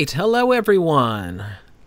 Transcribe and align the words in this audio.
right. 0.00 0.10
Hello, 0.12 0.50
everyone. 0.50 1.44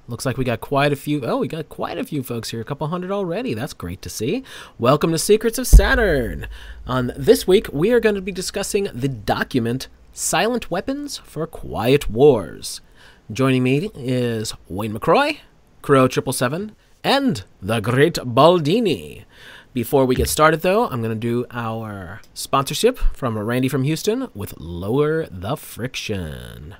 Looks 0.07 0.23
like 0.23 0.37
we 0.37 0.45
got 0.45 0.61
quite 0.61 0.93
a 0.93 0.95
few. 0.95 1.25
Oh, 1.25 1.37
we 1.37 1.47
got 1.47 1.67
quite 1.67 1.97
a 1.97 2.03
few 2.03 2.21
folks 2.21 2.51
here. 2.51 2.61
A 2.61 2.63
couple 2.63 2.85
hundred 2.85 3.09
already. 3.09 3.55
That's 3.55 3.73
great 3.73 4.03
to 4.03 4.09
see. 4.09 4.43
Welcome 4.77 5.11
to 5.13 5.17
Secrets 5.17 5.57
of 5.57 5.65
Saturn. 5.65 6.45
On 6.85 7.11
this 7.17 7.47
week, 7.47 7.73
we 7.73 7.91
are 7.91 7.99
going 7.99 8.13
to 8.13 8.21
be 8.21 8.31
discussing 8.31 8.87
the 8.93 9.07
document 9.07 9.87
Silent 10.11 10.69
Weapons 10.69 11.17
for 11.17 11.47
Quiet 11.47 12.07
Wars. 12.07 12.81
Joining 13.31 13.63
me 13.63 13.89
is 13.95 14.53
Wayne 14.69 14.93
McCroy, 14.93 15.39
Crow 15.81 16.07
Triple 16.07 16.33
Seven, 16.33 16.75
and 17.03 17.43
the 17.63 17.79
Great 17.79 18.19
Baldini. 18.23 19.23
Before 19.73 20.05
we 20.05 20.13
get 20.13 20.29
started, 20.29 20.61
though, 20.61 20.87
I'm 20.87 21.01
going 21.01 21.19
to 21.19 21.27
do 21.27 21.47
our 21.49 22.21
sponsorship 22.35 22.99
from 22.99 23.39
Randy 23.39 23.69
from 23.69 23.85
Houston 23.85 24.27
with 24.35 24.53
Lower 24.59 25.25
the 25.31 25.55
Friction. 25.57 26.75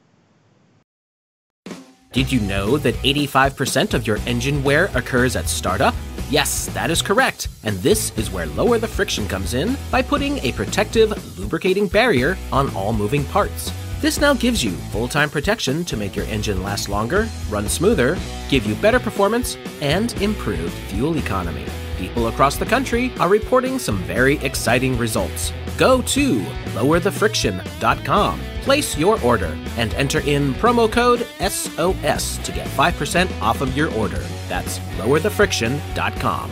Did 2.13 2.31
you 2.31 2.41
know 2.41 2.77
that 2.77 2.93
85% 2.97 3.95
of 3.95 4.05
your 4.05 4.17
engine 4.27 4.63
wear 4.63 4.85
occurs 4.93 5.35
at 5.35 5.49
startup? 5.49 5.95
Yes, 6.29 6.67
that 6.67 6.91
is 6.91 7.01
correct. 7.01 7.47
And 7.63 7.75
this 7.79 8.15
is 8.19 8.29
where 8.29 8.45
Lower 8.45 8.77
the 8.77 8.87
Friction 8.87 9.27
comes 9.27 9.55
in 9.55 9.75
by 9.89 10.03
putting 10.03 10.37
a 10.39 10.51
protective, 10.51 11.09
lubricating 11.39 11.87
barrier 11.87 12.37
on 12.51 12.73
all 12.75 12.93
moving 12.93 13.25
parts. 13.25 13.71
This 13.99 14.21
now 14.21 14.35
gives 14.35 14.63
you 14.63 14.71
full 14.91 15.07
time 15.07 15.31
protection 15.31 15.83
to 15.85 15.97
make 15.97 16.15
your 16.15 16.25
engine 16.25 16.61
last 16.61 16.87
longer, 16.87 17.27
run 17.49 17.67
smoother, 17.67 18.15
give 18.47 18.63
you 18.67 18.75
better 18.75 18.99
performance, 18.99 19.57
and 19.81 20.13
improved 20.21 20.73
fuel 20.89 21.17
economy. 21.17 21.65
People 22.03 22.27
across 22.27 22.57
the 22.57 22.65
country 22.65 23.13
are 23.17 23.29
reporting 23.29 23.79
some 23.79 23.97
very 23.99 24.35
exciting 24.39 24.97
results. 24.97 25.53
Go 25.77 26.01
to 26.01 26.41
lowerthefriction.com, 26.75 28.41
place 28.63 28.97
your 28.97 29.21
order, 29.23 29.57
and 29.77 29.93
enter 29.93 30.19
in 30.19 30.53
promo 30.55 30.91
code 30.91 31.25
SOS 31.39 32.39
to 32.39 32.51
get 32.51 32.67
5% 32.67 33.41
off 33.41 33.61
of 33.61 33.77
your 33.77 33.89
order. 33.93 34.21
That's 34.49 34.79
lowerthefriction.com. 34.99 36.51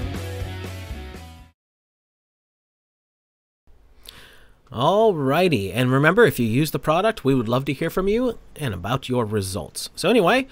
Alrighty, 4.72 5.74
and 5.76 5.92
remember 5.92 6.24
if 6.24 6.40
you 6.40 6.46
use 6.46 6.72
the 6.72 6.80
product, 6.80 7.26
we 7.26 7.36
would 7.36 7.50
love 7.50 7.66
to 7.66 7.74
hear 7.74 7.90
from 7.90 8.08
you 8.08 8.40
and 8.56 8.74
about 8.74 9.10
your 9.10 9.26
results. 9.26 9.90
So, 9.98 10.10
anyway, 10.10 10.48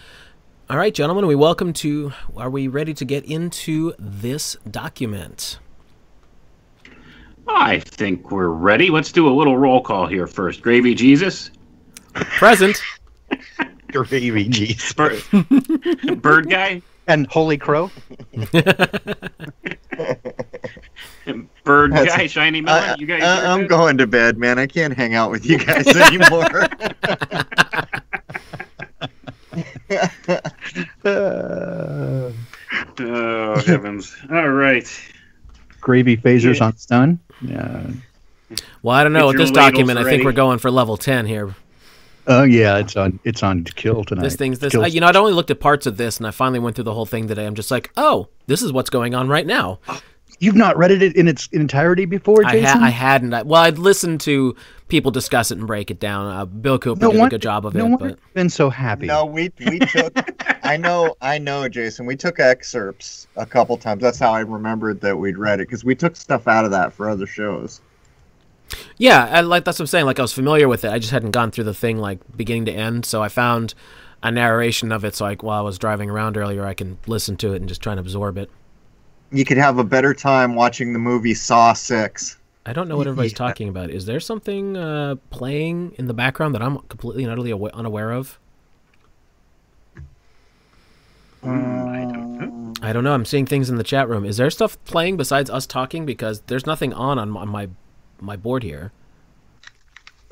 all 0.70 0.78
right, 0.78 0.94
gentlemen, 0.94 1.26
we 1.26 1.36
welcome 1.36 1.74
to. 1.74 2.14
Are 2.38 2.50
we 2.50 2.68
ready 2.68 2.94
to 2.94 3.06
get 3.06 3.26
into 3.26 3.94
this 3.98 4.56
document? 4.70 5.58
I 7.48 7.80
think 7.80 8.30
we're 8.32 8.50
ready. 8.50 8.90
Let's 8.90 9.12
do 9.12 9.28
a 9.28 9.34
little 9.34 9.58
roll 9.58 9.82
call 9.82 10.06
here 10.06 10.28
first. 10.28 10.62
Gravy 10.62 10.94
Jesus, 10.94 11.50
Present. 12.14 12.80
Gravy 13.92 14.48
Jesus. 14.48 14.94
Bird, 14.94 15.24
Bird 16.22 16.48
Guy, 16.50 16.84
And 17.08 17.26
Holy 17.28 17.58
Crow. 17.58 17.90
Bird 21.64 21.92
That's- 21.94 22.16
Guy, 22.16 22.28
Shiny 22.28 22.62
Miller. 22.62 22.78
I, 22.80 22.96
you 23.00 23.08
guys, 23.08 23.24
I, 23.24 23.36
here 23.38 23.46
I'm 23.46 23.60
good? 23.62 23.70
going 23.70 23.98
to 23.98 24.06
bed, 24.06 24.38
man. 24.38 24.60
I 24.60 24.68
can't 24.68 24.94
hang 24.96 25.16
out 25.16 25.32
with 25.32 25.46
you 25.48 25.58
guys 25.58 25.88
anymore. 25.88 26.68
Uh, 31.06 32.32
Oh 33.00 33.62
heavens! 33.66 34.16
All 34.32 34.50
right. 34.50 34.88
gravy 35.82 36.18
phasers 36.18 36.60
Yeah. 36.60 36.66
on 36.66 36.78
stun. 36.78 37.20
Yeah. 37.42 37.88
Well, 38.84 38.96
I 38.96 39.04
don't 39.04 39.14
know. 39.14 39.28
With 39.28 39.38
this 39.38 39.52
document, 39.52 39.98
I 39.98 40.04
think 40.04 40.24
we're 40.24 40.32
going 40.34 40.60
for 40.60 40.70
level 40.70 40.98
10 40.98 41.26
here. 41.26 41.56
Oh 42.28 42.44
yeah, 42.44 42.78
it's 42.78 42.96
on. 42.96 43.20
It's 43.24 43.42
on 43.42 43.64
kill 43.64 44.04
tonight. 44.04 44.22
This 44.24 44.36
thing's 44.36 44.60
this. 44.60 44.72
Kill- 44.72 44.84
I, 44.84 44.88
you 44.88 45.00
know, 45.02 45.08
I'd 45.08 45.16
only 45.16 45.32
looked 45.34 45.50
at 45.50 45.60
parts 45.60 45.88
of 45.88 45.98
this, 45.98 46.18
and 46.18 46.28
I 46.28 46.32
finally 46.32 46.60
went 46.60 46.76
through 46.76 46.84
the 46.86 46.94
whole 46.94 47.06
thing 47.08 47.28
today. 47.28 47.46
I'm 47.46 47.56
just 47.56 47.72
like, 47.72 47.92
oh, 47.98 48.28
this 48.48 48.62
is 48.62 48.72
what's 48.72 48.90
going 48.92 49.16
on 49.16 49.28
right 49.30 49.48
now. 49.48 49.80
You've 50.40 50.56
not 50.56 50.78
read 50.78 50.92
it 50.92 51.16
in 51.16 51.28
its 51.28 51.48
entirety 51.52 52.06
before, 52.06 52.46
I, 52.46 52.52
Jason. 52.54 52.80
ha- 52.80 52.86
I 52.86 52.90
hadn't. 52.90 53.34
I, 53.34 53.42
well, 53.42 53.62
I'd 53.62 53.78
listened 53.78 54.22
to 54.22 54.56
people 54.88 55.12
discuss 55.12 55.52
it 55.52 55.58
and 55.58 55.68
break 55.68 55.92
it 55.92 56.00
down. 56.00 56.32
Uh, 56.32 56.46
Bill 56.46 56.80
Cooper 56.80 57.02
no 57.02 57.12
did 57.12 57.22
a 57.22 57.30
good 57.30 57.42
job 57.42 57.66
of 57.66 57.74
no 57.76 57.86
it, 57.86 57.90
wonder 57.90 58.10
but 58.10 58.34
been 58.34 58.50
so 58.50 58.70
happy. 58.70 59.08
no, 59.08 59.26
we 59.26 59.52
we 59.60 59.80
took. 59.80 60.14
I 60.64 60.78
know, 60.78 61.16
I 61.22 61.38
know, 61.40 61.68
Jason. 61.68 62.06
We 62.06 62.16
took 62.16 62.40
excerpts 62.40 63.28
a 63.36 63.46
couple 63.46 63.76
times. 63.78 64.02
That's 64.02 64.20
how 64.20 64.32
I 64.32 64.42
remembered 64.42 65.02
that 65.02 65.18
we'd 65.18 65.38
read 65.38 65.60
it 65.60 65.68
because 65.68 65.84
we 65.84 65.94
took 65.96 66.16
stuff 66.16 66.48
out 66.48 66.64
of 66.66 66.72
that 66.72 66.94
for 66.94 67.10
other 67.10 67.28
shows. 67.28 67.82
yeah, 68.98 69.26
I, 69.26 69.42
like 69.42 69.66
that's 69.66 69.80
what 69.80 69.84
I'm 69.84 69.88
saying. 69.88 70.06
Like 70.06 70.20
I 70.20 70.22
was 70.22 70.34
familiar 70.34 70.68
with 70.68 70.86
it. 70.86 70.92
I 70.92 71.00
just 71.00 71.12
hadn't 71.12 71.32
gone 71.32 71.52
through 71.52 71.66
the 71.66 71.74
thing 71.74 71.98
like 71.98 72.20
beginning 72.38 72.66
to 72.66 72.72
end. 72.72 73.06
So 73.06 73.22
I 73.22 73.30
found 73.30 73.74
a 74.24 74.32
narration 74.32 74.92
of 74.92 75.04
it. 75.04 75.16
So 75.16 75.26
like 75.26 75.44
while 75.44 75.60
I 75.60 75.64
was 75.64 75.78
driving 75.78 76.10
around 76.10 76.38
earlier, 76.38 76.66
I 76.66 76.74
can 76.74 76.98
listen 77.08 77.36
to 77.38 77.54
it 77.54 77.58
and 77.58 77.68
just 77.68 77.82
try 77.82 77.94
and 77.94 78.00
absorb 78.00 78.38
it. 78.38 78.50
You 79.32 79.46
could 79.46 79.58
have 79.58 79.78
a 79.78 79.84
better 79.84 80.14
time 80.14 80.56
watching 80.56 80.94
the 80.94 81.00
movie 81.00 81.34
Saw 81.34 81.74
Six. 81.74 82.38
I 82.66 82.74
don't 82.74 82.88
know 82.88 82.98
what 82.98 83.08
everybody's 83.08 83.32
Yeah. 83.32 83.38
talking 83.38 83.70
about. 83.70 83.90
Is 83.90 84.06
there 84.06 84.20
something 84.20 84.76
uh, 84.78 85.16
playing 85.30 85.94
in 85.98 86.08
the 86.08 86.14
background 86.14 86.54
that 86.56 86.62
I'm 86.62 86.80
completely 86.90 87.24
and 87.24 87.32
utterly 87.32 87.52
awa- 87.52 87.72
unaware 87.74 88.12
of? 88.12 88.38
I 91.44 91.48
don't 91.48 92.38
know. 92.38 92.74
I 92.82 92.92
don't 92.94 93.04
know. 93.04 93.14
I'm 93.14 93.26
seeing 93.26 93.46
things 93.46 93.70
in 93.70 93.78
the 93.78 93.84
chat 93.84 94.10
room. 94.10 94.26
Is 94.26 94.38
there 94.38 94.50
stuff 94.50 94.78
playing 94.86 95.18
besides 95.18 95.50
us 95.50 95.66
talking? 95.66 96.06
Because 96.06 96.42
there's 96.48 96.66
nothing 96.66 96.94
on 96.94 97.18
on 97.18 97.30
my 97.30 97.46
my, 97.46 97.70
my 98.20 98.36
board 98.36 98.64
here. 98.64 98.92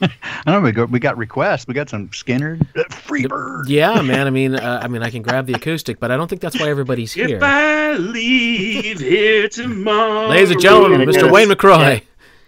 I 0.02 0.10
don't 0.46 0.54
know. 0.54 0.60
We 0.62 0.72
got, 0.72 0.90
we 0.90 0.98
got 1.00 1.16
requests. 1.18 1.66
We 1.66 1.74
got 1.74 1.88
some 1.90 2.08
Skynyrd. 2.08 2.62
Uh, 2.76 2.84
Freebird. 2.90 3.64
Yeah, 3.68 4.00
man. 4.02 4.26
I 4.26 4.30
mean, 4.30 4.54
uh, 4.54 4.80
I 4.82 4.88
mean, 4.88 5.02
I 5.02 5.10
can 5.10 5.22
grab 5.22 5.46
the 5.46 5.54
acoustic, 5.54 6.00
but 6.00 6.10
I 6.10 6.16
don't 6.16 6.28
think 6.28 6.40
that's 6.40 6.58
why 6.58 6.68
everybody's 6.68 7.12
here. 7.12 7.36
If 7.36 7.42
I 7.42 7.92
leave 7.94 9.00
here 9.00 9.48
tomorrow, 9.48 10.28
Ladies 10.28 10.50
and 10.52 10.60
gentlemen, 10.60 11.00
Mr. 11.02 11.22
get 11.22 11.30
Wayne 11.32 11.50
us- 11.50 11.56
McCroy. 11.56 12.02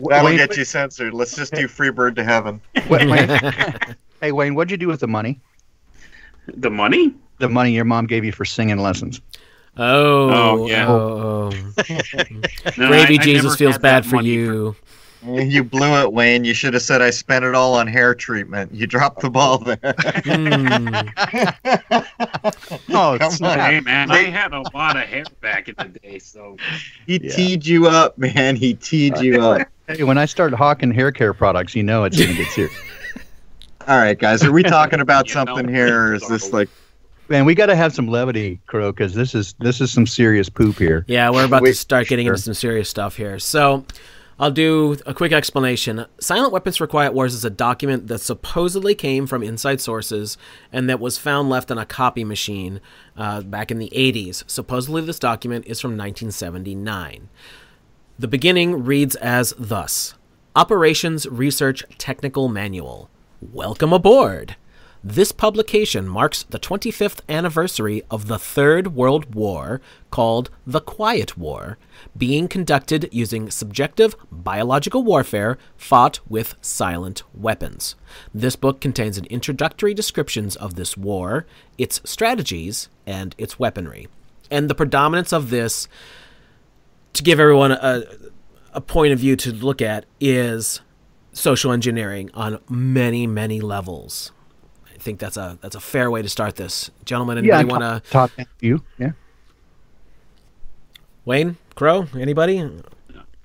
That'll 0.09 0.25
Wayne, 0.27 0.37
get 0.39 0.57
you 0.57 0.65
censored. 0.65 1.15
Let's 1.15 1.37
just 1.37 1.53
do 1.55 1.69
Freebird 1.69 2.17
to 2.17 2.25
Heaven. 2.25 2.61
Wayne, 2.89 3.09
Wayne- 3.09 3.29
hey 4.21 4.33
Wayne, 4.33 4.55
what'd 4.57 4.71
you 4.71 4.77
do 4.77 4.89
with 4.89 5.01
the 5.01 5.07
money? 5.09 5.41
the 6.55 6.71
money. 6.71 7.15
The 7.39 7.49
money 7.49 7.73
your 7.73 7.85
mom 7.85 8.07
gave 8.07 8.25
you 8.25 8.33
for 8.33 8.45
singing 8.45 8.79
lessons. 8.79 9.21
Oh, 9.77 10.31
Oh, 10.61 10.67
yeah. 10.69 10.87
oh, 10.89 11.51
oh. 11.53 11.95
No, 12.77 12.89
Gravy 12.89 13.19
I- 13.19 13.21
I 13.21 13.25
Jesus 13.25 13.45
never 13.45 13.57
feels 13.57 13.79
bad 13.79 14.05
for 14.05 14.17
money 14.17 14.29
you. 14.31 14.75
You 15.25 15.63
blew 15.63 15.95
it, 16.03 16.13
Wayne. 16.13 16.45
You 16.45 16.53
should 16.55 16.75
have 16.75 16.83
said 16.83 17.01
I 17.01 17.11
spent 17.11 17.45
it 17.45 17.55
all 17.55 17.75
on 17.75 17.87
hair 17.87 18.15
treatment. 18.15 18.75
You 18.75 18.87
dropped 18.89 19.21
the 19.21 19.31
ball 19.31 19.59
there. 19.59 19.95
Hmm. 20.25 21.09
Oh, 22.95 23.17
Come 23.19 23.31
snap. 23.33 23.59
on. 23.59 23.73
Hey 23.73 23.81
man, 23.81 24.11
I 24.11 24.25
had 24.25 24.53
a 24.53 24.63
lot 24.75 24.97
of 24.97 25.05
hair 25.05 25.25
back 25.41 25.69
in 25.69 25.75
the 25.79 25.99
day, 26.01 26.19
so 26.19 26.57
He 27.07 27.21
Yeah. 27.23 27.35
teed 27.35 27.67
you 27.67 27.89
up, 27.89 28.19
man. 28.19 28.57
He 28.57 28.75
teed 28.75 29.19
you 29.19 29.41
up. 29.43 29.67
Hey, 29.89 30.05
when 30.05 30.17
I 30.17 30.27
start 30.27 30.55
hawking 30.55 30.93
hair 30.93 31.11
care 31.11 31.35
products, 31.35 31.75
you 31.75 31.83
know 31.83 32.05
it's 32.05 32.17
going 32.17 32.31
to 32.31 32.37
get 32.37 32.47
serious. 32.53 32.73
All 33.89 33.99
right, 33.99 34.17
guys. 34.17 34.45
Are 34.45 34.53
we 34.53 34.63
talking 34.63 35.01
about 35.01 35.27
You 35.29 35.35
know, 35.35 35.45
something 35.45 35.69
here, 35.69 36.11
or 36.11 36.15
is 36.15 36.27
this 36.29 36.53
like 36.53 36.69
Man, 37.29 37.45
we 37.45 37.55
got 37.57 37.67
to 37.67 37.75
have 37.77 37.93
some 37.93 38.07
levity, 38.07 38.61
Crow, 38.67 38.93
because 38.93 39.13
this 39.15 39.35
is 39.35 39.55
this 39.59 39.81
is 39.81 39.91
some 39.93 40.07
serious 40.07 40.49
poop 40.49 40.79
here. 40.79 41.05
Yeah, 41.09 41.31
we're 41.31 41.45
about 41.45 41.65
to 41.65 41.75
start 41.75 42.07
getting 42.07 42.27
sure. 42.27 42.35
into 42.35 42.43
some 42.45 42.55
serious 42.55 42.89
stuff 42.89 43.17
here. 43.17 43.39
So, 43.41 43.85
I'll 44.39 44.51
do 44.51 44.97
a 45.07 45.15
quick 45.15 45.33
explanation. 45.33 46.07
Silent 46.21 46.53
Weapons 46.53 46.77
for 46.77 46.87
Quiet 46.87 47.13
Wars 47.13 47.35
is 47.35 47.45
a 47.45 47.51
document 47.51 48.09
that 48.09 48.21
supposedly 48.21 48.95
came 48.95 49.27
from 49.27 49.43
inside 49.43 49.81
sources 49.81 50.37
and 50.73 50.89
that 50.89 51.01
was 51.01 51.19
found 51.19 51.49
left 51.49 51.71
on 51.71 51.79
a 51.79 51.87
copy 51.87 52.25
machine 52.25 52.81
uh, 53.17 53.43
back 53.43 53.71
in 53.71 53.79
the 53.79 53.93
80s. 53.95 54.45
Supposedly, 54.47 55.03
this 55.03 55.19
document 55.19 55.67
is 55.67 55.81
from 55.81 55.93
1979. 55.93 57.29
The 58.19 58.29
beginning 58.29 58.85
reads 58.85 59.17
as 59.17 59.55
thus 59.59 60.15
Operations 60.57 61.27
Research 61.27 61.85
Technical 61.99 62.49
Manual. 62.49 63.11
Welcome 63.41 63.93
aboard! 63.93 64.57
This 65.05 65.33
publication 65.33 66.07
marks 66.07 66.45
the 66.45 66.61
25th 66.61 67.23
anniversary 67.29 68.05
of 68.09 68.29
the 68.29 68.39
Third 68.39 68.95
World 68.95 69.35
War, 69.35 69.81
called 70.13 70.49
the 70.65 70.81
Quiet 70.81 71.37
War, 71.37 71.77
being 72.17 72.47
conducted 72.47 73.09
using 73.11 73.51
subjective 73.51 74.15
biological 74.31 75.03
warfare 75.03 75.59
fought 75.77 76.21
with 76.29 76.55
silent 76.61 77.25
weapons. 77.35 77.97
This 78.33 78.55
book 78.55 78.81
contains 78.81 79.19
an 79.19 79.25
introductory 79.25 79.93
descriptions 79.93 80.55
of 80.55 80.77
this 80.77 80.97
war, 80.97 81.47
its 81.77 82.01
strategies, 82.05 82.89
and 83.05 83.35
its 83.39 83.59
weaponry. 83.59 84.07
And 84.53 84.71
the 84.71 84.75
predominance 84.77 85.33
of 85.33 85.51
this 85.51 85.89
to 87.15 87.25
give 87.25 87.41
everyone 87.41 87.73
a, 87.73 88.05
a 88.73 88.81
point 88.81 89.13
of 89.13 89.19
view 89.19 89.35
to 89.35 89.53
look 89.53 89.83
at 89.83 90.07
is 90.21 90.81
social 91.33 91.73
engineering 91.73 92.31
on 92.35 92.61
many, 92.69 93.27
many 93.27 93.61
levels. 93.61 94.31
I 95.03 95.05
think 95.05 95.19
that's 95.19 95.37
a 95.37 95.59
that's 95.61 95.75
a 95.75 95.81
fair 95.81 96.13
way 96.13 96.23
to 96.23 96.29
start 96.29 96.55
this, 96.55 96.89
gentlemen. 97.05 97.45
Yeah, 97.45 97.59
Anybody 97.59 97.83
want 97.83 98.05
to? 98.05 98.11
top 98.13 98.31
view. 98.61 98.85
Yeah. 98.99 99.11
Wayne, 101.25 101.57
Crow, 101.75 102.07
anybody? 102.17 102.71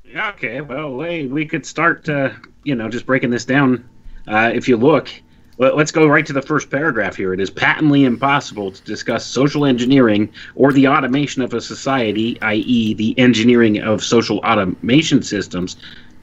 Yeah, 0.05 0.29
okay. 0.35 0.61
Well, 0.61 0.95
we, 0.95 1.25
we 1.25 1.47
could 1.47 1.65
start, 1.65 2.07
uh, 2.09 2.29
you 2.63 2.75
know, 2.75 2.89
just 2.89 3.07
breaking 3.07 3.31
this 3.31 3.43
down. 3.43 3.89
Uh, 4.27 4.51
if 4.53 4.67
you 4.67 4.77
look, 4.77 5.09
well, 5.57 5.75
let's 5.75 5.91
go 5.91 6.05
right 6.05 6.25
to 6.27 6.33
the 6.33 6.43
first 6.43 6.69
paragraph 6.69 7.15
here. 7.15 7.33
It 7.33 7.39
is 7.39 7.49
patently 7.49 8.03
impossible 8.03 8.71
to 8.71 8.83
discuss 8.83 9.25
social 9.25 9.65
engineering 9.65 10.31
or 10.53 10.71
the 10.71 10.87
automation 10.87 11.41
of 11.41 11.55
a 11.55 11.61
society, 11.61 12.39
i.e., 12.43 12.93
the 12.93 13.17
engineering 13.17 13.79
of 13.79 14.03
social 14.03 14.37
automation 14.39 15.23
systems, 15.23 15.75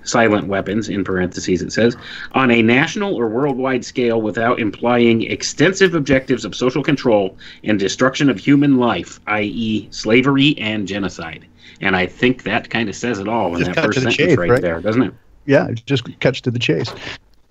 silent 0.05 0.47
weapons, 0.47 0.89
in 0.89 1.05
parentheses, 1.05 1.63
it 1.63 1.73
says, 1.73 1.97
on 2.33 2.51
a 2.51 2.63
national 2.63 3.15
or 3.15 3.29
worldwide 3.29 3.85
scale 3.85 4.21
without 4.21 4.61
implying 4.61 5.23
extensive 5.23 5.95
objectives 5.95 6.45
of 6.45 6.55
social 6.55 6.83
control 6.83 7.37
and 7.65 7.79
destruction 7.79 8.31
of 8.31 8.39
human 8.39 8.79
life, 8.79 9.21
i.e., 9.27 9.89
slavery 9.91 10.57
and 10.59 10.87
genocide. 10.87 11.47
And 11.81 11.97
I 11.97 12.07
think 12.07 12.45
that 12.45 12.71
kind 12.71 12.89
of 12.89 12.95
says 12.95 13.19
it 13.19 13.29
all 13.29 13.55
in 13.55 13.65
Just 13.65 13.75
that 13.75 13.85
first 13.85 14.01
sentence 14.01 14.39
right, 14.39 14.51
right? 14.51 14.63
there, 14.63 14.81
doesn't 14.81 15.03
it? 15.03 15.15
Yeah, 15.47 15.73
just 15.73 16.19
catch 16.21 16.43
to 16.43 16.51
the 16.51 16.59
chase. 16.59 16.93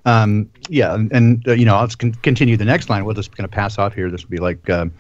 Um, 0.05 0.49
yeah, 0.69 0.93
and, 0.93 1.11
and 1.11 1.47
uh, 1.47 1.53
you 1.53 1.65
know, 1.65 1.79
let's 1.79 1.95
con- 1.95 2.13
continue 2.15 2.57
the 2.57 2.65
next 2.65 2.89
line. 2.89 3.05
We're 3.05 3.13
just 3.13 3.35
going 3.35 3.47
to 3.47 3.53
pass 3.53 3.77
off 3.77 3.93
here. 3.93 4.09
This 4.11 4.23
will 4.23 4.31
be 4.31 4.37
like, 4.37 4.69
um, 4.69 4.91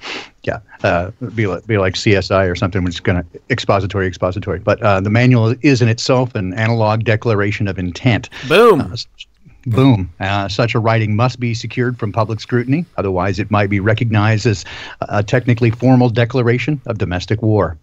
yeah, 0.43 0.59
uh, 0.83 1.11
be 1.35 1.47
like 1.47 1.65
be 1.67 1.77
like 1.77 1.95
CSI 1.95 2.49
or 2.49 2.55
something. 2.55 2.83
We're 2.83 2.91
just 2.91 3.03
going 3.03 3.23
to 3.23 3.39
expository, 3.49 4.07
expository. 4.07 4.59
But 4.59 4.81
uh, 4.81 5.01
the 5.01 5.09
manual 5.09 5.55
is 5.61 5.81
in 5.81 5.89
itself 5.89 6.35
an 6.35 6.53
analog 6.53 7.03
declaration 7.03 7.67
of 7.67 7.77
intent. 7.77 8.29
Boom. 8.47 8.81
Uh, 8.81 8.95
Boom. 9.65 10.11
Uh, 10.19 10.49
such 10.49 10.75
a 10.75 10.79
writing 10.79 11.15
must 11.15 11.39
be 11.39 11.53
secured 11.53 11.97
from 11.97 12.11
public 12.11 12.41
scrutiny. 12.41 12.85
Otherwise, 12.97 13.39
it 13.39 13.49
might 13.49 13.69
be 13.69 13.79
recognized 13.79 14.45
as 14.45 14.65
a 15.01 15.23
technically 15.23 15.71
formal 15.71 16.09
declaration 16.09 16.81
of 16.85 16.97
domestic 16.97 17.41
war. 17.41 17.77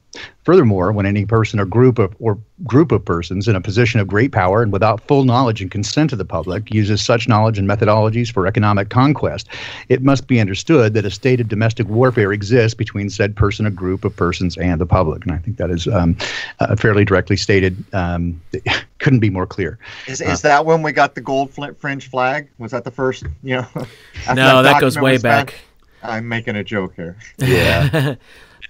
Furthermore, 0.45 0.90
when 0.90 1.07
any 1.07 1.25
person 1.25 1.61
or 1.61 1.64
group 1.64 1.99
of 1.99 2.14
or 2.19 2.38
group 2.64 2.90
of 2.93 3.05
persons 3.05 3.47
in 3.47 3.55
a 3.55 3.61
position 3.61 4.00
of 4.00 4.09
great 4.09 4.33
power 4.33 4.62
and 4.62 4.73
without 4.73 5.00
full 5.07 5.25
knowledge 5.25 5.62
and 5.62 5.71
consent 5.71 6.12
of 6.12 6.19
the 6.19 6.25
public 6.25 6.73
uses 6.75 7.02
such 7.02 7.29
knowledge 7.29 7.59
and 7.59 7.69
methodologies 7.69 8.33
for 8.33 8.47
economic 8.47 8.88
conquest, 8.88 9.49
it 9.88 10.02
must 10.02 10.26
be 10.26 10.40
understood 10.40 10.95
that 10.95 11.05
a 11.05 11.11
state 11.11 11.40
of 11.40 11.49
domestic 11.49 11.88
warfare 11.88 12.33
exists 12.33 12.75
between 12.75 13.09
said 13.11 13.37
person 13.37 13.67
or 13.67 13.71
group 13.71 14.05
of 14.05 14.14
persons 14.17 14.57
and 14.59 14.81
the 14.81 14.87
public. 14.87 15.25
And 15.25 15.33
I 15.33 15.38
think 15.38 15.59
that 15.59 15.71
is 15.71 15.87
um, 15.87 16.17
uh, 16.59 16.75
fairly 16.75 17.05
directly 17.05 17.37
stated. 17.37 17.85
Um, 17.93 18.40
couldn't 18.99 19.21
be 19.21 19.31
more 19.31 19.47
clear. 19.47 19.79
Is, 20.07 20.21
is 20.21 20.43
that 20.43 20.67
when 20.67 20.83
we 20.83 20.93
got 20.93 21.14
the 21.14 21.21
gold 21.21 21.50
flint 21.50 21.81
fringe 21.81 22.11
flag? 22.11 22.49
Was 22.59 22.71
that 22.73 22.85
the 22.85 22.90
first? 22.90 23.25
You 23.43 23.57
know. 23.57 23.67
No, 24.35 24.62
that 24.62 24.81
goes 24.81 24.99
way 24.99 25.12
was 25.12 25.23
found? 25.23 25.47
back. 25.47 25.61
I'm 26.02 26.28
making 26.28 26.56
a 26.56 26.65
joke 26.65 26.95
here. 26.95 27.17
Yeah. 27.39 28.17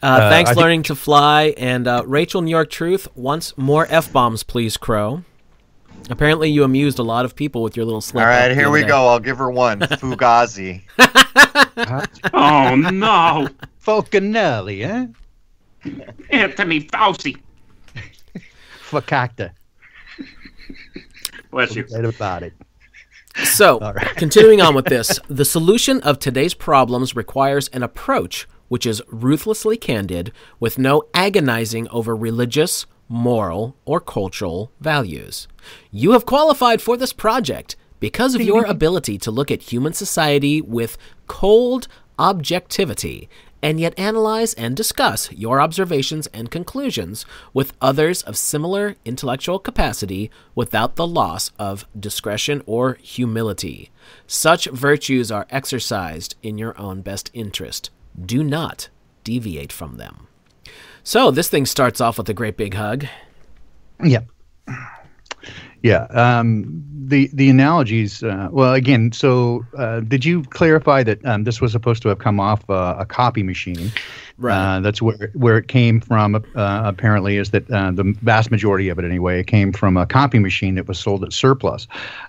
Uh, 0.03 0.31
thanks, 0.31 0.50
I 0.50 0.55
think- 0.55 0.62
learning 0.62 0.83
to 0.85 0.94
fly. 0.94 1.55
And 1.57 1.87
uh, 1.87 2.03
Rachel, 2.07 2.42
New 2.42 2.50
York 2.50 2.70
Truth 2.70 3.09
wants 3.16 3.57
more 3.59 3.87
f 3.90 4.12
bombs, 4.12 4.42
please, 4.42 4.76
Crow. 4.76 5.24
Apparently, 6.09 6.48
you 6.50 6.64
amused 6.64 6.98
a 6.98 7.03
lot 7.03 7.24
of 7.24 7.37
people 7.37 7.62
with 7.62 7.76
your 7.76 7.85
little 7.85 8.00
slip. 8.00 8.22
All 8.24 8.31
up 8.31 8.38
right, 8.38 8.48
the 8.48 8.55
here 8.55 8.70
we 8.70 8.81
day. 8.83 8.88
go. 8.88 9.07
I'll 9.09 9.20
give 9.20 9.38
her 9.38 9.50
one. 9.50 9.81
Fugazi. 9.81 10.83
Oh, 12.35 12.74
no. 12.74 13.48
Falconelli, 13.85 14.85
eh? 14.85 15.07
Anthony 16.31 16.83
Fauci. 16.83 17.38
Fakakta. 18.90 19.53
Bless 21.50 21.74
you. 21.74 21.85
Forget 21.85 22.05
about 22.05 22.42
it. 22.42 22.53
So, 23.44 23.79
All 23.79 23.92
right. 23.94 24.14
continuing 24.16 24.61
on 24.61 24.74
with 24.74 24.87
this, 24.87 25.18
the 25.29 25.44
solution 25.44 26.00
of 26.03 26.18
today's 26.18 26.53
problems 26.55 27.14
requires 27.16 27.68
an 27.68 27.83
approach 27.83 28.46
which 28.70 28.87
is 28.87 29.02
ruthlessly 29.09 29.76
candid 29.76 30.33
with 30.61 30.78
no 30.78 31.02
agonizing 31.12 31.88
over 31.88 32.14
religious, 32.14 32.87
moral, 33.09 33.76
or 33.85 34.00
cultural 34.00 34.70
values. 34.80 35.48
You 35.90 36.12
have 36.12 36.24
qualified 36.24 36.80
for 36.80 36.96
this 36.96 37.12
project 37.12 37.74
because 37.98 38.37
of 38.37 38.40
your 38.40 38.64
ability 38.76 39.18
to 39.18 39.30
look 39.33 39.50
at 39.50 39.72
human 39.72 39.92
society 39.92 40.61
with 40.61 40.96
cold 41.26 41.88
objectivity 42.16 43.28
and 43.61 43.80
yet 43.80 43.98
analyze 43.98 44.54
and 44.54 44.76
discuss 44.76 45.33
your 45.33 45.61
observations 45.61 46.28
and 46.28 46.48
conclusions 46.48 47.26
with 47.52 47.72
others 47.80 48.22
of 48.22 48.38
similar 48.38 48.94
intellectual 49.04 49.59
capacity 49.59 50.30
without 50.54 50.94
the 50.94 51.06
loss 51.06 51.50
of 51.59 51.87
discretion 51.98 52.62
or 52.66 52.94
humility. 53.02 53.90
Such 54.28 54.66
virtues 54.66 55.33
are 55.33 55.48
exercised 55.50 56.37
in 56.40 56.56
your 56.56 56.78
own 56.80 57.02
best 57.02 57.33
interest. 57.35 57.90
Do 58.18 58.42
not 58.42 58.88
deviate 59.24 59.72
from 59.72 59.96
them. 59.96 60.26
So, 61.02 61.30
this 61.30 61.48
thing 61.48 61.66
starts 61.66 62.00
off 62.00 62.18
with 62.18 62.28
a 62.28 62.34
great 62.34 62.56
big 62.56 62.74
hug. 62.74 63.06
Yeah. 64.02 64.20
Yeah. 65.82 66.04
Um, 66.10 66.84
the 67.10 67.30
the 67.32 67.48
analogies. 67.48 68.22
Uh, 68.22 68.48
well, 68.50 68.74
again, 68.74 69.12
so 69.12 69.64
uh, 69.76 70.00
did 70.00 70.24
you 70.24 70.42
clarify 70.44 71.02
that 71.02 71.24
um, 71.24 71.44
this 71.44 71.60
was 71.60 71.72
supposed 71.72 72.02
to 72.02 72.08
have 72.08 72.18
come 72.18 72.38
off 72.38 72.68
uh, 72.70 72.96
a 72.98 73.06
copy 73.06 73.42
machine? 73.42 73.90
Right. 74.40 74.76
Uh, 74.76 74.81
that's 74.81 75.03
where 75.03 75.31
where 75.35 75.59
it 75.59 75.68
came 75.68 76.00
from. 76.00 76.35
Uh, 76.35 76.40
apparently, 76.87 77.37
is 77.37 77.50
that 77.50 77.70
uh, 77.70 77.90
the 77.90 78.16
vast 78.22 78.50
majority 78.50 78.88
of 78.88 78.98
it 78.98 79.05
anyway 79.05 79.44
came 79.44 79.70
from 79.70 79.98
a 79.98 80.07
copy 80.07 80.38
machine 80.38 80.76
that 80.76 80.88
was 80.88 80.98
sold 80.98 81.22
at 81.24 81.35
surplus, 81.35 81.87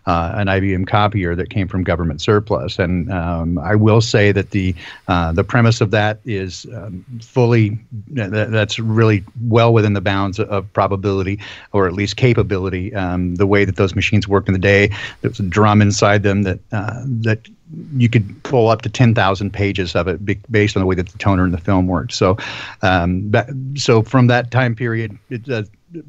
uh, 0.07 0.33
an 0.35 0.47
IBM 0.47 0.87
copier 0.87 1.35
that 1.35 1.49
came 1.49 1.69
from 1.69 1.83
government 1.83 2.19
surplus. 2.19 2.77
And 2.77 3.09
um, 3.13 3.57
I 3.59 3.75
will 3.75 4.01
say 4.01 4.33
that 4.33 4.51
the 4.51 4.75
uh, 5.07 5.31
the 5.31 5.45
premise 5.45 5.79
of 5.79 5.91
that 5.91 6.19
is 6.25 6.65
um, 6.75 7.05
fully 7.21 7.79
that, 8.09 8.51
that's 8.51 8.77
really 8.77 9.23
well 9.47 9.73
within 9.73 9.93
the 9.93 10.01
bounds 10.01 10.37
of 10.37 10.73
probability 10.73 11.39
or 11.71 11.87
at 11.87 11.93
least 11.93 12.17
capability. 12.17 12.93
Um, 12.93 13.35
the 13.35 13.47
way 13.47 13.63
that 13.63 13.77
those 13.77 13.95
machines 13.95 14.27
worked 14.27 14.49
in 14.49 14.53
the 14.53 14.59
day, 14.59 14.87
there 15.21 15.29
was 15.29 15.39
a 15.39 15.43
drum 15.43 15.81
inside 15.81 16.23
them 16.23 16.43
that 16.43 16.59
uh, 16.73 17.03
that 17.05 17.47
you 17.95 18.09
could 18.09 18.43
pull 18.43 18.67
up 18.67 18.81
to 18.81 18.89
10,000 18.89 19.51
pages 19.51 19.95
of 19.95 20.07
it 20.07 20.25
be- 20.25 20.39
based 20.49 20.75
on 20.75 20.81
the 20.81 20.87
way 20.87 20.95
that 20.95 21.07
the 21.09 21.17
toner 21.17 21.45
in 21.45 21.51
the 21.51 21.57
film 21.57 21.87
worked. 21.87 22.13
So, 22.13 22.37
um, 22.81 23.29
that, 23.31 23.49
so 23.75 24.01
from 24.01 24.27
that 24.27 24.51
time 24.51 24.75
period, 24.75 25.17
it's 25.29 25.49
uh, 25.49 25.63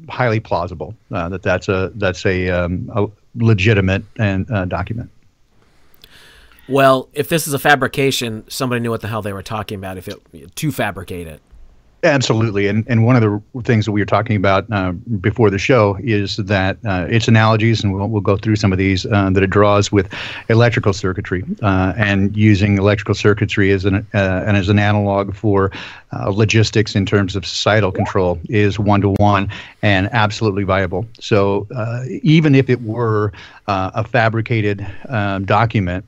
highly 0.09 0.39
plausible 0.39 0.95
uh, 1.11 1.29
that 1.29 1.43
that's 1.43 1.69
a 1.69 1.91
that's 1.95 2.25
a, 2.25 2.49
um, 2.49 2.91
a 2.95 3.07
legitimate 3.35 4.03
and 4.17 4.49
uh, 4.51 4.65
document. 4.65 5.09
Well, 6.67 7.09
if 7.13 7.27
this 7.27 7.47
is 7.47 7.53
a 7.53 7.59
fabrication, 7.59 8.45
somebody 8.49 8.79
knew 8.79 8.89
what 8.89 9.01
the 9.01 9.09
hell 9.09 9.21
they 9.21 9.33
were 9.33 9.43
talking 9.43 9.77
about 9.77 9.97
if 9.97 10.07
it 10.07 10.55
to 10.55 10.71
fabricate 10.71 11.27
it. 11.27 11.41
Absolutely, 12.03 12.67
and 12.67 12.85
and 12.89 13.05
one 13.05 13.15
of 13.15 13.21
the 13.21 13.61
things 13.61 13.85
that 13.85 13.93
we 13.93 14.01
were 14.01 14.05
talking 14.05 14.35
about 14.35 14.69
uh, 14.73 14.91
before 14.91 15.49
the 15.49 15.57
show 15.57 15.97
is 16.01 16.35
that 16.35 16.77
uh, 16.85 17.07
its 17.09 17.29
analogies, 17.29 17.81
and 17.81 17.93
we'll 17.93 18.07
we'll 18.07 18.21
go 18.21 18.35
through 18.35 18.57
some 18.57 18.73
of 18.73 18.77
these 18.77 19.05
uh, 19.05 19.29
that 19.29 19.41
it 19.41 19.49
draws 19.49 19.89
with 19.89 20.13
electrical 20.49 20.91
circuitry 20.91 21.45
uh, 21.61 21.93
and 21.95 22.35
using 22.35 22.77
electrical 22.77 23.15
circuitry 23.15 23.71
as 23.71 23.85
an 23.85 24.05
uh, 24.13 24.43
and 24.45 24.57
as 24.57 24.67
an 24.67 24.79
analog 24.79 25.33
for 25.33 25.71
uh, 26.11 26.29
logistics 26.29 26.93
in 26.93 27.05
terms 27.05 27.37
of 27.37 27.45
societal 27.45 27.91
control 27.91 28.37
is 28.49 28.77
one 28.77 28.99
to 28.99 29.11
one 29.11 29.49
and 29.81 30.09
absolutely 30.11 30.65
viable. 30.65 31.05
So 31.19 31.67
even 32.21 32.53
if 32.53 32.69
it 32.69 32.81
were 32.81 33.31
a 33.67 34.03
fabricated 34.03 34.85
um, 35.07 35.45
document. 35.45 36.03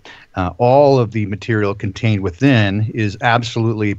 All 0.58 1.00
of 1.00 1.12
the 1.12 1.26
material 1.28 1.74
contained 1.74 2.22
within 2.22 2.92
is 2.94 3.18
absolutely 3.22 3.96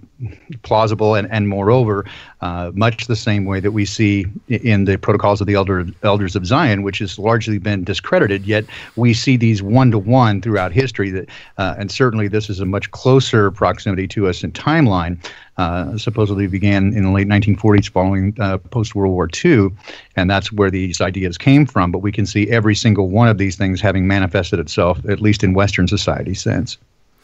plausible 0.63 1.15
and, 1.15 1.31
and 1.31 1.49
moreover, 1.49 2.05
uh, 2.41 2.71
much 2.75 3.07
the 3.07 3.17
same 3.17 3.45
way 3.45 3.61
that 3.61 3.73
we 3.73 3.85
see 3.85 4.27
in 4.49 4.85
the 4.85 4.97
protocols 4.97 5.41
of 5.41 5.47
the 5.47 5.55
elder, 5.55 5.87
elders 6.03 6.35
of 6.35 6.47
Zion, 6.47 6.83
which 6.83 6.99
has 6.99 7.19
largely 7.19 7.59
been 7.59 7.85
discredited. 7.85 8.47
Yet 8.47 8.65
we 8.97 9.13
see 9.13 9.37
these 9.37 9.63
one 9.63 9.91
to 9.91 9.99
one 9.99 10.41
throughout 10.41 10.73
history. 10.73 11.11
That 11.11 11.29
uh, 11.59 11.75
and 11.79 11.91
certainly 11.91 12.29
this 12.29 12.49
is 12.49 12.61
a 12.61 12.67
much 12.67 12.91
closer 12.91 13.51
proximity 13.51 14.09
to 14.09 14.29
us 14.29 14.43
in 14.43 14.53
timeline. 14.53 15.19
Uh, 15.59 15.97
supposedly 15.97 16.47
began 16.47 16.93
in 16.93 17.03
the 17.03 17.11
late 17.11 17.27
1940s 17.27 17.89
following 17.89 18.37
uh, 18.39 18.59
post 18.59 18.95
World 18.95 19.15
War 19.15 19.27
II, 19.43 19.71
and 20.15 20.29
that's 20.29 20.53
where 20.53 20.71
these 20.71 21.01
ideas 21.01 21.39
came 21.39 21.65
from. 21.65 21.91
But 21.91 22.01
we 22.01 22.13
can 22.13 22.27
see 22.27 22.51
every 22.51 22.75
single 22.75 23.09
one 23.09 23.29
of 23.29 23.39
these 23.39 23.57
things 23.57 23.81
having 23.81 24.07
manifested 24.07 24.59
itself, 24.59 25.01
at 25.09 25.23
least 25.23 25.43
in 25.43 25.55
Western 25.55 25.89
society, 25.89 26.35
since. 26.35 26.77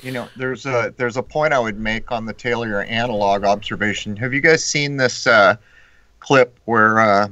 You 0.03 0.11
know, 0.11 0.29
there's 0.37 0.67
a 0.67 0.93
there's 0.97 1.17
a 1.17 1.23
point 1.23 1.53
I 1.53 1.61
would 1.61 1.79
make 1.79 2.11
on 2.11 2.27
the 2.27 2.33
Taylor 2.33 2.83
analog 2.83 3.45
observation. 3.45 4.17
Have 4.17 4.35
you 4.35 4.41
guys 4.41 4.65
seen 4.65 4.97
this 4.97 5.27
uh, 5.29 5.57
clip 6.19 6.59
where 6.65 6.99
uh, 6.99 7.29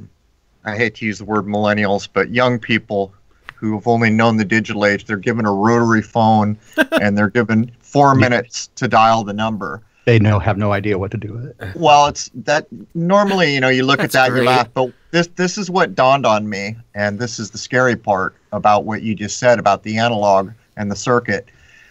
I 0.65 0.77
hate 0.77 0.95
to 0.97 1.07
use 1.07 1.19
the 1.19 1.25
word 1.25 1.47
millennials, 1.47 2.09
but 2.13 2.31
young 2.31 2.59
people 2.59 3.13
who 3.57 3.75
have 3.75 3.87
only 3.87 4.09
known 4.09 4.37
the 4.37 4.45
digital 4.45 4.87
age, 4.87 5.05
they're 5.05 5.17
given 5.17 5.47
a 5.47 5.53
rotary 5.53 6.01
phone 6.01 6.57
and 7.01 7.19
they're 7.19 7.29
given 7.29 7.71
four 7.81 8.15
minutes 8.15 8.69
to 8.77 8.89
dial 8.89 9.25
the 9.25 9.33
number. 9.33 9.83
they 10.07 10.19
know 10.19 10.39
have 10.39 10.57
no 10.57 10.73
idea 10.73 10.97
what 10.97 11.11
to 11.11 11.19
do 11.19 11.33
with 11.33 11.47
it. 11.47 11.77
Well, 11.77 12.07
it's 12.07 12.31
that 12.35 12.67
normally, 12.95 13.53
you 13.53 13.61
know, 13.61 13.69
you 13.69 13.85
look 13.85 14.01
at 14.01 14.13
that, 14.13 14.31
great. 14.31 14.43
you 14.43 14.47
laugh, 14.47 14.69
but 14.73 14.93
this 15.11 15.27
this 15.35 15.59
is 15.59 15.69
what 15.69 15.97
dawned 15.97 16.25
on 16.25 16.49
me, 16.49 16.77
and 16.95 17.19
this 17.19 17.41
is 17.41 17.51
the 17.51 17.59
scary 17.59 17.97
part 17.97 18.37
about 18.53 18.85
what 18.85 19.03
you 19.03 19.17
just 19.17 19.39
said 19.39 19.59
about 19.59 19.83
the 19.83 19.99
analog 19.99 20.53
and 20.77 20.89
the 20.89 20.97
circuit. 20.97 21.49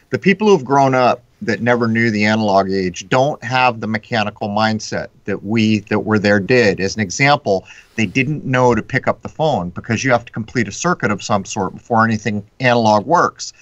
The 0.09 0.19
people 0.19 0.47
who've 0.47 0.65
grown 0.65 0.95
up 0.95 1.23
that 1.41 1.61
never 1.61 1.87
knew 1.87 2.11
the 2.11 2.25
analog 2.25 2.69
age 2.69 3.07
don't 3.07 3.41
have 3.43 3.79
the 3.79 3.87
mechanical 3.87 4.49
mindset 4.49 5.07
that 5.25 5.43
we 5.43 5.79
that 5.81 5.99
were 5.99 6.19
there 6.19 6.39
did. 6.39 6.79
As 6.79 6.95
an 6.95 7.01
example, 7.01 7.65
they 7.95 8.05
didn't 8.05 8.43
know 8.43 8.75
to 8.75 8.81
pick 8.81 9.07
up 9.07 9.21
the 9.21 9.29
phone 9.29 9.69
because 9.69 10.03
you 10.03 10.11
have 10.11 10.25
to 10.25 10.31
complete 10.31 10.67
a 10.67 10.71
circuit 10.71 11.11
of 11.11 11.23
some 11.23 11.45
sort 11.45 11.73
before 11.73 12.03
anything 12.03 12.43
analog 12.59 13.05
works. 13.05 13.53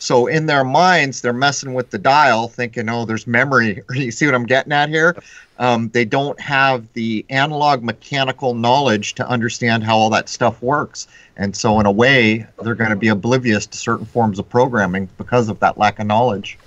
So 0.00 0.26
in 0.26 0.46
their 0.46 0.64
minds, 0.64 1.20
they're 1.20 1.32
messing 1.32 1.74
with 1.74 1.90
the 1.90 1.98
dial, 1.98 2.48
thinking, 2.48 2.88
"Oh, 2.88 3.04
there's 3.04 3.26
memory." 3.26 3.82
You 3.94 4.10
see 4.10 4.26
what 4.26 4.34
I'm 4.34 4.46
getting 4.46 4.72
at 4.72 4.88
here? 4.88 5.14
Um, 5.58 5.90
they 5.90 6.06
don't 6.06 6.40
have 6.40 6.90
the 6.94 7.24
analog 7.28 7.82
mechanical 7.82 8.54
knowledge 8.54 9.14
to 9.16 9.28
understand 9.28 9.84
how 9.84 9.98
all 9.98 10.08
that 10.10 10.28
stuff 10.30 10.60
works, 10.62 11.06
and 11.36 11.54
so 11.54 11.78
in 11.80 11.86
a 11.86 11.92
way, 11.92 12.46
they're 12.62 12.74
going 12.74 12.90
to 12.90 12.96
be 12.96 13.08
oblivious 13.08 13.66
to 13.66 13.76
certain 13.76 14.06
forms 14.06 14.38
of 14.38 14.48
programming 14.48 15.08
because 15.18 15.50
of 15.50 15.60
that 15.60 15.76
lack 15.76 15.98
of 15.98 16.06
knowledge. 16.06 16.58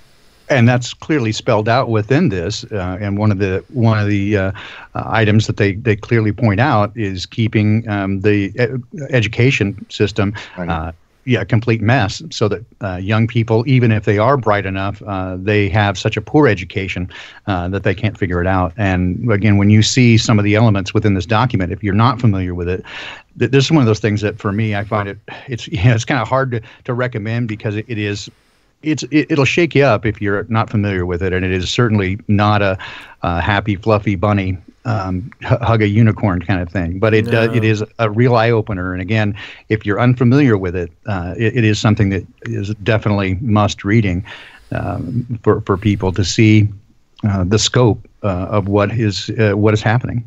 and 0.50 0.68
that's 0.68 0.92
clearly 0.94 1.32
spelled 1.32 1.68
out 1.68 1.88
within 1.88 2.28
this. 2.28 2.64
Uh, 2.70 2.98
and 3.00 3.16
one 3.18 3.32
of 3.32 3.38
the 3.38 3.64
one 3.70 3.98
of 3.98 4.06
the 4.08 4.36
uh, 4.36 4.52
uh, 4.94 5.02
items 5.06 5.46
that 5.46 5.56
they, 5.56 5.72
they 5.72 5.96
clearly 5.96 6.32
point 6.32 6.60
out 6.60 6.92
is 6.96 7.24
keeping 7.26 7.88
um, 7.88 8.20
the 8.20 8.52
e- 8.54 9.02
education 9.10 9.84
system. 9.88 10.34
Uh, 10.56 10.92
yeah, 11.24 11.40
a 11.40 11.44
complete 11.44 11.80
mess. 11.80 12.22
So 12.30 12.48
that 12.48 12.64
uh, 12.80 12.96
young 12.96 13.26
people, 13.26 13.64
even 13.66 13.92
if 13.92 14.04
they 14.04 14.18
are 14.18 14.36
bright 14.36 14.66
enough, 14.66 15.02
uh, 15.02 15.36
they 15.38 15.68
have 15.70 15.98
such 15.98 16.16
a 16.16 16.20
poor 16.20 16.48
education 16.48 17.10
uh, 17.46 17.68
that 17.68 17.82
they 17.82 17.94
can't 17.94 18.18
figure 18.18 18.40
it 18.40 18.46
out. 18.46 18.72
And 18.76 19.30
again, 19.30 19.56
when 19.56 19.70
you 19.70 19.82
see 19.82 20.18
some 20.18 20.38
of 20.38 20.44
the 20.44 20.54
elements 20.54 20.92
within 20.92 21.14
this 21.14 21.26
document, 21.26 21.72
if 21.72 21.82
you're 21.82 21.94
not 21.94 22.20
familiar 22.20 22.54
with 22.54 22.68
it, 22.68 22.84
th- 23.38 23.50
this 23.50 23.64
is 23.64 23.70
one 23.70 23.80
of 23.80 23.86
those 23.86 24.00
things 24.00 24.20
that 24.20 24.38
for 24.38 24.52
me, 24.52 24.74
I 24.74 24.84
find 24.84 25.08
it 25.08 25.18
it's 25.48 25.68
you 25.68 25.82
know, 25.84 25.94
it's 25.94 26.04
kind 26.04 26.20
of 26.20 26.28
hard 26.28 26.52
to, 26.52 26.62
to 26.84 26.94
recommend 26.94 27.48
because 27.48 27.76
it, 27.76 27.86
it 27.88 27.98
is 27.98 28.30
it's 28.86 29.02
it, 29.04 29.30
it'll 29.30 29.44
shake 29.44 29.74
you 29.74 29.84
up 29.84 30.06
if 30.06 30.20
you're 30.20 30.44
not 30.48 30.70
familiar 30.70 31.06
with 31.06 31.22
it, 31.22 31.32
and 31.32 31.44
it 31.44 31.52
is 31.52 31.70
certainly 31.70 32.18
not 32.28 32.62
a, 32.62 32.78
a 33.22 33.40
happy 33.40 33.76
fluffy 33.76 34.16
bunny 34.16 34.58
um, 34.84 35.30
hug 35.42 35.82
a 35.82 35.88
unicorn 35.88 36.42
kind 36.42 36.60
of 36.60 36.68
thing. 36.70 36.98
But 36.98 37.14
it 37.14 37.32
uh, 37.32 37.50
it 37.52 37.64
is 37.64 37.84
a 37.98 38.10
real 38.10 38.36
eye 38.36 38.50
opener, 38.50 38.92
and 38.92 39.00
again, 39.00 39.36
if 39.68 39.86
you're 39.86 40.00
unfamiliar 40.00 40.58
with 40.58 40.76
it, 40.76 40.92
uh, 41.06 41.34
it, 41.36 41.56
it 41.56 41.64
is 41.64 41.78
something 41.78 42.10
that 42.10 42.26
is 42.42 42.74
definitely 42.82 43.36
must 43.36 43.84
reading 43.84 44.24
um, 44.72 45.38
for 45.42 45.60
for 45.62 45.76
people 45.76 46.12
to 46.12 46.24
see 46.24 46.68
uh, 47.26 47.44
the 47.44 47.58
scope 47.58 48.06
uh, 48.22 48.46
of 48.50 48.68
what 48.68 48.92
is 48.92 49.30
uh, 49.30 49.52
what 49.52 49.74
is 49.74 49.82
happening. 49.82 50.24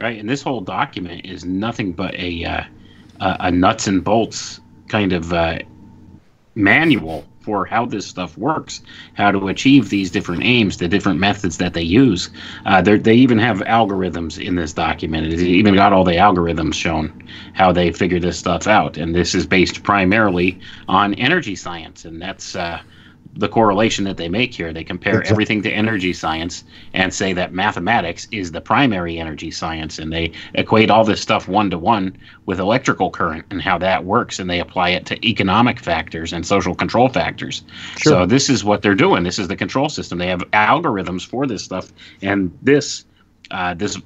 right? 0.00 0.18
And 0.18 0.28
this 0.28 0.42
whole 0.42 0.60
document 0.60 1.24
is 1.24 1.44
nothing 1.44 1.92
but 1.92 2.14
a 2.14 2.44
uh, 2.44 2.64
a, 3.20 3.36
a 3.40 3.50
nuts 3.50 3.86
and 3.86 4.02
bolts 4.02 4.60
kind 4.88 5.12
of 5.12 5.32
uh, 5.32 5.58
manual 6.54 7.24
for 7.40 7.66
how 7.66 7.84
this 7.84 8.06
stuff 8.06 8.38
works, 8.38 8.80
how 9.12 9.30
to 9.30 9.48
achieve 9.48 9.90
these 9.90 10.10
different 10.10 10.42
aims, 10.44 10.78
the 10.78 10.88
different 10.88 11.20
methods 11.20 11.58
that 11.58 11.74
they 11.74 11.82
use. 11.82 12.30
Uh, 12.64 12.80
they're- 12.80 13.00
even 13.10 13.38
have 13.38 13.58
algorithms 13.60 14.42
in 14.42 14.54
this 14.54 14.72
document. 14.72 15.26
It's 15.26 15.42
even 15.42 15.74
got 15.74 15.92
all 15.92 16.04
the 16.04 16.12
algorithms 16.12 16.74
shown 16.74 17.24
how 17.52 17.72
they 17.72 17.92
figure 17.92 18.18
this 18.18 18.38
stuff 18.38 18.66
out, 18.66 18.96
and 18.96 19.14
this 19.14 19.34
is 19.34 19.46
based 19.46 19.82
primarily 19.82 20.58
on 20.88 21.14
energy 21.14 21.54
science, 21.54 22.04
and 22.04 22.20
that's. 22.20 22.56
Uh, 22.56 22.80
the 23.36 23.48
correlation 23.48 24.04
that 24.04 24.16
they 24.16 24.28
make 24.28 24.54
here. 24.54 24.72
They 24.72 24.84
compare 24.84 25.14
Exactly. 25.20 25.32
everything 25.32 25.62
to 25.62 25.70
energy 25.70 26.12
science 26.12 26.64
and 26.92 27.12
say 27.12 27.32
that 27.32 27.52
mathematics 27.52 28.28
is 28.30 28.52
the 28.52 28.60
primary 28.60 29.18
energy 29.18 29.50
science, 29.50 29.98
and 29.98 30.12
they 30.12 30.32
equate 30.54 30.90
all 30.90 31.04
this 31.04 31.20
stuff 31.20 31.48
one 31.48 31.70
to 31.70 31.78
one 31.78 32.16
with 32.46 32.60
electrical 32.60 33.10
current 33.10 33.44
and 33.50 33.60
how 33.60 33.78
that 33.78 34.04
works, 34.04 34.38
and 34.38 34.48
they 34.48 34.60
apply 34.60 34.90
it 34.90 35.06
to 35.06 35.26
economic 35.26 35.80
factors 35.80 36.32
and 36.32 36.46
social 36.46 36.74
control 36.74 37.08
factors. 37.08 37.64
Sure. 37.98 38.12
So 38.12 38.26
this 38.26 38.48
is 38.48 38.64
what 38.64 38.82
they're 38.82 38.94
doing. 38.94 39.24
This 39.24 39.38
is 39.38 39.48
the 39.48 39.56
control 39.56 39.88
system. 39.88 40.18
They 40.18 40.28
have 40.28 40.40
algorithms 40.52 41.26
for 41.26 41.46
this 41.46 41.64
stuff, 41.64 41.92
and 42.22 42.56
this, 42.62 43.04
uh, 43.50 43.74
this, 43.74 43.98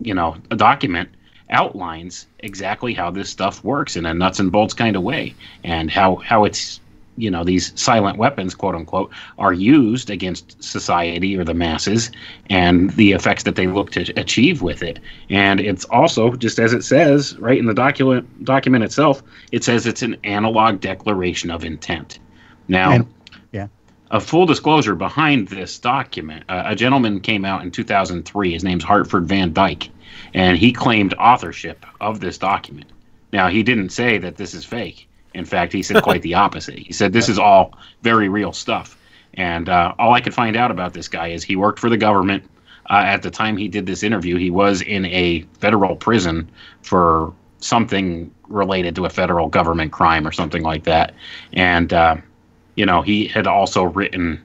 you 0.00 0.14
know, 0.14 0.36
a 0.50 0.56
document 0.56 1.08
outlines 1.50 2.26
exactly 2.38 2.94
how 2.94 3.10
this 3.10 3.28
stuff 3.28 3.62
works 3.62 3.96
in 3.96 4.06
a 4.06 4.14
nuts 4.14 4.40
and 4.40 4.50
bolts 4.50 4.72
kind 4.72 4.96
of 4.96 5.02
way, 5.02 5.34
and 5.64 5.90
how 5.90 6.16
how 6.16 6.44
it's 6.44 6.80
you 7.16 7.30
know 7.30 7.44
these 7.44 7.78
silent 7.80 8.16
weapons 8.18 8.54
quote 8.54 8.74
unquote 8.74 9.10
are 9.38 9.52
used 9.52 10.10
against 10.10 10.62
society 10.62 11.36
or 11.36 11.44
the 11.44 11.54
masses 11.54 12.10
and 12.48 12.90
the 12.92 13.12
effects 13.12 13.42
that 13.42 13.56
they 13.56 13.66
look 13.66 13.90
to 13.92 14.12
achieve 14.18 14.62
with 14.62 14.82
it. 14.82 14.98
And 15.28 15.60
it's 15.60 15.84
also 15.86 16.32
just 16.36 16.58
as 16.58 16.72
it 16.72 16.82
says 16.82 17.36
right 17.38 17.58
in 17.58 17.66
the 17.66 17.74
document 17.74 18.44
document 18.44 18.84
itself 18.84 19.22
it 19.52 19.64
says 19.64 19.86
it's 19.86 20.02
an 20.02 20.16
analog 20.24 20.80
declaration 20.80 21.50
of 21.50 21.64
intent. 21.64 22.18
Now 22.68 22.92
And- 22.92 23.14
yeah. 23.52 23.68
a 24.10 24.20
full 24.20 24.46
disclosure 24.46 24.94
behind 24.94 25.48
this 25.48 25.78
document 25.78 26.44
uh, 26.48 26.62
a 26.66 26.74
gentleman 26.74 27.20
came 27.20 27.44
out 27.44 27.62
in 27.62 27.70
2003 27.70 28.52
his 28.52 28.64
name's 28.64 28.84
hartford 28.84 29.26
van 29.26 29.52
dyke 29.52 29.90
and 30.34 30.56
he 30.56 30.72
claimed 30.72 31.14
authorship 31.14 31.84
of 32.00 32.20
this 32.20 32.38
document. 32.38 32.90
Now 33.32 33.48
he 33.48 33.62
didn't 33.62 33.90
say 33.90 34.18
that 34.18 34.36
this 34.36 34.54
is 34.54 34.64
fake 34.64 35.08
in 35.34 35.44
fact, 35.44 35.72
he 35.72 35.82
said 35.82 36.02
quite 36.02 36.22
the 36.22 36.34
opposite. 36.34 36.78
He 36.78 36.92
said 36.92 37.12
this 37.12 37.28
is 37.28 37.38
all 37.38 37.74
very 38.02 38.28
real 38.28 38.52
stuff. 38.52 38.98
And 39.34 39.68
uh, 39.68 39.94
all 39.98 40.12
I 40.12 40.20
could 40.20 40.34
find 40.34 40.56
out 40.56 40.70
about 40.70 40.92
this 40.92 41.08
guy 41.08 41.28
is 41.28 41.42
he 41.42 41.56
worked 41.56 41.78
for 41.78 41.88
the 41.88 41.96
government. 41.96 42.44
Uh, 42.90 43.04
at 43.06 43.22
the 43.22 43.30
time 43.30 43.56
he 43.56 43.68
did 43.68 43.86
this 43.86 44.02
interview, 44.02 44.36
he 44.36 44.50
was 44.50 44.82
in 44.82 45.06
a 45.06 45.42
federal 45.60 45.96
prison 45.96 46.50
for 46.82 47.32
something 47.60 48.30
related 48.48 48.94
to 48.96 49.04
a 49.06 49.10
federal 49.10 49.48
government 49.48 49.92
crime 49.92 50.26
or 50.26 50.32
something 50.32 50.62
like 50.62 50.84
that. 50.84 51.14
And, 51.52 51.92
uh, 51.92 52.16
you 52.74 52.84
know, 52.84 53.00
he 53.00 53.26
had 53.26 53.46
also 53.46 53.84
written 53.84 54.44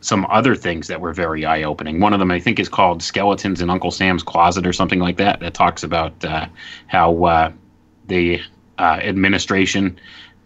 some 0.00 0.26
other 0.30 0.54
things 0.54 0.86
that 0.86 1.00
were 1.00 1.12
very 1.12 1.44
eye 1.44 1.64
opening. 1.64 2.00
One 2.00 2.12
of 2.12 2.20
them, 2.20 2.30
I 2.30 2.38
think, 2.38 2.58
is 2.60 2.68
called 2.68 3.02
Skeletons 3.02 3.60
in 3.60 3.68
Uncle 3.68 3.90
Sam's 3.90 4.22
Closet 4.22 4.66
or 4.66 4.72
something 4.72 5.00
like 5.00 5.16
that, 5.16 5.40
that 5.40 5.52
talks 5.52 5.82
about 5.82 6.24
uh, 6.24 6.46
how 6.86 7.24
uh, 7.24 7.52
the 8.06 8.40
uh, 8.78 8.98
administration 9.02 9.98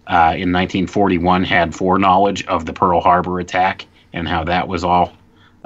uh, 0.07 0.35
in 0.37 0.53
1941 0.53 1.45
had 1.45 1.75
foreknowledge 1.75 2.45
of 2.47 2.67
the 2.67 2.73
Pearl 2.73 3.01
Harbor 3.01 3.39
attack 3.41 3.87
and 4.13 4.27
how 4.29 4.45
that 4.45 4.67
was 4.69 4.85
all 4.85 5.13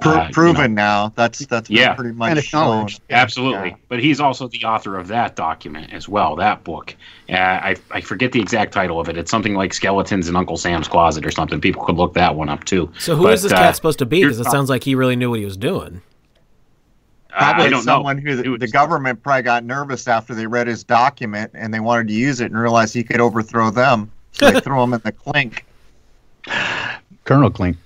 Pro- 0.02 0.10
uh, 0.12 0.14
you 0.16 0.22
know, 0.24 0.30
proven 0.32 0.74
now. 0.74 1.12
That's 1.14 1.46
that's 1.46 1.70
Yeah. 1.70 1.94
pretty 1.94 2.08
And 2.10 2.18
much 2.18 2.44
shown. 2.44 2.62
acknowledged. 2.62 3.00
Absolutely. 3.10 3.68
Yeah. 3.68 3.76
But 3.88 4.00
he's 4.00 4.18
also 4.18 4.48
the 4.48 4.64
author 4.64 4.98
of 4.98 5.06
that 5.06 5.36
document 5.36 5.92
as 5.92 6.08
well, 6.08 6.34
that 6.36 6.64
book. 6.64 6.96
Uh, 7.30 7.34
I, 7.34 7.76
I 7.92 8.00
forget 8.00 8.32
the 8.32 8.40
exact 8.40 8.72
title 8.72 8.98
of 8.98 9.08
it. 9.08 9.16
It's 9.16 9.30
something 9.30 9.54
like 9.54 9.72
Skeletons 9.72 10.28
in 10.28 10.34
Uncle 10.34 10.56
Sam's 10.56 10.88
Closet 10.88 11.24
or 11.24 11.30
something. 11.30 11.60
People 11.60 11.84
could 11.84 11.94
look 11.94 12.14
that 12.14 12.34
one 12.34 12.48
up 12.48 12.64
too. 12.64 12.90
So 12.98 13.14
who 13.14 13.28
is 13.28 13.42
But, 13.42 13.48
this 13.50 13.52
uh, 13.52 13.62
cat 13.62 13.76
supposed 13.76 14.00
to 14.00 14.06
be? 14.06 14.22
Because 14.22 14.40
it 14.40 14.46
sounds 14.46 14.68
like 14.68 14.82
he 14.82 14.96
really 14.96 15.14
knew 15.14 15.30
what 15.30 15.38
he 15.38 15.44
was 15.44 15.56
doing. 15.56 16.02
Probably 17.38 17.82
someone 17.82 18.16
know. 18.16 18.22
who 18.22 18.36
the, 18.36 18.48
was- 18.50 18.60
the 18.60 18.68
government 18.68 19.22
probably 19.22 19.42
got 19.42 19.64
nervous 19.64 20.08
after 20.08 20.34
they 20.34 20.46
read 20.46 20.66
his 20.66 20.84
document 20.84 21.50
and 21.54 21.72
they 21.72 21.80
wanted 21.80 22.08
to 22.08 22.14
use 22.14 22.40
it 22.40 22.46
and 22.50 22.58
realized 22.58 22.94
he 22.94 23.04
could 23.04 23.20
overthrow 23.20 23.70
them. 23.70 24.10
So 24.32 24.50
they 24.50 24.60
threw 24.60 24.80
him 24.82 24.94
in 24.94 25.00
the 25.04 25.12
clink. 25.12 25.64
Colonel 27.24 27.50
Klink. 27.50 27.76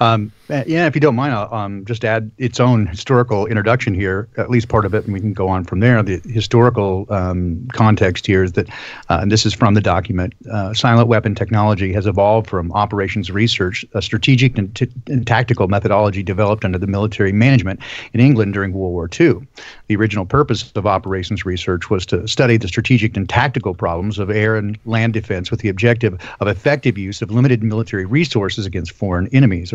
Um, 0.00 0.32
uh, 0.50 0.62
yeah, 0.66 0.86
if 0.86 0.94
you 0.94 1.00
don't 1.00 1.14
mind, 1.14 1.32
I'll 1.32 1.52
um, 1.54 1.84
just 1.86 2.04
add 2.04 2.30
its 2.36 2.60
own 2.60 2.86
historical 2.86 3.46
introduction 3.46 3.94
here, 3.94 4.28
at 4.36 4.50
least 4.50 4.68
part 4.68 4.84
of 4.84 4.92
it, 4.92 5.04
and 5.04 5.12
we 5.12 5.20
can 5.20 5.32
go 5.32 5.48
on 5.48 5.64
from 5.64 5.80
there. 5.80 6.02
The 6.02 6.20
historical 6.26 7.06
um, 7.08 7.66
context 7.72 8.26
here 8.26 8.44
is 8.44 8.52
that, 8.52 8.68
uh, 9.08 9.20
and 9.22 9.32
this 9.32 9.46
is 9.46 9.54
from 9.54 9.74
the 9.74 9.80
document, 9.80 10.34
uh, 10.52 10.74
silent 10.74 11.08
weapon 11.08 11.34
technology 11.34 11.92
has 11.94 12.06
evolved 12.06 12.48
from 12.50 12.72
operations 12.72 13.30
research, 13.30 13.86
a 13.94 14.02
strategic 14.02 14.58
and, 14.58 14.74
t- 14.74 14.90
and 15.06 15.26
tactical 15.26 15.68
methodology 15.68 16.22
developed 16.22 16.64
under 16.64 16.78
the 16.78 16.86
military 16.86 17.32
management 17.32 17.80
in 18.12 18.20
England 18.20 18.52
during 18.52 18.72
World 18.72 18.92
War 18.92 19.08
II. 19.18 19.46
The 19.86 19.96
original 19.96 20.26
purpose 20.26 20.70
of 20.74 20.86
operations 20.86 21.46
research 21.46 21.88
was 21.88 22.04
to 22.06 22.28
study 22.28 22.58
the 22.58 22.68
strategic 22.68 23.16
and 23.16 23.26
tactical 23.26 23.74
problems 23.74 24.18
of 24.18 24.30
air 24.30 24.56
and 24.56 24.78
land 24.84 25.14
defense 25.14 25.50
with 25.50 25.60
the 25.60 25.70
objective 25.70 26.18
of 26.40 26.48
effective 26.48 26.98
use 26.98 27.22
of 27.22 27.30
limited 27.30 27.62
military 27.62 28.04
resources 28.04 28.66
against 28.66 28.92
foreign 28.92 29.28
enemies, 29.32 29.72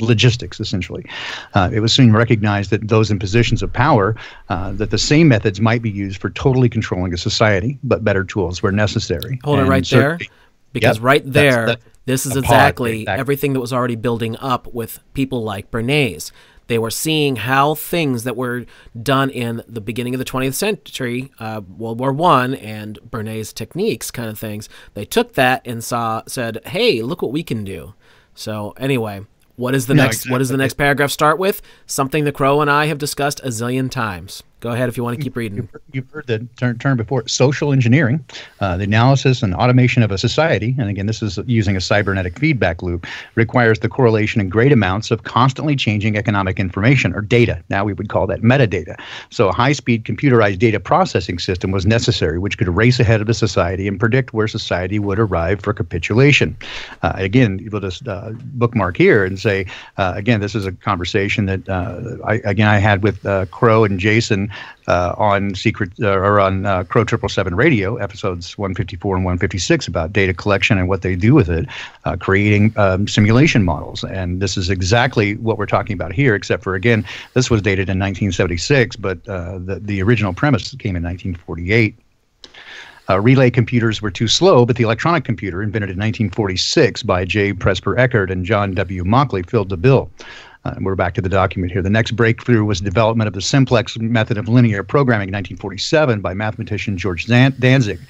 logistics 0.00 0.60
essentially. 0.60 1.04
Uh, 1.54 1.70
it 1.72 1.80
was 1.80 1.92
soon 1.92 2.12
recognized 2.12 2.70
that 2.70 2.86
those 2.88 3.10
in 3.10 3.18
positions 3.18 3.62
of 3.62 3.72
power, 3.72 4.14
uh, 4.48 4.72
that 4.72 4.90
the 4.90 4.98
same 4.98 5.28
methods 5.28 5.60
might 5.60 5.82
be 5.82 5.90
used 5.90 6.20
for 6.20 6.30
totally 6.30 6.68
controlling 6.68 7.12
a 7.14 7.18
society, 7.18 7.78
but 7.82 8.04
better 8.04 8.24
tools 8.24 8.62
were 8.62 8.72
necessary. 8.72 9.38
Hold 9.44 9.60
it 9.60 9.64
right 9.64 9.86
there. 9.88 10.18
Because 10.72 10.98
Yep, 10.98 11.04
right 11.04 11.22
there, 11.24 11.66
that's 11.66 11.84
this 12.08 12.24
is 12.24 12.36
exactly 12.36 13.02
exactly. 13.02 13.20
everything 13.20 13.52
that 13.52 13.60
was 13.60 13.70
already 13.70 13.94
building 13.94 14.34
up 14.38 14.72
with 14.72 15.00
people 15.12 15.42
like 15.42 15.70
Bernays. 15.70 16.32
They 16.66 16.78
were 16.78 16.90
seeing 16.90 17.36
how 17.36 17.74
things 17.74 18.24
that 18.24 18.34
were 18.34 18.64
done 19.02 19.28
in 19.28 19.62
the 19.68 19.82
beginning 19.82 20.14
of 20.14 20.18
the 20.18 20.24
20th 20.24 20.54
century, 20.54 21.30
uh, 21.38 21.60
World 21.66 22.00
War 22.00 22.12
One, 22.14 22.54
and 22.54 22.98
Bernays 23.06 23.52
techniques, 23.52 24.10
kind 24.10 24.30
of 24.30 24.38
things. 24.38 24.70
They 24.94 25.04
took 25.04 25.34
that 25.34 25.60
and 25.66 25.84
saw, 25.84 26.22
said, 26.26 26.60
"Hey, 26.66 27.02
look 27.02 27.20
what 27.20 27.32
we 27.32 27.42
can 27.42 27.62
do." 27.62 27.92
So 28.34 28.72
anyway, 28.78 29.26
What 29.58 29.74
is 29.74 29.88
the 29.88 29.94
No, 29.94 30.04
next? 30.04 30.30
What 30.30 30.38
does 30.38 30.50
the 30.50 30.56
next 30.56 30.74
paragraph 30.74 31.10
start 31.10 31.36
with? 31.36 31.60
Something 31.84 32.22
the 32.22 32.30
Crow 32.30 32.60
and 32.60 32.70
I 32.70 32.86
have 32.86 32.96
discussed 32.96 33.40
a 33.40 33.48
zillion 33.48 33.90
times. 33.90 34.44
Go 34.60 34.70
ahead 34.70 34.88
if 34.88 34.96
you 34.96 35.04
want 35.04 35.16
to 35.16 35.22
keep 35.22 35.36
reading. 35.36 35.68
You've 35.92 36.10
heard 36.10 36.26
the 36.26 36.40
term, 36.56 36.78
term 36.78 36.96
before 36.96 37.26
social 37.28 37.72
engineering, 37.72 38.24
uh, 38.58 38.76
the 38.76 38.84
analysis 38.84 39.40
and 39.40 39.54
automation 39.54 40.02
of 40.02 40.10
a 40.10 40.18
society. 40.18 40.74
And 40.78 40.90
again, 40.90 41.06
this 41.06 41.22
is 41.22 41.38
using 41.46 41.76
a 41.76 41.80
cybernetic 41.80 42.40
feedback 42.40 42.82
loop, 42.82 43.06
requires 43.36 43.78
the 43.78 43.88
correlation 43.88 44.40
in 44.40 44.48
great 44.48 44.72
amounts 44.72 45.12
of 45.12 45.22
constantly 45.22 45.76
changing 45.76 46.16
economic 46.16 46.58
information 46.58 47.14
or 47.14 47.20
data. 47.20 47.62
Now 47.70 47.84
we 47.84 47.92
would 47.92 48.08
call 48.08 48.26
that 48.26 48.40
metadata. 48.40 48.98
So 49.30 49.48
a 49.48 49.52
high 49.52 49.72
speed 49.72 50.04
computerized 50.04 50.58
data 50.58 50.80
processing 50.80 51.38
system 51.38 51.70
was 51.70 51.86
necessary, 51.86 52.40
which 52.40 52.58
could 52.58 52.68
race 52.68 52.98
ahead 52.98 53.20
of 53.20 53.28
the 53.28 53.34
society 53.34 53.86
and 53.86 54.00
predict 54.00 54.34
where 54.34 54.48
society 54.48 54.98
would 54.98 55.20
arrive 55.20 55.60
for 55.60 55.72
capitulation. 55.72 56.56
Uh, 57.02 57.12
again, 57.14 57.60
you'll 57.60 57.80
just 57.80 58.08
uh, 58.08 58.30
bookmark 58.54 58.96
here 58.96 59.24
and 59.24 59.38
say, 59.38 59.66
uh, 59.98 60.14
again, 60.16 60.40
this 60.40 60.56
is 60.56 60.66
a 60.66 60.72
conversation 60.72 61.46
that 61.46 61.68
uh, 61.68 62.16
I, 62.24 62.34
again 62.44 62.66
I 62.66 62.78
had 62.78 63.04
with 63.04 63.24
uh, 63.24 63.46
Crow 63.46 63.84
and 63.84 64.00
Jason 64.00 64.47
uh, 64.86 65.14
on 65.16 65.54
Secret 65.54 65.90
uh, 66.00 66.08
or 66.08 66.40
on 66.40 66.66
uh, 66.66 66.84
Crow 66.84 67.04
Triple 67.04 67.28
Seven 67.28 67.54
Radio, 67.54 67.96
episodes 67.96 68.56
154 68.56 69.16
and 69.16 69.24
156 69.24 69.86
about 69.86 70.12
data 70.12 70.32
collection 70.34 70.78
and 70.78 70.88
what 70.88 71.02
they 71.02 71.14
do 71.14 71.34
with 71.34 71.48
it, 71.48 71.66
uh, 72.04 72.16
creating 72.16 72.72
um, 72.76 73.06
simulation 73.06 73.64
models. 73.64 74.04
And 74.04 74.40
this 74.40 74.56
is 74.56 74.70
exactly 74.70 75.36
what 75.36 75.58
we're 75.58 75.66
talking 75.66 75.94
about 75.94 76.12
here, 76.12 76.34
except 76.34 76.62
for 76.62 76.74
again, 76.74 77.04
this 77.34 77.50
was 77.50 77.62
dated 77.62 77.88
in 77.88 77.98
1976, 77.98 78.96
but 78.96 79.18
uh, 79.28 79.58
the 79.58 79.80
the 79.80 80.02
original 80.02 80.32
premise 80.32 80.74
came 80.76 80.96
in 80.96 81.02
1948. 81.02 81.94
Uh, 83.10 83.18
relay 83.18 83.50
computers 83.50 84.02
were 84.02 84.10
too 84.10 84.28
slow, 84.28 84.66
but 84.66 84.76
the 84.76 84.82
electronic 84.82 85.24
computer, 85.24 85.62
invented 85.62 85.88
in 85.88 85.96
1946 85.96 87.02
by 87.04 87.24
J. 87.24 87.54
Presper 87.54 87.98
Eckert 87.98 88.30
and 88.30 88.44
John 88.44 88.74
W. 88.74 89.02
Mauchly, 89.02 89.42
filled 89.42 89.70
the 89.70 89.78
bill. 89.78 90.10
Uh, 90.64 90.72
and 90.76 90.84
we're 90.84 90.94
back 90.94 91.14
to 91.14 91.20
the 91.20 91.28
document 91.28 91.72
here. 91.72 91.82
The 91.82 91.90
next 91.90 92.12
breakthrough 92.12 92.64
was 92.64 92.80
development 92.80 93.28
of 93.28 93.34
the 93.34 93.40
simplex 93.40 93.96
method 93.98 94.38
of 94.38 94.48
linear 94.48 94.82
programming 94.82 95.28
in 95.28 95.34
1947 95.34 96.20
by 96.20 96.34
mathematician 96.34 96.98
George 96.98 97.26
Dantzig. 97.26 98.00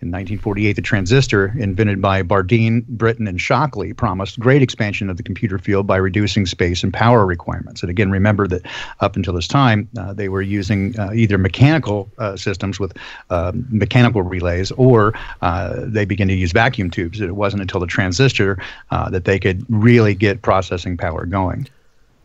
In 0.00 0.12
1948, 0.12 0.74
the 0.74 0.82
transistor, 0.82 1.52
invented 1.58 2.00
by 2.00 2.22
Bardeen, 2.22 2.82
Brattain, 2.96 3.28
and 3.28 3.40
Shockley, 3.40 3.92
promised 3.92 4.38
great 4.38 4.62
expansion 4.62 5.10
of 5.10 5.16
the 5.16 5.24
computer 5.24 5.58
field 5.58 5.88
by 5.88 5.96
reducing 5.96 6.46
space 6.46 6.84
and 6.84 6.94
power 6.94 7.26
requirements. 7.26 7.82
And 7.82 7.90
again, 7.90 8.12
remember 8.12 8.46
that 8.46 8.64
up 9.00 9.16
until 9.16 9.34
this 9.34 9.48
time, 9.48 9.88
uh, 9.98 10.12
they 10.12 10.28
were 10.28 10.40
using 10.40 10.96
uh, 11.00 11.10
either 11.12 11.36
mechanical 11.36 12.08
uh, 12.18 12.36
systems 12.36 12.78
with 12.78 12.96
uh, 13.30 13.50
mechanical 13.70 14.22
relays 14.22 14.70
or 14.72 15.14
uh, 15.42 15.74
they 15.78 16.04
began 16.04 16.28
to 16.28 16.34
use 16.34 16.52
vacuum 16.52 16.90
tubes. 16.90 17.20
It 17.20 17.34
wasn't 17.34 17.62
until 17.62 17.80
the 17.80 17.88
transistor 17.88 18.62
uh, 18.92 19.10
that 19.10 19.24
they 19.24 19.40
could 19.40 19.66
really 19.68 20.14
get 20.14 20.42
processing 20.42 20.96
power 20.96 21.26
going. 21.26 21.66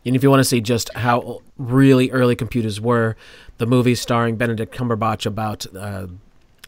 And 0.06 0.14
if 0.14 0.22
you 0.22 0.30
want 0.30 0.40
to 0.40 0.44
see 0.44 0.60
just 0.60 0.92
how 0.94 1.40
really 1.56 2.10
early 2.10 2.36
computers 2.36 2.80
were, 2.80 3.16
the 3.58 3.66
movie 3.66 3.94
starring 3.94 4.36
Benedict 4.36 4.74
Cumberbatch 4.74 5.26
about 5.26 5.66
uh, 5.74 6.08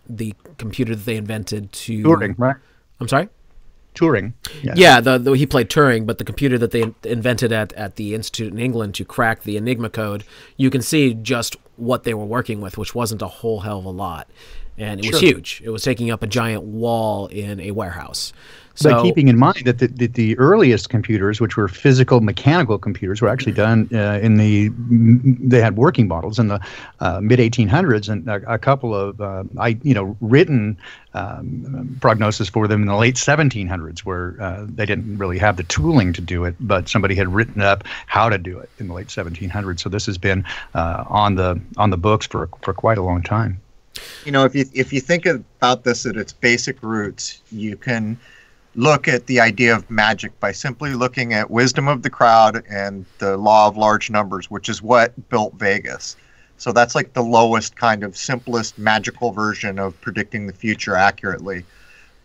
the 0.08 0.34
computer 0.58 0.94
that 0.94 1.04
they 1.04 1.16
invented 1.16 1.72
to 1.72 2.02
Turing, 2.02 2.34
right? 2.38 2.56
I'm 3.00 3.08
sorry. 3.08 3.28
Turing. 3.94 4.34
Yes. 4.62 4.76
Yeah, 4.76 5.00
the, 5.00 5.18
the 5.18 5.32
he 5.32 5.46
played 5.46 5.68
Turing, 5.68 6.06
but 6.06 6.18
the 6.18 6.24
computer 6.24 6.58
that 6.58 6.70
they 6.70 6.92
invented 7.02 7.52
at, 7.52 7.72
at 7.72 7.96
the 7.96 8.14
institute 8.14 8.52
in 8.52 8.58
England 8.58 8.94
to 8.96 9.04
crack 9.04 9.42
the 9.42 9.56
Enigma 9.56 9.90
code, 9.90 10.24
you 10.56 10.70
can 10.70 10.82
see 10.82 11.14
just 11.14 11.56
what 11.76 12.04
they 12.04 12.14
were 12.14 12.24
working 12.24 12.60
with, 12.60 12.78
which 12.78 12.94
wasn't 12.94 13.22
a 13.22 13.28
whole 13.28 13.60
hell 13.60 13.78
of 13.78 13.84
a 13.84 13.90
lot, 13.90 14.28
and 14.76 15.04
it 15.04 15.10
was 15.10 15.20
huge. 15.20 15.62
It 15.64 15.70
was 15.70 15.82
taking 15.82 16.10
up 16.10 16.22
a 16.22 16.26
giant 16.26 16.62
wall 16.62 17.26
in 17.28 17.60
a 17.60 17.70
warehouse. 17.70 18.32
So 18.76 18.90
but 18.90 19.02
keeping 19.02 19.28
in 19.28 19.38
mind 19.38 19.64
that 19.64 19.78
the, 19.78 19.86
that 19.86 20.14
the 20.14 20.36
earliest 20.38 20.90
computers, 20.90 21.40
which 21.40 21.56
were 21.56 21.66
physical 21.66 22.20
mechanical 22.20 22.78
computers, 22.78 23.22
were 23.22 23.28
actually 23.28 23.52
done 23.52 23.88
uh, 23.92 24.20
in 24.22 24.36
the 24.36 24.70
they 24.78 25.62
had 25.62 25.76
working 25.78 26.06
models 26.06 26.38
in 26.38 26.48
the 26.48 26.60
uh, 27.00 27.20
mid 27.22 27.38
1800s, 27.38 28.10
and 28.10 28.28
a, 28.28 28.54
a 28.54 28.58
couple 28.58 28.94
of 28.94 29.18
uh, 29.20 29.44
I 29.58 29.78
you 29.82 29.94
know 29.94 30.14
written 30.20 30.76
um, 31.14 31.96
prognosis 32.02 32.50
for 32.50 32.68
them 32.68 32.82
in 32.82 32.88
the 32.88 32.96
late 32.96 33.14
1700s, 33.14 34.00
where 34.00 34.36
uh, 34.40 34.66
they 34.68 34.84
didn't 34.84 35.16
really 35.16 35.38
have 35.38 35.56
the 35.56 35.64
tooling 35.64 36.12
to 36.12 36.20
do 36.20 36.44
it, 36.44 36.54
but 36.60 36.86
somebody 36.86 37.14
had 37.14 37.32
written 37.32 37.62
up 37.62 37.82
how 38.06 38.28
to 38.28 38.36
do 38.36 38.58
it 38.58 38.68
in 38.78 38.88
the 38.88 38.94
late 38.94 39.08
1700s. 39.08 39.80
So 39.80 39.88
this 39.88 40.04
has 40.04 40.18
been 40.18 40.44
uh, 40.74 41.04
on 41.08 41.36
the 41.36 41.58
on 41.78 41.88
the 41.88 41.96
books 41.98 42.26
for 42.26 42.50
for 42.60 42.74
quite 42.74 42.98
a 42.98 43.02
long 43.02 43.22
time. 43.22 43.58
you 44.26 44.32
know 44.32 44.44
if 44.44 44.54
you 44.54 44.66
if 44.74 44.92
you 44.92 45.00
think 45.00 45.24
about 45.24 45.84
this 45.84 46.04
at 46.04 46.16
its 46.16 46.34
basic 46.34 46.82
roots 46.82 47.40
you 47.50 47.74
can 47.78 48.18
look 48.76 49.08
at 49.08 49.26
the 49.26 49.40
idea 49.40 49.74
of 49.74 49.90
magic 49.90 50.38
by 50.38 50.52
simply 50.52 50.92
looking 50.92 51.32
at 51.32 51.50
wisdom 51.50 51.88
of 51.88 52.02
the 52.02 52.10
crowd 52.10 52.62
and 52.68 53.06
the 53.18 53.36
law 53.36 53.66
of 53.66 53.76
large 53.76 54.10
numbers 54.10 54.50
which 54.50 54.68
is 54.68 54.82
what 54.82 55.28
built 55.30 55.54
vegas. 55.54 56.16
So 56.58 56.72
that's 56.72 56.94
like 56.94 57.14
the 57.14 57.22
lowest 57.22 57.76
kind 57.76 58.04
of 58.04 58.16
simplest 58.16 58.78
magical 58.78 59.32
version 59.32 59.78
of 59.78 59.98
predicting 60.02 60.46
the 60.46 60.52
future 60.52 60.94
accurately. 60.94 61.64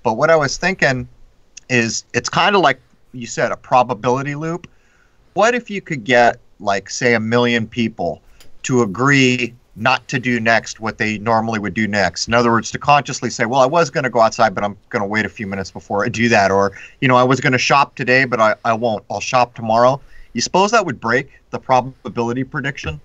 But 0.04 0.14
what 0.14 0.30
i 0.30 0.36
was 0.36 0.58
thinking 0.58 1.08
is 1.70 2.04
it's 2.14 2.30
kind 2.30 2.56
of 2.56 2.62
like 2.62 2.82
you 3.14 3.28
said 3.28 3.52
a 3.52 3.58
probability 3.58 4.36
loop. 4.36 4.68
What 5.34 5.56
if 5.56 5.70
you 5.70 5.82
could 5.82 6.04
get 6.04 6.40
like 6.60 6.90
say 6.90 7.14
a 7.14 7.20
million 7.20 7.66
people 7.66 8.22
to 8.64 8.82
agree 8.82 9.56
not 9.76 10.08
to 10.10 10.20
do 10.20 10.40
next 10.40 10.80
what 10.80 10.98
they 10.98 11.18
normally 11.18 11.60
would 11.60 11.74
do 11.74 11.88
next. 11.88 12.28
In 12.28 12.34
other 12.34 12.52
words, 12.52 12.72
to 12.72 12.80
consciously 12.80 13.30
say, 13.30 13.46
well, 13.46 13.62
I 13.62 13.66
was 13.66 13.90
going 13.90 14.04
to 14.04 14.10
go 14.10 14.20
outside, 14.20 14.54
but 14.54 14.64
I'm 14.64 14.78
going 14.90 15.02
to 15.02 15.08
wait 15.08 15.26
a 15.26 15.30
few 15.30 15.48
minutes 15.48 15.72
before 15.72 16.04
I 16.04 16.10
do 16.10 16.28
that. 16.30 16.52
Or, 16.52 16.74
you 17.00 17.08
know, 17.08 17.16
I 17.16 17.24
was 17.24 17.40
going 17.40 17.54
to 17.54 17.60
shop 17.60 17.96
today, 17.96 18.26
but 18.26 18.40
I, 18.40 18.56
I 18.66 18.74
won't. 18.74 19.06
I'll 19.10 19.22
shop 19.22 19.56
tomorrow. 19.56 20.02
You 20.34 20.42
suppose 20.42 20.72
that 20.72 20.86
would 20.86 21.00
break 21.00 21.30
the 21.52 21.60
probability 21.60 22.44
prediction? 22.44 23.00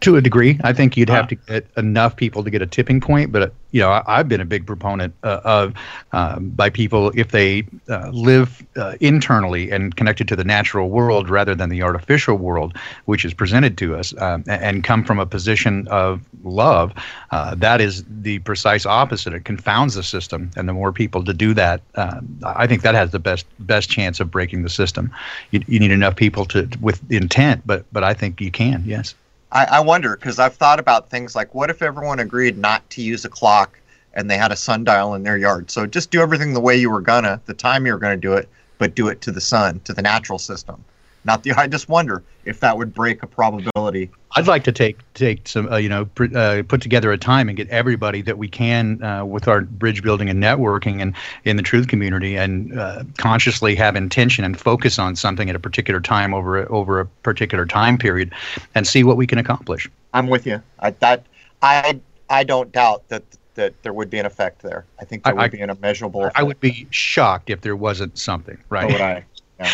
To 0.00 0.16
a 0.16 0.20
degree, 0.20 0.60
I 0.62 0.72
think 0.74 0.96
you'd 0.96 1.08
have 1.08 1.24
Uh. 1.24 1.28
to 1.28 1.34
get 1.34 1.66
enough 1.76 2.16
people 2.16 2.44
to 2.44 2.50
get 2.50 2.60
a 2.62 2.66
tipping 2.66 3.00
point. 3.00 3.32
But 3.32 3.42
uh, 3.42 3.48
you 3.72 3.80
know, 3.80 3.88
I, 3.90 4.02
I've 4.06 4.28
been 4.28 4.42
a 4.42 4.44
big 4.44 4.66
proponent 4.66 5.14
uh, 5.24 5.40
of 5.42 5.72
um, 6.12 6.50
by 6.50 6.68
people 6.70 7.10
if 7.14 7.28
they 7.30 7.64
uh, 7.88 8.10
live 8.12 8.62
uh, 8.76 8.96
internally 9.00 9.70
and 9.70 9.96
connected 9.96 10.28
to 10.28 10.36
the 10.36 10.44
natural 10.44 10.90
world 10.90 11.30
rather 11.30 11.54
than 11.54 11.70
the 11.70 11.82
artificial 11.82 12.36
world, 12.36 12.76
which 13.06 13.24
is 13.24 13.32
presented 13.34 13.78
to 13.78 13.96
us, 13.96 14.14
um, 14.20 14.44
and 14.46 14.84
come 14.84 15.02
from 15.02 15.18
a 15.18 15.26
position 15.26 15.88
of 15.88 16.20
love. 16.44 16.92
Uh, 17.30 17.54
that 17.54 17.80
is 17.80 18.04
the 18.22 18.38
precise 18.40 18.84
opposite. 18.86 19.32
It 19.32 19.44
confounds 19.46 19.94
the 19.94 20.02
system, 20.02 20.50
and 20.56 20.68
the 20.68 20.74
more 20.74 20.92
people 20.92 21.24
to 21.24 21.32
do 21.32 21.54
that, 21.54 21.80
um, 21.94 22.38
I 22.44 22.66
think 22.66 22.82
that 22.82 22.94
has 22.94 23.10
the 23.12 23.18
best 23.18 23.46
best 23.60 23.88
chance 23.88 24.20
of 24.20 24.30
breaking 24.30 24.62
the 24.62 24.68
system. 24.70 25.10
You, 25.52 25.62
you 25.66 25.80
need 25.80 25.90
enough 25.90 26.16
people 26.16 26.44
to 26.46 26.68
with 26.82 27.00
intent, 27.10 27.62
but 27.66 27.86
but 27.92 28.04
I 28.04 28.12
think 28.14 28.40
you 28.42 28.50
can. 28.50 28.82
Yes. 28.86 29.14
I, 29.52 29.64
I 29.64 29.80
wonder 29.80 30.16
because 30.16 30.38
I've 30.38 30.54
thought 30.54 30.78
about 30.80 31.10
things 31.10 31.34
like 31.34 31.54
what 31.54 31.70
if 31.70 31.82
everyone 31.82 32.18
agreed 32.18 32.58
not 32.58 32.88
to 32.90 33.02
use 33.02 33.24
a 33.24 33.28
clock 33.28 33.78
and 34.14 34.30
they 34.30 34.36
had 34.36 34.52
a 34.52 34.56
sundial 34.56 35.14
in 35.14 35.22
their 35.22 35.36
yard? 35.36 35.70
So 35.70 35.86
just 35.86 36.10
do 36.10 36.20
everything 36.20 36.52
the 36.52 36.60
way 36.60 36.76
you 36.76 36.90
were 36.90 37.00
gonna, 37.00 37.40
the 37.46 37.54
time 37.54 37.86
you 37.86 37.92
were 37.92 37.98
gonna 37.98 38.16
do 38.16 38.32
it, 38.34 38.48
but 38.78 38.94
do 38.94 39.08
it 39.08 39.20
to 39.22 39.30
the 39.30 39.40
sun, 39.40 39.80
to 39.84 39.92
the 39.92 40.02
natural 40.02 40.38
system. 40.38 40.84
Not 41.24 41.42
the. 41.42 41.52
I 41.52 41.66
just 41.66 41.88
wonder 41.88 42.22
if 42.44 42.60
that 42.60 42.78
would 42.78 42.94
break 42.94 43.22
a 43.22 43.26
probability. 43.26 44.10
I'd 44.36 44.46
like 44.46 44.64
to 44.64 44.72
take 44.72 44.98
take 45.14 45.48
some, 45.48 45.72
uh, 45.72 45.76
you 45.78 45.88
know, 45.88 46.04
pr- 46.04 46.36
uh, 46.36 46.62
put 46.68 46.82
together 46.82 47.10
a 47.10 47.16
time 47.16 47.48
and 47.48 47.56
get 47.56 47.68
everybody 47.70 48.20
that 48.22 48.36
we 48.36 48.48
can 48.48 49.02
uh, 49.02 49.24
with 49.24 49.48
our 49.48 49.62
bridge 49.62 50.02
building 50.02 50.28
and 50.28 50.42
networking 50.42 51.00
and 51.00 51.14
in 51.44 51.56
the 51.56 51.62
truth 51.62 51.88
community, 51.88 52.36
and 52.36 52.78
uh, 52.78 53.02
consciously 53.16 53.74
have 53.74 53.96
intention 53.96 54.44
and 54.44 54.60
focus 54.60 54.98
on 54.98 55.16
something 55.16 55.48
at 55.48 55.56
a 55.56 55.58
particular 55.58 56.00
time 56.00 56.34
over 56.34 56.62
a, 56.62 56.68
over 56.68 57.00
a 57.00 57.06
particular 57.06 57.64
time 57.64 57.96
period, 57.96 58.30
and 58.74 58.86
see 58.86 59.02
what 59.02 59.16
we 59.16 59.26
can 59.26 59.38
accomplish. 59.38 59.88
I'm 60.12 60.26
with 60.28 60.46
you. 60.46 60.62
I 60.80 60.90
that 60.90 61.24
I 61.62 61.98
I 62.28 62.44
don't 62.44 62.70
doubt 62.72 63.08
that 63.08 63.22
that 63.54 63.72
there 63.82 63.94
would 63.94 64.10
be 64.10 64.18
an 64.18 64.26
effect 64.26 64.60
there. 64.60 64.84
I 65.00 65.06
think 65.06 65.24
there 65.24 65.32
I- 65.32 65.36
would 65.36 65.44
I- 65.44 65.48
be 65.48 65.60
an 65.62 65.70
immeasurable. 65.70 66.20
Effect. 66.24 66.38
I 66.38 66.42
would 66.42 66.60
be 66.60 66.86
shocked 66.90 67.48
if 67.48 67.62
there 67.62 67.74
wasn't 67.76 68.18
something, 68.18 68.56
So 68.58 68.62
right? 68.68 68.92
would 68.92 69.00
I. 69.00 69.24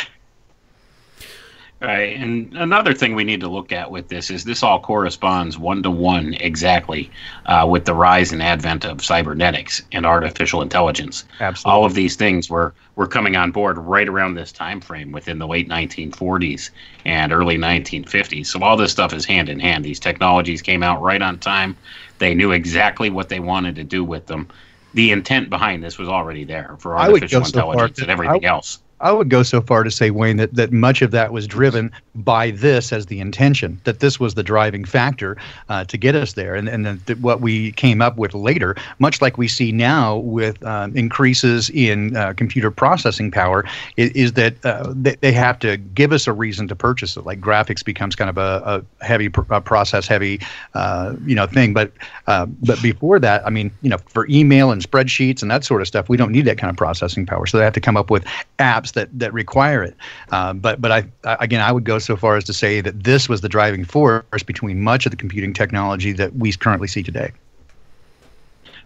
Right, 1.82 2.16
and 2.16 2.56
another 2.56 2.94
thing 2.94 3.16
we 3.16 3.24
need 3.24 3.40
to 3.40 3.48
look 3.48 3.72
at 3.72 3.90
with 3.90 4.06
this 4.06 4.30
is 4.30 4.44
this 4.44 4.62
all 4.62 4.78
corresponds 4.78 5.58
one 5.58 5.82
to 5.82 5.90
one 5.90 6.34
exactly 6.34 7.10
uh, 7.46 7.66
with 7.68 7.86
the 7.86 7.94
rise 7.94 8.30
and 8.30 8.40
advent 8.40 8.84
of 8.84 9.04
cybernetics 9.04 9.82
and 9.90 10.06
artificial 10.06 10.62
intelligence. 10.62 11.24
Absolutely. 11.40 11.76
All 11.76 11.84
of 11.84 11.94
these 11.94 12.14
things 12.14 12.48
were 12.48 12.72
were 12.94 13.08
coming 13.08 13.34
on 13.34 13.50
board 13.50 13.78
right 13.78 14.06
around 14.06 14.34
this 14.34 14.52
time 14.52 14.80
frame 14.80 15.10
within 15.10 15.40
the 15.40 15.46
late 15.48 15.68
1940s 15.68 16.70
and 17.04 17.32
early 17.32 17.58
1950s. 17.58 18.46
So 18.46 18.62
all 18.62 18.76
this 18.76 18.92
stuff 18.92 19.12
is 19.12 19.24
hand 19.24 19.48
in 19.48 19.58
hand. 19.58 19.84
These 19.84 19.98
technologies 19.98 20.62
came 20.62 20.84
out 20.84 21.02
right 21.02 21.20
on 21.20 21.40
time. 21.40 21.76
They 22.18 22.32
knew 22.32 22.52
exactly 22.52 23.10
what 23.10 23.28
they 23.28 23.40
wanted 23.40 23.74
to 23.74 23.82
do 23.82 24.04
with 24.04 24.26
them. 24.26 24.46
The 24.94 25.10
intent 25.10 25.50
behind 25.50 25.82
this 25.82 25.98
was 25.98 26.08
already 26.08 26.44
there 26.44 26.76
for 26.78 26.96
artificial 26.96 27.40
go 27.40 27.46
so 27.46 27.72
intelligence 27.72 27.98
and 27.98 28.10
everything 28.10 28.44
I- 28.44 28.48
else. 28.48 28.78
I 29.02 29.10
would 29.10 29.28
go 29.28 29.42
so 29.42 29.60
far 29.60 29.82
to 29.82 29.90
say, 29.90 30.10
Wayne, 30.10 30.36
that, 30.36 30.54
that 30.54 30.72
much 30.72 31.02
of 31.02 31.10
that 31.10 31.32
was 31.32 31.46
driven 31.46 31.90
by 32.14 32.52
this 32.52 32.92
as 32.92 33.06
the 33.06 33.20
intention, 33.20 33.80
that 33.84 33.98
this 33.98 34.20
was 34.20 34.34
the 34.34 34.44
driving 34.44 34.84
factor 34.84 35.36
uh, 35.68 35.84
to 35.84 35.98
get 35.98 36.14
us 36.14 36.34
there. 36.34 36.54
And, 36.54 36.68
and 36.68 37.00
what 37.20 37.40
we 37.40 37.72
came 37.72 38.00
up 38.00 38.16
with 38.16 38.32
later, 38.32 38.76
much 39.00 39.20
like 39.20 39.36
we 39.36 39.48
see 39.48 39.72
now 39.72 40.18
with 40.18 40.64
um, 40.64 40.96
increases 40.96 41.68
in 41.70 42.16
uh, 42.16 42.32
computer 42.34 42.70
processing 42.70 43.30
power, 43.30 43.64
is, 43.96 44.10
is 44.10 44.32
that 44.34 44.64
uh, 44.64 44.92
they, 44.94 45.16
they, 45.16 45.32
have 45.32 45.58
to 45.58 45.78
give 45.78 46.12
us 46.12 46.26
a 46.26 46.32
reason 46.32 46.68
to 46.68 46.76
purchase 46.76 47.16
it. 47.16 47.24
Like 47.24 47.40
graphics 47.40 47.82
becomes 47.82 48.14
kind 48.14 48.30
of 48.30 48.38
a, 48.38 48.84
a 49.00 49.04
heavy 49.04 49.30
pr- 49.30 49.42
process 49.60 50.06
heavy, 50.06 50.40
uh, 50.74 51.16
you 51.24 51.34
know, 51.34 51.46
thing. 51.46 51.72
But 51.72 51.90
uh, 52.26 52.46
but 52.46 52.80
before 52.82 53.18
that, 53.18 53.44
I 53.46 53.50
mean, 53.50 53.70
you 53.80 53.88
know, 53.88 53.98
for 54.08 54.28
email 54.28 54.70
and 54.70 54.82
spreadsheets 54.82 55.42
and 55.42 55.50
that 55.50 55.64
sort 55.64 55.80
of 55.80 55.88
stuff, 55.88 56.08
we 56.08 56.16
don't 56.16 56.30
need 56.30 56.44
that 56.44 56.58
kind 56.58 56.70
of 56.70 56.76
processing 56.76 57.26
power. 57.26 57.46
So 57.46 57.58
they 57.58 57.64
have 57.64 57.72
to 57.72 57.80
come 57.80 57.96
up 57.96 58.10
with 58.10 58.24
apps 58.58 58.91
that 58.92 59.08
that 59.18 59.32
require 59.32 59.82
it. 59.82 59.96
Uh, 60.30 60.52
but 60.52 60.80
but 60.80 60.92
I 60.92 61.04
again 61.24 61.60
I 61.60 61.72
would 61.72 61.84
go 61.84 61.98
so 61.98 62.16
far 62.16 62.36
as 62.36 62.44
to 62.44 62.52
say 62.52 62.80
that 62.80 63.04
this 63.04 63.28
was 63.28 63.40
the 63.40 63.48
driving 63.48 63.84
force 63.84 64.42
between 64.44 64.80
much 64.80 65.06
of 65.06 65.10
the 65.10 65.16
computing 65.16 65.52
technology 65.52 66.12
that 66.12 66.34
we 66.34 66.52
currently 66.52 66.88
see 66.88 67.02
today. 67.02 67.32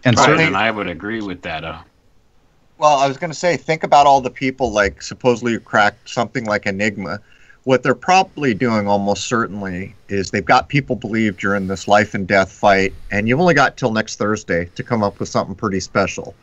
And 0.03 0.15
right, 0.15 0.25
certainly, 0.25 0.45
and 0.45 0.57
I 0.57 0.71
would 0.71 0.87
agree 0.87 1.21
with 1.21 1.41
that. 1.41 1.63
Uh, 1.63 1.79
well, 2.77 2.97
I 2.97 3.07
was 3.07 3.17
going 3.17 3.31
to 3.31 3.37
say, 3.37 3.57
think 3.57 3.83
about 3.83 4.05
all 4.05 4.21
the 4.21 4.29
people 4.29 4.71
like 4.71 5.01
supposedly 5.01 5.57
cracked 5.59 6.09
something 6.09 6.45
like 6.45 6.65
Enigma. 6.65 7.19
What 7.63 7.83
they're 7.83 7.95
probably 7.95 8.53
doing 8.53 8.87
almost 8.87 9.25
certainly 9.25 9.93
is 10.07 10.31
they've 10.31 10.45
got 10.45 10.69
people 10.69 10.95
believed 10.95 11.43
you're 11.43 11.55
in 11.55 11.67
this 11.67 11.87
life 11.87 12.13
and 12.13 12.25
death 12.25 12.51
fight, 12.51 12.93
and 13.11 13.27
you've 13.27 13.41
only 13.41 13.55
got 13.55 13.75
till 13.75 13.91
next 13.91 14.15
Thursday 14.15 14.65
to 14.75 14.83
come 14.83 15.03
up 15.03 15.19
with 15.19 15.27
something 15.27 15.55
pretty 15.55 15.79
special 15.79 16.33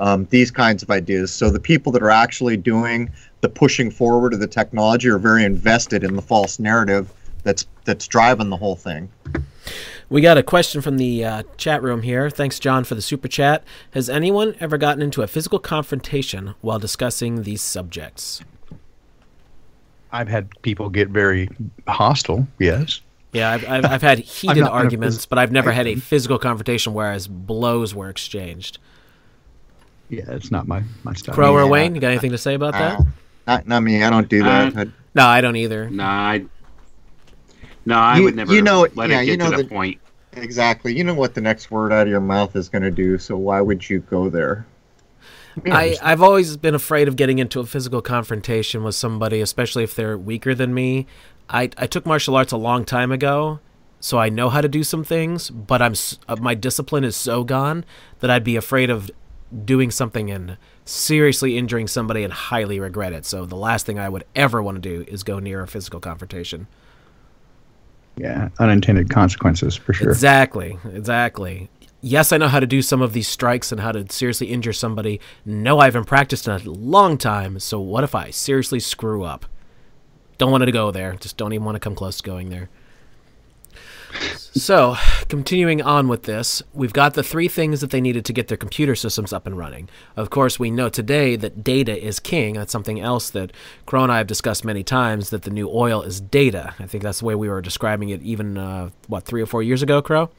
um, 0.00 0.26
these 0.30 0.50
kinds 0.50 0.82
of 0.82 0.90
ideas. 0.90 1.32
So 1.32 1.50
the 1.50 1.60
people 1.60 1.92
that 1.92 2.02
are 2.02 2.10
actually 2.10 2.56
doing 2.56 3.10
the 3.42 3.48
pushing 3.48 3.90
forward 3.90 4.34
of 4.34 4.40
the 4.40 4.46
technology 4.46 5.08
are 5.08 5.18
very 5.18 5.44
invested 5.44 6.02
in 6.02 6.16
the 6.16 6.22
false 6.22 6.58
narrative 6.58 7.12
that's 7.42 7.66
that's 7.84 8.06
driving 8.06 8.50
the 8.50 8.56
whole 8.56 8.76
thing. 8.76 9.08
We 10.08 10.20
got 10.20 10.36
a 10.36 10.42
question 10.42 10.80
from 10.80 10.98
the 10.98 11.24
uh, 11.24 11.42
chat 11.56 11.82
room 11.82 12.02
here. 12.02 12.28
Thanks, 12.30 12.58
John, 12.58 12.82
for 12.82 12.96
the 12.96 13.02
super 13.02 13.28
chat. 13.28 13.62
Has 13.92 14.10
anyone 14.10 14.56
ever 14.58 14.76
gotten 14.76 15.02
into 15.02 15.22
a 15.22 15.28
physical 15.28 15.60
confrontation 15.60 16.54
while 16.60 16.80
discussing 16.80 17.44
these 17.44 17.62
subjects? 17.62 18.42
I've 20.10 20.28
had 20.28 20.50
people 20.62 20.88
get 20.88 21.08
very 21.08 21.48
hostile. 21.86 22.48
Yes. 22.58 23.00
Yeah, 23.32 23.52
I've, 23.52 23.68
I've, 23.68 23.84
I've 23.84 24.02
had 24.02 24.18
heated 24.18 24.64
arguments, 24.64 25.26
but 25.26 25.38
I've 25.38 25.52
never 25.52 25.70
had 25.70 25.86
a 25.86 25.94
physical 26.10 26.38
confrontation 26.38 26.92
whereas 26.92 27.28
blows 27.28 27.94
were 27.94 28.10
exchanged 28.10 28.78
yeah, 30.10 30.24
it's 30.28 30.50
not 30.50 30.68
my 30.68 30.82
my 31.04 31.14
style. 31.14 31.34
Crow 31.34 31.54
or 31.54 31.62
yeah. 31.62 31.68
Wayne, 31.70 31.94
you 31.94 32.00
got 32.00 32.10
anything 32.10 32.32
to 32.32 32.38
say 32.38 32.54
about 32.54 32.74
that? 32.74 33.00
Not, 33.46 33.66
not 33.66 33.82
me. 33.82 34.02
I 34.02 34.10
don't 34.10 34.28
do 34.28 34.42
that. 34.42 34.76
Uh, 34.76 34.84
no, 35.14 35.26
I 35.26 35.40
don't 35.40 35.56
either. 35.56 35.88
No, 35.88 36.04
I. 36.04 36.44
No, 37.86 37.96
I 37.96 38.18
you, 38.18 38.24
would 38.24 38.36
never. 38.36 38.52
You 38.52 38.62
know, 38.62 38.86
let 38.94 39.10
yeah, 39.10 39.20
it 39.20 39.26
get 39.26 39.30
you 39.32 39.36
know 39.38 39.50
to 39.50 39.56
the, 39.56 39.62
the 39.62 39.68
point. 39.68 40.00
Exactly. 40.34 40.96
You 40.96 41.04
know 41.04 41.14
what 41.14 41.34
the 41.34 41.40
next 41.40 41.70
word 41.70 41.92
out 41.92 42.02
of 42.02 42.08
your 42.08 42.20
mouth 42.20 42.54
is 42.54 42.68
going 42.68 42.82
to 42.82 42.90
do. 42.90 43.18
So 43.18 43.36
why 43.36 43.60
would 43.60 43.88
you 43.88 44.00
go 44.00 44.28
there? 44.28 44.66
I, 45.66 45.96
I've 46.00 46.22
always 46.22 46.56
been 46.56 46.74
afraid 46.74 47.08
of 47.08 47.16
getting 47.16 47.38
into 47.38 47.58
a 47.60 47.66
physical 47.66 48.00
confrontation 48.00 48.84
with 48.84 48.94
somebody, 48.94 49.40
especially 49.40 49.82
if 49.82 49.94
they're 49.94 50.16
weaker 50.16 50.54
than 50.54 50.72
me. 50.72 51.06
I, 51.48 51.70
I 51.76 51.86
took 51.86 52.06
martial 52.06 52.36
arts 52.36 52.52
a 52.52 52.56
long 52.56 52.84
time 52.84 53.10
ago, 53.10 53.58
so 53.98 54.18
I 54.18 54.28
know 54.28 54.48
how 54.48 54.60
to 54.60 54.68
do 54.68 54.84
some 54.84 55.02
things, 55.02 55.50
but 55.50 55.82
I'm 55.82 55.94
uh, 56.28 56.36
my 56.36 56.54
discipline 56.54 57.02
is 57.02 57.16
so 57.16 57.42
gone 57.42 57.84
that 58.20 58.30
I'd 58.30 58.44
be 58.44 58.54
afraid 58.54 58.90
of 58.90 59.10
doing 59.64 59.90
something 59.90 60.30
and 60.30 60.56
seriously 60.84 61.58
injuring 61.58 61.88
somebody 61.88 62.22
and 62.22 62.32
highly 62.32 62.80
regret 62.80 63.12
it. 63.12 63.26
So 63.26 63.44
the 63.46 63.56
last 63.56 63.86
thing 63.86 63.98
I 63.98 64.08
would 64.08 64.24
ever 64.34 64.62
want 64.62 64.76
to 64.76 64.80
do 64.80 65.04
is 65.08 65.22
go 65.22 65.38
near 65.38 65.62
a 65.62 65.68
physical 65.68 66.00
confrontation. 66.00 66.66
Yeah, 68.16 68.50
unintended 68.58 69.10
consequences 69.10 69.76
for 69.76 69.92
sure. 69.92 70.10
Exactly, 70.10 70.78
exactly. 70.92 71.70
Yes, 72.02 72.32
I 72.32 72.38
know 72.38 72.48
how 72.48 72.60
to 72.60 72.66
do 72.66 72.82
some 72.82 73.02
of 73.02 73.12
these 73.12 73.28
strikes 73.28 73.72
and 73.72 73.80
how 73.80 73.92
to 73.92 74.10
seriously 74.10 74.48
injure 74.48 74.72
somebody. 74.72 75.20
No, 75.44 75.78
I 75.78 75.84
haven't 75.84 76.06
practiced 76.06 76.48
in 76.48 76.54
a 76.54 76.70
long 76.70 77.18
time. 77.18 77.58
So 77.60 77.78
what 77.80 78.04
if 78.04 78.14
I 78.14 78.30
seriously 78.30 78.80
screw 78.80 79.22
up? 79.22 79.46
Don't 80.38 80.50
want 80.50 80.64
to 80.64 80.72
go 80.72 80.90
there. 80.90 81.14
Just 81.16 81.36
don't 81.36 81.52
even 81.52 81.64
want 81.64 81.76
to 81.76 81.80
come 81.80 81.94
close 81.94 82.16
to 82.16 82.22
going 82.22 82.48
there. 82.48 82.70
So, 84.12 84.96
continuing 85.28 85.80
on 85.80 86.08
with 86.08 86.24
this, 86.24 86.62
we've 86.72 86.92
got 86.92 87.14
the 87.14 87.22
three 87.22 87.48
things 87.48 87.80
that 87.80 87.90
they 87.90 88.00
needed 88.00 88.24
to 88.24 88.32
get 88.32 88.48
their 88.48 88.56
computer 88.56 88.94
systems 88.94 89.32
up 89.32 89.46
and 89.46 89.56
running. 89.56 89.88
Of 90.16 90.30
course, 90.30 90.58
we 90.58 90.70
know 90.70 90.88
today 90.88 91.36
that 91.36 91.62
data 91.62 91.96
is 91.96 92.18
king. 92.20 92.54
That's 92.54 92.72
something 92.72 93.00
else 93.00 93.30
that 93.30 93.52
Crow 93.86 94.02
and 94.02 94.12
I 94.12 94.18
have 94.18 94.26
discussed 94.26 94.64
many 94.64 94.82
times 94.82 95.30
that 95.30 95.42
the 95.42 95.50
new 95.50 95.68
oil 95.68 96.02
is 96.02 96.20
data. 96.20 96.74
I 96.78 96.86
think 96.86 97.02
that's 97.02 97.20
the 97.20 97.26
way 97.26 97.34
we 97.34 97.48
were 97.48 97.60
describing 97.60 98.08
it 98.08 98.22
even, 98.22 98.58
uh, 98.58 98.90
what, 99.06 99.24
three 99.24 99.42
or 99.42 99.46
four 99.46 99.62
years 99.62 99.82
ago, 99.82 100.02
Crow? 100.02 100.30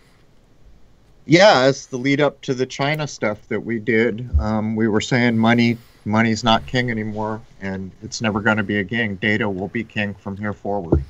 Yeah, 1.25 1.61
as 1.61 1.87
the 1.87 1.97
lead 1.97 2.19
up 2.19 2.41
to 2.41 2.53
the 2.53 2.65
China 2.65 3.07
stuff 3.07 3.47
that 3.47 3.61
we 3.61 3.79
did, 3.79 4.29
um, 4.39 4.75
we 4.75 4.87
were 4.87 5.01
saying 5.01 5.37
money 5.37 5.77
money's 6.05 6.43
not 6.43 6.65
king 6.65 6.89
anymore, 6.89 7.41
and 7.61 7.91
it's 8.01 8.21
never 8.21 8.41
going 8.41 8.57
to 8.57 8.63
be 8.63 8.79
a 8.79 8.83
king. 8.83 9.15
Data 9.15 9.49
will 9.49 9.67
be 9.67 9.83
king 9.83 10.13
from 10.15 10.35
here 10.37 10.53
forward. 10.53 11.03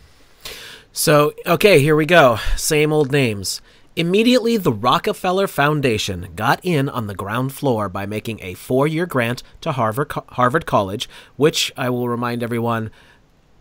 So, 0.94 1.34
okay, 1.48 1.80
here 1.80 1.96
we 1.96 2.06
go. 2.06 2.38
Same 2.58 2.92
old 2.92 3.12
names. 3.12 3.62
Immediately, 3.96 4.58
the 4.58 4.74
Rockefeller 4.74 5.48
Foundation 5.48 6.30
got 6.36 6.60
in 6.64 6.90
on 6.90 7.08
the 7.08 7.16
ground 7.16 7.54
floor 7.54 7.88
by 7.88 8.06
making 8.06 8.40
a 8.42 8.56
four 8.56 8.88
year 8.88 9.06
grant 9.06 9.42
to 9.62 9.72
Harvard, 9.72 10.12
Harvard 10.12 10.66
College, 10.66 11.10
which 11.38 11.72
I 11.78 11.90
will 11.90 12.10
remind 12.10 12.44
everyone 12.44 12.92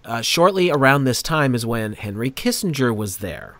uh, 0.04 0.22
shortly 0.22 0.70
around 0.70 1.04
this 1.04 1.22
time 1.22 1.54
is 1.54 1.64
when 1.64 1.92
Henry 1.92 2.32
Kissinger 2.32 2.94
was 2.94 3.18
there. 3.18 3.56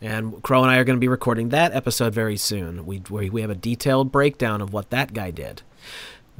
And 0.00 0.42
Crow 0.42 0.62
and 0.62 0.70
I 0.70 0.78
are 0.78 0.84
going 0.84 0.96
to 0.96 1.00
be 1.00 1.08
recording 1.08 1.50
that 1.50 1.74
episode 1.74 2.14
very 2.14 2.36
soon. 2.36 2.86
We, 2.86 3.00
we 3.08 3.42
have 3.42 3.50
a 3.50 3.54
detailed 3.54 4.10
breakdown 4.10 4.60
of 4.60 4.72
what 4.72 4.90
that 4.90 5.12
guy 5.12 5.30
did. 5.30 5.62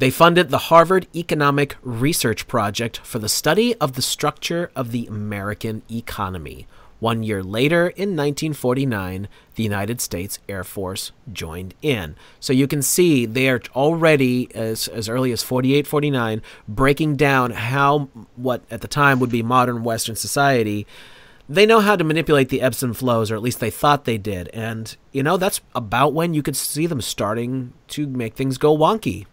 They 0.02 0.10
funded 0.10 0.48
the 0.48 0.58
Harvard 0.58 1.06
Economic 1.14 1.76
Research 1.80 2.48
Project 2.48 2.98
for 3.04 3.20
the 3.20 3.28
study 3.28 3.76
of 3.76 3.92
the 3.92 4.02
structure 4.02 4.72
of 4.74 4.90
the 4.90 5.06
American 5.06 5.82
economy. 5.88 6.66
One 6.98 7.22
year 7.22 7.40
later, 7.40 7.82
in 7.90 8.16
1949, 8.16 9.28
the 9.54 9.62
United 9.62 10.00
States 10.00 10.40
Air 10.48 10.64
Force 10.64 11.12
joined 11.32 11.74
in. 11.82 12.16
So 12.40 12.52
you 12.52 12.66
can 12.66 12.82
see 12.82 13.26
they 13.26 13.48
are 13.48 13.62
already, 13.76 14.52
as, 14.56 14.88
as 14.88 15.08
early 15.08 15.30
as 15.30 15.44
48, 15.44 15.86
49, 15.86 16.42
breaking 16.66 17.14
down 17.14 17.52
how 17.52 18.08
what 18.34 18.64
at 18.72 18.80
the 18.80 18.88
time 18.88 19.20
would 19.20 19.30
be 19.30 19.44
modern 19.44 19.84
Western 19.84 20.16
society. 20.16 20.84
They 21.48 21.64
know 21.64 21.78
how 21.78 21.94
to 21.94 22.02
manipulate 22.02 22.48
the 22.48 22.60
ebbs 22.60 22.82
and 22.82 22.96
flows, 22.96 23.30
or 23.30 23.36
at 23.36 23.42
least 23.42 23.60
they 23.60 23.70
thought 23.70 24.04
they 24.04 24.18
did. 24.18 24.48
And, 24.48 24.96
you 25.12 25.22
know, 25.22 25.36
that's 25.36 25.60
about 25.76 26.12
when 26.12 26.34
you 26.34 26.42
could 26.42 26.56
see 26.56 26.88
them 26.88 27.00
starting 27.00 27.72
to 27.90 28.08
make 28.08 28.34
things 28.34 28.58
go 28.58 28.76
wonky. 28.76 29.26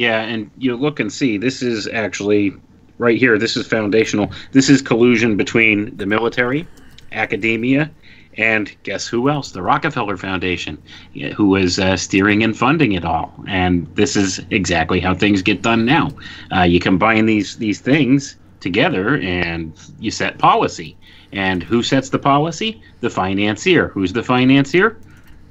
Yeah, 0.00 0.22
and 0.22 0.50
you 0.56 0.74
look 0.76 0.98
and 0.98 1.12
see 1.12 1.36
this 1.36 1.60
is 1.60 1.86
actually 1.86 2.54
right 2.96 3.18
here. 3.18 3.36
This 3.36 3.54
is 3.54 3.66
foundational. 3.66 4.32
This 4.52 4.70
is 4.70 4.80
collusion 4.80 5.36
between 5.36 5.94
the 5.94 6.06
military, 6.06 6.66
academia, 7.12 7.90
and 8.38 8.74
guess 8.82 9.06
who 9.06 9.28
else? 9.28 9.50
The 9.52 9.60
Rockefeller 9.60 10.16
Foundation, 10.16 10.82
who 11.36 11.50
was 11.50 11.78
uh, 11.78 11.98
steering 11.98 12.42
and 12.42 12.56
funding 12.56 12.92
it 12.92 13.04
all. 13.04 13.30
And 13.46 13.94
this 13.94 14.16
is 14.16 14.40
exactly 14.48 15.00
how 15.00 15.14
things 15.14 15.42
get 15.42 15.60
done 15.60 15.84
now. 15.84 16.12
Uh, 16.50 16.62
you 16.62 16.80
combine 16.80 17.26
these 17.26 17.58
these 17.58 17.80
things 17.80 18.36
together, 18.60 19.18
and 19.18 19.78
you 19.98 20.10
set 20.10 20.38
policy. 20.38 20.96
And 21.34 21.62
who 21.62 21.82
sets 21.82 22.08
the 22.08 22.18
policy? 22.18 22.80
The 23.00 23.10
financier. 23.10 23.88
Who's 23.88 24.14
the 24.14 24.22
financier? 24.22 24.96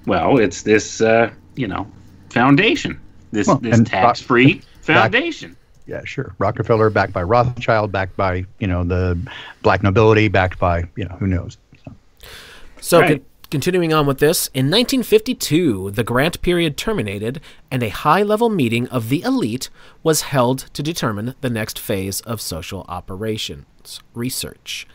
Well, 0.08 0.40
it's 0.40 0.64
this 0.64 1.02
uh, 1.02 1.30
you 1.56 1.68
know 1.68 1.86
foundation 2.32 3.00
this 3.32 3.48
well, 3.48 3.58
this 3.58 3.82
tax 3.84 4.22
free 4.22 4.62
foundation. 4.82 5.52
Back, 5.52 5.60
yeah, 5.88 6.02
sure. 6.06 6.36
Rockefeller 6.38 6.90
backed 6.90 7.14
by 7.14 7.24
Rothschild, 7.24 7.92
backed 7.92 8.16
by 8.16 8.46
you 8.60 8.68
know 8.68 8.84
the 8.84 9.20
black 9.64 9.84
nobility, 9.84 10.28
backed 10.28 10.60
by 10.60 10.84
you 10.96 11.06
know 11.06 11.16
who 11.20 11.28
knows. 11.28 11.58
So, 11.84 11.92
so 12.80 13.00
right. 13.00 13.24
continuing 13.50 13.94
on 13.94 14.06
with 14.06 14.20
this, 14.20 14.48
in 14.54 14.68
1952, 14.68 15.92
the 15.92 16.04
grant 16.04 16.42
period 16.42 16.78
terminated, 16.78 17.42
and 17.72 17.82
a 17.82 17.90
high-level 17.90 18.50
meeting 18.50 18.88
of 18.90 19.10
the 19.10 19.22
elite 19.24 19.70
was 20.04 20.22
held 20.22 20.60
to 20.74 20.84
determine 20.84 21.36
the 21.42 21.50
next 21.50 21.80
phase 21.80 22.22
of 22.22 22.40
social 22.40 22.86
research. 24.14 24.86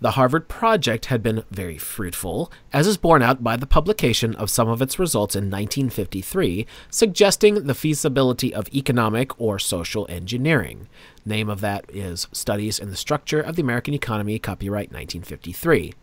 The 0.00 0.12
Harvard 0.12 0.48
Project 0.48 1.06
had 1.06 1.22
been 1.22 1.44
very 1.50 1.78
fruitful, 1.78 2.52
as 2.72 2.86
is 2.86 2.96
borne 2.96 3.22
out 3.22 3.42
by 3.42 3.56
the 3.56 3.66
publication 3.66 4.34
of 4.34 4.50
some 4.50 4.68
of 4.68 4.82
its 4.82 4.98
results 4.98 5.34
in 5.34 5.44
1953, 5.44 6.66
suggesting 6.90 7.64
the 7.64 7.74
feasibility 7.74 8.54
of 8.54 8.68
economic 8.74 9.40
or 9.40 9.58
social 9.58 10.06
engineering. 10.10 10.88
Name 11.24 11.48
of 11.48 11.60
that 11.62 11.86
is 11.88 12.28
Studies 12.32 12.78
in 12.78 12.90
the 12.90 12.96
Structure 12.96 13.40
of 13.40 13.56
the 13.56 13.62
American 13.62 13.94
Economy, 13.94 14.38
copyright 14.38 14.92
1953. 14.92 15.94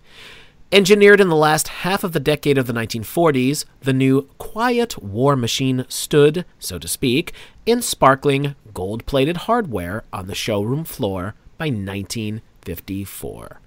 Engineered 0.73 1.21
in 1.21 1.29
the 1.29 1.35
last 1.35 1.67
half 1.67 2.03
of 2.03 2.13
the 2.13 2.19
decade 2.19 2.57
of 2.57 2.65
the 2.65 2.73
1940s, 2.73 3.63
the 3.81 3.93
new 3.93 4.23
quiet 4.39 4.97
war 5.03 5.35
machine 5.35 5.85
stood, 5.87 6.45
so 6.57 6.79
to 6.79 6.87
speak, 6.87 7.31
in 7.67 7.79
sparkling 7.79 8.55
gold 8.73 9.05
plated 9.05 9.37
hardware 9.37 10.03
on 10.11 10.25
the 10.25 10.33
showroom 10.33 10.83
floor 10.83 11.35
by 11.57 11.65
1954. 11.65 13.59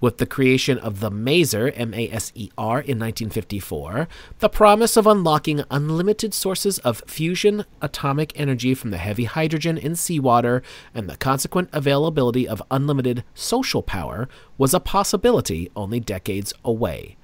With 0.00 0.18
the 0.18 0.26
creation 0.26 0.76
of 0.78 1.00
the 1.00 1.10
Maser, 1.10 1.72
M 1.74 1.94
A 1.94 2.10
S 2.10 2.30
E 2.34 2.50
R, 2.58 2.80
in 2.80 2.98
1954, 2.98 4.06
the 4.40 4.48
promise 4.48 4.96
of 4.96 5.06
unlocking 5.06 5.64
unlimited 5.70 6.34
sources 6.34 6.78
of 6.80 7.02
fusion 7.06 7.64
atomic 7.80 8.38
energy 8.38 8.74
from 8.74 8.90
the 8.90 8.98
heavy 8.98 9.24
hydrogen 9.24 9.78
in 9.78 9.96
seawater 9.96 10.62
and 10.94 11.08
the 11.08 11.16
consequent 11.16 11.70
availability 11.72 12.46
of 12.46 12.62
unlimited 12.70 13.24
social 13.32 13.82
power 13.82 14.28
was 14.58 14.74
a 14.74 14.80
possibility 14.80 15.70
only 15.74 16.00
decades 16.00 16.52
away. 16.64 17.16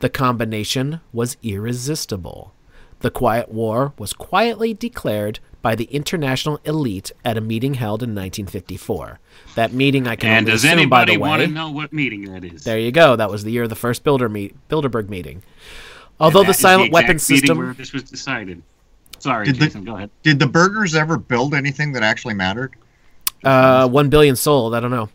The 0.00 0.10
combination 0.10 1.00
was 1.12 1.38
irresistible. 1.42 2.52
The 3.00 3.10
Quiet 3.10 3.50
War 3.50 3.92
was 3.98 4.12
quietly 4.12 4.74
declared 4.74 5.40
by 5.66 5.74
the 5.74 5.86
international 5.86 6.60
elite 6.64 7.10
at 7.24 7.36
a 7.36 7.40
meeting 7.40 7.74
held 7.74 8.00
in 8.00 8.10
1954. 8.10 9.18
That 9.56 9.72
meeting, 9.72 10.06
I 10.06 10.14
can 10.14 10.30
And 10.30 10.38
only 10.44 10.52
does 10.52 10.62
assume, 10.62 10.76
by 10.88 11.02
anybody 11.02 11.12
the 11.16 11.18
want 11.20 11.40
way, 11.40 11.46
to 11.46 11.52
know 11.52 11.70
what 11.72 11.92
meeting 11.92 12.24
that 12.32 12.44
is? 12.44 12.62
there 12.62 12.78
you 12.78 12.92
go. 12.92 13.16
That 13.16 13.30
was 13.32 13.42
the 13.42 13.50
year 13.50 13.64
of 13.64 13.68
the 13.68 13.74
first 13.74 14.04
Bilder 14.04 14.28
meet, 14.28 14.54
Bilderberg 14.68 15.08
meeting. 15.08 15.42
Although 16.20 16.44
the 16.44 16.54
silent 16.54 16.90
exact 16.90 16.92
weapons 16.94 17.22
system, 17.24 17.58
where 17.58 17.74
this 17.74 17.92
was 17.92 18.04
decided. 18.04 18.62
Sorry, 19.18 19.46
Did 19.46 19.56
the- 19.56 19.64
Jason. 19.64 19.82
Go 19.84 19.96
ahead. 19.96 20.10
Did 20.22 20.38
the 20.38 20.46
burgers 20.46 20.94
ever 20.94 21.18
build 21.18 21.52
anything 21.52 21.90
that 21.94 22.04
actually 22.04 22.34
mattered? 22.34 22.76
uh, 23.42 23.88
one 23.88 24.08
billion 24.08 24.36
sold. 24.36 24.72
I 24.72 24.78
don't 24.78 24.92
know. 24.92 25.08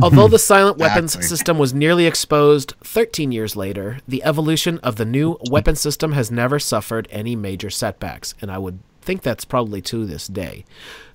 Although 0.00 0.28
the 0.28 0.38
silent 0.38 0.78
weapons 0.84 1.16
Exactly. 1.16 1.28
system 1.36 1.58
was 1.58 1.74
nearly 1.74 2.06
exposed 2.06 2.74
13 2.84 3.32
years 3.32 3.56
later, 3.56 3.98
the 4.06 4.22
evolution 4.22 4.78
of 4.84 4.94
the 4.94 5.04
new 5.04 5.36
weapon 5.50 5.74
system 5.74 6.12
has 6.12 6.30
never 6.30 6.60
suffered 6.60 7.08
any 7.10 7.34
major 7.34 7.70
setbacks, 7.70 8.36
and 8.40 8.52
I 8.52 8.58
would 8.58 8.78
think 9.04 9.22
that's 9.22 9.44
probably 9.44 9.80
to 9.82 10.06
this 10.06 10.26
day. 10.26 10.64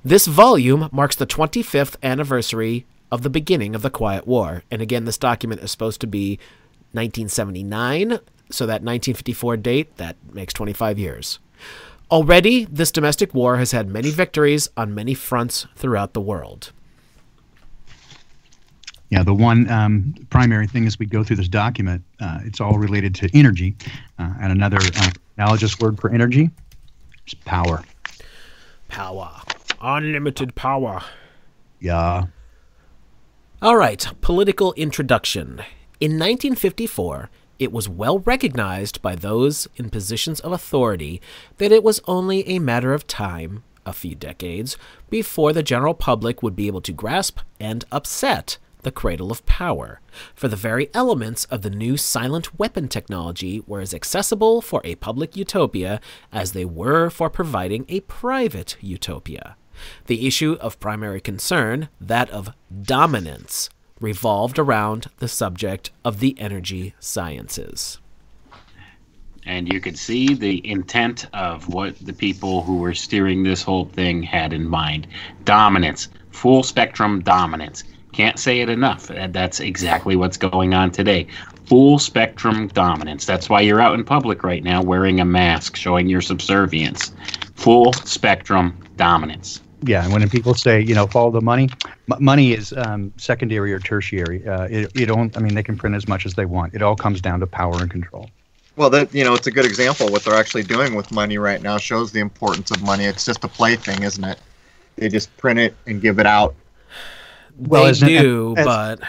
This 0.05 0.27
volume 0.27 0.89
marks 0.91 1.15
the 1.15 1.27
25th 1.27 1.95
anniversary 2.03 2.85
of 3.11 3.23
the 3.23 3.29
beginning 3.29 3.75
of 3.75 3.81
the 3.81 3.89
Quiet 3.89 4.27
War, 4.27 4.63
and 4.69 4.81
again, 4.81 5.05
this 5.05 5.17
document 5.17 5.61
is 5.61 5.71
supposed 5.71 5.99
to 6.01 6.07
be 6.07 6.37
1979, 6.91 8.19
so 8.51 8.65
that 8.65 8.81
1954 8.81 9.57
date 9.57 9.97
that 9.97 10.15
makes 10.31 10.53
25 10.53 10.99
years. 10.99 11.39
Already, 12.11 12.65
this 12.65 12.91
domestic 12.91 13.33
war 13.33 13.57
has 13.57 13.71
had 13.71 13.89
many 13.89 14.09
victories 14.09 14.69
on 14.77 14.95
many 14.95 15.13
fronts 15.13 15.67
throughout 15.75 16.13
the 16.13 16.21
world. 16.21 16.71
Yeah, 19.09 19.23
the 19.23 19.33
one 19.33 19.69
um, 19.69 20.13
primary 20.29 20.67
thing 20.67 20.85
as 20.85 20.99
we 20.99 21.07
go 21.07 21.23
through 21.23 21.37
this 21.37 21.47
document, 21.47 22.03
uh, 22.19 22.39
it's 22.43 22.61
all 22.61 22.77
related 22.77 23.15
to 23.15 23.29
energy. 23.33 23.75
Uh, 24.19 24.33
and 24.39 24.51
another 24.51 24.77
uh, 24.77 25.09
analogous 25.37 25.79
word 25.79 25.99
for 25.99 26.11
energy 26.11 26.51
power. 27.45 27.83
Power. 28.87 29.41
Unlimited 29.81 30.55
power. 30.55 31.01
Yeah. 31.79 32.27
All 33.61 33.75
right, 33.75 34.07
political 34.21 34.73
introduction. 34.73 35.61
In 35.99 36.13
1954, 36.13 37.29
it 37.59 37.73
was 37.73 37.89
well 37.89 38.19
recognized 38.19 39.01
by 39.01 39.15
those 39.15 39.67
in 39.75 39.89
positions 39.89 40.39
of 40.39 40.51
authority 40.51 41.21
that 41.57 41.71
it 41.71 41.83
was 41.83 42.01
only 42.07 42.47
a 42.47 42.59
matter 42.59 42.93
of 42.93 43.05
time, 43.05 43.63
a 43.85 43.91
few 43.91 44.15
decades, 44.15 44.77
before 45.09 45.51
the 45.51 45.63
general 45.63 45.93
public 45.93 46.41
would 46.41 46.55
be 46.55 46.67
able 46.67 46.81
to 46.81 46.93
grasp 46.93 47.39
and 47.59 47.83
upset 47.91 48.57
the 48.83 48.91
cradle 48.91 49.31
of 49.31 49.45
power. 49.45 49.99
For 50.35 50.47
the 50.47 50.55
very 50.55 50.89
elements 50.93 51.45
of 51.45 51.61
the 51.61 51.69
new 51.69 51.97
silent 51.97 52.57
weapon 52.59 52.87
technology 52.87 53.61
were 53.67 53.81
as 53.81 53.93
accessible 53.93 54.61
for 54.61 54.81
a 54.83 54.95
public 54.95 55.35
utopia 55.35 55.99
as 56.31 56.53
they 56.53 56.65
were 56.65 57.09
for 57.09 57.29
providing 57.29 57.85
a 57.89 58.01
private 58.01 58.77
utopia. 58.81 59.55
The 60.07 60.27
issue 60.27 60.57
of 60.59 60.79
primary 60.79 61.21
concern, 61.21 61.89
that 62.01 62.29
of 62.29 62.53
dominance, 62.81 63.69
revolved 63.99 64.59
around 64.59 65.07
the 65.17 65.27
subject 65.27 65.91
of 66.03 66.19
the 66.19 66.35
energy 66.39 66.93
sciences. 66.99 67.99
And 69.45 69.71
you 69.71 69.79
could 69.79 69.97
see 69.97 70.33
the 70.33 70.65
intent 70.69 71.25
of 71.33 71.67
what 71.69 71.97
the 72.05 72.13
people 72.13 72.61
who 72.61 72.77
were 72.77 72.93
steering 72.93 73.43
this 73.43 73.63
whole 73.63 73.85
thing 73.85 74.21
had 74.21 74.53
in 74.53 74.67
mind 74.67 75.07
dominance, 75.43 76.09
full 76.31 76.61
spectrum 76.61 77.21
dominance. 77.21 77.83
Can't 78.11 78.39
say 78.39 78.61
it 78.61 78.69
enough. 78.69 79.09
and 79.09 79.33
That's 79.33 79.59
exactly 79.59 80.15
what's 80.15 80.37
going 80.37 80.73
on 80.73 80.91
today. 80.91 81.27
Full 81.65 81.99
spectrum 81.99 82.67
dominance. 82.69 83.25
That's 83.25 83.49
why 83.49 83.61
you're 83.61 83.81
out 83.81 83.93
in 83.93 84.03
public 84.03 84.43
right 84.43 84.63
now 84.63 84.81
wearing 84.81 85.19
a 85.19 85.25
mask, 85.25 85.75
showing 85.75 86.09
your 86.09 86.21
subservience. 86.21 87.11
Full 87.55 87.93
spectrum 87.93 88.75
dominance. 88.97 89.61
Yeah, 89.83 90.03
and 90.03 90.11
when 90.11 90.27
people 90.29 90.53
say, 90.55 90.81
you 90.81 90.93
know, 90.93 91.07
follow 91.07 91.31
the 91.31 91.41
money, 91.41 91.69
m- 92.11 92.23
money 92.23 92.51
is 92.53 92.73
um, 92.73 93.13
secondary 93.17 93.71
or 93.71 93.79
tertiary. 93.79 94.45
Uh, 94.45 94.63
it, 94.63 94.91
it 94.99 95.05
don't, 95.05 95.35
I 95.37 95.39
mean, 95.39 95.55
they 95.55 95.63
can 95.63 95.77
print 95.77 95.95
as 95.95 96.07
much 96.07 96.25
as 96.25 96.33
they 96.33 96.45
want. 96.45 96.73
It 96.73 96.81
all 96.81 96.95
comes 96.95 97.21
down 97.21 97.39
to 97.39 97.47
power 97.47 97.75
and 97.79 97.89
control. 97.89 98.29
Well, 98.75 98.89
that 98.89 99.13
you 99.13 99.23
know, 99.23 99.33
it's 99.33 99.47
a 99.47 99.51
good 99.51 99.65
example. 99.65 100.09
What 100.09 100.23
they're 100.23 100.35
actually 100.35 100.63
doing 100.63 100.95
with 100.95 101.11
money 101.11 101.37
right 101.37 101.61
now 101.61 101.77
shows 101.77 102.11
the 102.11 102.19
importance 102.19 102.71
of 102.71 102.81
money. 102.81 103.05
It's 103.05 103.25
just 103.25 103.43
a 103.43 103.47
plaything, 103.47 104.03
isn't 104.03 104.23
it? 104.23 104.39
They 104.95 105.09
just 105.09 105.35
print 105.37 105.59
it 105.59 105.75
and 105.85 106.01
give 106.01 106.19
it 106.19 106.25
out. 106.25 106.55
Well, 107.59 107.83
they 107.83 107.89
as- 107.89 107.99
do, 107.99 108.55
as- 108.57 108.65
but 108.65 108.99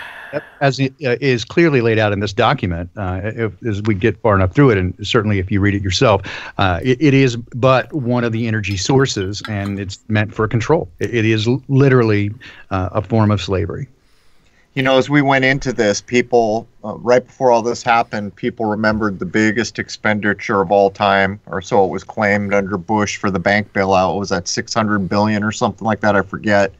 As 0.60 0.78
it, 0.78 0.92
uh, 1.04 1.16
is 1.20 1.44
clearly 1.44 1.80
laid 1.80 1.98
out 1.98 2.12
in 2.12 2.20
this 2.20 2.32
document, 2.32 2.88
uh, 2.96 3.20
if, 3.24 3.52
as 3.66 3.82
we 3.82 3.94
get 3.94 4.16
far 4.22 4.36
enough 4.36 4.52
through 4.52 4.70
it, 4.70 4.78
and 4.78 4.94
certainly 5.02 5.40
if 5.40 5.50
you 5.50 5.60
read 5.60 5.74
it 5.74 5.82
yourself, 5.82 6.22
uh, 6.58 6.78
it, 6.84 7.02
it 7.02 7.14
is 7.14 7.36
but 7.36 7.92
one 7.92 8.22
of 8.22 8.30
the 8.30 8.46
energy 8.46 8.76
sources, 8.76 9.42
and 9.48 9.80
it's 9.80 9.98
meant 10.08 10.32
for 10.32 10.46
control. 10.46 10.88
It, 11.00 11.12
it 11.12 11.24
is 11.24 11.48
literally 11.68 12.30
uh, 12.70 12.90
a 12.92 13.02
form 13.02 13.32
of 13.32 13.40
slavery. 13.42 13.88
You 14.74 14.84
know, 14.84 14.98
as 14.98 15.10
we 15.10 15.20
went 15.20 15.44
into 15.44 15.72
this, 15.72 16.00
people 16.00 16.68
uh, 16.84 16.94
right 16.98 17.26
before 17.26 17.50
all 17.50 17.62
this 17.62 17.82
happened, 17.82 18.36
people 18.36 18.66
remembered 18.66 19.18
the 19.18 19.26
biggest 19.26 19.80
expenditure 19.80 20.60
of 20.60 20.70
all 20.70 20.90
time, 20.90 21.40
or 21.46 21.60
so 21.60 21.84
it 21.84 21.88
was 21.90 22.04
claimed 22.04 22.54
under 22.54 22.76
Bush 22.76 23.16
for 23.16 23.32
the 23.32 23.40
bank 23.40 23.72
bailout. 23.72 24.16
Was 24.16 24.28
that 24.28 24.46
600 24.46 25.08
billion 25.08 25.42
or 25.42 25.50
something 25.50 25.84
like 25.84 26.00
that? 26.00 26.14
I 26.14 26.22
forget. 26.22 26.72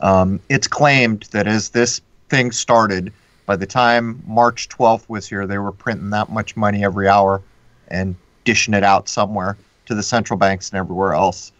Um, 0.00 0.40
it's 0.48 0.66
claimed 0.66 1.28
that 1.32 1.46
as 1.46 1.70
this 1.70 2.00
thing 2.28 2.52
started, 2.52 3.12
by 3.46 3.56
the 3.56 3.66
time 3.66 4.22
March 4.26 4.68
12th 4.68 5.08
was 5.08 5.28
here, 5.28 5.46
they 5.46 5.58
were 5.58 5.72
printing 5.72 6.10
that 6.10 6.30
much 6.30 6.56
money 6.56 6.84
every 6.84 7.08
hour 7.08 7.42
and 7.88 8.14
dishing 8.44 8.74
it 8.74 8.84
out 8.84 9.08
somewhere 9.08 9.56
to 9.86 9.94
the 9.94 10.02
central 10.02 10.38
banks 10.38 10.70
and 10.70 10.78
everywhere 10.78 11.14
else. 11.14 11.52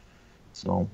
So 0.52 0.88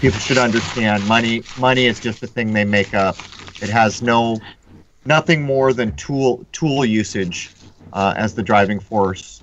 people 0.00 0.18
should 0.18 0.38
understand 0.38 1.06
money 1.06 1.42
money 1.58 1.86
is 1.86 2.00
just 2.00 2.22
a 2.22 2.26
thing 2.26 2.52
they 2.52 2.64
make 2.64 2.94
up. 2.94 3.16
It 3.62 3.68
has 3.68 4.02
no 4.02 4.38
nothing 5.04 5.42
more 5.42 5.72
than 5.72 5.94
tool 5.96 6.44
tool 6.52 6.84
usage 6.84 7.50
uh, 7.92 8.14
as 8.16 8.34
the 8.34 8.42
driving 8.42 8.80
force. 8.80 9.42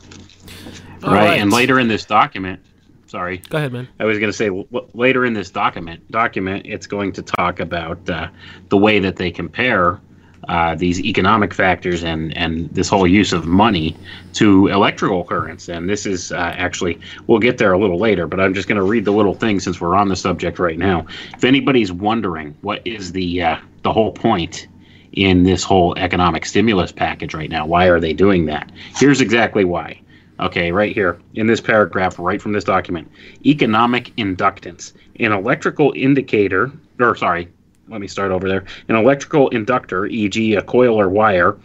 All 1.04 1.14
right. 1.14 1.40
And 1.40 1.52
later 1.52 1.80
in 1.80 1.88
this 1.88 2.06
document, 2.06 2.60
sorry, 3.08 3.38
Go 3.50 3.58
ahead, 3.58 3.74
man. 3.74 3.88
I 4.00 4.06
was 4.06 4.20
going 4.20 4.32
to 4.32 4.38
say 4.38 4.48
w- 4.48 4.68
later 4.94 5.26
in 5.26 5.34
this 5.34 5.50
document, 5.50 6.10
document, 6.12 6.66
it's 6.66 6.88
going 6.88 7.12
to 7.14 7.22
talk 7.22 7.60
about 7.60 8.10
uh, 8.10 8.28
the 8.70 8.78
way 8.78 9.00
that 9.00 9.16
they 9.18 9.32
compare 9.32 10.00
uh, 10.48 10.76
these 10.76 11.00
economic 11.00 11.54
factors 11.54 12.04
and 12.04 12.36
and 12.38 12.70
this 12.70 12.88
whole 12.88 13.08
use 13.08 13.34
of 13.34 13.48
money 13.48 13.96
to 14.34 14.68
electrical 14.68 15.24
currents. 15.24 15.70
And 15.70 15.90
this 15.90 16.06
is 16.06 16.32
uh, 16.32 16.54
actually 16.56 17.00
we'll 17.28 17.40
get 17.40 17.58
there 17.58 17.74
a 17.74 17.80
little 17.80 17.98
later, 17.98 18.28
but 18.28 18.40
I'm 18.40 18.54
just 18.54 18.68
going 18.68 18.78
to 18.78 18.84
read 18.84 19.06
the 19.06 19.12
little 19.12 19.34
thing 19.34 19.60
since 19.60 19.82
we're 19.82 19.96
on 19.96 20.08
the 20.08 20.16
subject 20.16 20.60
right 20.60 20.78
now. 20.78 21.06
If 21.36 21.44
anybody's 21.44 21.92
wondering 21.92 22.56
what 22.62 22.82
is 22.86 23.12
the 23.12 23.42
uh, 23.42 23.58
the 23.82 23.92
whole 23.92 24.12
point 24.12 24.68
in 25.14 25.44
this 25.44 25.64
whole 25.64 25.98
economic 25.98 26.46
stimulus 26.46 26.92
package 26.92 27.34
right 27.34 27.50
now, 27.50 27.66
why 27.66 27.86
are 27.86 28.00
they 28.00 28.14
doing 28.14 28.46
that? 28.46 28.72
Here's 28.98 29.22
exactly 29.22 29.66
why. 29.66 30.00
Okay, 30.38 30.72
right 30.72 30.94
here 30.94 31.18
in 31.36 31.48
this 31.48 31.62
paragraph, 31.62 32.20
right 32.20 32.42
from 32.42 32.52
this 32.52 32.66
document. 32.66 33.10
Economic 33.46 34.14
inductance. 34.18 34.92
An 35.20 35.32
electrical 35.32 35.94
indicator, 35.96 36.72
or 37.00 37.16
sorry, 37.16 37.48
let 37.88 38.02
me 38.02 38.08
start 38.08 38.32
over 38.32 38.50
there. 38.50 38.66
An 38.90 38.96
electrical 38.96 39.48
inductor, 39.50 40.08
e.g., 40.08 40.56
a 40.56 40.62
coil 40.62 41.00
or 41.00 41.08
wire, 41.08 41.56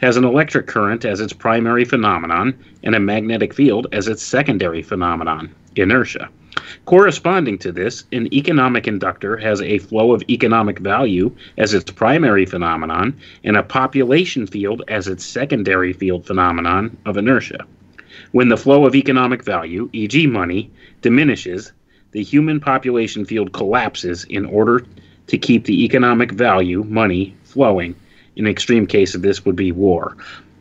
has 0.00 0.16
an 0.16 0.24
electric 0.24 0.68
current 0.68 1.04
as 1.04 1.20
its 1.20 1.32
primary 1.32 1.84
phenomenon 1.84 2.56
and 2.84 2.94
a 2.94 3.00
magnetic 3.00 3.52
field 3.52 3.88
as 3.92 4.06
its 4.06 4.22
secondary 4.22 4.82
phenomenon, 4.82 5.52
inertia. 5.74 6.28
Corresponding 6.86 7.58
to 7.58 7.72
this, 7.72 8.04
an 8.12 8.32
economic 8.32 8.86
inductor 8.86 9.36
has 9.38 9.60
a 9.60 9.78
flow 9.78 10.12
of 10.12 10.22
economic 10.30 10.78
value 10.78 11.34
as 11.58 11.74
its 11.74 11.90
primary 11.90 12.46
phenomenon 12.46 13.18
and 13.42 13.56
a 13.56 13.62
population 13.62 14.46
field 14.46 14.82
as 14.86 15.08
its 15.08 15.24
secondary 15.24 15.92
field 15.92 16.24
phenomenon 16.26 16.96
of 17.06 17.16
inertia. 17.16 17.66
When 18.32 18.48
the 18.48 18.56
flow 18.56 18.86
of 18.86 18.94
economic 18.94 19.42
value, 19.42 19.90
e.g., 19.92 20.26
money, 20.26 20.70
diminishes, 21.02 21.72
the 22.12 22.22
human 22.22 22.60
population 22.60 23.24
field 23.24 23.52
collapses 23.52 24.24
in 24.24 24.44
order 24.44 24.84
to 25.26 25.38
keep 25.38 25.64
the 25.64 25.84
economic 25.84 26.32
value, 26.32 26.84
money, 26.84 27.34
flowing, 27.44 27.94
an 28.36 28.46
extreme 28.46 28.86
case 28.86 29.14
of 29.14 29.22
this 29.22 29.44
would 29.44 29.56
be 29.56 29.72
war. 29.72 30.16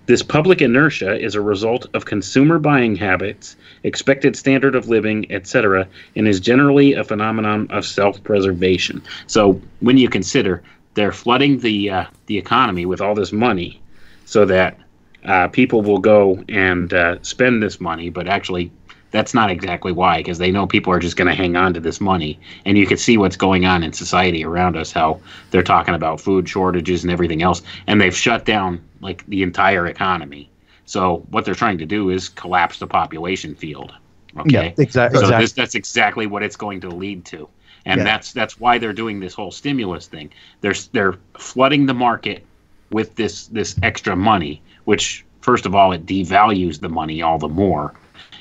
This 0.07 0.23
public 0.23 0.61
inertia 0.61 1.19
is 1.19 1.35
a 1.35 1.41
result 1.41 1.85
of 1.93 2.05
consumer 2.05 2.57
buying 2.57 2.95
habits, 2.95 3.55
expected 3.83 4.35
standard 4.35 4.73
of 4.73 4.89
living, 4.89 5.31
etc., 5.31 5.87
and 6.15 6.27
is 6.27 6.39
generally 6.39 6.93
a 6.93 7.03
phenomenon 7.03 7.67
of 7.69 7.85
self-preservation. 7.85 9.03
So 9.27 9.61
when 9.81 9.97
you 9.97 10.09
consider 10.09 10.63
they're 10.95 11.11
flooding 11.11 11.59
the 11.59 11.91
uh, 11.91 12.05
the 12.25 12.37
economy 12.39 12.87
with 12.87 13.01
all 13.01 13.13
this 13.13 13.31
money, 13.31 13.79
so 14.25 14.45
that 14.45 14.77
uh, 15.25 15.47
people 15.47 15.81
will 15.81 15.99
go 15.99 16.43
and 16.49 16.93
uh, 16.93 17.17
spend 17.21 17.61
this 17.61 17.79
money, 17.79 18.09
but 18.09 18.27
actually 18.27 18.71
that's 19.11 19.33
not 19.33 19.49
exactly 19.49 19.91
why, 19.91 20.17
because 20.17 20.37
they 20.37 20.51
know 20.51 20.67
people 20.67 20.93
are 20.93 20.99
just 20.99 21.17
going 21.17 21.27
to 21.27 21.33
hang 21.33 21.55
on 21.55 21.73
to 21.73 21.79
this 21.79 21.99
money. 21.99 22.39
And 22.65 22.77
you 22.77 22.85
can 22.85 22.97
see 22.97 23.17
what's 23.17 23.35
going 23.35 23.65
on 23.65 23.81
in 23.81 23.91
society 23.91 24.45
around 24.45 24.77
us, 24.77 24.91
how 24.91 25.19
they're 25.49 25.63
talking 25.63 25.95
about 25.95 26.21
food 26.21 26.47
shortages 26.47 27.03
and 27.03 27.11
everything 27.11 27.41
else, 27.41 27.63
and 27.87 27.99
they've 27.99 28.15
shut 28.15 28.45
down 28.45 28.81
like 29.01 29.25
the 29.27 29.41
entire 29.41 29.87
economy. 29.87 30.49
So 30.85 31.25
what 31.29 31.43
they're 31.43 31.55
trying 31.55 31.79
to 31.79 31.85
do 31.85 32.09
is 32.11 32.29
collapse 32.29 32.79
the 32.79 32.87
population 32.87 33.55
field. 33.55 33.93
Okay, 34.37 34.51
Yeah, 34.77 34.83
exactly. 34.83 35.17
so 35.17 35.25
exactly. 35.25 35.43
this, 35.43 35.53
that's 35.53 35.75
exactly 35.75 36.27
what 36.27 36.43
it's 36.43 36.55
going 36.55 36.81
to 36.81 36.89
lead 36.89 37.25
to, 37.25 37.49
and 37.85 37.97
Yeah. 37.97 38.03
that's 38.03 38.31
that's 38.31 38.59
why 38.59 38.77
they're 38.77 38.93
doing 38.93 39.19
this 39.19 39.33
whole 39.33 39.49
stimulus 39.49 40.05
thing. 40.05 40.29
They're 40.61 40.75
they're 40.93 41.15
flooding 41.39 41.87
the 41.87 41.95
market 41.95 42.45
with 42.91 43.15
this 43.15 43.47
this 43.47 43.75
extra 43.81 44.15
money, 44.15 44.61
which 44.89 45.23
first 45.41 45.67
of 45.67 45.75
all 45.75 45.91
it 45.91 46.03
devalues 46.07 46.79
the 46.79 46.89
money 46.89 47.21
all 47.21 47.37
the 47.37 47.47
more, 47.47 47.93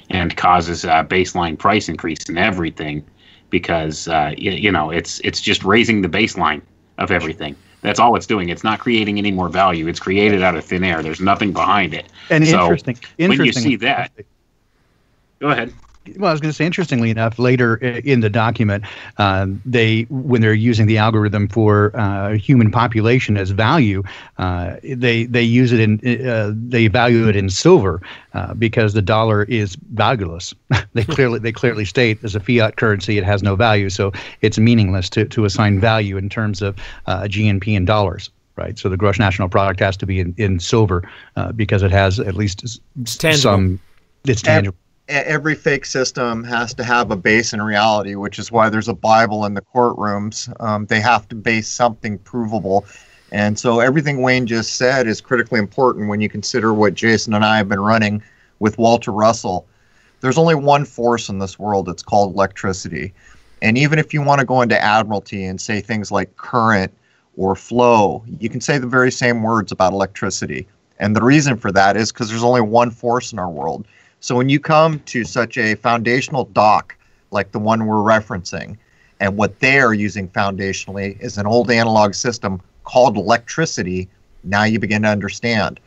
and 0.09 0.35
causes 0.35 0.83
a 0.85 1.05
baseline 1.17 1.59
price 1.59 1.91
increase 1.91 2.25
in 2.27 2.39
everything, 2.39 3.05
because 3.51 4.09
uh, 4.09 4.33
you, 4.37 4.53
you 4.53 4.73
know 4.73 4.91
it's 4.91 5.21
it's 5.21 5.43
just 5.43 5.63
raising 5.63 6.01
the 6.01 6.09
baseline 6.09 6.63
of 6.97 7.11
everything. 7.11 7.55
That's 7.83 8.01
all 8.01 8.17
it's 8.17 8.27
doing. 8.27 8.49
It's 8.49 8.65
not 8.65 8.81
creating 8.81 9.19
any 9.19 9.31
more 9.31 9.51
value. 9.51 9.87
It's 9.89 10.01
created 10.01 10.43
out 10.43 10.57
of 10.57 10.65
thin 10.65 10.85
air. 10.85 11.03
There's 11.03 11.21
nothing 11.21 11.53
behind 11.53 11.93
it. 11.93 12.07
and 12.31 12.47
so 12.49 12.63
interesting, 12.63 12.99
when 13.19 13.33
you 13.33 13.45
interesting. 13.45 13.63
see 13.63 13.77
that- 13.77 14.11
Go 15.41 15.51
ahead. 15.51 15.73
Well, 16.17 16.31
I 16.31 16.33
was 16.33 16.41
going 16.41 16.51
to 16.51 16.57
say, 16.57 16.67
interestingly 16.67 17.11
enough, 17.11 17.39
later 17.39 17.77
in 17.77 18.21
the 18.21 18.31
document, 18.31 18.85
um, 19.19 19.61
they 19.65 20.03
when 20.11 20.41
they're 20.41 20.55
using 20.55 20.87
the 20.87 20.99
algorithm 20.99 21.49
for 21.49 21.97
uh, 21.99 22.35
human 22.35 22.71
population 22.71 23.37
as 23.37 23.51
value, 23.51 24.03
uh, 24.39 24.77
they 24.83 25.25
they 25.25 25.43
use 25.43 25.73
it 25.73 25.81
in 25.81 26.27
uh, 26.27 26.53
they 26.55 26.89
value 26.89 27.29
it 27.29 27.37
in 27.37 27.51
silver 27.51 28.01
uh, 28.35 28.55
because 28.55 28.95
the 28.95 29.03
dollar 29.03 29.45
is 29.45 29.77
valueless. 29.93 30.55
they 30.95 31.05
clearly 31.05 31.39
they 31.39 31.53
clearly 31.53 31.85
state 31.85 32.23
as 32.25 32.35
a 32.35 32.41
fiat 32.41 32.77
currency 32.77 33.19
it 33.19 33.25
has 33.25 33.43
no 33.43 33.57
value, 33.57 33.91
so 33.91 34.13
it's 34.41 34.59
meaningless 34.59 35.09
to 35.11 35.25
to 35.27 35.45
assign 35.45 35.81
value 35.81 36.17
in 36.17 36.29
terms 36.29 36.63
of 36.63 36.77
uh, 37.07 37.23
GNP 37.23 37.69
in 37.77 37.85
dollars. 37.85 38.31
Right, 38.57 38.77
so 38.77 38.89
the 38.89 38.97
gross 38.97 39.21
national 39.21 39.49
product 39.49 39.79
has 39.79 39.97
to 39.99 40.07
be 40.07 40.19
in, 40.19 40.35
in 40.37 40.59
silver 40.59 41.09
uh, 41.37 41.53
because 41.53 41.85
it 41.85 41.93
has 41.93 42.19
at 42.19 42.35
least 42.35 42.65
s- 42.65 43.17
tangible. 43.17 43.41
some. 43.41 43.81
It's 44.25 44.43
tangible. 44.43 44.77
Every 45.09 45.55
fake 45.55 45.87
system 45.87 46.45
has 46.45 46.75
to 46.75 46.85
have 46.85 47.11
a 47.11 47.17
base 47.17 47.53
in 47.53 47.63
reality, 47.63 48.15
which 48.15 48.39
is 48.39 48.53
why 48.53 48.69
there's 48.69 48.89
a 48.89 48.95
Bible 48.95 49.45
in 49.47 49.55
the 49.55 49.63
courtrooms. 49.63 50.53
Um, 50.61 50.87
they 50.87 51.01
have 51.01 51.29
to 51.29 51.35
base 51.35 51.69
something 51.69 52.19
provable. 52.19 52.85
And 53.33 53.59
so 53.59 53.81
everything 53.81 54.23
Wayne 54.23 54.47
just 54.47 54.77
said 54.77 55.07
is 55.07 55.21
critically 55.21 55.59
important 55.59 56.09
when 56.09 56.21
you 56.21 56.29
consider 56.29 56.73
what 56.73 56.95
Jason 56.95 57.35
and 57.35 57.45
I 57.45 57.57
have 57.57 57.69
been 57.69 57.81
running 57.81 58.23
with 58.59 58.79
Walter 58.79 59.11
Russell. 59.11 59.67
There's 60.21 60.39
only 60.39 60.55
one 60.55 60.85
force 60.85 61.29
in 61.29 61.39
this 61.39 61.59
world, 61.59 61.89
it's 61.89 62.03
called 62.03 62.35
electricity. 62.35 63.13
And 63.63 63.77
even 63.77 63.99
if 63.99 64.15
you 64.15 64.23
want 64.23 64.41
to 64.41 64.47
go 64.47 64.63
into 64.63 64.83
Admiralty 64.83 65.45
and 65.45 65.61
say 65.61 65.81
things 65.81 66.11
like 66.11 66.37
current 66.37 66.93
or 67.37 67.55
flow, 67.55 68.25
you 68.41 68.49
can 68.49 68.61
say 68.61 68.79
the 68.79 68.87
very 68.87 69.13
same 69.13 69.43
words 69.43 69.73
about 69.73 69.93
electricity. 69.93 70.67
And 70.99 71.15
the 71.15 71.23
reason 71.23 71.57
for 71.57 71.71
that 71.73 71.97
is 71.97 72.13
because 72.13 72.29
there's 72.29 72.43
only 72.43 72.61
one 72.61 72.91
force 72.91 73.33
in 73.33 73.39
our 73.39 73.51
world. 73.51 73.87
So 74.21 74.37
when 74.37 74.49
you 74.49 74.59
come 74.61 75.01
to 75.01 75.25
such 75.25 75.57
a 75.57 75.75
foundational 75.77 76.45
doc 76.47 76.97
like 77.31 77.53
the 77.53 77.59
one 77.59 77.87
we're 77.87 77.97
referencing, 77.97 78.77
and 79.21 79.37
what 79.37 79.59
they 79.61 79.79
are 79.81 79.95
using 79.95 80.29
foundationally 80.29 81.21
is 81.21 81.39
an 81.39 81.47
old 81.47 81.71
analog 81.71 82.15
system 82.15 82.61
called 82.85 83.17
electricity, 83.17 84.09
now 84.45 84.65
you 84.65 84.79
begin 84.79 85.03
to 85.03 85.09
understand. 85.09 85.81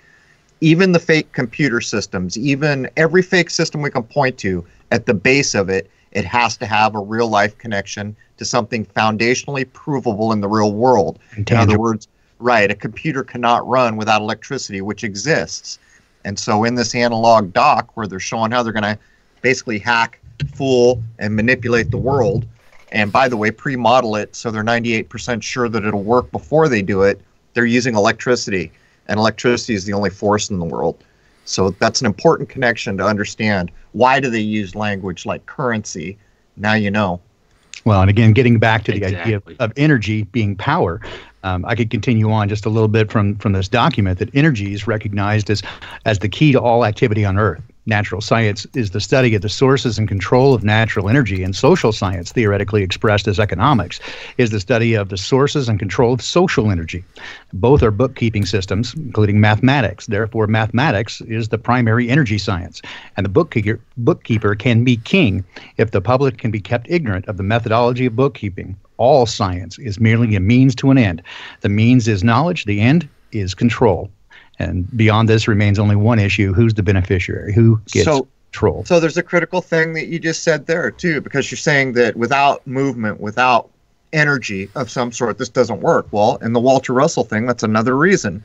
Even 0.60 0.92
the 0.92 1.00
fake 1.00 1.32
computer 1.32 1.82
systems, 1.82 2.38
even 2.38 2.90
every 2.98 3.22
fake 3.22 3.50
system 3.50 3.82
we 3.82 3.90
can 3.90 4.04
point 4.04 4.38
to, 4.40 4.66
at 4.92 5.06
the 5.06 5.14
base 5.14 5.56
of 5.56 5.70
it, 5.70 5.90
it 6.12 6.26
has 6.26 6.58
to 6.58 6.66
have 6.66 6.94
a 6.94 7.00
real 7.00 7.28
life 7.30 7.58
connection 7.58 8.16
to 8.38 8.46
something 8.46 8.86
foundationally 8.86 9.72
provable 9.72 10.32
in 10.32 10.42
the 10.42 10.48
real 10.48 10.74
world. 10.74 11.20
In 11.38 11.46
other 11.58 11.80
words, 11.80 12.08
right, 12.40 12.70
a 12.70 12.76
computer 12.76 13.24
cannot 13.24 13.68
run 13.68 13.96
without 13.96 14.22
electricity, 14.22 14.82
which 14.82 15.04
exists. 15.04 15.80
And 16.26 16.38
so 16.38 16.64
in 16.64 16.76
this 16.76 16.96
analog 16.96 17.54
doc 17.54 17.96
where 17.96 18.08
they're 18.08 18.20
showing 18.20 18.52
how 18.52 18.64
they're 18.64 18.74
going 18.74 18.84
to 18.84 18.98
basically 19.42 19.80
hack, 19.80 20.20
fool, 20.54 21.02
and 21.20 21.36
manipulate 21.36 21.92
the 21.92 21.98
world, 21.98 22.46
and 22.92 23.12
by 23.12 23.28
the 23.28 23.38
way, 23.38 23.52
pre-model 23.52 24.16
it 24.16 24.36
so 24.36 24.52
they're 24.52 24.64
98% 24.64 25.42
sure 25.42 25.70
that 25.70 25.86
it'll 25.86 26.04
work 26.04 26.32
before 26.32 26.68
they 26.68 26.82
do 26.82 27.04
it, 27.04 27.22
they're 27.54 27.66
using 27.66 27.96
electricity. 27.96 28.72
And 29.08 29.20
electricity 29.20 29.74
is 29.74 29.86
the 29.86 29.94
only 29.94 30.10
force 30.10 30.50
in 30.50 30.60
the 30.60 30.66
world. 30.66 31.04
So 31.46 31.72
that's 31.72 32.02
an 32.02 32.06
important 32.06 32.50
connection 32.50 32.98
to 32.98 33.06
understand. 33.06 33.72
Why 33.94 34.20
do 34.20 34.30
they 34.30 34.40
use 34.40 34.76
language 34.76 35.26
like 35.26 35.46
currency? 35.46 36.18
Now 36.56 36.74
you 36.74 36.92
know. 36.92 37.20
Well, 37.84 38.02
and 38.02 38.10
again, 38.10 38.34
getting 38.34 38.60
back 38.60 38.84
to 38.86 38.92
the 38.92 39.04
idea 39.06 39.38
of, 39.38 39.44
of 39.60 39.74
energy 39.76 40.24
being 40.24 40.56
power, 40.56 41.02
um, 41.44 41.66
I 41.66 41.76
could 41.76 41.90
continue 41.90 42.32
on 42.32 42.50
just 42.50 42.66
a 42.66 42.70
little 42.70 42.88
bit 42.88 43.12
from 43.12 43.36
from 43.38 43.54
this 43.54 43.68
document 43.68 44.20
that 44.20 44.34
energy 44.36 44.74
is 44.74 44.88
recognized 44.88 45.50
as 45.50 45.62
as 46.06 46.20
the 46.20 46.30
key 46.30 46.52
to 46.52 46.62
all 46.62 46.86
activity 46.86 47.26
on 47.26 47.38
Earth. 47.38 47.62
Natural 47.88 48.22
science 48.22 48.68
is 48.76 48.92
the 48.92 49.02
study 49.02 49.34
of 49.34 49.42
the 49.42 49.50
sources 49.50 49.98
and 49.98 50.08
control 50.08 50.54
of 50.54 50.64
natural 50.64 51.10
energy, 51.10 51.42
and 51.42 51.56
social 51.56 51.92
science, 51.92 52.32
theoretically 52.32 52.84
expressed 52.84 53.28
as 53.28 53.40
economics, 53.40 54.00
is 54.38 54.52
the 54.52 54.60
study 54.60 54.94
of 54.94 55.10
the 55.10 55.18
sources 55.18 55.68
and 55.68 55.80
control 55.80 56.14
of 56.14 56.22
social 56.22 56.70
energy. 56.70 57.04
Both 57.54 57.82
are 57.82 57.90
bookkeeping 57.90 58.46
systems, 58.46 58.94
including 58.94 59.42
mathematics. 59.42 60.06
Therefore, 60.06 60.46
mathematics 60.46 61.22
is 61.22 61.50
the 61.50 61.58
primary 61.58 62.08
energy 62.08 62.38
science, 62.38 62.84
and 63.18 63.26
the 63.26 63.30
bookkeeper 63.30 63.80
bookkeeper 63.98 64.54
can 64.54 64.84
be 64.84 64.98
king 64.98 65.44
if 65.78 65.90
the 65.90 66.02
public 66.02 66.38
can 66.38 66.52
be 66.52 66.62
kept 66.62 66.86
ignorant 66.88 67.28
of 67.28 67.38
the 67.38 67.44
methodology 67.44 68.06
of 68.06 68.16
bookkeeping. 68.16 68.76
All 69.02 69.26
science 69.26 69.80
is 69.80 70.00
merely 70.00 70.36
a 70.36 70.40
means 70.40 70.76
to 70.76 70.92
an 70.92 70.98
end. 71.00 71.24
The 71.62 71.70
means 71.70 72.08
is 72.08 72.24
knowledge, 72.24 72.66
the 72.66 72.80
end 72.80 73.10
is 73.32 73.56
control. 73.56 74.12
And 74.60 74.86
beyond 74.96 75.28
this 75.28 75.48
remains 75.48 75.80
only 75.80 75.96
one 75.96 76.20
issue 76.20 76.54
who's 76.54 76.76
the 76.76 76.84
beneficiary? 76.84 77.52
Who 77.52 77.82
gets 77.88 78.06
So- 78.06 78.28
control? 78.52 78.86
So 78.86 79.00
there's 79.00 79.18
a 79.18 79.24
critical 79.24 79.60
thing 79.60 79.96
that 79.96 80.06
you 80.06 80.20
just 80.20 80.44
said 80.44 80.68
there 80.68 80.92
too, 80.92 81.20
because 81.20 81.50
you're 81.50 81.58
saying 81.58 81.94
that 81.94 82.16
without 82.16 82.68
movement, 82.68 83.20
without 83.20 83.72
energy 84.14 84.70
of 84.76 84.92
some 84.92 85.12
sort, 85.12 85.40
this 85.40 85.50
doesn't 85.50 85.82
work. 85.82 86.06
Well, 86.12 86.38
in 86.44 86.54
the 86.54 86.60
Walter 86.60 86.94
Russell 86.94 87.24
thing, 87.24 87.48
that's 87.48 87.64
another 87.64 87.98
reason. 87.98 88.44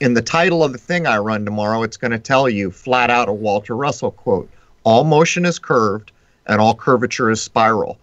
In 0.00 0.12
the 0.12 0.20
title 0.20 0.62
of 0.62 0.72
the 0.72 0.78
thing 0.78 1.06
I 1.06 1.16
run 1.16 1.46
tomorrow, 1.46 1.82
it's 1.82 1.96
going 1.96 2.10
to 2.10 2.18
tell 2.18 2.46
you 2.46 2.70
flat 2.70 3.08
out 3.08 3.30
a 3.30 3.32
Walter 3.32 3.74
Russell 3.74 4.10
quote: 4.10 4.50
"All 4.84 5.04
motion 5.04 5.46
is 5.46 5.58
curved, 5.58 6.12
and 6.46 6.60
all 6.60 6.74
curvature 6.74 7.30
is 7.30 7.40
spiral." 7.40 7.96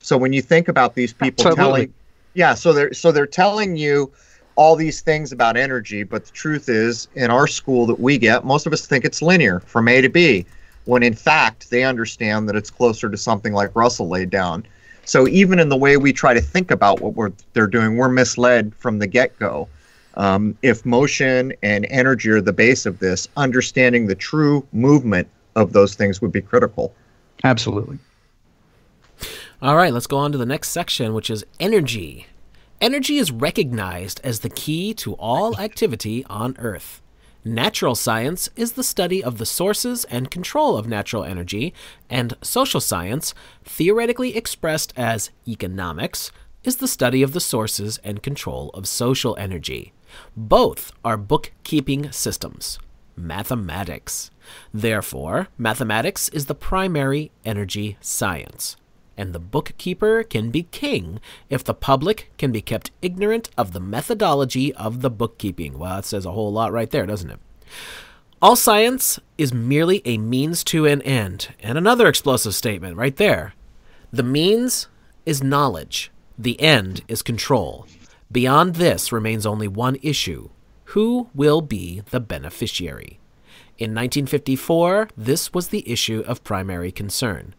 So 0.00 0.16
when 0.16 0.32
you 0.32 0.42
think 0.42 0.68
about 0.68 0.94
these 0.94 1.12
people 1.12 1.46
Absolutely. 1.46 1.56
telling, 1.56 1.94
yeah, 2.34 2.54
so 2.54 2.72
they're 2.72 2.92
so 2.92 3.12
they're 3.12 3.26
telling 3.26 3.76
you 3.76 4.12
all 4.56 4.76
these 4.76 5.00
things 5.00 5.32
about 5.32 5.56
energy, 5.56 6.02
but 6.02 6.24
the 6.26 6.32
truth 6.32 6.68
is, 6.68 7.08
in 7.14 7.30
our 7.30 7.46
school 7.46 7.86
that 7.86 8.00
we 8.00 8.18
get, 8.18 8.44
most 8.44 8.66
of 8.66 8.72
us 8.72 8.86
think 8.86 9.04
it's 9.04 9.22
linear 9.22 9.60
from 9.60 9.88
A 9.88 10.00
to 10.00 10.08
B 10.08 10.44
when 10.84 11.02
in 11.02 11.14
fact 11.14 11.70
they 11.70 11.84
understand 11.84 12.48
that 12.48 12.56
it's 12.56 12.70
closer 12.70 13.08
to 13.08 13.16
something 13.16 13.52
like 13.52 13.74
Russell 13.76 14.08
laid 14.08 14.30
down. 14.30 14.64
So 15.04 15.28
even 15.28 15.58
in 15.58 15.68
the 15.68 15.76
way 15.76 15.96
we 15.96 16.12
try 16.12 16.34
to 16.34 16.40
think 16.40 16.70
about 16.70 17.00
what 17.00 17.14
we're 17.14 17.32
they're 17.52 17.66
doing, 17.66 17.96
we're 17.96 18.08
misled 18.08 18.74
from 18.74 18.98
the 18.98 19.06
get-go. 19.06 19.68
Um, 20.14 20.56
if 20.62 20.84
motion 20.84 21.52
and 21.62 21.86
energy 21.90 22.30
are 22.30 22.40
the 22.40 22.52
base 22.52 22.86
of 22.86 22.98
this, 22.98 23.28
understanding 23.36 24.06
the 24.06 24.14
true 24.14 24.66
movement 24.72 25.28
of 25.56 25.72
those 25.72 25.94
things 25.94 26.20
would 26.20 26.32
be 26.32 26.40
critical. 26.40 26.92
Absolutely. 27.44 27.98
All 29.62 29.76
right, 29.76 29.92
let's 29.92 30.06
go 30.06 30.16
on 30.16 30.32
to 30.32 30.38
the 30.38 30.46
next 30.46 30.70
section, 30.70 31.12
which 31.12 31.28
is 31.28 31.44
energy. 31.58 32.26
Energy 32.80 33.18
is 33.18 33.30
recognized 33.30 34.18
as 34.24 34.40
the 34.40 34.48
key 34.48 34.94
to 34.94 35.12
all 35.16 35.54
activity 35.60 36.24
on 36.30 36.56
Earth. 36.58 37.02
Natural 37.44 37.94
science 37.94 38.48
is 38.56 38.72
the 38.72 38.82
study 38.82 39.22
of 39.22 39.36
the 39.36 39.44
sources 39.44 40.06
and 40.06 40.30
control 40.30 40.78
of 40.78 40.88
natural 40.88 41.24
energy, 41.24 41.74
and 42.08 42.38
social 42.40 42.80
science, 42.80 43.34
theoretically 43.62 44.34
expressed 44.34 44.94
as 44.96 45.30
economics, 45.46 46.32
is 46.64 46.76
the 46.76 46.88
study 46.88 47.22
of 47.22 47.34
the 47.34 47.40
sources 47.40 47.98
and 48.02 48.22
control 48.22 48.70
of 48.70 48.88
social 48.88 49.36
energy. 49.38 49.92
Both 50.34 50.90
are 51.04 51.18
bookkeeping 51.18 52.10
systems. 52.12 52.78
Mathematics. 53.14 54.30
Therefore, 54.72 55.48
mathematics 55.58 56.30
is 56.30 56.46
the 56.46 56.54
primary 56.54 57.30
energy 57.44 57.98
science. 58.00 58.78
And 59.16 59.32
the 59.32 59.38
bookkeeper 59.38 60.22
can 60.22 60.50
be 60.50 60.64
king 60.64 61.20
if 61.48 61.62
the 61.62 61.74
public 61.74 62.32
can 62.38 62.52
be 62.52 62.62
kept 62.62 62.90
ignorant 63.02 63.50
of 63.56 63.72
the 63.72 63.80
methodology 63.80 64.74
of 64.74 65.00
the 65.02 65.10
bookkeeping. 65.10 65.78
Well, 65.78 65.96
that 65.96 66.04
says 66.04 66.24
a 66.24 66.32
whole 66.32 66.52
lot 66.52 66.72
right 66.72 66.90
there, 66.90 67.06
doesn't 67.06 67.30
it? 67.30 67.40
All 68.42 68.56
science 68.56 69.20
is 69.36 69.52
merely 69.52 70.00
a 70.04 70.16
means 70.16 70.64
to 70.64 70.86
an 70.86 71.02
end. 71.02 71.48
And 71.60 71.76
another 71.76 72.08
explosive 72.08 72.54
statement 72.54 72.96
right 72.96 73.16
there. 73.16 73.54
The 74.12 74.22
means 74.22 74.88
is 75.26 75.42
knowledge, 75.42 76.10
the 76.38 76.58
end 76.60 77.02
is 77.06 77.22
control. 77.22 77.86
Beyond 78.32 78.76
this 78.76 79.12
remains 79.12 79.44
only 79.44 79.68
one 79.68 79.96
issue 80.02 80.48
who 80.90 81.28
will 81.34 81.60
be 81.60 82.02
the 82.10 82.18
beneficiary? 82.18 83.20
In 83.78 83.90
1954, 83.90 85.10
this 85.16 85.54
was 85.54 85.68
the 85.68 85.88
issue 85.88 86.24
of 86.26 86.42
primary 86.42 86.90
concern. 86.90 87.54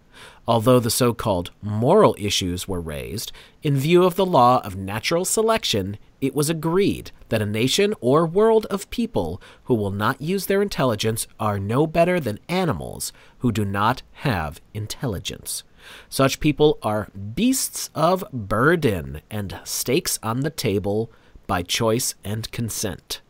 Although 0.48 0.80
the 0.80 0.89
so 0.89 1.14
called 1.14 1.52
moral 1.62 2.16
issues 2.18 2.68
were 2.68 2.82
raised, 2.82 3.32
in 3.62 3.78
view 3.78 4.04
of 4.04 4.16
the 4.16 4.26
law 4.26 4.60
of 4.66 4.76
natural 4.76 5.24
selection, 5.24 5.98
it 6.20 6.36
was 6.36 6.50
agreed 6.50 7.12
that 7.30 7.42
a 7.42 7.46
nation 7.46 7.94
or 8.02 8.26
world 8.26 8.66
of 8.68 8.89
people 8.89 9.42
who 9.66 9.76
will 9.76 9.92
not 9.92 10.22
use 10.22 10.48
their 10.48 10.62
intelligence 10.62 11.28
are 11.39 11.60
no 11.60 11.86
better 11.86 12.20
than 12.20 12.39
animals 12.50 13.14
who 13.39 13.52
do 13.52 13.64
not 13.64 14.02
have 14.14 14.62
intelligence. 14.74 15.64
Such 16.10 16.39
people 16.39 16.78
are 16.84 17.10
beasts 17.36 17.89
of 17.96 18.24
burden 18.32 19.22
and 19.30 19.60
stakes 19.64 20.20
on 20.22 20.42
the 20.42 20.50
table 20.50 21.12
by 21.48 21.64
choice 21.64 22.16
and 22.24 22.52
consent. 22.52 23.22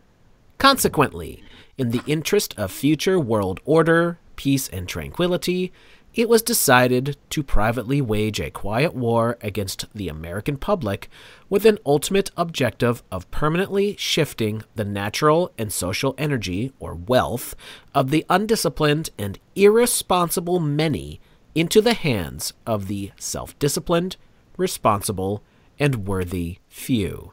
Consequently, 0.57 1.43
in 1.77 1.89
the 1.91 2.03
interest 2.05 2.53
of 2.57 2.71
future 2.71 3.19
world 3.19 3.59
order, 3.65 4.19
peace, 4.35 4.67
and 4.69 4.87
tranquility, 4.87 5.71
it 6.13 6.27
was 6.27 6.41
decided 6.41 7.15
to 7.29 7.43
privately 7.43 8.01
wage 8.01 8.39
a 8.39 8.51
quiet 8.51 8.93
war 8.93 9.37
against 9.41 9.85
the 9.95 10.09
American 10.09 10.57
public 10.57 11.09
with 11.49 11.65
an 11.65 11.77
ultimate 11.85 12.31
objective 12.35 13.01
of 13.11 13.29
permanently 13.31 13.95
shifting 13.97 14.63
the 14.75 14.83
natural 14.83 15.51
and 15.57 15.71
social 15.71 16.13
energy, 16.17 16.73
or 16.79 16.95
wealth, 16.95 17.55
of 17.95 18.09
the 18.09 18.25
undisciplined 18.29 19.09
and 19.17 19.39
irresponsible 19.55 20.59
many 20.59 21.21
into 21.55 21.81
the 21.81 21.93
hands 21.93 22.53
of 22.65 22.87
the 22.87 23.11
self 23.17 23.57
disciplined, 23.59 24.17
responsible, 24.57 25.41
and 25.79 26.07
worthy 26.07 26.57
few. 26.67 27.31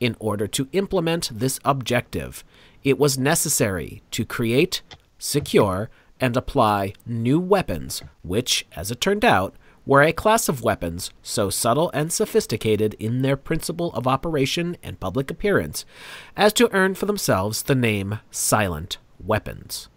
In 0.00 0.16
order 0.18 0.46
to 0.48 0.68
implement 0.72 1.30
this 1.32 1.60
objective, 1.64 2.44
it 2.84 2.98
was 2.98 3.16
necessary 3.16 4.02
to 4.10 4.24
create, 4.24 4.82
secure, 5.18 5.88
and 6.22 6.36
apply 6.36 6.94
new 7.04 7.40
weapons, 7.40 8.00
which, 8.22 8.64
as 8.76 8.92
it 8.92 9.00
turned 9.00 9.24
out, 9.24 9.56
were 9.84 10.02
a 10.02 10.12
class 10.12 10.48
of 10.48 10.62
weapons 10.62 11.10
so 11.20 11.50
subtle 11.50 11.90
and 11.92 12.12
sophisticated 12.12 12.94
in 13.00 13.22
their 13.22 13.36
principle 13.36 13.92
of 13.92 14.06
operation 14.06 14.76
and 14.84 15.00
public 15.00 15.32
appearance 15.32 15.84
as 16.36 16.52
to 16.52 16.72
earn 16.72 16.94
for 16.94 17.06
themselves 17.06 17.62
the 17.62 17.74
name 17.74 18.20
silent 18.30 18.98
weapons. 19.18 19.88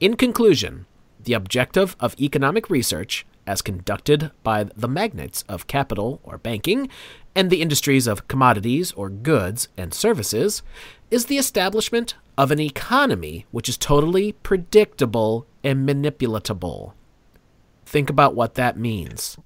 In 0.00 0.16
conclusion, 0.16 0.86
the 1.22 1.34
objective 1.34 1.94
of 2.00 2.18
economic 2.20 2.68
research, 2.68 3.24
as 3.46 3.62
conducted 3.62 4.32
by 4.42 4.64
the 4.64 4.88
magnates 4.88 5.44
of 5.48 5.68
capital 5.68 6.20
or 6.24 6.38
banking, 6.38 6.88
and 7.36 7.50
the 7.50 7.62
industries 7.62 8.08
of 8.08 8.26
commodities 8.26 8.90
or 8.92 9.08
goods 9.08 9.68
and 9.76 9.94
services, 9.94 10.62
is 11.08 11.26
the 11.26 11.38
establishment 11.38 12.16
of 12.36 12.50
an 12.50 12.60
economy 12.60 13.46
which 13.52 13.68
is 13.68 13.76
totally 13.76 14.32
predictable 14.32 15.46
and 15.68 15.86
manipulatable. 15.86 16.92
Think 17.84 18.08
about 18.08 18.34
what 18.34 18.54
that 18.54 18.78
means. 18.78 19.36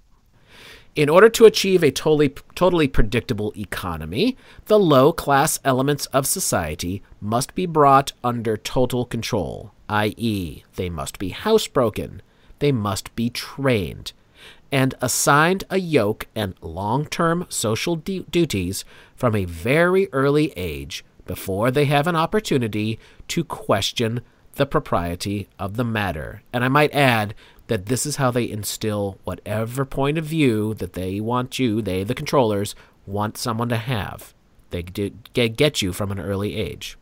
In 0.95 1.09
order 1.09 1.29
to 1.31 1.47
achieve 1.47 1.83
a 1.83 1.91
totally, 1.91 2.29
totally 2.55 2.87
predictable 2.87 3.53
economy, 3.57 4.37
the 4.66 4.79
low 4.79 5.12
class 5.12 5.59
elements 5.64 6.07
of 6.07 6.29
society 6.29 7.03
must 7.20 7.57
be 7.57 7.66
brought 7.66 8.12
under 8.23 8.57
total 8.57 9.05
control, 9.05 9.73
i.e., 9.89 10.62
they 10.77 10.89
must 10.89 11.18
be 11.18 11.31
housebroken, 11.33 12.20
they 12.61 12.70
must 12.70 13.12
be 13.16 13.29
trained, 13.29 14.12
and 14.70 14.95
assigned 15.01 15.64
a 15.70 15.79
yoke 15.79 16.29
and 16.37 16.55
long 16.61 17.05
term 17.07 17.47
social 17.49 17.97
du- 17.97 18.27
duties 18.31 18.85
from 19.16 19.35
a 19.35 19.45
very 19.45 20.09
early 20.12 20.53
age 20.57 21.05
before 21.27 21.73
they 21.73 21.87
have 21.87 22.07
an 22.07 22.14
opportunity 22.14 23.01
to 23.27 23.43
question 23.43 24.20
the 24.55 24.66
propriety 24.66 25.48
of 25.59 25.76
the 25.76 25.84
matter. 25.84 26.42
And 26.53 26.64
I 26.64 26.68
might 26.68 26.94
add 26.94 27.34
that 27.68 27.86
this 27.86 28.05
is 28.05 28.16
how 28.16 28.30
they 28.30 28.48
instill 28.48 29.18
whatever 29.24 29.84
point 29.84 30.18
of 30.18 30.24
view 30.24 30.74
that 30.74 30.92
they 30.92 31.20
want 31.20 31.59
you, 31.59 31.80
they, 31.80 32.05
the 32.05 32.14
controllers, 32.14 32.74
want 33.07 33.38
someone 33.38 33.68
to 33.70 33.76
have. 33.76 34.34
They 34.70 34.82
get 34.82 35.82
you 35.82 35.92
from 35.92 36.11
an 36.11 36.20
early 36.20 36.57
age. 36.57 36.96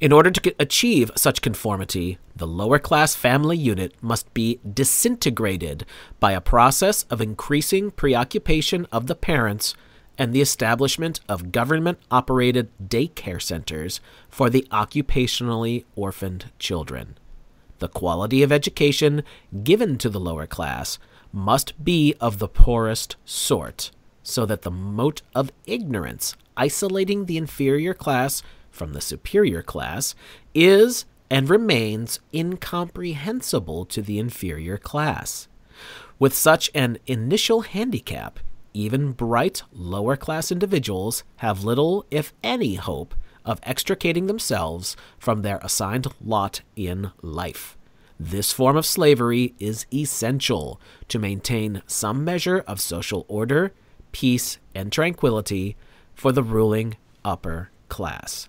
In 0.00 0.12
order 0.12 0.30
to 0.30 0.54
achieve 0.58 1.10
such 1.16 1.42
conformity, 1.42 2.18
the 2.34 2.46
lower 2.46 2.78
class 2.78 3.14
family 3.14 3.58
unit 3.58 3.94
must 4.00 4.32
be 4.32 4.58
disintegrated 4.72 5.84
by 6.18 6.32
a 6.32 6.40
process 6.40 7.04
of 7.04 7.20
increasing 7.20 7.90
preoccupation 7.90 8.86
of 8.90 9.06
the 9.06 9.14
parents 9.14 9.74
and 10.18 10.32
the 10.32 10.40
establishment 10.40 11.20
of 11.28 11.52
government 11.52 11.98
operated 12.10 12.70
daycare 12.82 13.40
centers 13.40 14.00
for 14.28 14.50
the 14.50 14.66
occupationally 14.70 15.84
orphaned 15.96 16.50
children. 16.58 17.16
The 17.78 17.88
quality 17.88 18.42
of 18.42 18.52
education 18.52 19.22
given 19.64 19.96
to 19.98 20.10
the 20.10 20.20
lower 20.20 20.46
class 20.46 20.98
must 21.32 21.82
be 21.82 22.14
of 22.20 22.38
the 22.38 22.48
poorest 22.48 23.16
sort, 23.24 23.90
so 24.22 24.44
that 24.46 24.62
the 24.62 24.70
moat 24.70 25.22
of 25.34 25.52
ignorance 25.66 26.34
isolating 26.56 27.24
the 27.24 27.38
inferior 27.38 27.94
class 27.94 28.42
from 28.70 28.92
the 28.92 29.00
superior 29.00 29.62
class 29.62 30.14
is 30.54 31.06
and 31.30 31.48
remains 31.48 32.20
incomprehensible 32.34 33.84
to 33.86 34.02
the 34.02 34.18
inferior 34.18 34.76
class. 34.76 35.48
With 36.18 36.34
such 36.34 36.70
an 36.74 36.98
initial 37.06 37.62
handicap, 37.62 38.40
even 38.72 39.12
bright 39.12 39.62
lower 39.72 40.16
class 40.16 40.50
individuals 40.50 41.24
have 41.36 41.64
little, 41.64 42.04
if 42.10 42.32
any, 42.42 42.76
hope 42.76 43.14
of 43.44 43.60
extricating 43.62 44.26
themselves 44.26 44.96
from 45.18 45.42
their 45.42 45.58
assigned 45.62 46.06
lot 46.20 46.62
in 46.76 47.10
life. 47.22 47.76
This 48.18 48.52
form 48.52 48.76
of 48.76 48.84
slavery 48.84 49.54
is 49.58 49.86
essential 49.92 50.78
to 51.08 51.18
maintain 51.18 51.82
some 51.86 52.22
measure 52.22 52.62
of 52.66 52.80
social 52.80 53.24
order, 53.28 53.72
peace, 54.12 54.58
and 54.74 54.92
tranquility 54.92 55.76
for 56.14 56.30
the 56.30 56.42
ruling 56.42 56.96
upper 57.24 57.70
class. 57.88 58.48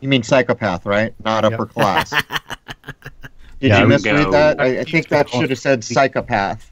You 0.00 0.08
mean 0.08 0.22
psychopath, 0.22 0.84
right? 0.84 1.14
Not 1.24 1.44
upper 1.44 1.64
yep. 1.64 1.70
class. 1.70 2.10
Did 3.60 3.70
yeah, 3.70 3.80
you 3.80 3.88
misread 3.88 4.30
that? 4.30 4.60
I, 4.60 4.80
I 4.80 4.84
think 4.84 5.08
that 5.08 5.28
should 5.30 5.50
have 5.50 5.58
said 5.58 5.82
psychopath. 5.82 6.70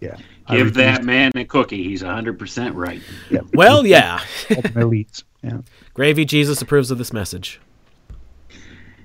Yeah. 0.00 0.16
Give 0.50 0.74
that 0.74 1.04
man 1.04 1.32
a 1.34 1.44
cookie. 1.44 1.84
He's 1.84 2.02
100% 2.02 2.74
right. 2.74 3.00
Yeah. 3.30 3.40
Well, 3.52 3.86
yeah. 3.86 4.18
elites. 4.48 5.22
Yeah. 5.42 5.58
Gravy 5.94 6.24
Jesus 6.24 6.62
approves 6.62 6.90
of 6.90 6.98
this 6.98 7.12
message. 7.12 7.60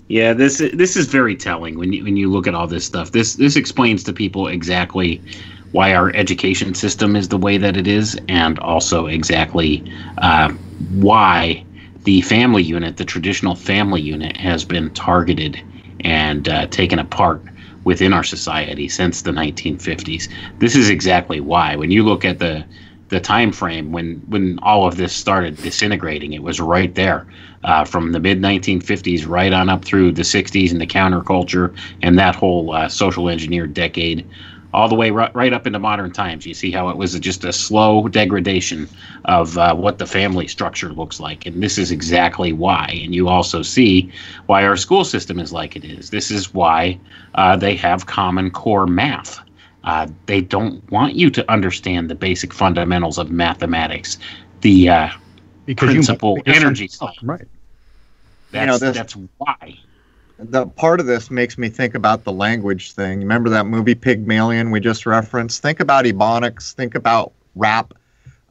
Yeah, 0.07 0.33
this 0.33 0.57
this 0.73 0.97
is 0.97 1.07
very 1.07 1.35
telling 1.35 1.79
when 1.79 1.93
you 1.93 2.03
when 2.03 2.17
you 2.17 2.29
look 2.29 2.45
at 2.45 2.53
all 2.53 2.67
this 2.67 2.85
stuff. 2.85 3.11
This 3.11 3.35
this 3.35 3.55
explains 3.55 4.03
to 4.03 4.13
people 4.13 4.47
exactly 4.47 5.21
why 5.71 5.93
our 5.95 6.13
education 6.15 6.75
system 6.75 7.15
is 7.15 7.29
the 7.29 7.37
way 7.37 7.57
that 7.57 7.77
it 7.77 7.87
is, 7.87 8.19
and 8.27 8.59
also 8.59 9.07
exactly 9.07 9.83
uh, 10.19 10.49
why 10.91 11.65
the 12.03 12.21
family 12.21 12.61
unit, 12.61 12.97
the 12.97 13.05
traditional 13.05 13.55
family 13.55 14.01
unit, 14.01 14.35
has 14.37 14.65
been 14.65 14.89
targeted 14.91 15.59
and 16.01 16.49
uh, 16.49 16.67
taken 16.67 16.99
apart 16.99 17.41
within 17.83 18.13
our 18.13 18.23
society 18.23 18.87
since 18.87 19.21
the 19.21 19.31
1950s. 19.31 20.29
This 20.59 20.75
is 20.75 20.89
exactly 20.89 21.39
why. 21.39 21.75
When 21.75 21.91
you 21.91 22.03
look 22.03 22.25
at 22.25 22.39
the 22.39 22.65
the 23.09 23.19
time 23.19 23.51
frame 23.51 23.91
when 23.91 24.15
when 24.27 24.57
all 24.63 24.87
of 24.87 24.97
this 24.97 25.13
started 25.13 25.55
disintegrating, 25.57 26.33
it 26.33 26.41
was 26.41 26.59
right 26.59 26.95
there, 26.95 27.27
uh, 27.63 27.85
from 27.85 28.11
the 28.11 28.19
mid 28.19 28.41
1950s 28.41 29.27
right 29.27 29.53
on 29.53 29.69
up 29.69 29.85
through 29.85 30.11
the 30.11 30.23
60s 30.23 30.71
and 30.71 30.81
the 30.81 30.87
counterculture 30.87 31.75
and 32.01 32.17
that 32.17 32.35
whole 32.35 32.73
uh, 32.73 32.89
social 32.89 33.29
engineer 33.29 33.67
decade 33.67 34.27
all 34.73 34.89
the 34.89 34.95
way 34.95 35.11
right, 35.11 35.33
right 35.35 35.53
up 35.53 35.67
into 35.67 35.79
modern 35.79 36.11
times. 36.11 36.45
You 36.45 36.53
see 36.53 36.71
how 36.71 36.89
it 36.89 36.97
was 36.97 37.17
just 37.19 37.43
a 37.43 37.53
slow 37.53 38.07
degradation 38.07 38.89
of 39.25 39.57
uh, 39.57 39.75
what 39.75 39.99
the 39.99 40.05
family 40.05 40.47
structure 40.47 40.91
looks 40.91 41.19
like. 41.19 41.45
And 41.45 41.61
this 41.61 41.77
is 41.77 41.91
exactly 41.91 42.53
why. 42.53 42.99
And 43.03 43.13
you 43.13 43.29
also 43.29 43.61
see 43.61 44.11
why 44.47 44.65
our 44.65 44.75
school 44.75 45.05
system 45.05 45.39
is 45.39 45.53
like 45.53 45.75
it 45.75 45.85
is. 45.85 46.09
This 46.09 46.31
is 46.31 46.53
why 46.53 46.99
uh, 47.35 47.55
they 47.55 47.75
have 47.75 48.05
Common 48.07 48.49
Core 48.51 48.87
math. 48.87 49.39
Uh, 49.83 50.07
they 50.25 50.41
don't 50.41 50.89
want 50.91 51.15
you 51.15 51.29
to 51.29 51.51
understand 51.51 52.09
the 52.09 52.15
basic 52.15 52.53
fundamentals 52.53 53.17
of 53.17 53.31
mathematics, 53.31 54.17
the 54.61 54.89
uh, 54.89 55.09
because 55.65 55.89
principal 55.89 56.37
energy. 56.45 56.89
Right. 57.21 57.45
That's, 58.51 58.81
you 58.81 58.87
know, 58.87 58.91
that's 58.91 59.13
why. 59.37 59.77
The 60.39 60.65
part 60.65 60.99
of 60.99 61.05
this 61.05 61.29
makes 61.31 61.57
me 61.57 61.69
think 61.69 61.95
about 61.95 62.23
the 62.23 62.31
language 62.31 62.93
thing. 62.93 63.19
Remember 63.19 63.49
that 63.49 63.65
movie 63.65 63.95
Pygmalion 63.95 64.71
we 64.71 64.79
just 64.79 65.05
referenced? 65.05 65.61
Think 65.61 65.79
about 65.79 66.05
ebonics. 66.05 66.73
Think 66.73 66.95
about 66.95 67.33
rap. 67.55 67.93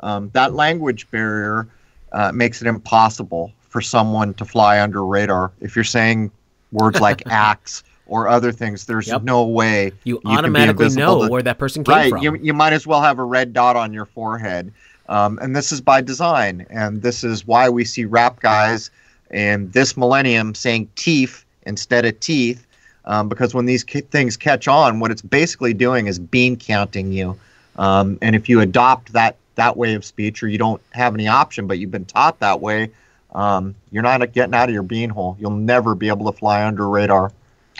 Um, 0.00 0.30
that 0.32 0.54
language 0.54 1.10
barrier 1.10 1.68
uh, 2.12 2.32
makes 2.32 2.60
it 2.62 2.68
impossible 2.68 3.52
for 3.60 3.80
someone 3.80 4.34
to 4.34 4.44
fly 4.44 4.80
under 4.80 5.04
radar. 5.04 5.52
If 5.60 5.76
you're 5.76 5.84
saying 5.84 6.30
words 6.72 7.00
like 7.00 7.22
axe 7.30 7.82
or 8.06 8.28
other 8.28 8.52
things, 8.52 8.86
there's 8.86 9.08
Yep. 9.08 9.22
no 9.22 9.44
way 9.46 9.92
You, 10.04 10.18
be 10.20 10.26
automatically 10.26 10.88
know 10.90 11.24
to- 11.24 11.28
where 11.30 11.42
that 11.42 11.58
person 11.58 11.84
came 11.84 11.94
right. 11.94 12.10
from. 12.10 12.22
You, 12.22 12.34
you 12.36 12.54
might 12.54 12.72
as 12.72 12.86
well 12.86 13.00
have 13.02 13.18
a 13.18 13.24
red 13.24 13.52
dot 13.52 13.76
on 13.76 13.92
your 13.92 14.06
forehead. 14.06 14.72
Um, 15.08 15.38
and 15.42 15.54
this 15.54 15.72
is 15.72 15.80
by 15.80 16.00
design. 16.00 16.66
And 16.70 17.02
this 17.02 17.24
is 17.24 17.46
why 17.46 17.68
we 17.68 17.84
see 17.84 18.04
rap 18.04 18.40
guys 18.40 18.90
in 19.30 19.70
this 19.70 19.96
millennium 19.96 20.54
saying 20.54 20.88
teeth 20.96 21.44
instead 21.66 22.04
of 22.04 22.18
teeth. 22.20 22.66
Um, 23.04 23.28
because 23.28 23.52
when 23.52 23.66
these 23.66 23.82
things 23.82 24.36
catch 24.36 24.68
on, 24.68 25.00
what 25.00 25.10
it's 25.10 25.22
basically 25.22 25.74
doing 25.74 26.06
is 26.06 26.18
bean 26.18 26.56
counting 26.56 27.10
you. 27.10 27.36
Um, 27.76 28.18
and 28.22 28.36
if 28.36 28.48
you 28.48 28.60
adopt 28.60 29.12
that, 29.12 29.36
that 29.56 29.76
way 29.76 29.94
of 29.94 30.04
speech 30.04 30.42
or 30.42 30.48
you 30.48 30.58
don't 30.58 30.80
have 30.90 31.14
any 31.14 31.26
option, 31.26 31.66
but 31.66 31.78
you've 31.78 31.90
been 31.90 32.04
taught 32.04 32.38
that 32.40 32.60
way, 32.60 32.90
um, 33.34 33.74
you're 33.90 34.02
not 34.02 34.20
getting 34.32 34.54
out 34.54 34.68
of 34.68 34.72
your 34.72 34.82
bean 34.82 35.10
hole. 35.10 35.36
You'll 35.40 35.50
never 35.50 35.94
be 35.94 36.08
able 36.08 36.30
to 36.30 36.38
fly 36.38 36.64
under 36.64 36.88
radar. 36.88 37.32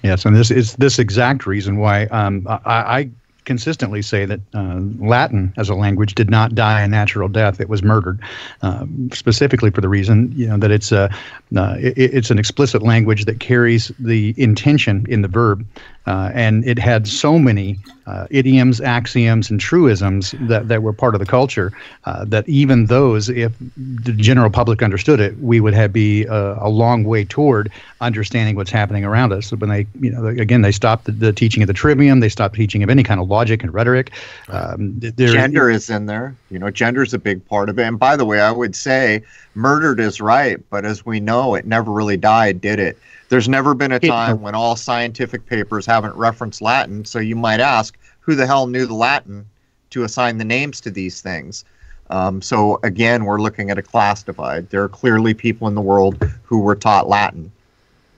Yes, 0.03 0.25
and 0.25 0.35
this 0.35 0.51
is 0.51 0.75
this 0.77 0.99
exact 0.99 1.47
reason 1.47 1.77
why 1.77 2.07
um, 2.07 2.47
I, 2.49 2.61
I 2.65 3.11
consistently 3.45 4.03
say 4.03 4.25
that 4.25 4.41
uh, 4.55 4.81
Latin 4.99 5.53
as 5.57 5.69
a 5.69 5.75
language 5.75 6.15
did 6.15 6.31
not 6.31 6.55
die 6.55 6.81
a 6.81 6.89
natural 6.89 7.29
death; 7.29 7.61
it 7.61 7.69
was 7.69 7.83
murdered, 7.83 8.21
um, 8.63 9.11
specifically 9.13 9.71
for 9.71 9.81
the 9.81 9.89
reason 9.89 10.33
you 10.35 10.47
know 10.47 10.57
that 10.59 10.71
it's 10.71 10.93
a 10.93 11.11
uh, 11.57 11.77
it, 11.79 11.95
it's 11.97 12.31
an 12.31 12.39
explicit 12.39 12.83
language 12.83 13.25
that 13.25 13.41
carries 13.41 13.93
the 13.99 14.35
intention 14.37 15.07
in 15.09 15.23
the 15.23 15.29
verb, 15.29 15.67
uh, 16.07 16.31
and 16.35 16.67
it 16.67 16.79
had 16.79 17.07
so 17.07 17.39
many 17.39 17.79
uh, 18.07 18.27
idioms, 18.31 18.81
axioms, 18.81 19.51
and 19.51 19.61
truisms 19.61 20.35
that, 20.41 20.67
that 20.69 20.83
were 20.83 20.93
part 20.93 21.15
of 21.15 21.21
the 21.21 21.27
culture 21.27 21.73
uh, 22.05 22.25
that 22.25 22.49
even 22.49 22.87
those, 22.87 23.29
if 23.29 23.53
the 23.77 24.13
general 24.13 24.51
public 24.51 24.83
understood 24.83 25.21
it, 25.21 25.39
we 25.39 25.61
would 25.61 25.75
have 25.75 25.93
be 25.93 26.27
uh, 26.27 26.57
a 26.59 26.69
long 26.69 27.05
way 27.05 27.25
toward 27.25 27.71
understanding 28.01 28.57
what's 28.57 28.71
happening 28.71 29.05
around 29.05 29.33
us. 29.33 29.47
So 29.47 29.57
when 29.57 29.71
they, 29.71 29.87
you 30.01 30.11
know, 30.11 30.27
again, 30.27 30.63
they 30.63 30.73
stopped 30.73 31.05
the, 31.05 31.13
the 31.13 31.33
teaching 31.33 31.63
of 31.63 31.67
the 31.67 31.73
trivium, 31.73 32.21
they 32.21 32.29
stopped 32.29 32.57
teaching 32.57 32.83
of 32.83 32.91
any 32.91 33.03
kind 33.03 33.21
of 33.21 33.29
logic 33.29 33.63
and 33.63 33.73
rhetoric. 33.73 34.11
Um, 34.49 34.99
there- 34.99 35.29
gender 35.29 35.71
is 35.71 35.89
in 35.89 36.07
there. 36.07 36.35
You 36.51 36.59
know, 36.59 36.71
gender 36.71 37.03
is 37.03 37.15
a 37.15 37.19
big 37.19 37.47
part 37.47 37.69
of 37.69 37.79
it. 37.79 37.83
And 37.83 37.99
by 37.99 38.17
the 38.17 38.25
way, 38.25 38.41
I 38.41 38.51
would 38.51 38.75
say 38.75 39.23
murdered 39.55 40.01
is 40.01 40.21
right, 40.21 40.59
but 40.71 40.85
as 40.85 41.07
we 41.07 41.21
know, 41.21 41.55
it 41.55 41.67
never 41.67 41.93
really 41.93 42.17
died, 42.17 42.61
did 42.61 42.79
it? 42.79 42.99
There's 43.33 43.49
never 43.49 43.73
been 43.73 43.93
a 43.93 43.99
time 43.99 44.43
when 44.43 44.55
all 44.55 44.77
scientific 44.77 45.47
papers 45.47 45.87
haven't 45.87 46.15
referenced 46.17 46.61
Latin. 46.61 47.03
So 47.07 47.19
you 47.19 47.35
might 47.35 47.61
ask, 47.61 47.97
who 48.21 48.35
the 48.35 48.47
hell 48.47 48.67
knew 48.67 48.85
the 48.85 48.93
Latin 48.93 49.47
to 49.89 50.05
assign 50.05 50.37
the 50.37 50.45
names 50.45 50.83
to 50.83 50.91
these 50.91 51.23
things? 51.23 51.65
Um, 52.11 52.43
so 52.43 52.79
again, 52.83 53.25
we're 53.25 53.41
looking 53.41 53.71
at 53.71 53.79
a 53.79 53.83
class 53.83 54.23
divide. 54.23 54.69
There 54.69 54.83
are 54.83 54.89
clearly 54.91 55.33
people 55.33 55.67
in 55.67 55.75
the 55.75 55.81
world 55.81 56.23
who 56.43 56.59
were 56.61 56.75
taught 56.75 57.09
Latin. 57.09 57.51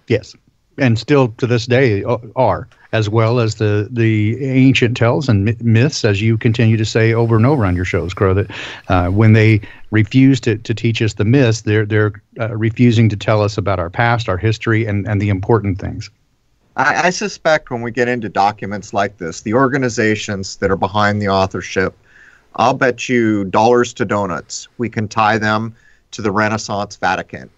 Yes, 0.09 0.35
and 0.79 0.99
still 0.99 1.29
to 1.39 1.47
this 1.47 1.67
day 1.67 2.03
uh, 2.03 2.19
are, 2.35 2.67
as 2.95 3.11
well 3.11 3.41
as 3.41 3.57
the 3.57 3.89
the 3.91 4.43
ancient 4.45 4.97
tales 4.97 5.29
and 5.29 5.61
myths, 5.61 6.05
as 6.05 6.23
you 6.23 6.39
continue 6.39 6.77
to 6.77 6.85
say 6.85 7.13
over 7.13 7.35
and 7.37 7.45
over 7.45 7.67
on 7.67 7.75
your 7.75 7.85
shows, 7.85 8.15
Crow. 8.15 8.33
That 8.35 8.51
uh, 8.89 9.09
when 9.09 9.33
they 9.33 9.61
refuse 9.91 10.41
to, 10.43 10.57
to 10.59 10.73
teach 10.73 11.03
us 11.03 11.15
the 11.15 11.25
myths, 11.25 11.63
they're 11.63 11.85
they're 11.85 12.13
uh, 12.39 12.57
refusing 12.57 13.09
to 13.09 13.17
tell 13.17 13.43
us 13.43 13.59
about 13.59 13.81
our 13.81 13.91
past, 13.91 14.29
our 14.29 14.39
history, 14.39 14.87
and 14.87 15.09
and 15.09 15.21
the 15.21 15.29
important 15.29 15.81
things. 15.81 16.09
I, 16.77 17.09
I 17.09 17.11
suspect 17.11 17.71
when 17.71 17.83
we 17.83 17.91
get 17.91 18.07
into 18.07 18.29
documents 18.29 18.95
like 18.95 19.19
this, 19.19 19.41
the 19.41 19.55
organizations 19.55 20.57
that 20.57 20.71
are 20.71 20.77
behind 20.77 21.21
the 21.21 21.29
authorship, 21.29 21.97
I'll 22.55 22.75
bet 22.75 23.09
you 23.09 23.45
dollars 23.47 23.93
to 23.95 24.05
donuts 24.05 24.69
we 24.79 24.89
can 24.89 25.09
tie 25.09 25.39
them 25.39 25.75
to 26.13 26.23
the 26.23 26.31
Renaissance 26.31 26.95
Vatican. 26.95 27.51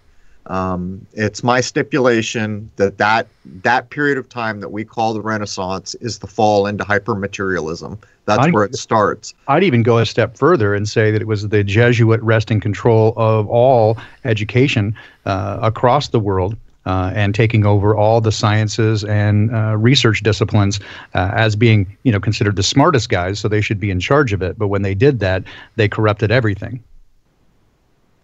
Um, 0.47 1.05
it's 1.13 1.43
my 1.43 1.61
stipulation 1.61 2.71
that, 2.77 2.99
that 2.99 3.27
that 3.63 3.91
period 3.91 4.17
of 4.19 4.29
time 4.29 4.61
that 4.61 4.69
we 4.69 4.85
call 4.85 5.13
the 5.13 5.21
Renaissance 5.21 5.95
is 5.97 6.21
the 6.21 6.27
fall 6.27 6.67
into 6.67 6.85
hypermaterialism. 6.85 7.99
That's 8.27 8.47
I- 8.47 8.51
where 8.51 8.65
it 8.65 8.77
starts. 8.77 9.35
I'd 9.49 9.65
even 9.65 9.83
go 9.83 9.99
a 9.99 10.07
step 10.07 10.37
further 10.37 10.75
and 10.75 10.89
say 10.89 11.11
that 11.11 11.21
it 11.21 11.27
was 11.27 11.49
the 11.49 11.65
Jesuit 11.65 12.21
wresting 12.23 12.61
control 12.61 13.13
of 13.17 13.49
all 13.49 13.99
education 14.25 14.97
uh, 15.25 15.59
across 15.63 16.09
the 16.09 16.21
world. 16.21 16.57
Uh, 16.85 17.11
and 17.17 17.35
taking 17.35 17.67
over 17.67 17.97
all 17.97 18.21
the 18.21 18.31
sciences 18.31 19.03
and 19.03 19.53
uh, 19.53 19.77
research 19.77 20.23
disciplines 20.23 20.79
uh, 21.17 21.33
as 21.35 21.57
being, 21.57 21.97
you 22.05 22.13
know, 22.13 22.21
considered 22.21 22.55
the 22.55 22.63
smartest 22.63 23.09
guys, 23.09 23.41
so 23.41 23.49
they 23.49 23.61
should 23.61 23.81
be 23.81 23.91
in 23.91 23.99
charge 23.99 24.33
of 24.33 24.41
it. 24.41 24.57
But 24.57 24.69
when 24.69 24.83
they 24.83 24.95
did 24.95 25.19
that, 25.19 25.43
they 25.75 25.89
corrupted 25.89 26.31
everything. 26.31 26.81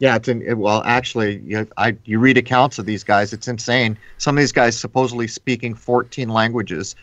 Yeah, 0.03 0.17
it's 0.17 0.27
in, 0.27 0.43
it, 0.43 0.59
well, 0.59 0.83
actually, 0.85 1.39
you, 1.47 1.65
I, 1.77 1.97
you 2.07 2.19
read 2.19 2.37
accounts 2.37 2.81
of 2.81 2.87
these 2.87 3.05
guys. 3.05 3.33
It's 3.33 3.47
insane. 3.47 3.97
Some 4.19 4.37
of 4.37 4.41
these 4.41 4.51
guys 4.51 4.77
supposedly 4.77 5.29
speaking 5.29 5.77
14 5.77 6.29
languages, 6.29 6.97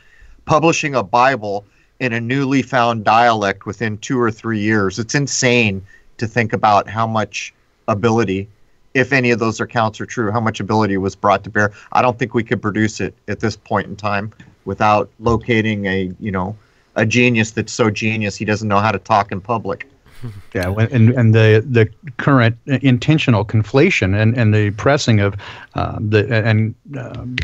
publishing 0.43 0.95
a 0.95 1.01
Bible 1.01 1.63
in 2.01 2.11
a 2.11 2.19
newly 2.19 2.61
found 2.61 3.05
dialect 3.05 3.65
within 3.65 3.97
two 3.99 4.19
or 4.19 4.29
three 4.31 4.59
years. 4.59 4.99
It's 4.99 5.15
insane 5.15 5.81
to 6.17 6.27
think 6.27 6.51
about 6.51 6.89
how 6.89 7.07
much 7.07 7.53
ability, 7.87 8.49
if 8.93 9.13
any 9.13 9.31
of 9.31 9.39
those 9.39 9.61
accounts 9.61 10.01
are 10.01 10.05
true, 10.05 10.29
how 10.29 10.41
much 10.41 10.59
ability 10.59 10.97
was 10.97 11.15
brought 11.15 11.45
to 11.45 11.49
bear. 11.49 11.71
I 11.93 12.01
don't 12.01 12.19
think 12.19 12.33
we 12.33 12.43
could 12.43 12.61
produce 12.61 12.99
it 12.99 13.15
at 13.29 13.39
this 13.39 13.55
point 13.55 13.87
in 13.87 13.95
time 13.95 14.33
without 14.65 15.09
locating 15.19 15.85
a, 15.85 16.11
you 16.19 16.33
know, 16.33 16.53
a 16.95 17.05
genius 17.05 17.51
that's 17.51 17.71
so 17.71 17.89
genius 17.89 18.35
he 18.35 18.43
doesn't 18.43 18.67
know 18.67 18.79
how 18.79 18.91
to 18.91 18.99
talk 18.99 19.31
in 19.31 19.39
public. 19.39 19.87
Yeah, 20.53 20.73
and 20.91 21.11
and 21.11 21.33
the 21.33 21.63
the 21.67 21.89
current 22.17 22.57
intentional 22.65 23.45
conflation 23.45 24.19
and, 24.19 24.37
and 24.37 24.53
the 24.53 24.71
pressing 24.71 25.19
of 25.19 25.35
uh, 25.75 25.97
the 25.99 26.27
and 26.45 26.75
um, 26.97 27.37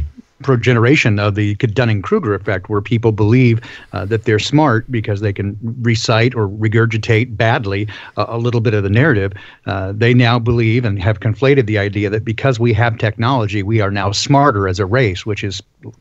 progeneration 0.43 1.17
of 1.17 1.35
the 1.35 1.55
Dunning 1.55 2.01
Kruger 2.01 2.33
effect, 2.35 2.69
where 2.69 2.81
people 2.81 3.11
believe 3.11 3.61
uh, 3.93 4.05
that 4.05 4.25
they're 4.25 4.39
smart 4.39 4.89
because 4.91 5.21
they 5.21 5.33
can 5.33 5.57
recite 5.81 6.35
or 6.35 6.47
regurgitate 6.47 7.35
badly 7.37 7.87
a, 8.17 8.25
a 8.29 8.37
little 8.37 8.61
bit 8.61 8.73
of 8.73 8.83
the 8.83 8.89
narrative. 8.89 9.33
Uh, 9.65 9.93
they 9.93 10.13
now 10.13 10.37
believe 10.37 10.85
and 10.85 11.01
have 11.01 11.19
conflated 11.19 11.65
the 11.65 11.77
idea 11.77 12.09
that 12.09 12.25
because 12.25 12.59
we 12.59 12.73
have 12.73 12.97
technology, 12.97 13.63
we 13.63 13.81
are 13.81 13.91
now 13.91 14.11
smarter 14.11 14.67
as 14.67 14.79
a 14.79 14.85
race, 14.85 15.25
which 15.25 15.43
is 15.43 15.63
the 15.81 15.91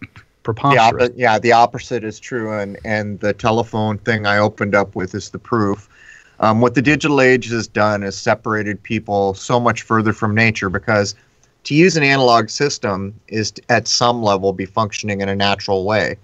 preposterous. 0.43 1.09
oppo- 1.09 1.15
yeah, 1.17 1.39
the 1.39 1.53
opposite 1.53 2.05
is 2.05 2.21
true, 2.21 2.53
and 2.53 2.79
and 2.85 3.21
the 3.21 3.33
telephone 3.33 3.99
thing 3.99 4.27
I 4.27 4.39
opened 4.39 4.75
up 4.75 4.95
with 4.95 5.15
is 5.15 5.31
the 5.31 5.39
proof. 5.39 5.89
Um, 6.41 6.61
what 6.61 6.75
the 6.75 6.83
digital 6.83 7.21
age 7.21 7.49
has 7.51 7.69
done 7.69 8.03
is 8.03 8.17
separated 8.17 8.83
people 8.83 9.35
so 9.35 9.61
much 9.61 9.83
further 9.83 10.13
from 10.13 10.35
nature 10.35 10.69
because 10.69 11.15
to 11.65 11.75
use 11.75 11.97
an 11.97 12.03
analog 12.03 12.49
system 12.49 13.19
is 13.29 13.53
to, 13.53 13.63
at 13.69 13.89
some 13.89 14.23
level 14.23 14.53
be 14.53 14.67
functioning 14.67 15.21
in 15.21 15.29
a 15.29 15.35
natural 15.35 15.85
way. 15.85 16.17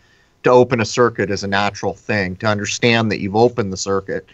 To 0.43 0.51
open 0.51 0.81
a 0.81 0.85
circuit 0.87 1.31
is 1.31 1.45
a 1.45 1.49
natural 1.49 1.95
thing. 1.95 2.37
To 2.37 2.47
understand 2.47 3.11
that 3.13 3.21
you've 3.21 3.37
opened 3.37 3.73
the 3.73 3.77
circuit, 3.77 4.27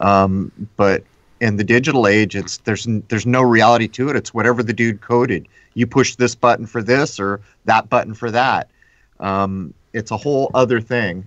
um, 0.00 0.52
but 0.76 1.02
in 1.40 1.56
the 1.56 1.64
digital 1.64 2.06
age, 2.06 2.36
it's 2.36 2.58
there's 2.58 2.86
there's 3.08 3.26
no 3.26 3.42
reality 3.42 3.88
to 3.88 4.08
it. 4.10 4.16
It's 4.16 4.34
whatever 4.34 4.62
the 4.62 4.72
dude 4.72 5.00
coded. 5.00 5.48
You 5.74 5.86
push 5.86 6.14
this 6.16 6.34
button 6.34 6.66
for 6.66 6.82
this 6.82 7.18
or 7.18 7.40
that 7.64 7.88
button 7.88 8.14
for 8.14 8.30
that. 8.30 8.68
Um, 9.20 9.72
it's 9.92 10.10
a 10.10 10.16
whole 10.16 10.50
other 10.54 10.80
thing. 10.80 11.24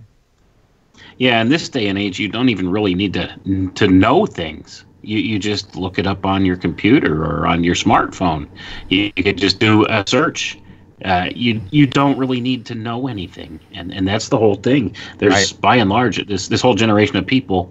Yeah, 1.20 1.42
in 1.42 1.50
this 1.50 1.68
day 1.68 1.86
and 1.86 1.98
age, 1.98 2.18
you 2.18 2.28
don't 2.28 2.48
even 2.48 2.70
really 2.70 2.94
need 2.94 3.12
to 3.12 3.28
to 3.74 3.86
know 3.86 4.24
things. 4.24 4.86
You 5.02 5.18
you 5.18 5.38
just 5.38 5.76
look 5.76 5.98
it 5.98 6.06
up 6.06 6.24
on 6.24 6.46
your 6.46 6.56
computer 6.56 7.22
or 7.22 7.46
on 7.46 7.62
your 7.62 7.74
smartphone. 7.74 8.48
You, 8.88 9.12
you 9.14 9.22
could 9.22 9.36
just 9.36 9.58
do 9.60 9.84
a 9.90 10.02
search. 10.08 10.58
Uh, 11.04 11.28
you 11.34 11.60
you 11.70 11.86
don't 11.86 12.16
really 12.16 12.40
need 12.40 12.64
to 12.66 12.74
know 12.74 13.06
anything, 13.06 13.60
and 13.74 13.92
and 13.92 14.08
that's 14.08 14.30
the 14.30 14.38
whole 14.38 14.54
thing. 14.54 14.96
There's 15.18 15.52
Right. 15.52 15.60
by 15.60 15.76
and 15.76 15.90
large 15.90 16.26
this 16.26 16.48
this 16.48 16.62
whole 16.62 16.74
generation 16.74 17.16
of 17.16 17.26
people. 17.26 17.70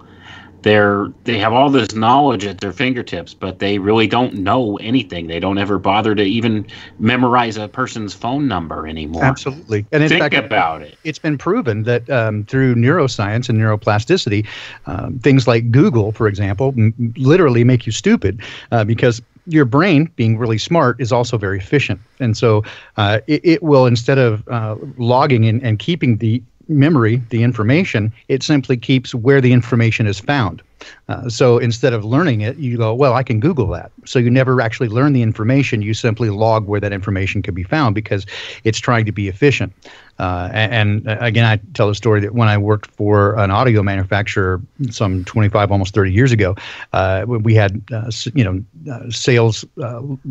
They're 0.62 1.08
they 1.24 1.38
have 1.38 1.52
all 1.52 1.70
this 1.70 1.94
knowledge 1.94 2.44
at 2.44 2.60
their 2.60 2.72
fingertips, 2.72 3.34
but 3.34 3.58
they 3.58 3.78
really 3.78 4.06
don't 4.06 4.34
know 4.34 4.76
anything. 4.76 5.26
They 5.26 5.40
don't 5.40 5.58
ever 5.58 5.78
bother 5.78 6.14
to 6.14 6.22
even 6.22 6.66
memorize 6.98 7.56
a 7.56 7.68
person's 7.68 8.14
phone 8.14 8.46
number 8.46 8.86
anymore. 8.86 9.24
Absolutely, 9.24 9.86
and 9.92 10.02
in 10.02 10.08
Think 10.08 10.20
fact, 10.20 10.34
about 10.34 10.82
it. 10.82 10.98
it's 11.04 11.18
been 11.18 11.38
proven 11.38 11.84
that 11.84 12.08
um, 12.10 12.44
through 12.44 12.74
neuroscience 12.74 13.48
and 13.48 13.58
neuroplasticity, 13.58 14.46
um, 14.86 15.18
things 15.20 15.46
like 15.48 15.70
Google, 15.70 16.12
for 16.12 16.28
example, 16.28 16.74
m- 16.76 17.14
literally 17.16 17.64
make 17.64 17.86
you 17.86 17.92
stupid 17.92 18.40
uh, 18.70 18.84
because 18.84 19.22
your 19.46 19.64
brain, 19.64 20.10
being 20.16 20.36
really 20.38 20.58
smart, 20.58 21.00
is 21.00 21.10
also 21.12 21.38
very 21.38 21.58
efficient. 21.58 22.00
And 22.20 22.36
so 22.36 22.62
uh, 22.96 23.20
it, 23.26 23.40
it 23.44 23.62
will, 23.62 23.86
instead 23.86 24.18
of 24.18 24.46
uh, 24.48 24.76
logging 24.98 25.46
and, 25.46 25.62
and 25.62 25.78
keeping 25.78 26.18
the 26.18 26.42
memory, 26.70 27.20
the 27.30 27.42
information, 27.42 28.12
it 28.28 28.42
simply 28.42 28.76
keeps 28.76 29.14
where 29.14 29.40
the 29.40 29.52
information 29.52 30.06
is 30.06 30.20
found. 30.20 30.62
Uh, 31.08 31.28
so 31.28 31.58
instead 31.58 31.92
of 31.92 32.04
learning 32.04 32.40
it, 32.40 32.56
you 32.56 32.76
go, 32.76 32.94
well, 32.94 33.14
I 33.14 33.22
can 33.22 33.40
Google 33.40 33.66
that. 33.68 33.90
So 34.04 34.18
you 34.18 34.30
never 34.30 34.60
actually 34.60 34.88
learn 34.88 35.12
the 35.12 35.22
information. 35.22 35.82
You 35.82 35.94
simply 35.94 36.30
log 36.30 36.66
where 36.66 36.80
that 36.80 36.92
information 36.92 37.42
can 37.42 37.54
be 37.54 37.64
found 37.64 37.94
because 37.94 38.26
it's 38.64 38.78
trying 38.78 39.04
to 39.06 39.12
be 39.12 39.28
efficient. 39.28 39.72
Uh, 40.20 40.50
and, 40.52 41.06
and, 41.06 41.08
uh, 41.08 41.16
again, 41.24 41.46
I 41.46 41.56
tell 41.72 41.88
the 41.88 41.94
story 41.94 42.20
that 42.20 42.34
when 42.34 42.46
I 42.46 42.58
worked 42.58 42.90
for 42.90 43.38
an 43.38 43.50
audio 43.50 43.82
manufacturer 43.82 44.60
some 44.90 45.24
25, 45.24 45.72
almost 45.72 45.94
30 45.94 46.12
years 46.12 46.30
ago, 46.30 46.54
uh, 46.92 47.24
we 47.26 47.54
had 47.54 47.82
uh, 47.90 48.10
you 48.34 48.44
know 48.44 49.10
sales 49.10 49.64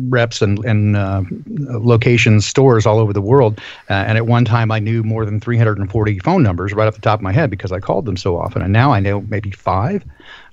reps 0.08 0.42
and, 0.42 0.64
and 0.64 0.96
locations, 1.84 2.46
stores 2.46 2.86
all 2.86 3.00
over 3.00 3.12
the 3.12 3.20
world. 3.20 3.60
and 3.88 4.16
at 4.16 4.26
one 4.26 4.44
time, 4.44 4.70
I 4.70 4.78
knew 4.78 5.02
more 5.02 5.24
than 5.24 5.40
340 5.40 6.18
phone 6.20 6.44
numbers 6.44 6.72
right 6.72 6.86
off 6.86 6.94
the 6.94 7.00
top 7.00 7.18
of 7.18 7.22
my 7.22 7.32
head 7.32 7.50
because 7.50 7.72
I 7.72 7.80
called 7.80 8.04
them 8.04 8.16
so 8.16 8.36
often. 8.36 8.62
And 8.62 8.72
now 8.72 8.92
I 8.92 9.00
know 9.00 9.22
maybe 9.22 9.50
five 9.50 10.04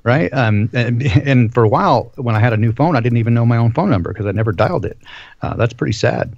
right? 0.07 0.33
Um, 0.33 0.69
and, 0.73 1.03
and, 1.27 1.53
for 1.53 1.63
a 1.63 1.67
while, 1.67 2.11
when 2.15 2.33
I 2.33 2.39
had 2.39 2.53
a 2.53 2.57
new 2.57 2.71
phone, 2.71 2.95
I 2.95 3.01
didn't 3.01 3.17
even 3.17 3.33
know 3.33 3.45
my 3.45 3.57
own 3.57 3.73
phone 3.73 3.89
number 3.89 4.11
because 4.11 4.25
I 4.25 4.31
never 4.31 4.53
dialed 4.53 4.85
it. 4.85 4.97
Uh, 5.41 5.55
that's 5.55 5.73
pretty 5.73 5.93
sad. 5.93 6.33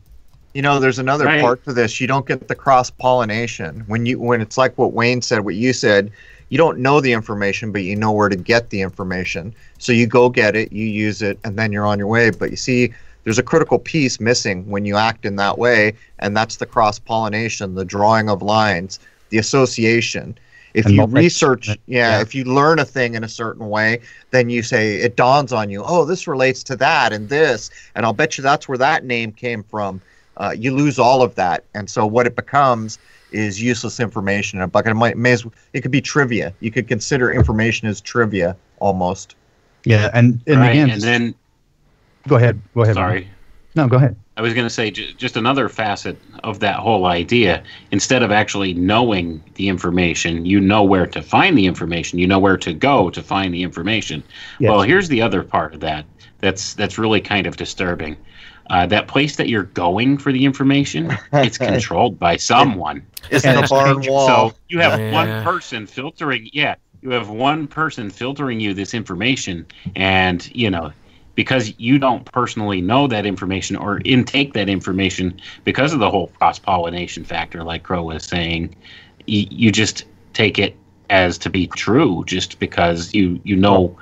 You 0.53 0.63
know, 0.63 0.79
there's 0.79 0.97
another 0.97 1.25
right. 1.25 1.39
part 1.39 1.63
to 1.65 1.73
this. 1.73 2.01
You 2.01 2.07
don't 2.07 2.25
get 2.25 2.47
the 2.47 2.55
cross 2.55 2.89
pollination 2.89 3.83
when 3.85 4.07
you 4.07 4.19
when 4.19 4.41
it's 4.41 4.57
like 4.57 4.75
what 4.79 4.93
Wayne 4.93 5.21
said, 5.21 5.45
what 5.45 5.53
you 5.53 5.71
said. 5.71 6.11
You 6.49 6.57
don't 6.57 6.79
know 6.79 6.99
the 6.99 7.13
information, 7.13 7.71
but 7.71 7.83
you 7.83 7.95
know 7.95 8.11
where 8.11 8.27
to 8.27 8.35
get 8.35 8.71
the 8.71 8.81
information. 8.81 9.53
So 9.77 9.91
you 9.91 10.07
go 10.07 10.29
get 10.29 10.55
it, 10.55 10.73
you 10.73 10.85
use 10.85 11.21
it, 11.21 11.37
and 11.43 11.59
then 11.59 11.71
you're 11.71 11.85
on 11.85 11.99
your 11.99 12.07
way. 12.07 12.31
But 12.31 12.49
you 12.49 12.57
see, 12.57 12.91
there's 13.23 13.37
a 13.37 13.43
critical 13.43 13.77
piece 13.77 14.19
missing 14.19 14.67
when 14.67 14.83
you 14.83 14.97
act 14.97 15.25
in 15.25 15.35
that 15.35 15.59
way, 15.59 15.93
and 16.17 16.35
that's 16.35 16.55
the 16.55 16.65
cross 16.65 16.97
pollination, 16.97 17.75
the 17.75 17.85
drawing 17.85 18.31
of 18.31 18.41
lines, 18.41 18.99
the 19.29 19.37
association. 19.37 20.35
If 20.73 20.85
and 20.85 20.95
you 20.95 21.05
research, 21.05 21.67
yeah, 21.67 21.75
yeah, 21.85 22.21
if 22.21 22.35
you 22.35 22.43
learn 22.43 22.79
a 22.79 22.85
thing 22.85 23.15
in 23.15 23.23
a 23.23 23.29
certain 23.29 23.69
way, 23.69 24.01
then 24.31 24.49
you 24.49 24.61
say 24.61 24.97
it 24.97 25.15
dawns 25.15 25.51
on 25.51 25.69
you, 25.69 25.83
oh, 25.83 26.05
this 26.05 26.27
relates 26.27 26.63
to 26.63 26.75
that 26.75 27.11
and 27.11 27.27
this, 27.29 27.69
and 27.95 28.05
I'll 28.05 28.13
bet 28.13 28.37
you 28.37 28.43
that's 28.43 28.67
where 28.67 28.77
that 28.77 29.03
name 29.03 29.31
came 29.31 29.63
from 29.63 30.01
uh, 30.39 30.55
you 30.57 30.73
lose 30.73 30.97
all 30.97 31.21
of 31.21 31.35
that. 31.35 31.63
And 31.73 31.89
so 31.89 32.05
what 32.07 32.25
it 32.25 32.35
becomes 32.35 32.97
is 33.31 33.61
useless 33.61 33.99
information 33.99 34.59
in 34.59 34.63
a 34.63 34.67
bucket. 34.67 34.91
It 34.91 34.95
might 34.95 35.17
may 35.17 35.33
as, 35.33 35.45
well, 35.45 35.53
it 35.73 35.81
could 35.81 35.91
be 35.91 36.01
trivia. 36.01 36.53
You 36.61 36.71
could 36.71 36.87
consider 36.87 37.31
information 37.31 37.87
as 37.87 38.01
trivia 38.01 38.55
almost. 38.79 39.35
Yeah, 39.85 40.09
and 40.13 40.41
and 40.47 40.59
right, 40.59 40.71
again, 40.71 40.89
and 40.89 41.01
then 41.01 41.35
go 42.27 42.37
ahead. 42.37 42.59
Go 42.73 42.83
ahead. 42.83 42.95
Sorry. 42.95 43.29
No, 43.75 43.87
go 43.87 43.97
ahead. 43.97 44.15
I 44.39 44.41
was 44.41 44.53
going 44.53 44.65
to 44.65 44.73
say 44.73 44.89
j- 44.89 45.11
just 45.13 45.35
another 45.35 45.67
facet 45.67 46.17
of 46.45 46.59
that 46.61 46.77
whole 46.77 47.05
idea. 47.05 47.61
Instead 47.91 48.23
of 48.23 48.31
actually 48.31 48.73
knowing 48.73 49.43
the 49.55 49.67
information, 49.67 50.45
you 50.45 50.61
know 50.61 50.81
where 50.81 51.05
to 51.07 51.21
find 51.21 51.57
the 51.57 51.65
information. 51.65 52.19
You 52.19 52.27
know 52.27 52.39
where 52.39 52.57
to 52.57 52.73
go 52.73 53.09
to 53.09 53.21
find 53.21 53.53
the 53.53 53.63
information. 53.63 54.23
Yes. 54.59 54.69
Well, 54.69 54.81
here's 54.81 55.09
the 55.09 55.21
other 55.21 55.43
part 55.43 55.73
of 55.73 55.81
that. 55.81 56.05
That's 56.39 56.73
that's 56.73 56.97
really 56.97 57.19
kind 57.19 57.47
of 57.47 57.57
disturbing 57.57 58.15
uh, 58.69 58.85
that 58.85 59.07
place 59.07 59.35
that 59.35 59.49
you're 59.49 59.63
going 59.63 60.17
for 60.17 60.31
the 60.31 60.45
information, 60.45 61.11
it's 61.33 61.57
controlled 61.57 62.19
by 62.19 62.37
someone. 62.37 63.05
It's 63.31 63.45
in 63.45 63.57
a 63.57 63.67
barn 63.67 64.01
wall. 64.07 64.27
So 64.27 64.55
you 64.67 64.79
have 64.79 64.99
yeah. 64.99 65.11
one 65.11 65.43
person 65.43 65.87
filtering. 65.87 66.49
Yeah, 66.53 66.75
you 67.01 67.09
have 67.11 67.29
one 67.29 67.67
person 67.67 68.09
filtering 68.09 68.59
you 68.59 68.73
this 68.73 68.93
information, 68.93 69.65
and 69.95 70.49
you 70.55 70.69
know 70.69 70.93
because 71.35 71.73
you 71.77 71.99
don't 71.99 72.25
personally 72.31 72.81
know 72.81 73.07
that 73.07 73.25
information 73.25 73.75
or 73.75 74.01
intake 74.05 74.53
that 74.53 74.69
information 74.69 75.39
because 75.63 75.93
of 75.93 75.99
the 75.99 76.09
whole 76.09 76.27
cross 76.27 76.59
pollination 76.59 77.23
factor, 77.23 77.63
like 77.63 77.83
Crow 77.83 78.03
was 78.03 78.25
saying, 78.25 78.75
you, 79.25 79.47
you 79.49 79.71
just 79.71 80.05
take 80.33 80.59
it 80.59 80.75
as 81.09 81.37
to 81.39 81.49
be 81.49 81.67
true 81.67 82.23
just 82.27 82.59
because 82.59 83.13
you 83.13 83.39
you 83.43 83.55
know 83.55 83.97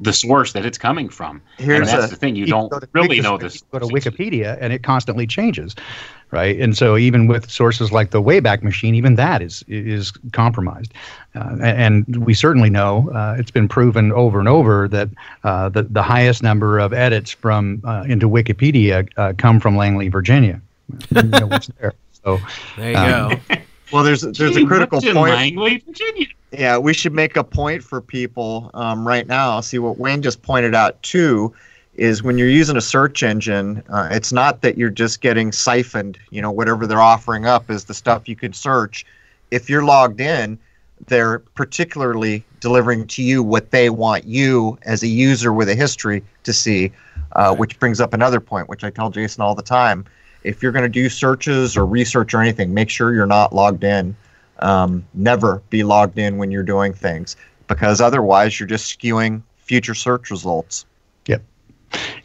the 0.00 0.12
source 0.12 0.52
that 0.52 0.64
it's 0.64 0.78
coming 0.78 1.08
from. 1.08 1.42
Here's 1.58 1.80
and 1.80 1.88
that's 1.88 2.12
a, 2.12 2.14
the 2.14 2.16
thing 2.16 2.36
you, 2.36 2.44
you 2.44 2.50
don't 2.50 2.72
really 2.92 3.20
know 3.20 3.36
this. 3.36 3.62
Go 3.62 3.80
to 3.80 3.86
Wikipedia 3.86 4.56
and 4.60 4.72
it 4.72 4.82
constantly 4.82 5.26
changes, 5.26 5.74
right? 6.30 6.58
And 6.58 6.76
so 6.76 6.96
even 6.96 7.26
with 7.26 7.50
sources 7.50 7.92
like 7.92 8.10
the 8.10 8.22
Wayback 8.22 8.62
Machine, 8.62 8.94
even 8.94 9.14
that 9.16 9.42
is 9.42 9.64
is 9.68 10.12
compromised. 10.32 10.92
Uh, 11.34 11.56
and 11.62 12.04
we 12.24 12.34
certainly 12.34 12.70
know 12.70 13.10
uh, 13.10 13.36
it's 13.38 13.50
been 13.50 13.68
proven 13.68 14.12
over 14.12 14.38
and 14.38 14.48
over 14.48 14.88
that 14.88 15.08
uh, 15.44 15.68
the 15.68 15.82
the 15.84 16.02
highest 16.02 16.42
number 16.42 16.78
of 16.78 16.92
edits 16.92 17.30
from 17.30 17.82
uh, 17.84 18.04
into 18.08 18.28
Wikipedia 18.28 19.08
uh, 19.16 19.32
come 19.36 19.60
from 19.60 19.76
Langley, 19.76 20.08
Virginia. 20.08 20.60
you 21.10 21.22
know 21.22 21.46
what's 21.46 21.68
there. 21.80 21.94
So 22.24 22.38
there 22.76 22.90
you 22.90 22.96
um, 22.96 23.40
go. 23.48 23.56
Well, 23.90 24.04
there's 24.04 24.20
there's 24.20 24.54
Gee, 24.54 24.64
a 24.64 24.66
critical 24.66 25.00
point. 25.00 25.34
Langley, 25.34 25.82
Virginia. 25.86 26.26
Yeah, 26.52 26.76
we 26.76 26.92
should 26.92 27.14
make 27.14 27.38
a 27.38 27.44
point 27.44 27.82
for 27.82 28.02
people 28.02 28.70
um, 28.74 29.08
right 29.08 29.26
now. 29.26 29.60
See 29.62 29.78
what 29.78 29.98
Wayne 29.98 30.20
just 30.20 30.42
pointed 30.42 30.74
out 30.74 31.02
too 31.02 31.54
is 31.98 32.22
when 32.22 32.38
you're 32.38 32.48
using 32.48 32.76
a 32.76 32.80
search 32.80 33.24
engine, 33.24 33.82
uh, 33.88 34.08
it's 34.12 34.32
not 34.32 34.62
that 34.62 34.78
you're 34.78 34.88
just 34.88 35.20
getting 35.20 35.50
siphoned. 35.50 36.16
You 36.30 36.40
know, 36.40 36.50
whatever 36.50 36.86
they're 36.86 37.00
offering 37.00 37.44
up 37.44 37.68
is 37.70 37.84
the 37.84 37.94
stuff 37.94 38.28
you 38.28 38.36
could 38.36 38.54
search. 38.54 39.04
If 39.50 39.68
you're 39.68 39.84
logged 39.84 40.20
in, 40.20 40.58
they're 41.06 41.40
particularly 41.40 42.44
delivering 42.60 43.08
to 43.08 43.22
you 43.22 43.42
what 43.42 43.72
they 43.72 43.90
want 43.90 44.24
you 44.24 44.78
as 44.82 45.02
a 45.02 45.08
user 45.08 45.52
with 45.52 45.68
a 45.68 45.74
history 45.74 46.22
to 46.44 46.52
see, 46.52 46.92
uh, 47.32 47.54
which 47.54 47.78
brings 47.80 48.00
up 48.00 48.14
another 48.14 48.40
point, 48.40 48.68
which 48.68 48.84
I 48.84 48.90
tell 48.90 49.10
Jason 49.10 49.42
all 49.42 49.56
the 49.56 49.62
time 49.62 50.04
if 50.44 50.62
you're 50.62 50.72
going 50.72 50.84
to 50.84 50.88
do 50.88 51.08
searches 51.08 51.76
or 51.76 51.84
research 51.84 52.32
or 52.32 52.40
anything, 52.40 52.72
make 52.72 52.90
sure 52.90 53.12
you're 53.12 53.26
not 53.26 53.52
logged 53.52 53.82
in. 53.82 54.16
Um, 54.60 55.04
never 55.14 55.62
be 55.70 55.82
logged 55.82 56.18
in 56.18 56.36
when 56.38 56.50
you're 56.50 56.62
doing 56.64 56.92
things 56.92 57.36
because 57.66 58.00
otherwise 58.00 58.58
you're 58.58 58.68
just 58.68 58.98
skewing 58.98 59.42
future 59.56 59.94
search 59.94 60.30
results. 60.30 60.84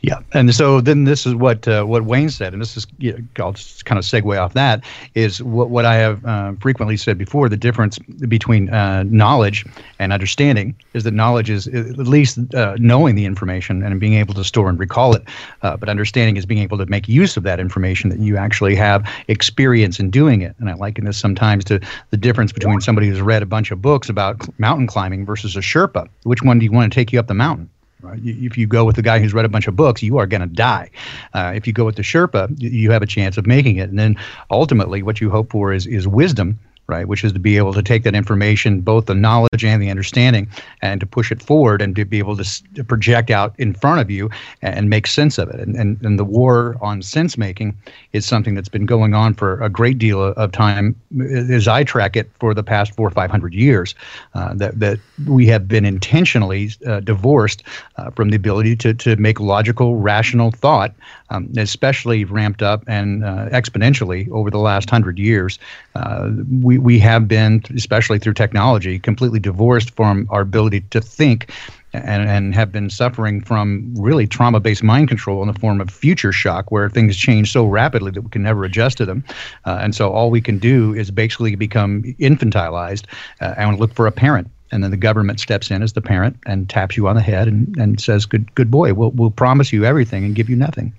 Yeah, 0.01 0.19
and 0.33 0.53
so 0.53 0.81
then 0.81 1.05
this 1.05 1.25
is 1.25 1.33
what 1.33 1.65
uh, 1.65 1.85
what 1.85 2.03
Wayne 2.03 2.29
said, 2.29 2.51
and 2.51 2.61
this 2.61 2.75
is 2.75 2.85
you 2.97 3.13
know, 3.13 3.45
I'll 3.45 3.53
just 3.53 3.85
kind 3.85 3.97
of 3.97 4.03
segue 4.03 4.37
off 4.37 4.53
that 4.53 4.83
is 5.15 5.41
what 5.41 5.69
what 5.69 5.85
I 5.85 5.95
have 5.95 6.25
uh, 6.25 6.53
frequently 6.59 6.97
said 6.97 7.17
before. 7.17 7.47
The 7.47 7.55
difference 7.55 7.99
between 7.99 8.69
uh, 8.69 9.03
knowledge 9.03 9.65
and 9.99 10.11
understanding 10.11 10.75
is 10.93 11.05
that 11.05 11.13
knowledge 11.13 11.49
is 11.49 11.67
at 11.67 11.97
least 11.99 12.53
uh, 12.53 12.75
knowing 12.79 13.15
the 13.15 13.23
information 13.23 13.81
and 13.81 13.97
being 13.97 14.15
able 14.15 14.33
to 14.33 14.43
store 14.43 14.67
and 14.67 14.77
recall 14.77 15.15
it, 15.15 15.23
uh, 15.61 15.77
but 15.77 15.87
understanding 15.87 16.35
is 16.35 16.45
being 16.45 16.61
able 16.61 16.77
to 16.77 16.85
make 16.87 17.07
use 17.07 17.37
of 17.37 17.43
that 17.43 17.61
information 17.61 18.09
that 18.09 18.19
you 18.19 18.35
actually 18.35 18.75
have 18.75 19.09
experience 19.29 20.01
in 20.01 20.09
doing 20.09 20.41
it. 20.41 20.53
And 20.59 20.69
I 20.69 20.73
liken 20.73 21.05
this 21.05 21.17
sometimes 21.17 21.63
to 21.65 21.79
the 22.09 22.17
difference 22.17 22.51
between 22.51 22.81
somebody 22.81 23.07
who's 23.07 23.21
read 23.21 23.41
a 23.41 23.45
bunch 23.45 23.71
of 23.71 23.81
books 23.81 24.09
about 24.09 24.37
mountain 24.59 24.87
climbing 24.87 25.25
versus 25.25 25.55
a 25.55 25.61
Sherpa. 25.61 26.09
Which 26.23 26.43
one 26.43 26.59
do 26.59 26.65
you 26.65 26.73
want 26.73 26.91
to 26.91 26.95
take 26.95 27.13
you 27.13 27.19
up 27.19 27.27
the 27.27 27.33
mountain? 27.33 27.69
Right? 28.03 28.19
If 28.21 28.57
you 28.57 28.67
go 28.67 28.83
with 28.83 28.97
the 28.97 29.01
guy 29.01 29.19
who's 29.19 29.33
read 29.33 29.45
a 29.45 29.49
bunch 29.49 29.67
of 29.67 29.77
books, 29.77 30.03
you 30.03 30.17
are 30.17 30.27
going 30.27 30.41
to 30.41 30.47
die. 30.47 30.91
Uh, 31.33 31.53
if 31.55 31.65
you 31.65 31.71
go 31.71 31.85
with 31.85 31.95
the 31.95 32.01
Sherpa, 32.01 32.53
you 32.59 32.91
have 32.91 33.01
a 33.01 33.07
chance 33.07 33.37
of 33.37 33.47
making 33.47 33.77
it. 33.77 33.89
And 33.89 33.97
then 33.97 34.17
ultimately, 34.51 35.01
what 35.01 35.21
you 35.21 35.29
hope 35.29 35.51
for 35.51 35.71
is 35.71 35.87
is 35.87 36.05
wisdom 36.05 36.59
right? 36.87 37.07
Which 37.07 37.23
is 37.23 37.31
to 37.33 37.39
be 37.39 37.57
able 37.57 37.73
to 37.73 37.81
take 37.81 38.03
that 38.03 38.15
information, 38.15 38.81
both 38.81 39.05
the 39.05 39.15
knowledge 39.15 39.63
and 39.63 39.81
the 39.81 39.89
understanding, 39.89 40.49
and 40.81 40.99
to 40.99 41.05
push 41.05 41.31
it 41.31 41.41
forward 41.41 41.81
and 41.81 41.95
to 41.95 42.05
be 42.05 42.19
able 42.19 42.35
to, 42.37 42.73
to 42.75 42.83
project 42.83 43.29
out 43.31 43.55
in 43.57 43.73
front 43.73 44.01
of 44.01 44.11
you 44.11 44.29
and, 44.61 44.89
make 44.89 45.07
sense 45.07 45.37
of 45.37 45.49
it. 45.49 45.59
And, 45.61 45.75
and, 45.77 46.01
and 46.01 46.19
the 46.19 46.25
war 46.25 46.75
on 46.81 47.01
sense 47.01 47.37
making 47.37 47.75
is 48.11 48.25
something 48.25 48.53
that's 48.53 48.69
been 48.69 48.85
going 48.85 49.13
on 49.13 49.33
for 49.33 49.61
a 49.61 49.69
great 49.69 49.97
deal 49.97 50.21
of 50.21 50.51
time, 50.51 50.93
as 51.31 51.67
I 51.67 51.85
track 51.85 52.17
it, 52.17 52.29
for 52.39 52.53
the 52.53 52.63
past 52.63 52.93
four 52.95 53.07
or 53.07 53.11
five 53.11 53.31
hundred 53.31 53.53
years. 53.53 53.95
Uh, 54.35 54.53
that, 54.55 54.79
that 54.79 54.99
we 55.25 55.47
have 55.47 55.67
been 55.67 55.85
intentionally 55.85 56.69
uh, 56.85 56.99
divorced 56.99 57.63
uh, 57.95 58.11
from 58.11 58.29
the 58.29 58.35
ability 58.35 58.75
to, 58.75 58.93
to 58.93 59.15
make 59.15 59.39
logical, 59.39 59.95
rational 59.95 60.51
thought, 60.51 60.93
um, 61.29 61.49
especially 61.57 62.25
ramped 62.25 62.61
up 62.61 62.83
and 62.87 63.23
uh, 63.23 63.47
exponentially 63.49 64.29
over 64.31 64.51
the 64.51 64.59
last 64.59 64.89
hundred 64.89 65.17
years. 65.17 65.57
Uh, 65.95 66.29
we 66.61 66.72
we, 66.73 66.79
we 66.79 66.99
have 66.99 67.27
been, 67.27 67.61
especially 67.75 68.19
through 68.19 68.33
technology, 68.33 68.99
completely 68.99 69.39
divorced 69.39 69.91
from 69.91 70.27
our 70.29 70.41
ability 70.41 70.81
to 70.89 71.01
think 71.01 71.51
and, 71.93 72.27
and 72.27 72.55
have 72.55 72.71
been 72.71 72.89
suffering 72.89 73.41
from 73.41 73.93
really 73.95 74.25
trauma 74.25 74.59
based 74.59 74.81
mind 74.81 75.07
control 75.07 75.41
in 75.41 75.47
the 75.47 75.59
form 75.59 75.79
of 75.79 75.91
future 75.91 76.31
shock, 76.31 76.71
where 76.71 76.89
things 76.89 77.15
change 77.15 77.51
so 77.51 77.65
rapidly 77.65 78.11
that 78.11 78.21
we 78.21 78.29
can 78.29 78.41
never 78.41 78.63
adjust 78.63 78.97
to 78.97 79.05
them. 79.05 79.23
Uh, 79.65 79.79
and 79.81 79.93
so 79.93 80.11
all 80.11 80.31
we 80.31 80.41
can 80.41 80.57
do 80.57 80.93
is 80.95 81.11
basically 81.11 81.55
become 81.55 82.03
infantilized 82.19 83.05
uh, 83.41 83.53
and 83.57 83.79
look 83.79 83.93
for 83.93 84.07
a 84.07 84.11
parent. 84.11 84.49
And 84.71 84.83
then 84.83 84.89
the 84.89 84.97
government 84.97 85.39
steps 85.39 85.69
in 85.69 85.83
as 85.83 85.93
the 85.93 86.01
parent 86.01 86.35
and 86.47 86.67
taps 86.67 86.97
you 86.97 87.07
on 87.07 87.15
the 87.15 87.21
head 87.21 87.47
and, 87.47 87.77
and 87.77 88.01
says, 88.01 88.25
good, 88.25 88.53
good 88.55 88.71
boy, 88.71 88.95
we'll, 88.95 89.11
we'll 89.11 89.29
promise 89.29 89.71
you 89.71 89.85
everything 89.85 90.25
and 90.25 90.33
give 90.33 90.49
you 90.49 90.55
nothing. 90.55 90.93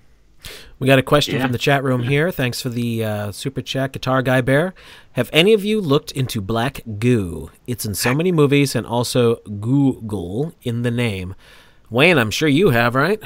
We 0.79 0.87
got 0.87 0.99
a 0.99 1.03
question 1.03 1.37
yeah. 1.37 1.43
from 1.43 1.53
the 1.53 1.59
chat 1.59 1.85
room 1.85 2.03
here. 2.03 2.31
Thanks 2.31 2.61
for 2.61 2.68
the 2.68 3.05
uh, 3.05 3.33
super 3.33 3.62
chat, 3.62 3.93
Guitar 3.93 4.22
Guy 4.22 4.41
Bear. 4.41 4.75
Have 5.12 5.31
any 5.33 5.53
of 5.53 5.64
you 5.64 5.81
looked 5.81 6.11
into 6.12 6.41
Black 6.41 6.81
Goo? 6.99 7.51
It's 7.66 7.85
in 7.85 7.95
so 7.95 8.14
many 8.14 8.33
movies 8.33 8.75
and 8.75 8.87
also 8.87 9.37
Google 9.37 10.53
in 10.62 10.83
the 10.83 10.91
name. 10.91 11.35
Wayne, 11.91 12.18
I'm 12.18 12.31
sure 12.31 12.49
you 12.49 12.70
have, 12.70 12.95
right? 12.95 13.22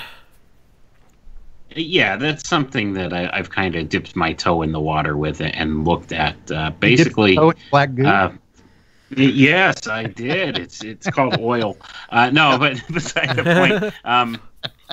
Yeah, 1.75 2.17
that's 2.17 2.49
something 2.49 2.93
that 2.95 3.13
I, 3.13 3.35
have 3.37 3.51
kind 3.51 3.77
of 3.77 3.89
dipped 3.89 4.15
my 4.15 4.33
toe 4.35 4.63
in 4.63 4.73
the 4.73 4.81
water 4.81 5.17
with 5.17 5.41
and 5.41 5.87
looked 5.87 6.13
at. 6.13 6.37
Uh, 6.51 6.71
basically, 6.79 7.39
Black 7.71 7.95
Goo. 7.95 8.07
Uh, 8.07 8.33
Yes, 9.17 9.87
I 9.87 10.05
did. 10.05 10.59
It's 10.59 10.85
it's 10.85 11.09
called 11.09 11.39
oil. 11.39 11.79
Uh, 12.11 12.29
no, 12.29 12.59
but 12.59 12.83
beside 12.93 13.37
the 13.37 13.43
point. 13.43 13.95
Um, 14.05 14.39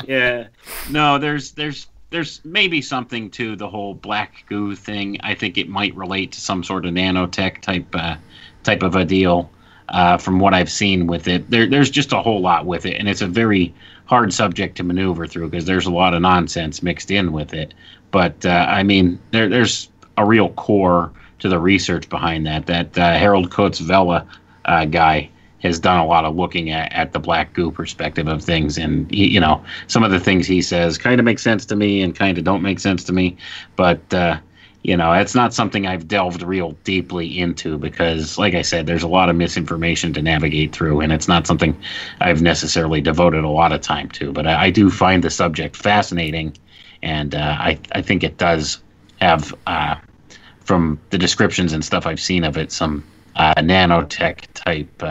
yeah, 0.07 0.47
no. 0.89 1.17
There's 1.17 1.51
there's 1.51 1.87
there's 2.15 2.39
maybe 2.45 2.81
something 2.81 3.29
to 3.29 3.57
the 3.57 3.67
whole 3.67 3.93
black 3.93 4.45
goo 4.47 4.73
thing. 4.73 5.17
I 5.21 5.35
think 5.35 5.57
it 5.57 5.67
might 5.67 5.93
relate 5.97 6.31
to 6.31 6.39
some 6.39 6.63
sort 6.63 6.85
of 6.85 6.93
nanotech 6.93 7.59
type 7.61 7.87
uh, 7.93 8.15
type 8.63 8.83
of 8.83 8.95
a 8.95 9.03
deal. 9.03 9.51
Uh, 9.89 10.17
from 10.17 10.39
what 10.39 10.53
I've 10.53 10.71
seen 10.71 11.07
with 11.07 11.27
it, 11.27 11.47
there, 11.51 11.67
there's 11.67 11.91
just 11.91 12.13
a 12.13 12.21
whole 12.21 12.41
lot 12.41 12.65
with 12.65 12.85
it, 12.85 12.95
and 12.97 13.09
it's 13.09 13.21
a 13.21 13.27
very 13.27 13.73
hard 14.05 14.33
subject 14.33 14.77
to 14.77 14.83
maneuver 14.83 15.27
through 15.27 15.49
because 15.49 15.65
there's 15.65 15.85
a 15.85 15.91
lot 15.91 16.13
of 16.13 16.21
nonsense 16.21 16.81
mixed 16.81 17.11
in 17.11 17.33
with 17.33 17.53
it. 17.53 17.73
But 18.11 18.45
uh, 18.45 18.65
I 18.69 18.81
mean, 18.81 19.19
there, 19.31 19.49
there's 19.49 19.89
a 20.17 20.25
real 20.25 20.49
core 20.53 21.11
to 21.39 21.49
the 21.49 21.59
research 21.59 22.07
behind 22.09 22.47
that. 22.47 22.65
That 22.65 22.97
uh, 22.97 23.17
Harald 23.17 23.51
Kautz-Vella 23.51 24.25
uh, 24.63 24.85
guy 24.85 25.29
has 25.65 25.79
done 25.79 25.99
a 25.99 26.05
lot 26.05 26.25
of 26.25 26.35
looking 26.35 26.69
at, 26.69 26.91
at 26.93 27.13
the 27.13 27.19
black 27.19 27.53
goo 27.53 27.71
perspective 27.71 28.27
of 28.27 28.43
things, 28.43 28.77
and 28.77 29.11
he, 29.11 29.27
you 29.27 29.39
know, 29.39 29.63
some 29.87 30.03
of 30.03 30.11
the 30.11 30.19
things 30.19 30.47
he 30.47 30.61
says 30.61 30.97
kind 30.97 31.19
of 31.19 31.25
make 31.25 31.39
sense 31.39 31.65
to 31.65 31.75
me 31.75 32.01
and 32.01 32.15
kind 32.15 32.37
of 32.37 32.43
don't 32.43 32.61
make 32.61 32.79
sense 32.79 33.03
to 33.03 33.13
me. 33.13 33.37
But 33.75 34.13
uh, 34.13 34.39
you 34.85 34.95
know, 34.95 35.13
it's 35.13 35.33
not 35.33 35.51
something 35.51 35.87
I've 35.87 36.07
delved 36.07 36.43
real 36.43 36.73
deeply 36.83 37.39
into 37.39 37.79
because, 37.79 38.37
like 38.37 38.53
I 38.53 38.61
said, 38.61 38.85
there's 38.85 39.01
a 39.01 39.07
lot 39.07 39.29
of 39.29 39.35
misinformation 39.35 40.13
to 40.13 40.21
navigate 40.21 40.73
through, 40.73 41.01
and 41.01 41.11
it's 41.11 41.27
not 41.27 41.47
something 41.47 41.75
I've 42.21 42.43
necessarily 42.43 43.01
devoted 43.01 43.43
a 43.43 43.49
lot 43.49 43.71
of 43.71 43.81
time 43.81 44.09
to. 44.09 44.31
But 44.31 44.45
I, 44.45 44.65
I 44.65 44.69
do 44.69 44.91
find 44.91 45.23
the 45.23 45.31
subject 45.31 45.75
fascinating, 45.75 46.55
and 47.01 47.33
uh, 47.33 47.57
I 47.59 47.79
I 47.93 48.03
think 48.03 48.23
it 48.23 48.37
does 48.37 48.79
have, 49.21 49.55
uh, 49.65 49.95
from 50.59 50.99
the 51.09 51.17
descriptions 51.17 51.73
and 51.73 51.83
stuff 51.83 52.05
I've 52.05 52.19
seen 52.19 52.43
of 52.43 52.55
it, 52.55 52.71
some 52.71 53.03
uh, 53.37 53.55
nanotech 53.55 54.45
type 54.53 55.01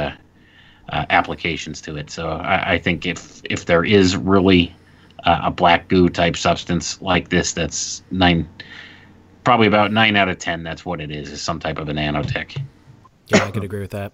uh, 0.91 1.07
applications 1.11 1.81
to 1.83 1.97
it. 1.97 2.11
So 2.11 2.29
I, 2.29 2.75
I, 2.75 2.79
think 2.79 3.07
if 3.07 3.41
if 3.45 3.67
there 3.67 3.85
is 3.85 4.17
really 4.17 4.75
uh, 5.25 5.43
a 5.45 5.51
black 5.51 5.89
goo 5.89 6.09
type 6.09 6.37
substance 6.37 7.01
like 7.01 7.31
this, 7.31 7.53
that's 7.53 8.03
nine 8.11 8.49
probably 9.45 9.67
about 9.67 9.93
nine 9.93 10.17
out 10.17 10.29
of 10.29 10.39
ten. 10.39 10.63
That's 10.63 10.85
what 10.85 11.01
it 11.01 11.11
is. 11.11 11.31
Is 11.31 11.43
some 11.43 11.59
type 11.59 11.79
of 11.79 11.89
a 11.89 11.93
nanotech. 11.93 12.61
Yeah, 13.29 13.45
I 13.45 13.51
could 13.51 13.65
agree 13.65 13.81
with 13.81 13.93
that. 13.93 14.13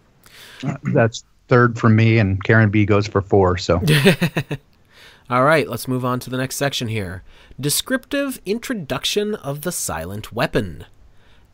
That's 0.95 1.25
third 1.49 1.79
for 1.79 1.89
me, 1.89 2.19
and 2.19 2.43
Karen 2.45 2.71
B 2.71 2.85
goes 2.85 3.07
for 3.07 3.21
four. 3.21 3.59
So. 3.59 3.83
All 5.31 5.45
right, 5.45 5.69
let's 5.69 5.87
move 5.87 6.05
on 6.05 6.19
to 6.21 6.31
the 6.31 6.37
next 6.37 6.57
section 6.57 6.89
here. 6.89 7.23
Descriptive 7.59 8.41
introduction 8.45 9.37
of 9.37 9.61
the 9.61 9.71
silent 9.71 10.33
weapon. 10.33 10.87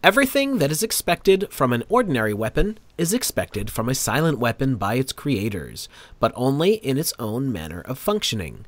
Everything 0.03 0.59
that 0.59 0.71
is 0.71 0.83
expected 0.83 1.49
from 1.51 1.73
an 1.73 1.83
ordinary 1.89 2.35
weapon 2.35 2.79
is 2.97 3.13
expected 3.13 3.71
from 3.71 3.89
a 3.89 3.95
silent 3.95 4.39
weapon 4.39 4.77
by 4.77 4.95
its 4.95 5.13
creators, 5.13 5.89
but 6.21 6.33
only 6.37 6.75
in 6.75 6.97
its 6.99 7.13
own 7.19 7.51
manner 7.51 7.81
of 7.81 7.99
functioning. 7.99 8.67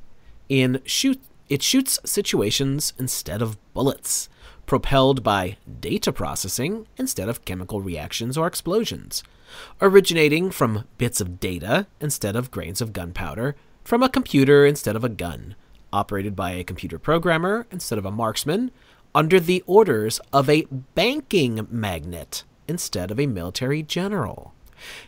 In 0.49 0.81
shoot, 0.85 1.19
it 1.47 1.63
shoots 1.63 1.99
situations 2.03 2.93
instead 2.99 3.41
of 3.41 3.57
bullets 3.73 4.27
propelled 4.65 5.23
by 5.23 5.57
data 5.79 6.11
processing 6.11 6.85
instead 6.97 7.27
of 7.27 7.43
chemical 7.43 7.81
reactions 7.81 8.37
or 8.37 8.45
explosions, 8.45 9.23
originating 9.81 10.51
from 10.51 10.85
bits 10.99 11.19
of 11.19 11.39
data 11.39 11.87
instead 11.99 12.35
of 12.35 12.51
grains 12.51 12.79
of 12.79 12.93
gunpowder, 12.93 13.55
from 13.83 14.03
a 14.03 14.09
computer 14.09 14.67
instead 14.67 14.95
of 14.95 15.03
a 15.03 15.09
gun, 15.09 15.55
operated 15.91 16.35
by 16.35 16.51
a 16.51 16.63
computer 16.63 16.99
programmer 16.99 17.65
instead 17.71 17.97
of 17.97 18.05
a 18.05 18.11
marksman, 18.11 18.69
under 19.13 19.39
the 19.39 19.63
orders 19.65 20.19
of 20.31 20.49
a 20.49 20.65
banking 20.95 21.67
magnate 21.69 22.43
instead 22.67 23.11
of 23.11 23.19
a 23.19 23.27
military 23.27 23.81
general. 23.81 24.53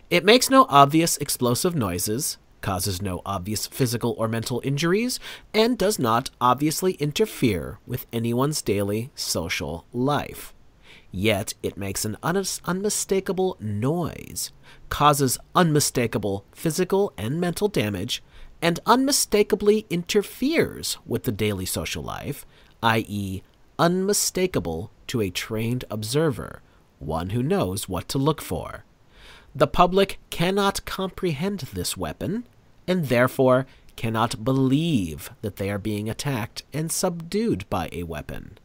It 0.09 0.25
makes 0.25 0.49
no 0.49 0.65
obvious 0.69 1.17
explosive 1.17 1.75
noises, 1.75 2.37
causes 2.61 3.01
no 3.01 3.21
obvious 3.25 3.67
physical 3.67 4.15
or 4.17 4.27
mental 4.27 4.61
injuries, 4.63 5.19
and 5.53 5.77
does 5.77 5.97
not 5.99 6.29
obviously 6.39 6.93
interfere 6.93 7.79
with 7.85 8.05
anyone's 8.11 8.61
daily 8.61 9.11
social 9.15 9.85
life. 9.93 10.53
Yet 11.11 11.53
it 11.61 11.77
makes 11.77 12.05
an 12.05 12.17
un- 12.23 12.43
unmistakable 12.65 13.57
noise, 13.59 14.51
causes 14.89 15.37
unmistakable 15.55 16.45
physical 16.53 17.13
and 17.17 17.39
mental 17.39 17.67
damage, 17.67 18.23
and 18.61 18.79
unmistakably 18.85 19.85
interferes 19.89 20.97
with 21.05 21.23
the 21.23 21.31
daily 21.31 21.65
social 21.65 22.03
life, 22.03 22.45
i.e., 22.83 23.41
unmistakable 23.81 24.91
to 25.07 25.21
a 25.21 25.31
trained 25.31 25.83
observer, 25.89 26.61
one 26.99 27.31
who 27.31 27.41
knows 27.41 27.89
what 27.89 28.07
to 28.07 28.19
look 28.19 28.39
for. 28.39 28.85
The 29.55 29.65
public 29.65 30.19
cannot 30.29 30.85
comprehend 30.85 31.61
this 31.73 31.97
weapon, 31.97 32.47
and 32.87 33.07
therefore 33.07 33.65
cannot 33.95 34.45
believe 34.45 35.31
that 35.41 35.55
they 35.55 35.71
are 35.71 35.79
being 35.79 36.09
attacked 36.09 36.61
and 36.71 36.91
subdued 36.91 37.67
by 37.69 37.89
a 37.91 38.03
weapon. 38.03 38.59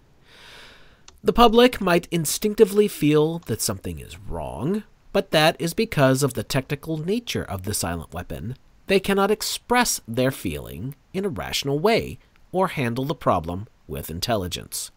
The 1.25 1.33
public 1.33 1.81
might 1.81 2.07
instinctively 2.11 2.87
feel 2.87 3.39
that 3.47 3.63
something 3.63 3.99
is 3.99 4.19
wrong, 4.19 4.85
but 5.13 5.31
that 5.31 5.57
is 5.59 5.73
because 5.73 6.23
of 6.23 6.35
the 6.35 6.45
technical 6.45 6.99
nature 6.99 7.43
of 7.43 7.63
the 7.63 7.75
silent 7.75 8.13
weapon. 8.13 8.55
They 8.87 9.01
cannot 9.01 9.31
express 9.31 10.03
their 10.07 10.31
feeling 10.31 10.95
in 11.15 11.25
a 11.25 11.31
rational 11.31 11.79
way 11.79 12.19
or 12.53 12.69
handle 12.69 13.07
the 13.07 13.15
problem 13.15 13.67
with 13.89 14.11
intelligence. 14.11 14.91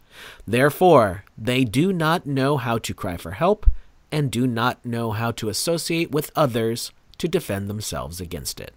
Therefore, 0.48 1.24
they 1.38 1.64
do 1.64 1.94
not 1.94 2.26
know 2.26 2.58
how 2.58 2.78
to 2.80 2.94
cry 2.94 3.18
for 3.18 3.32
help 3.32 3.70
and 4.12 4.32
do 4.32 4.48
not 4.48 4.84
know 4.86 5.12
how 5.12 5.32
to 5.32 5.50
associate 5.50 6.12
with 6.12 6.32
others 6.36 6.92
to 7.20 7.28
defend 7.28 7.70
themselves 7.70 8.20
against 8.20 8.60
it. 8.60 8.74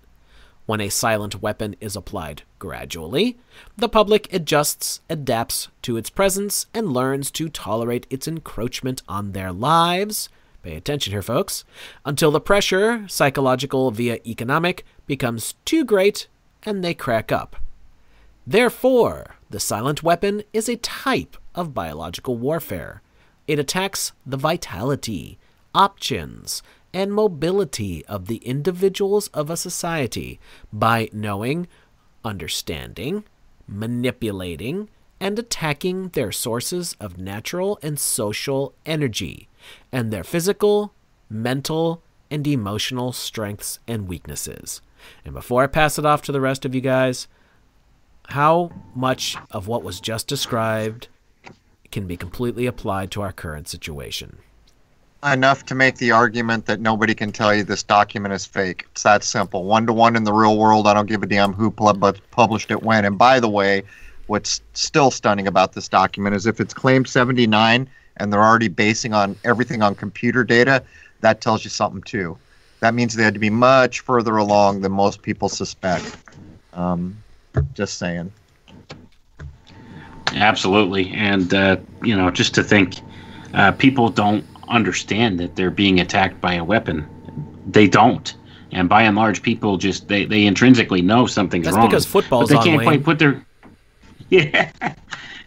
When 0.67 0.81
a 0.81 0.91
silent 0.91 1.43
weapon 1.43 1.75
is 1.81 1.97
applied 1.97 2.43
gradually, 2.59 3.39
the 3.77 3.89
public 3.89 4.33
adjusts, 4.33 5.01
adapts 5.11 5.69
to 5.83 5.97
its 5.97 6.11
presence, 6.11 6.67
and 6.73 6.93
learns 6.93 7.31
to 7.33 7.49
tolerate 7.49 8.07
its 8.11 8.29
encroachment 8.29 9.03
on 9.09 9.33
their 9.33 9.53
lives. 9.53 10.29
Pay 10.63 10.77
attention 10.77 11.13
here, 11.13 11.23
folks. 11.23 11.65
Until 12.05 12.31
the 12.31 12.41
pressure, 12.41 13.05
psychological 13.09 13.91
via 13.91 14.21
economic, 14.25 14.87
becomes 15.07 15.55
too 15.65 15.85
great 15.85 16.29
and 16.63 16.85
they 16.85 16.95
crack 16.95 17.33
up. 17.33 17.57
Therefore, 18.47 19.37
the 19.51 19.61
silent 19.61 20.03
weapon 20.03 20.43
is 20.53 20.69
a 20.69 20.77
type 20.77 21.37
of 21.55 21.75
biological 21.75 22.37
warfare. 22.37 23.03
It 23.47 23.59
attacks 23.59 24.13
the 24.27 24.37
vitality, 24.37 25.39
options, 25.75 26.63
and 26.93 27.13
mobility 27.13 28.05
of 28.07 28.27
the 28.27 28.37
individuals 28.39 29.29
of 29.29 29.49
a 29.49 29.57
society 29.57 30.41
by 30.73 31.09
knowing, 31.13 31.69
understanding, 32.25 33.25
manipulating, 33.67 34.89
and 35.21 35.39
attacking 35.39 36.09
their 36.09 36.33
sources 36.33 36.97
of 36.99 37.19
natural 37.19 37.79
and 37.83 37.99
social 37.99 38.75
energy, 38.85 39.49
and 39.93 40.13
their 40.13 40.25
physical, 40.25 40.93
mental, 41.31 42.03
and 42.31 42.47
emotional 42.47 43.13
strengths 43.13 43.79
and 43.87 44.09
weaknesses. 44.09 44.83
And 45.25 45.33
before 45.33 45.63
I 45.63 45.69
pass 45.69 45.99
it 45.99 46.05
off 46.05 46.23
to 46.23 46.33
the 46.33 46.41
rest 46.41 46.65
of 46.65 46.75
you 46.75 46.81
guys, 46.81 47.29
how 48.33 48.71
much 48.95 49.37
of 49.51 49.69
what 49.69 49.83
was 49.83 50.01
just 50.01 50.27
described 50.27 51.09
can 51.91 52.07
be 52.07 52.17
completely 52.17 52.65
applied 52.67 53.11
to 53.11 53.21
our 53.21 53.33
current 53.33 53.69
situation? 53.69 54.39
enough 55.25 55.65
to 55.65 55.75
make 55.77 55.99
the 55.99 56.11
argument 56.11 56.67
that 56.67 56.81
nobody 56.81 57.15
can 57.15 57.31
tell 57.31 57.55
you 57.55 57.63
this 57.63 57.85
document 57.85 58.35
is 58.35 58.45
fake. 58.45 58.87
It's 58.91 59.05
that 59.05 59.23
simple. 59.23 59.63
One 59.63 59.87
to 59.87 59.93
one 59.93 60.17
in 60.17 60.25
the 60.25 60.33
real 60.33 60.59
world. 60.59 60.89
I 60.89 60.95
don't 60.95 61.07
give 61.07 61.23
a 61.23 61.27
damn 61.27 61.53
who 61.53 61.71
pub- 61.71 62.19
published 62.33 62.73
it 62.73 62.83
when. 62.83 63.05
And 63.05 63.17
by 63.17 63.39
the 63.39 63.49
way, 63.49 63.85
what's 64.27 64.61
still 64.73 65.13
stunning 65.13 65.47
about 65.47 65.75
this 65.75 65.89
document 65.89 66.35
is 66.35 66.45
if 66.47 66.61
it's 66.61 66.75
claimed 66.75 67.07
79 67.07 67.89
and 68.17 68.33
they're 68.33 68.43
already 68.43 68.67
basing 68.67 69.15
on 69.15 69.37
everything 69.45 69.81
on 69.81 69.95
computer 69.95 70.43
data, 70.43 70.83
that 71.21 71.41
tells 71.41 71.63
you 71.63 71.71
something 71.71 72.03
too. 72.03 72.37
That 72.81 72.95
means 72.95 73.15
they 73.15 73.23
had 73.23 73.35
to 73.35 73.41
be 73.41 73.51
much 73.51 74.01
further 74.01 74.39
along 74.39 74.81
than 74.81 74.91
most 74.91 75.23
people 75.23 75.49
suspect. 75.49 76.17
Um, 76.73 77.22
just 77.75 77.99
saying. 77.99 78.33
Absolutely, 80.35 81.11
and 81.13 81.53
uh, 81.53 81.77
you 82.03 82.17
know, 82.17 82.31
just 82.31 82.55
to 82.55 82.65
think, 82.65 82.97
uh, 83.55 83.73
people 83.73 84.09
don't 84.09 84.45
understand 84.69 85.39
that 85.41 85.57
they're 85.57 85.71
being 85.71 86.01
attacked 86.01 86.41
by 86.41 86.55
a 86.55 86.65
weapon. 86.65 87.07
They 87.67 87.87
don't. 87.87 88.35
And 88.73 88.89
by 88.89 89.03
and 89.03 89.17
large, 89.17 89.43
people 89.43 89.77
just 89.77 90.09
they, 90.09 90.25
they 90.25 90.47
intrinsically 90.47 91.03
know 91.03 91.27
something's 91.27 91.67
That's 91.67 91.77
wrong. 91.77 91.91
That's 91.91 92.07
because 92.07 92.07
football's 92.07 92.51
but 92.51 92.63
they 92.63 92.65
can't 92.65 92.79
Wayne. 92.79 92.87
quite 92.87 93.05
put 93.05 93.19
their 93.19 93.45
yeah, 94.31 94.71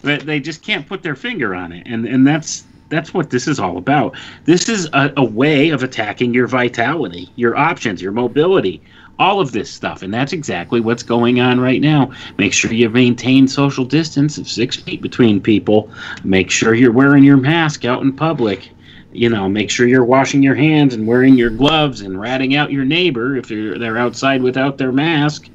but 0.04 0.26
they 0.26 0.40
just 0.40 0.62
can't 0.62 0.88
put 0.88 1.02
their 1.02 1.16
finger 1.16 1.56
on 1.56 1.72
it, 1.72 1.88
and 1.88 2.06
and 2.06 2.28
that's 2.28 2.66
that's 2.90 3.14
what 3.14 3.32
this 3.32 3.48
is 3.48 3.60
all 3.60 3.78
about. 3.78 4.16
This 4.46 4.70
is 4.70 4.88
a, 4.94 5.12
a 5.18 5.24
way 5.24 5.70
of 5.70 5.82
attacking 5.82 6.36
your 6.36 6.46
vitality, 6.46 7.32
your 7.36 7.56
options, 7.56 8.00
your 8.02 8.12
mobility, 8.12 8.82
all 9.18 9.40
of 9.40 9.52
this 9.52 9.72
stuff, 9.72 10.02
and 10.02 10.14
that's 10.14 10.34
exactly 10.34 10.82
what's 10.82 11.04
going 11.04 11.40
on 11.40 11.60
right 11.60 11.82
now. 11.82 12.12
Make 12.38 12.54
sure 12.54 12.74
you 12.74 12.90
maintain 12.90 13.48
social 13.48 13.86
distance 13.86 14.38
of 14.38 14.48
six 14.48 14.76
feet 14.76 15.02
between 15.02 15.42
people. 15.42 15.90
Make 16.24 16.52
sure 16.52 16.74
you're 16.74 16.92
wearing 16.92 17.24
your 17.24 17.38
mask 17.38 17.86
out 17.86 18.02
in 18.02 18.14
public 18.14 18.70
you 19.16 19.30
know, 19.30 19.48
make 19.48 19.70
sure 19.70 19.88
you're 19.88 20.04
washing 20.04 20.44
your 20.44 20.56
hands 20.56 20.94
and 20.94 21.08
wearing 21.08 21.36
your 21.36 21.50
gloves 21.50 22.02
and 22.02 22.20
ratting 22.20 22.56
out 22.56 22.72
your 22.72 22.84
neighbor 22.84 23.38
if 23.38 23.50
you're, 23.50 23.80
they're 23.80 23.98
outside 23.98 24.44
without 24.44 24.78
their 24.78 24.92
mask. 24.92 25.50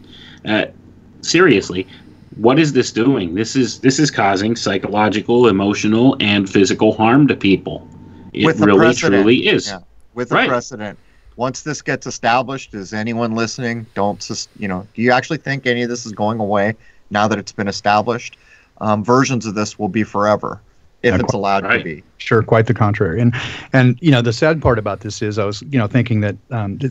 Uh, 0.46 0.64
seriously, 1.20 1.86
what 2.36 2.58
is 2.58 2.72
this 2.72 2.90
doing? 2.90 3.34
This 3.34 3.56
is 3.56 3.80
this 3.80 3.98
is 3.98 4.10
causing 4.10 4.56
psychological, 4.56 5.48
emotional, 5.48 6.16
and 6.20 6.48
physical 6.48 6.92
harm 6.94 7.28
to 7.28 7.36
people. 7.36 7.86
It 8.32 8.46
really, 8.56 8.78
precedent. 8.78 9.22
truly 9.22 9.46
is. 9.46 9.68
Yeah. 9.68 9.80
with 10.14 10.32
a 10.32 10.34
Right. 10.34 10.48
precedent. 10.48 10.98
Once 11.40 11.62
this 11.62 11.80
gets 11.80 12.06
established, 12.06 12.74
is 12.74 12.92
anyone 12.92 13.34
listening? 13.34 13.86
Don't 13.94 14.22
sus- 14.22 14.46
you 14.58 14.68
know? 14.68 14.86
Do 14.92 15.00
you 15.00 15.10
actually 15.10 15.38
think 15.38 15.66
any 15.66 15.80
of 15.82 15.88
this 15.88 16.04
is 16.04 16.12
going 16.12 16.38
away 16.38 16.74
now 17.08 17.26
that 17.26 17.38
it's 17.38 17.50
been 17.50 17.66
established? 17.66 18.36
Um, 18.82 19.02
versions 19.02 19.46
of 19.46 19.54
this 19.54 19.78
will 19.78 19.88
be 19.88 20.02
forever 20.02 20.60
if 21.02 21.18
it's 21.20 21.32
allowed 21.32 21.60
to 21.60 21.82
be. 21.82 22.02
Sure, 22.18 22.42
quite 22.42 22.66
the 22.66 22.74
contrary. 22.74 23.18
And 23.18 23.34
and 23.72 23.98
you 24.02 24.10
know 24.10 24.20
the 24.20 24.32
sad 24.32 24.60
part 24.60 24.78
about 24.78 25.00
this 25.00 25.22
is 25.22 25.38
I 25.38 25.46
was 25.46 25.62
you 25.62 25.78
know 25.78 25.86
thinking 25.86 26.20
that 26.20 26.36
um, 26.50 26.76
the, 26.76 26.88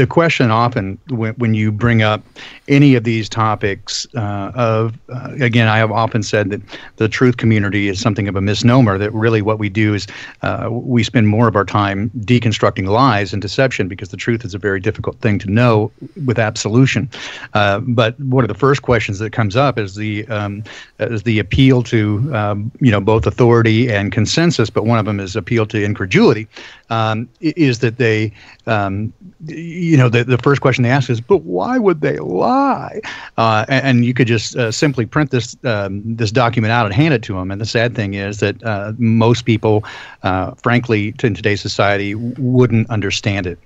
the 0.00 0.06
question 0.08 0.50
often 0.50 0.98
when, 1.08 1.34
when 1.34 1.54
you 1.54 1.70
bring 1.70 2.02
up 2.02 2.20
any 2.66 2.96
of 2.96 3.04
these 3.04 3.28
topics 3.28 4.08
uh, 4.16 4.50
of 4.56 4.98
uh, 5.08 5.34
again 5.40 5.68
I 5.68 5.78
have 5.78 5.92
often 5.92 6.24
said 6.24 6.50
that 6.50 6.60
the 6.96 7.08
truth 7.08 7.36
community 7.36 7.88
is 7.88 8.00
something 8.00 8.26
of 8.26 8.34
a 8.34 8.40
misnomer. 8.40 8.98
That 8.98 9.12
really 9.12 9.40
what 9.40 9.60
we 9.60 9.68
do 9.68 9.94
is 9.94 10.08
uh, 10.42 10.68
we 10.70 11.04
spend 11.04 11.28
more 11.28 11.46
of 11.46 11.54
our 11.54 11.64
time 11.64 12.10
deconstructing 12.18 12.88
lies 12.88 13.32
and 13.32 13.40
deception 13.40 13.86
because 13.86 14.08
the 14.08 14.16
truth 14.16 14.44
is 14.44 14.52
a 14.52 14.58
very 14.58 14.80
difficult 14.80 15.16
thing 15.20 15.38
to 15.38 15.50
know 15.50 15.92
with 16.26 16.40
absolution. 16.40 17.08
Uh, 17.54 17.78
but 17.78 18.18
one 18.18 18.42
of 18.42 18.48
the 18.48 18.54
first 18.54 18.82
questions 18.82 19.20
that 19.20 19.30
comes 19.30 19.54
up 19.54 19.78
is 19.78 19.94
the 19.94 20.26
um, 20.26 20.64
is 20.98 21.22
the 21.22 21.38
appeal 21.38 21.84
to 21.84 22.28
um, 22.34 22.72
you 22.80 22.90
know 22.90 23.00
both 23.00 23.26
authority 23.26 23.51
and 23.60 24.12
consensus, 24.12 24.70
but 24.70 24.84
one 24.84 24.98
of 24.98 25.04
them 25.04 25.20
is 25.20 25.36
appeal 25.36 25.66
to 25.66 25.82
incredulity. 25.82 26.48
Um, 26.90 27.28
is 27.40 27.78
that 27.78 27.96
they 27.96 28.32
um, 28.66 29.12
you 29.46 29.96
know 29.96 30.08
the, 30.08 30.24
the 30.24 30.38
first 30.38 30.60
question 30.60 30.82
they 30.82 30.90
ask 30.90 31.10
is, 31.10 31.20
but 31.20 31.42
why 31.42 31.78
would 31.78 32.00
they 32.00 32.18
lie? 32.18 33.00
Uh, 33.36 33.64
and, 33.68 33.86
and 33.86 34.04
you 34.04 34.14
could 34.14 34.26
just 34.26 34.56
uh, 34.56 34.70
simply 34.70 35.06
print 35.06 35.30
this 35.30 35.56
um, 35.64 36.02
this 36.04 36.30
document 36.30 36.72
out 36.72 36.86
and 36.86 36.94
hand 36.94 37.14
it 37.14 37.22
to 37.22 37.34
them. 37.34 37.50
And 37.50 37.60
the 37.60 37.66
sad 37.66 37.94
thing 37.94 38.14
is 38.14 38.40
that 38.40 38.62
uh, 38.64 38.92
most 38.98 39.44
people, 39.44 39.84
uh, 40.22 40.52
frankly, 40.62 41.14
in 41.22 41.34
today's 41.34 41.60
society, 41.60 42.14
wouldn't 42.14 42.88
understand 42.90 43.46
it. 43.46 43.58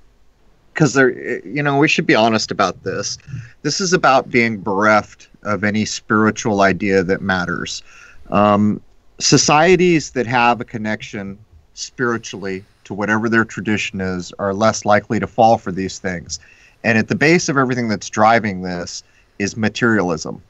because 0.72 0.93
they're 0.95 1.45
you 1.47 1.62
know 1.62 1.78
we 1.78 1.89
should 1.89 2.07
be 2.07 2.14
honest 2.14 2.51
about 2.51 2.82
this 2.84 3.18
this 3.62 3.80
is 3.80 3.93
about 3.93 4.30
being 4.30 4.61
bereft 4.61 5.28
of 5.43 5.64
any 5.64 5.84
spiritual 5.84 6.61
idea 6.61 7.03
that 7.03 7.22
matters 7.22 7.82
um, 8.30 8.80
societies 9.19 10.11
that 10.11 10.27
have 10.27 10.61
a 10.61 10.64
connection 10.64 11.39
spiritually 11.75 12.64
to 12.85 12.95
whatever 12.95 13.29
their 13.29 13.45
tradition 13.45 14.01
is 14.01 14.33
are 14.39 14.55
less 14.55 14.85
likely 14.85 15.19
to 15.21 15.27
fall 15.27 15.59
for 15.59 15.73
these 15.73 15.99
things 15.99 16.39
and 16.85 16.97
at 16.97 17.09
the 17.09 17.14
base 17.14 17.49
of 17.49 17.57
everything 17.57 17.89
that's 17.89 18.09
driving 18.09 18.62
this 18.62 19.03
is 19.39 19.57
materialism 19.57 20.43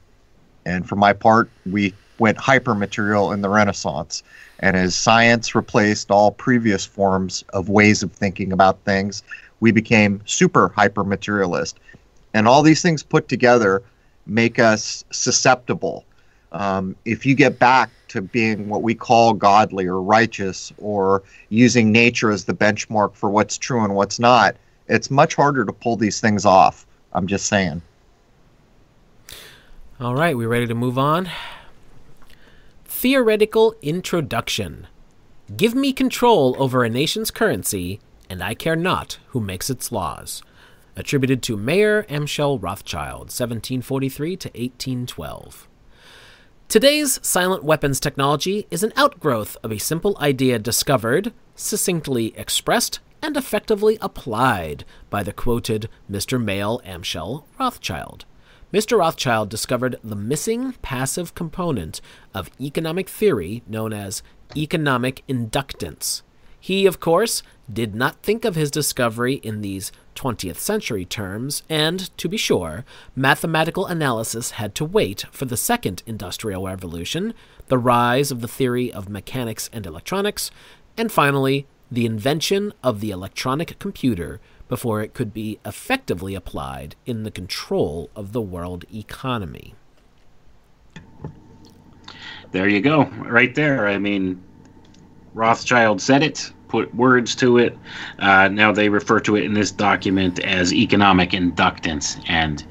and 0.65 0.87
for 0.87 0.95
my 0.95 1.11
part 1.11 1.49
we 1.65 1.93
went 2.19 2.37
hyper 2.37 2.75
material 2.75 3.31
in 3.31 3.41
the 3.41 3.49
renaissance 3.49 4.23
and 4.59 4.75
as 4.75 4.95
science 4.95 5.53
replaced 5.53 6.11
all 6.11 6.31
previous 6.31 6.85
forms 6.85 7.43
of 7.53 7.69
ways 7.69 8.03
of 8.03 8.11
thinking 8.11 8.51
about 8.51 8.79
things 8.83 9.23
we 9.59 9.71
became 9.71 10.21
super 10.25 10.69
hyper 10.69 11.03
materialist. 11.03 11.79
And 12.33 12.47
all 12.47 12.61
these 12.61 12.81
things 12.81 13.03
put 13.03 13.27
together 13.27 13.81
make 14.25 14.59
us 14.59 15.03
susceptible. 15.11 16.05
Um, 16.51 16.95
if 17.05 17.25
you 17.25 17.33
get 17.35 17.59
back 17.59 17.89
to 18.09 18.21
being 18.21 18.69
what 18.69 18.83
we 18.83 18.95
call 18.95 19.33
godly 19.33 19.85
or 19.87 20.01
righteous 20.01 20.71
or 20.77 21.23
using 21.49 21.91
nature 21.91 22.31
as 22.31 22.45
the 22.45 22.53
benchmark 22.53 23.15
for 23.15 23.29
what's 23.29 23.57
true 23.57 23.83
and 23.83 23.95
what's 23.95 24.19
not, 24.19 24.55
it's 24.87 25.11
much 25.11 25.35
harder 25.35 25.65
to 25.65 25.73
pull 25.73 25.95
these 25.95 26.19
things 26.19 26.45
off. 26.45 26.85
I'm 27.13 27.27
just 27.27 27.47
saying. 27.47 27.81
All 29.99 30.15
right, 30.15 30.37
we're 30.37 30.47
ready 30.47 30.67
to 30.67 30.75
move 30.75 30.97
on? 30.97 31.29
Theoretical 32.85 33.75
introduction. 33.81 34.87
Give 35.55 35.73
me 35.73 35.93
control 35.93 36.55
over 36.59 36.83
a 36.83 36.89
nation's 36.89 37.31
currency, 37.31 37.99
and 38.29 38.43
I 38.43 38.53
care 38.53 38.75
not 38.75 39.17
who 39.27 39.39
makes 39.39 39.69
its 39.69 39.91
laws. 39.91 40.43
Attributed 40.95 41.41
to 41.43 41.55
Mayer 41.55 42.03
Amschel 42.03 42.61
Rothschild, 42.61 43.29
1743 43.29 44.37
to 44.37 44.49
1812. 44.49 45.66
Today's 46.69 47.17
silent 47.25 47.63
weapons 47.63 47.97
technology 47.97 48.67
is 48.69 48.83
an 48.83 48.91
outgrowth 48.97 49.55
of 49.63 49.71
a 49.71 49.77
simple 49.77 50.17
idea 50.19 50.59
discovered, 50.59 51.31
succinctly 51.55 52.37
expressed, 52.37 52.99
and 53.21 53.37
effectively 53.37 53.97
applied 54.01 54.83
by 55.09 55.23
the 55.23 55.31
quoted 55.31 55.87
Mr. 56.11 56.43
Mayer 56.43 56.75
Amschel 56.85 57.45
Rothschild. 57.57 58.25
Mr. 58.73 58.99
Rothschild 58.99 59.47
discovered 59.47 59.95
the 60.03 60.17
missing 60.17 60.73
passive 60.81 61.33
component 61.33 62.01
of 62.33 62.51
economic 62.59 63.07
theory 63.07 63.63
known 63.65 63.93
as 63.93 64.21
economic 64.57 65.23
inductance. 65.29 66.21
He, 66.59 66.85
of 66.85 66.99
course, 66.99 67.43
did 67.71 67.95
not 67.95 68.21
think 68.21 68.43
of 68.43 68.55
his 68.55 68.71
discovery 68.71 69.35
in 69.35 69.61
these 69.61 69.93
20th 70.17 70.57
century 70.57 71.05
terms, 71.05 71.63
and, 71.69 72.15
to 72.17 72.27
be 72.27 72.35
sure, 72.35 72.83
mathematical 73.15 73.85
analysis 73.85 74.51
had 74.51 74.75
to 74.75 74.83
wait 74.83 75.25
for 75.31 75.45
the 75.45 75.55
Second 75.55 76.03
Industrial 76.05 76.65
Revolution, 76.65 77.33
the 77.67 77.77
rise 77.77 78.31
of 78.31 78.41
the 78.41 78.47
theory 78.47 78.91
of 78.91 79.07
mechanics 79.07 79.69
and 79.71 79.85
electronics, 79.85 80.51
and 80.97 81.11
finally, 81.11 81.67
the 81.91 82.05
invention 82.05 82.73
of 82.83 82.99
the 82.99 83.11
electronic 83.11 83.77
computer 83.79 84.41
before 84.67 85.01
it 85.01 85.13
could 85.13 85.33
be 85.33 85.59
effectively 85.65 86.35
applied 86.35 86.95
in 87.05 87.23
the 87.23 87.31
control 87.31 88.09
of 88.15 88.33
the 88.33 88.41
world 88.41 88.83
economy. 88.93 89.75
There 92.51 92.67
you 92.67 92.81
go, 92.81 93.05
right 93.05 93.53
there. 93.53 93.87
I 93.87 93.97
mean, 93.97 94.41
Rothschild 95.33 96.01
said 96.01 96.23
it, 96.23 96.51
put 96.67 96.93
words 96.93 97.35
to 97.35 97.57
it. 97.57 97.77
Uh, 98.19 98.47
now 98.47 98.71
they 98.71 98.89
refer 98.89 99.19
to 99.21 99.35
it 99.35 99.43
in 99.43 99.53
this 99.53 99.71
document 99.71 100.39
as 100.39 100.73
economic 100.73 101.31
inductance, 101.31 102.21
and 102.27 102.65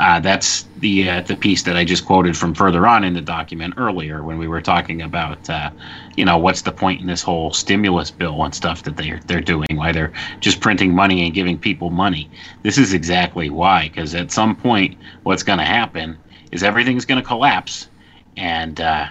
uh, 0.00 0.20
that's 0.20 0.62
the 0.78 1.08
uh, 1.08 1.20
the 1.22 1.36
piece 1.36 1.62
that 1.62 1.76
I 1.76 1.84
just 1.84 2.06
quoted 2.06 2.36
from 2.36 2.54
further 2.54 2.86
on 2.86 3.04
in 3.04 3.14
the 3.14 3.20
document 3.20 3.74
earlier 3.76 4.22
when 4.22 4.38
we 4.38 4.48
were 4.48 4.60
talking 4.60 5.02
about, 5.02 5.48
uh, 5.48 5.70
you 6.16 6.24
know, 6.24 6.38
what's 6.38 6.62
the 6.62 6.72
point 6.72 7.00
in 7.00 7.06
this 7.06 7.22
whole 7.22 7.52
stimulus 7.52 8.10
bill 8.10 8.42
and 8.44 8.54
stuff 8.54 8.82
that 8.84 8.96
they're 8.96 9.20
they're 9.26 9.40
doing? 9.40 9.68
Why 9.74 9.92
they're 9.92 10.12
just 10.40 10.60
printing 10.60 10.94
money 10.94 11.24
and 11.24 11.32
giving 11.32 11.58
people 11.58 11.90
money? 11.90 12.30
This 12.62 12.78
is 12.78 12.92
exactly 12.92 13.50
why, 13.50 13.88
because 13.88 14.14
at 14.14 14.32
some 14.32 14.56
point, 14.56 14.96
what's 15.22 15.42
going 15.42 15.58
to 15.58 15.64
happen 15.64 16.18
is 16.52 16.62
everything's 16.62 17.04
going 17.04 17.20
to 17.20 17.26
collapse 17.26 17.88
and 18.36 18.80
uh, 18.80 19.06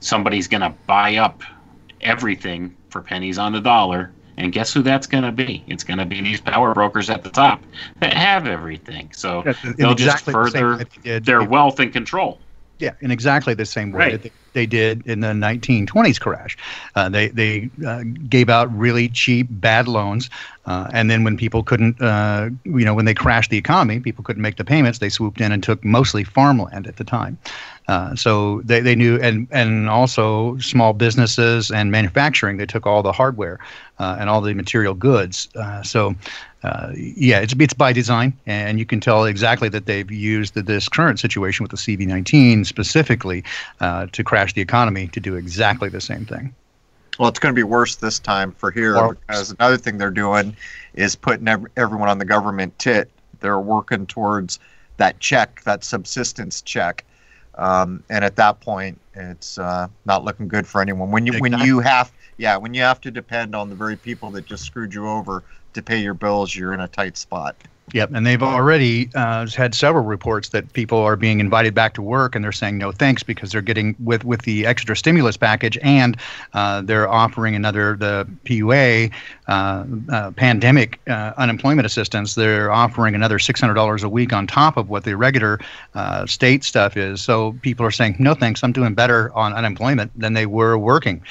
somebody's 0.00 0.48
going 0.48 0.60
to 0.60 0.74
buy 0.86 1.16
up 1.16 1.42
everything 2.00 2.76
for 2.94 3.02
pennies 3.02 3.38
on 3.38 3.52
the 3.52 3.60
dollar. 3.60 4.12
And 4.36 4.52
guess 4.52 4.72
who 4.72 4.82
that's 4.82 5.06
going 5.06 5.24
to 5.24 5.32
be? 5.32 5.62
It's 5.66 5.84
going 5.84 5.98
to 5.98 6.04
be 6.04 6.20
these 6.20 6.40
power 6.40 6.74
brokers 6.74 7.10
at 7.10 7.22
the 7.22 7.30
top 7.30 7.62
that 8.00 8.14
have 8.14 8.46
everything. 8.46 9.10
So 9.12 9.42
they'll 9.76 9.94
just 9.94 10.26
exactly 10.26 10.32
the 10.34 10.50
same 10.50 10.60
further 10.62 10.84
did 11.02 11.24
their 11.24 11.42
wealth 11.44 11.78
and 11.78 11.92
control. 11.92 12.40
Yeah, 12.80 12.90
in 13.00 13.12
exactly 13.12 13.54
the 13.54 13.64
same 13.64 13.92
way 13.92 13.98
Right. 13.98 14.12
that 14.12 14.22
they, 14.22 14.32
they 14.52 14.66
did 14.66 15.06
in 15.06 15.20
the 15.20 15.28
1920s 15.28 16.18
crash. 16.20 16.56
Uh, 16.96 17.08
they 17.08 17.28
they 17.28 17.70
uh, 17.86 18.02
gave 18.28 18.48
out 18.48 18.76
really 18.76 19.08
cheap, 19.08 19.46
bad 19.50 19.86
loans, 19.86 20.28
uh, 20.66 20.88
and 20.92 21.08
then 21.08 21.22
when 21.22 21.36
people 21.36 21.62
couldn't, 21.62 22.00
uh, 22.02 22.50
you 22.64 22.84
know, 22.84 22.94
when 22.94 23.04
they 23.04 23.14
crashed 23.14 23.50
the 23.50 23.56
economy, 23.58 24.00
people 24.00 24.24
couldn't 24.24 24.42
make 24.42 24.56
the 24.56 24.64
payments. 24.64 24.98
They 24.98 25.08
swooped 25.08 25.40
in 25.40 25.52
and 25.52 25.62
took 25.62 25.84
mostly 25.84 26.24
farmland 26.24 26.88
at 26.88 26.96
the 26.96 27.04
time. 27.04 27.38
Uh, 27.86 28.14
so 28.14 28.62
they, 28.62 28.80
they 28.80 28.94
knew, 28.94 29.18
and 29.20 29.46
and 29.50 29.90
also 29.90 30.56
small 30.58 30.92
businesses 30.92 31.70
and 31.70 31.90
manufacturing. 31.90 32.56
They 32.56 32.66
took 32.66 32.86
all 32.86 33.02
the 33.02 33.12
hardware 33.12 33.58
uh, 33.98 34.16
and 34.18 34.30
all 34.30 34.40
the 34.40 34.54
material 34.54 34.94
goods. 34.94 35.48
Uh, 35.54 35.82
so. 35.82 36.14
Uh, 36.62 36.90
yeah, 36.96 37.40
it's 37.40 37.54
it's 37.58 37.74
by 37.74 37.92
design, 37.92 38.32
and 38.46 38.78
you 38.78 38.86
can 38.86 38.98
tell 38.98 39.26
exactly 39.26 39.68
that 39.68 39.84
they've 39.84 40.10
used 40.10 40.54
the, 40.54 40.62
this 40.62 40.88
current 40.88 41.20
situation 41.20 41.62
with 41.62 41.70
the 41.70 41.76
CV19 41.76 42.64
specifically 42.64 43.44
uh, 43.80 44.06
to 44.12 44.24
crash 44.24 44.54
the 44.54 44.62
economy 44.62 45.08
to 45.08 45.20
do 45.20 45.36
exactly 45.36 45.90
the 45.90 46.00
same 46.00 46.24
thing. 46.24 46.54
Well, 47.18 47.28
it's 47.28 47.38
going 47.38 47.54
to 47.54 47.58
be 47.58 47.64
worse 47.64 47.96
this 47.96 48.18
time 48.18 48.52
for 48.52 48.70
here 48.70 48.94
Well- 48.94 49.12
because 49.12 49.50
another 49.52 49.76
thing 49.76 49.98
they're 49.98 50.10
doing 50.10 50.56
is 50.94 51.14
putting 51.14 51.46
ev- 51.48 51.66
everyone 51.76 52.08
on 52.08 52.18
the 52.18 52.24
government 52.24 52.78
tit. 52.78 53.10
They're 53.40 53.60
working 53.60 54.06
towards 54.06 54.58
that 54.96 55.20
check, 55.20 55.62
that 55.64 55.84
subsistence 55.84 56.62
check, 56.62 57.04
um, 57.56 58.02
and 58.10 58.24
at 58.24 58.36
that 58.36 58.60
point, 58.60 59.00
it's 59.14 59.58
uh, 59.58 59.88
not 60.04 60.24
looking 60.24 60.48
good 60.48 60.66
for 60.66 60.80
anyone. 60.80 61.10
When 61.10 61.26
you 61.26 61.38
when 61.38 61.58
you 61.60 61.80
have 61.80 62.12
yeah 62.36 62.56
when 62.56 62.74
you 62.74 62.82
have 62.82 63.00
to 63.02 63.10
depend 63.10 63.54
on 63.54 63.68
the 63.68 63.76
very 63.76 63.96
people 63.96 64.30
that 64.32 64.46
just 64.46 64.64
screwed 64.64 64.94
you 64.94 65.08
over 65.08 65.44
to 65.74 65.82
pay 65.82 65.98
your 65.98 66.14
bills, 66.14 66.54
you're 66.54 66.72
in 66.72 66.80
a 66.80 66.88
tight 66.88 67.16
spot. 67.16 67.56
Yep, 67.92 68.12
and 68.14 68.26
they've 68.26 68.42
already 68.42 69.10
uh, 69.14 69.46
had 69.46 69.74
several 69.74 70.04
reports 70.04 70.48
that 70.48 70.72
people 70.72 70.98
are 70.98 71.16
being 71.16 71.38
invited 71.38 71.74
back 71.74 71.92
to 71.94 72.02
work, 72.02 72.34
and 72.34 72.42
they're 72.42 72.50
saying 72.50 72.78
no 72.78 72.90
thanks 72.90 73.22
because 73.22 73.52
they're 73.52 73.60
getting 73.60 73.94
with 74.02 74.24
with 74.24 74.42
the 74.42 74.64
extra 74.64 74.96
stimulus 74.96 75.36
package, 75.36 75.76
and 75.82 76.16
uh, 76.54 76.80
they're 76.80 77.08
offering 77.08 77.54
another 77.54 77.94
the 77.94 78.26
PUA 78.46 79.12
uh, 79.48 79.84
uh, 80.10 80.30
pandemic 80.30 80.98
uh, 81.08 81.34
unemployment 81.36 81.84
assistance. 81.84 82.34
They're 82.34 82.72
offering 82.72 83.14
another 83.14 83.38
six 83.38 83.60
hundred 83.60 83.74
dollars 83.74 84.02
a 84.02 84.08
week 84.08 84.32
on 84.32 84.46
top 84.46 84.78
of 84.78 84.88
what 84.88 85.04
the 85.04 85.14
regular 85.14 85.60
uh, 85.94 86.24
state 86.24 86.64
stuff 86.64 86.96
is. 86.96 87.20
So 87.20 87.52
people 87.60 87.84
are 87.84 87.90
saying 87.90 88.16
no 88.18 88.32
thanks, 88.32 88.64
I'm 88.64 88.72
doing 88.72 88.94
better 88.94 89.30
on 89.34 89.52
unemployment 89.52 90.10
than 90.18 90.32
they 90.32 90.46
were 90.46 90.78
working. 90.78 91.22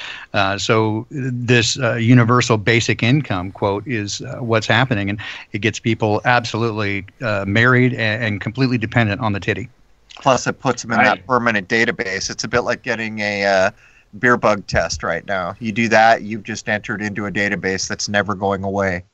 So 0.57 1.07
this 1.09 1.77
universal 1.77 2.57
basic 2.57 3.01
income 3.01 3.51
quote 3.51 3.87
is 3.87 4.21
what's 4.37 4.67
happening, 4.67 5.09
and 5.09 5.19
it 5.51 5.59
gets 5.59 5.79
people 5.79 6.21
absolutely 6.25 6.42
absolutely 6.43 7.05
uh, 7.21 7.45
married 7.47 7.93
and, 7.93 8.21
and, 8.21 8.41
completely 8.41 8.77
dependent 8.77 9.21
on 9.21 9.31
the 9.31 9.39
titty. 9.39 9.69
Plus, 10.15 10.45
it 10.45 10.59
puts 10.59 10.81
them 10.81 10.91
in 10.91 10.97
right. 10.97 11.05
that 11.05 11.25
permanent 11.25 11.69
database. 11.69 12.29
It's 12.29 12.43
a 12.43 12.49
bit 12.49 12.61
like 12.61 12.83
getting 12.83 13.19
a 13.19 13.45
uh, 13.45 13.71
beer 14.19 14.35
bug 14.35 14.67
test 14.67 15.03
right 15.03 15.25
now. 15.25 15.55
You 15.59 15.71
do 15.71 15.87
that, 15.87 16.23
you've 16.23 16.43
just 16.43 16.67
entered 16.67 17.01
into 17.01 17.25
a 17.27 17.31
database 17.31 17.87
that's 17.87 18.09
never 18.09 18.35
going 18.35 18.63
away. 18.63 19.05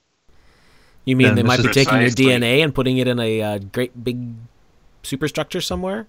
You 1.06 1.16
mean 1.16 1.36
they 1.36 1.44
might 1.44 1.62
be 1.62 1.70
taking 1.70 2.02
your 2.02 2.10
DNA 2.10 2.64
and 2.64 2.74
putting 2.74 2.98
it 2.98 3.08
in 3.08 3.20
a 3.20 3.42
uh, 3.42 3.58
great 3.60 4.04
big 4.04 4.20
superstructure 5.04 5.62
somewhere? 5.62 6.08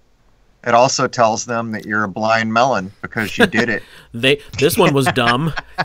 It 0.66 0.74
also 0.74 1.06
tells 1.06 1.44
them 1.44 1.72
that 1.72 1.86
you're 1.86 2.05
a 2.05 2.09
blind 2.09 2.52
melon 2.52 2.92
because 3.02 3.36
you 3.36 3.47
did 3.47 3.68
it. 3.68 3.82
they 4.12 4.42
this 4.59 4.76
one 4.76 4.94
was 4.94 5.06
dumb. 5.06 5.52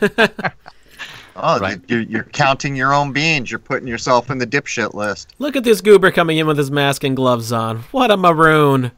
Oh, 1.36 1.58
right. 1.58 1.80
you're, 1.88 2.00
you're 2.00 2.24
counting 2.24 2.74
your 2.76 2.94
own 2.94 3.12
beans. 3.12 3.50
You're 3.50 3.58
putting 3.58 3.86
yourself 3.86 4.30
in 4.30 4.38
the 4.38 4.46
dipshit 4.46 4.94
list. 4.94 5.34
Look 5.38 5.56
at 5.56 5.64
this 5.64 5.80
goober 5.80 6.10
coming 6.10 6.38
in 6.38 6.46
with 6.46 6.58
his 6.58 6.70
mask 6.70 7.04
and 7.04 7.14
gloves 7.14 7.52
on. 7.52 7.78
What 7.90 8.10
a 8.10 8.16
maroon! 8.16 8.92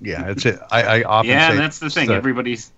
Yeah, 0.00 0.28
it's 0.28 0.44
it. 0.44 0.60
I, 0.70 0.82
I 0.82 1.02
often 1.04 1.30
yeah, 1.30 1.54
that's 1.54 1.78
the 1.78 1.88
thing. 1.88 2.10
Everybody's 2.10 2.72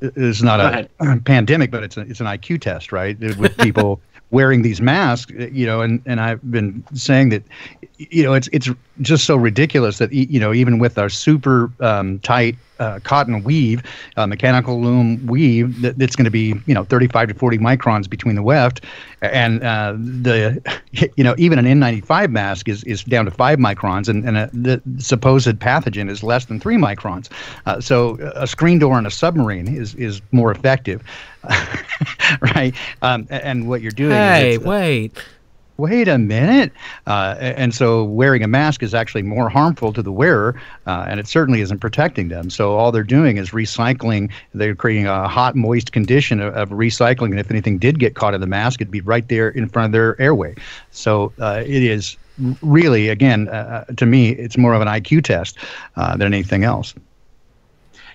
it's 0.00 0.42
not 0.42 0.58
Go 0.58 0.66
a 0.66 1.06
ahead. 1.08 1.24
pandemic, 1.24 1.70
but 1.70 1.82
it's 1.82 1.96
a, 1.96 2.00
it's 2.00 2.20
an 2.20 2.26
IQ 2.26 2.60
test, 2.60 2.92
right? 2.92 3.18
With 3.36 3.56
people 3.58 4.00
wearing 4.30 4.62
these 4.62 4.80
masks, 4.80 5.32
you 5.52 5.66
know, 5.66 5.82
and, 5.82 6.02
and 6.06 6.20
I've 6.20 6.50
been 6.50 6.82
saying 6.94 7.30
that, 7.30 7.42
you 7.98 8.22
know, 8.22 8.32
it's 8.32 8.48
it's 8.52 8.70
just 9.02 9.24
so 9.26 9.36
ridiculous 9.36 9.98
that 9.98 10.12
you 10.12 10.40
know 10.40 10.52
even 10.52 10.78
with 10.78 10.98
our 10.98 11.08
super 11.08 11.70
um, 11.80 12.18
tight 12.20 12.56
uh, 12.80 12.98
cotton 13.04 13.44
weave, 13.44 13.82
uh, 14.16 14.26
mechanical 14.26 14.80
loom 14.80 15.24
weave, 15.26 15.82
that, 15.82 15.98
that's 15.98 16.16
going 16.16 16.24
to 16.24 16.30
be 16.30 16.54
you 16.66 16.74
know 16.74 16.84
35 16.84 17.28
to 17.28 17.34
40 17.34 17.58
microns 17.58 18.08
between 18.10 18.34
the 18.34 18.42
weft, 18.42 18.84
and 19.22 19.62
uh, 19.62 19.92
the 19.96 20.60
you 21.16 21.22
know 21.22 21.34
even 21.38 21.58
an 21.58 21.66
N95 21.66 22.30
mask 22.30 22.68
is, 22.68 22.82
is 22.84 23.04
down 23.04 23.26
to 23.26 23.30
five 23.30 23.58
microns, 23.58 24.08
and, 24.08 24.24
and 24.26 24.36
a, 24.36 24.50
the 24.52 24.82
supposed 24.98 25.46
pathogen 25.58 26.10
is 26.10 26.22
less 26.22 26.46
than 26.46 26.58
three 26.58 26.76
microns. 26.76 27.28
Uh, 27.66 27.80
so 27.80 28.16
a 28.34 28.46
screen 28.46 28.78
door 28.78 28.94
on 28.94 29.06
a 29.06 29.10
submarine 29.10 29.68
is 29.68 29.94
is 29.94 30.22
more 30.32 30.50
effective, 30.50 31.02
right? 32.40 32.74
Um, 33.02 33.26
and 33.30 33.68
what 33.68 33.82
you're 33.82 33.92
doing. 33.92 34.12
Hey, 34.12 34.56
uh, 34.56 34.60
wait 34.60 35.24
wait 35.80 36.08
a 36.08 36.18
minute. 36.18 36.72
Uh, 37.06 37.34
and 37.38 37.74
so 37.74 38.04
wearing 38.04 38.42
a 38.42 38.48
mask 38.48 38.82
is 38.82 38.94
actually 38.94 39.22
more 39.22 39.48
harmful 39.48 39.92
to 39.92 40.02
the 40.02 40.12
wearer, 40.12 40.60
uh, 40.86 41.06
and 41.08 41.18
it 41.18 41.26
certainly 41.26 41.60
isn't 41.60 41.78
protecting 41.78 42.28
them. 42.28 42.50
So 42.50 42.76
all 42.76 42.92
they're 42.92 43.02
doing 43.02 43.36
is 43.36 43.50
recycling. 43.50 44.30
They're 44.54 44.74
creating 44.74 45.06
a 45.06 45.28
hot, 45.28 45.56
moist 45.56 45.92
condition 45.92 46.40
of, 46.40 46.54
of 46.54 46.68
recycling. 46.70 47.30
And 47.30 47.40
if 47.40 47.50
anything 47.50 47.78
did 47.78 47.98
get 47.98 48.14
caught 48.14 48.34
in 48.34 48.40
the 48.40 48.46
mask, 48.46 48.80
it'd 48.80 48.90
be 48.90 49.00
right 49.00 49.26
there 49.28 49.48
in 49.48 49.68
front 49.68 49.86
of 49.86 49.92
their 49.92 50.20
airway. 50.20 50.54
So 50.90 51.32
uh, 51.40 51.62
it 51.66 51.82
is 51.82 52.16
really, 52.62 53.08
again, 53.08 53.48
uh, 53.48 53.84
uh, 53.88 53.92
to 53.94 54.06
me, 54.06 54.30
it's 54.30 54.56
more 54.56 54.74
of 54.74 54.82
an 54.82 54.88
IQ 54.88 55.24
test 55.24 55.58
uh, 55.96 56.16
than 56.16 56.32
anything 56.32 56.64
else. 56.64 56.94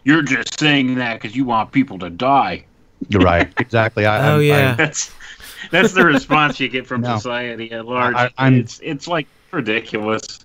You're 0.03 0.21
just 0.21 0.59
saying 0.59 0.95
that 0.95 1.19
because 1.19 1.35
you 1.35 1.45
want 1.45 1.71
people 1.71 1.97
to 1.99 2.09
die. 2.09 2.65
You're 3.09 3.21
right. 3.21 3.51
Exactly. 3.57 4.05
I, 4.05 4.31
oh, 4.33 4.39
yeah. 4.39 4.75
I, 4.77 4.91
that's 5.71 5.93
the 5.93 6.05
response 6.05 6.59
you 6.59 6.69
get 6.69 6.87
from 6.87 7.01
no. 7.01 7.15
society 7.15 7.71
at 7.71 7.85
large. 7.85 8.15
I, 8.15 8.31
am 8.37 8.55
it's 8.55 8.79
it's 8.83 9.07
like 9.07 9.27
ridiculous. 9.51 10.39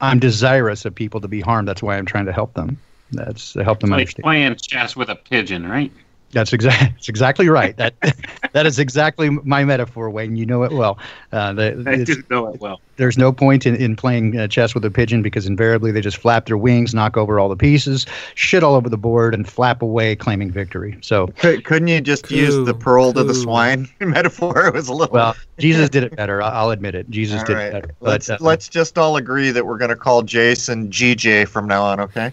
I'm 0.00 0.18
desirous 0.18 0.84
of 0.84 0.94
people 0.94 1.20
to 1.20 1.28
be 1.28 1.40
harmed. 1.40 1.68
That's 1.68 1.82
why 1.82 1.96
I'm 1.96 2.06
trying 2.06 2.26
to 2.26 2.32
help 2.32 2.54
them. 2.54 2.78
That's 3.12 3.52
to 3.54 3.64
help 3.64 3.80
them 3.80 3.90
like 3.90 4.00
understand. 4.00 4.22
Playing 4.24 4.56
chess 4.56 4.96
with 4.96 5.08
a 5.08 5.16
pigeon, 5.16 5.68
right? 5.68 5.92
That's 6.34 6.52
exactly 6.52 6.88
that's 6.94 7.08
exactly 7.08 7.48
right. 7.48 7.76
That 7.76 7.94
that 8.52 8.66
is 8.66 8.78
exactly 8.78 9.30
my 9.30 9.64
metaphor, 9.64 10.10
Wayne. 10.10 10.36
You 10.36 10.44
know 10.44 10.64
it 10.64 10.72
well. 10.72 10.98
Uh, 11.32 11.52
the, 11.52 11.84
I 11.86 12.02
do 12.02 12.22
know 12.28 12.48
it 12.48 12.60
well. 12.60 12.80
There's 12.96 13.16
no 13.16 13.32
point 13.32 13.66
in, 13.66 13.74
in 13.76 13.96
playing 13.96 14.38
uh, 14.38 14.46
chess 14.46 14.74
with 14.74 14.84
a 14.84 14.90
pigeon 14.90 15.22
because 15.22 15.46
invariably 15.46 15.90
they 15.90 16.00
just 16.00 16.16
flap 16.16 16.46
their 16.46 16.56
wings, 16.56 16.94
knock 16.94 17.16
over 17.16 17.40
all 17.40 17.48
the 17.48 17.56
pieces, 17.56 18.06
shit 18.34 18.62
all 18.62 18.74
over 18.74 18.88
the 18.88 18.96
board, 18.96 19.34
and 19.34 19.48
flap 19.48 19.82
away, 19.82 20.14
claiming 20.14 20.50
victory. 20.50 20.98
So 21.00 21.28
couldn't 21.38 21.88
you 21.88 22.00
just 22.00 22.24
coo, 22.24 22.36
use 22.36 22.66
the 22.66 22.74
pearl 22.74 23.12
coo. 23.12 23.20
to 23.20 23.24
the 23.24 23.34
swine 23.34 23.88
metaphor? 24.00 24.66
It 24.66 24.74
was 24.74 24.88
a 24.88 24.94
little 24.94 25.14
well. 25.14 25.36
Jesus 25.58 25.88
did 25.88 26.02
it 26.02 26.16
better. 26.16 26.42
I'll 26.42 26.70
admit 26.70 26.94
it. 26.96 27.08
Jesus 27.10 27.40
all 27.40 27.46
did 27.46 27.54
right. 27.54 27.66
it 27.66 27.72
better. 27.72 27.94
Let's 28.00 28.28
uh, 28.28 28.38
let's 28.40 28.68
just 28.68 28.98
all 28.98 29.16
agree 29.16 29.50
that 29.50 29.64
we're 29.64 29.78
going 29.78 29.90
to 29.90 29.96
call 29.96 30.22
Jason 30.22 30.90
GJ 30.90 31.48
from 31.48 31.66
now 31.66 31.84
on. 31.84 32.00
Okay. 32.00 32.32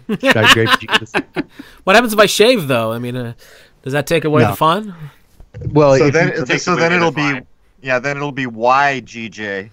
what 1.83 1.95
happens 1.95 2.13
if 2.13 2.19
I 2.19 2.25
shave 2.25 2.67
though? 2.67 2.91
I 2.91 2.99
mean. 2.99 3.35
Does 3.83 3.93
that 3.93 4.07
take 4.07 4.25
away 4.25 4.43
no. 4.43 4.51
the 4.51 4.55
fun? 4.55 4.95
Well, 5.69 5.97
so 5.97 6.09
then, 6.09 6.33
you, 6.47 6.57
so 6.57 6.75
then 6.75 6.93
it'll 6.93 7.11
be 7.11 7.21
fine. 7.21 7.47
yeah, 7.81 7.99
then 7.99 8.17
it'll 8.17 8.31
be 8.31 8.45
why 8.45 9.01
GJ. 9.03 9.69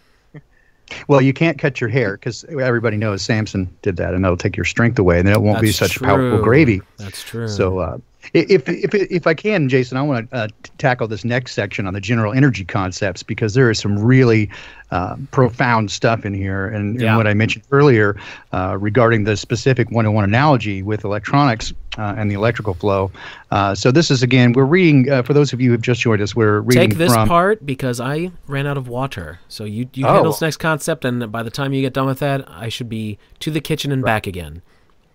Well, 1.06 1.20
you 1.20 1.32
can't 1.32 1.58
cut 1.58 1.80
your 1.80 1.90
hair 1.90 2.16
because 2.16 2.44
everybody 2.44 2.96
knows 2.96 3.22
Samson 3.22 3.68
did 3.82 3.96
that, 3.98 4.14
and 4.14 4.24
that'll 4.24 4.38
take 4.38 4.56
your 4.56 4.64
strength 4.64 4.98
away, 4.98 5.18
and 5.18 5.28
then 5.28 5.34
it 5.34 5.42
won't 5.42 5.56
That's 5.56 5.68
be 5.68 5.72
such 5.72 5.92
true. 5.92 6.06
powerful 6.06 6.42
gravy. 6.42 6.80
That's 6.96 7.22
true. 7.22 7.48
So, 7.48 7.78
uh, 7.78 7.98
if, 8.34 8.68
if, 8.68 8.94
if 8.94 9.26
I 9.26 9.34
can, 9.34 9.68
Jason, 9.68 9.96
I 9.96 10.02
want 10.02 10.30
to 10.30 10.36
uh, 10.36 10.48
tackle 10.76 11.08
this 11.08 11.24
next 11.24 11.54
section 11.54 11.86
on 11.86 11.94
the 11.94 12.00
general 12.00 12.32
energy 12.32 12.64
concepts 12.64 13.22
because 13.22 13.54
there 13.54 13.70
is 13.70 13.78
some 13.78 13.98
really 13.98 14.50
uh, 14.90 15.16
profound 15.30 15.90
stuff 15.90 16.26
in 16.26 16.34
here. 16.34 16.66
And, 16.66 17.00
yeah. 17.00 17.08
and, 17.08 17.16
what 17.16 17.26
I 17.26 17.34
mentioned 17.34 17.64
earlier 17.70 18.16
uh, 18.52 18.76
regarding 18.78 19.24
the 19.24 19.36
specific 19.36 19.90
one 19.90 20.04
to 20.04 20.10
one 20.10 20.24
analogy 20.24 20.82
with 20.82 21.04
electronics 21.04 21.72
uh, 21.98 22.14
and 22.16 22.30
the 22.30 22.34
electrical 22.34 22.74
flow. 22.74 23.10
Uh, 23.50 23.74
so, 23.74 23.90
this 23.90 24.10
is 24.10 24.22
again, 24.22 24.52
we're 24.52 24.64
reading, 24.64 25.10
uh, 25.10 25.22
for 25.22 25.34
those 25.34 25.52
of 25.52 25.60
you 25.60 25.68
who 25.68 25.72
have 25.72 25.82
just 25.82 26.00
joined 26.00 26.22
us, 26.22 26.34
we're 26.34 26.60
reading. 26.60 26.90
Take 26.90 26.98
this 26.98 27.12
from, 27.12 27.28
part 27.28 27.66
because 27.66 28.00
I 28.00 28.30
ran 28.46 28.66
out 28.66 28.78
of 28.78 28.88
water. 28.88 29.40
So, 29.48 29.64
you, 29.64 29.88
you 29.94 30.06
oh. 30.06 30.14
handle 30.14 30.32
this 30.32 30.40
next 30.40 30.58
concept, 30.58 31.04
and 31.04 31.30
by 31.30 31.42
the 31.42 31.50
time 31.50 31.72
you 31.72 31.82
get 31.82 31.92
done 31.92 32.06
with 32.06 32.20
that, 32.20 32.48
I 32.48 32.68
should 32.68 32.88
be 32.88 33.18
to 33.40 33.50
the 33.50 33.60
kitchen 33.60 33.92
and 33.92 34.02
right. 34.02 34.10
back 34.10 34.26
again. 34.26 34.62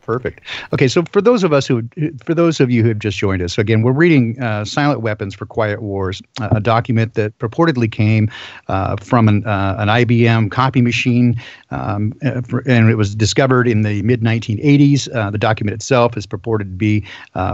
Perfect. 0.04 0.42
Okay, 0.74 0.90
so 0.90 1.04
for 1.12 1.22
those 1.22 1.46
of 1.46 1.54
us 1.54 1.66
who, 1.66 1.82
for 2.26 2.34
those 2.34 2.60
of 2.60 2.70
you 2.70 2.84
who 2.84 2.90
have 2.90 3.00
just 3.00 3.18
joined 3.18 3.42
us, 3.42 3.58
again, 3.58 3.84
we're 3.84 3.94
reading 3.94 4.40
uh, 4.42 4.66
"Silent 4.66 5.00
Weapons 5.00 5.34
for 5.34 5.46
Quiet 5.46 5.82
Wars," 5.82 6.22
uh, 6.42 6.50
a 6.52 6.60
document 6.60 7.14
that 7.14 7.38
purportedly 7.40 7.90
came 7.90 8.30
uh, 8.68 8.98
from 8.98 9.30
an, 9.30 9.46
uh, 9.46 9.78
an 9.80 9.88
IBM 9.88 10.52
copy 10.52 10.82
machine, 10.82 11.42
um, 11.72 12.14
uh, 12.26 12.42
and 12.66 12.90
it 12.90 12.96
was 12.96 13.16
discovered 13.16 13.66
in 13.66 13.84
the 13.84 14.02
mid 14.02 14.20
1980s. 14.20 15.14
Uh, 15.16 15.30
the 15.30 15.38
document 15.38 15.74
itself 15.74 16.18
is 16.18 16.26
purported 16.26 16.66
to 16.66 16.76
be 16.76 17.00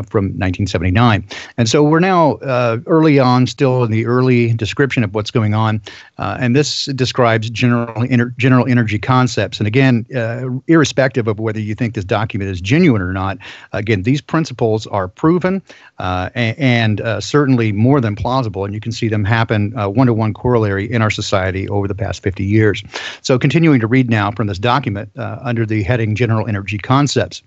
from 0.08 0.26
1979, 0.40 1.24
and 1.58 1.70
so 1.70 1.84
we're 1.84 2.00
now 2.00 2.40
early 2.88 3.20
on, 3.20 3.46
still 3.46 3.84
in 3.84 3.92
the 3.92 4.08
early 4.08 4.54
description 4.54 5.04
of 5.04 5.14
what's 5.14 5.30
going 5.30 5.54
on, 5.54 5.80
and 6.18 6.56
this 6.56 6.86
describes 6.86 7.48
general 7.52 7.94
ener- 8.06 8.36
general 8.38 8.68
energy 8.68 8.98
concepts. 8.98 9.60
And 9.60 9.68
again, 9.68 10.08
irrespective 10.68 11.28
of 11.28 11.40
whether 11.40 11.60
you 11.60 11.76
think 11.76 11.94
this 11.94 12.04
document 12.04 12.39
document 12.40 12.56
is 12.56 12.62
genuine 12.62 13.02
or 13.02 13.14
not. 13.14 13.38
Again, 13.74 14.04
these 14.04 14.22
principles 14.22 14.88
are 14.88 15.08
proven 15.08 15.62
uh, 15.98 16.30
and, 16.36 17.02
uh, 17.02 17.20
certainly 17.20 17.72
more 17.72 18.02
than 18.02 18.16
plausible, 18.16 18.66
and 18.66 18.74
you 18.74 18.80
can 18.80 18.92
see 18.92 19.10
them 19.10 19.26
happen 19.26 19.72
one 19.72 20.08
to 20.08 20.14
one 20.14 20.34
corollary 20.34 20.90
in 20.90 21.02
our 21.02 21.10
society 21.12 21.68
over 21.70 21.88
the 21.88 21.96
past 21.96 22.24
50 22.24 22.44
years. 22.44 22.84
So, 23.22 23.38
continuing 23.38 23.80
to 23.82 23.88
read 23.88 24.10
now 24.10 24.32
from 24.32 24.48
this 24.48 24.60
document 24.60 25.10
uh, 25.18 25.40
under 25.42 25.66
the 25.66 25.84
heading 25.84 26.16
General 26.16 26.48
Energy 26.48 26.78
Concepts. 26.78 27.44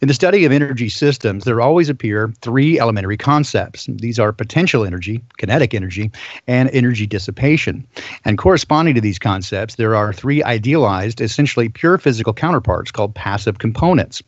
In 0.00 0.08
the 0.08 0.14
study 0.14 0.44
of 0.44 0.52
energy 0.52 0.88
systems, 0.88 1.44
there 1.44 1.60
always 1.60 1.88
appear 1.88 2.32
three 2.40 2.78
elementary 2.78 3.16
concepts. 3.16 3.86
These 3.88 4.18
are 4.18 4.32
potential 4.32 4.84
energy, 4.84 5.22
kinetic 5.38 5.74
energy, 5.74 6.10
and 6.46 6.70
energy 6.72 7.06
dissipation. 7.06 7.86
And 8.24 8.38
corresponding 8.38 8.94
to 8.94 9.00
these 9.00 9.18
concepts, 9.18 9.74
there 9.74 9.96
are 9.96 10.12
three 10.12 10.42
idealized, 10.42 11.20
essentially 11.20 11.68
pure 11.68 11.98
physical 11.98 12.32
counterparts 12.32 12.90
called 12.90 13.14
passive 13.14 13.58
components. 13.58 14.22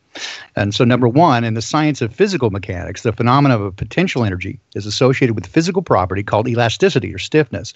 And 0.57 0.74
so, 0.74 0.85
number 0.85 1.07
one, 1.07 1.44
in 1.44 1.55
the 1.55 1.62
science 1.62 2.02
of 2.02 2.12
physical 2.12 2.51
mechanics, 2.51 3.02
the 3.02 3.12
phenomenon 3.12 3.62
of 3.62 3.77
potential 3.77 4.24
energy 4.24 4.59
is 4.74 4.85
associated 4.85 5.35
with 5.35 5.47
a 5.47 5.48
physical 5.48 5.82
property 5.82 6.24
called 6.24 6.48
elasticity 6.48 7.15
or 7.15 7.19
stiffness. 7.19 7.73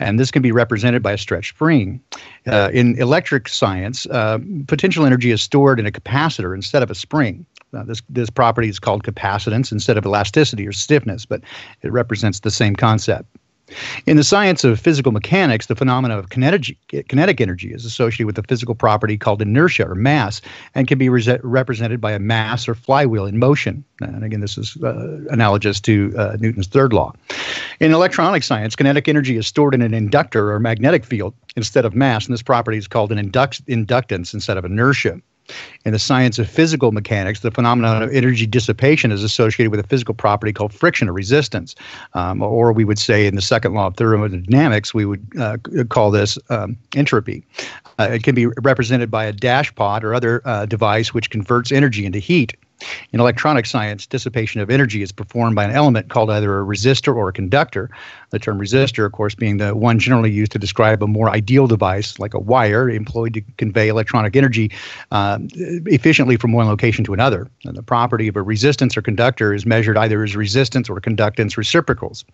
And 0.00 0.18
this 0.18 0.32
can 0.32 0.42
be 0.42 0.50
represented 0.50 1.02
by 1.02 1.12
a 1.12 1.18
stretched 1.18 1.54
spring. 1.54 2.00
Uh, 2.46 2.70
in 2.72 2.98
electric 3.00 3.48
science, 3.48 4.06
uh, 4.06 4.38
potential 4.66 5.06
energy 5.06 5.30
is 5.30 5.42
stored 5.42 5.78
in 5.78 5.86
a 5.86 5.92
capacitor 5.92 6.54
instead 6.54 6.82
of 6.82 6.90
a 6.90 6.94
spring. 6.96 7.46
Uh, 7.72 7.82
this, 7.84 8.02
this 8.08 8.30
property 8.30 8.68
is 8.68 8.78
called 8.78 9.02
capacitance 9.02 9.72
instead 9.72 9.98
of 9.98 10.06
elasticity 10.06 10.66
or 10.66 10.72
stiffness, 10.72 11.26
but 11.26 11.42
it 11.82 11.92
represents 11.92 12.40
the 12.40 12.50
same 12.50 12.76
concept. 12.76 13.28
In 14.06 14.16
the 14.16 14.22
science 14.22 14.62
of 14.62 14.78
physical 14.78 15.10
mechanics, 15.10 15.66
the 15.66 15.74
phenomena 15.74 16.16
of 16.16 16.28
kinetic, 16.28 16.76
kinetic 17.08 17.40
energy 17.40 17.72
is 17.72 17.84
associated 17.84 18.26
with 18.26 18.38
a 18.38 18.44
physical 18.44 18.76
property 18.76 19.18
called 19.18 19.42
inertia 19.42 19.88
or 19.88 19.96
mass 19.96 20.40
and 20.76 20.86
can 20.86 20.98
be 20.98 21.08
re- 21.08 21.40
represented 21.42 22.00
by 22.00 22.12
a 22.12 22.20
mass 22.20 22.68
or 22.68 22.76
flywheel 22.76 23.26
in 23.26 23.38
motion. 23.38 23.84
And 24.00 24.22
again, 24.22 24.40
this 24.40 24.56
is 24.56 24.76
uh, 24.84 25.18
analogous 25.30 25.80
to 25.80 26.14
uh, 26.16 26.36
Newton's 26.38 26.68
third 26.68 26.92
law. 26.92 27.12
In 27.80 27.92
electronic 27.92 28.44
science, 28.44 28.76
kinetic 28.76 29.08
energy 29.08 29.36
is 29.36 29.48
stored 29.48 29.74
in 29.74 29.82
an 29.82 29.94
inductor 29.94 30.52
or 30.52 30.60
magnetic 30.60 31.04
field 31.04 31.34
instead 31.56 31.84
of 31.84 31.94
mass, 31.94 32.26
and 32.26 32.34
this 32.34 32.42
property 32.42 32.78
is 32.78 32.86
called 32.86 33.10
an 33.10 33.18
induct- 33.18 33.66
inductance 33.66 34.32
instead 34.32 34.56
of 34.56 34.64
inertia. 34.64 35.20
In 35.84 35.92
the 35.92 35.98
science 35.98 36.38
of 36.38 36.48
physical 36.48 36.92
mechanics, 36.92 37.40
the 37.40 37.50
phenomenon 37.50 38.02
of 38.02 38.12
energy 38.12 38.46
dissipation 38.46 39.12
is 39.12 39.22
associated 39.22 39.70
with 39.70 39.80
a 39.80 39.86
physical 39.86 40.14
property 40.14 40.52
called 40.52 40.72
friction 40.72 41.08
or 41.08 41.12
resistance. 41.12 41.74
Um, 42.14 42.42
or 42.42 42.72
we 42.72 42.84
would 42.84 42.98
say 42.98 43.26
in 43.26 43.34
the 43.36 43.42
second 43.42 43.74
law 43.74 43.86
of 43.86 43.96
thermodynamics, 43.96 44.92
we 44.92 45.04
would 45.04 45.26
uh, 45.38 45.56
call 45.88 46.10
this 46.10 46.38
um, 46.50 46.76
entropy. 46.94 47.44
Uh, 47.98 48.08
it 48.12 48.22
can 48.22 48.34
be 48.34 48.46
represented 48.46 49.10
by 49.10 49.24
a 49.24 49.32
dashpot 49.32 50.02
or 50.02 50.14
other 50.14 50.42
uh, 50.44 50.66
device 50.66 51.14
which 51.14 51.30
converts 51.30 51.72
energy 51.72 52.04
into 52.04 52.18
heat. 52.18 52.56
In 53.12 53.20
electronic 53.20 53.64
science, 53.64 54.06
dissipation 54.06 54.60
of 54.60 54.68
energy 54.68 55.00
is 55.00 55.10
performed 55.10 55.56
by 55.56 55.64
an 55.64 55.70
element 55.70 56.10
called 56.10 56.30
either 56.30 56.60
a 56.60 56.64
resistor 56.64 57.14
or 57.14 57.28
a 57.28 57.32
conductor. 57.32 57.88
The 58.30 58.38
term 58.38 58.58
resistor, 58.58 59.06
of 59.06 59.12
course, 59.12 59.34
being 59.34 59.58
the 59.58 59.74
one 59.74 59.98
generally 59.98 60.30
used 60.30 60.52
to 60.52 60.58
describe 60.58 61.02
a 61.02 61.06
more 61.06 61.30
ideal 61.30 61.66
device, 61.66 62.18
like 62.18 62.34
a 62.34 62.38
wire 62.38 62.90
employed 62.90 63.34
to 63.34 63.42
convey 63.56 63.88
electronic 63.88 64.34
energy 64.34 64.70
uh, 65.12 65.38
efficiently 65.86 66.36
from 66.36 66.52
one 66.52 66.66
location 66.66 67.04
to 67.04 67.14
another. 67.14 67.48
And 67.64 67.76
the 67.76 67.82
property 67.82 68.28
of 68.28 68.36
a 68.36 68.42
resistance 68.42 68.96
or 68.96 69.02
conductor 69.02 69.54
is 69.54 69.64
measured 69.64 69.96
either 69.96 70.22
as 70.24 70.34
resistance 70.34 70.88
or 70.88 71.00
conductance 71.00 71.56
reciprocals. 71.56 72.24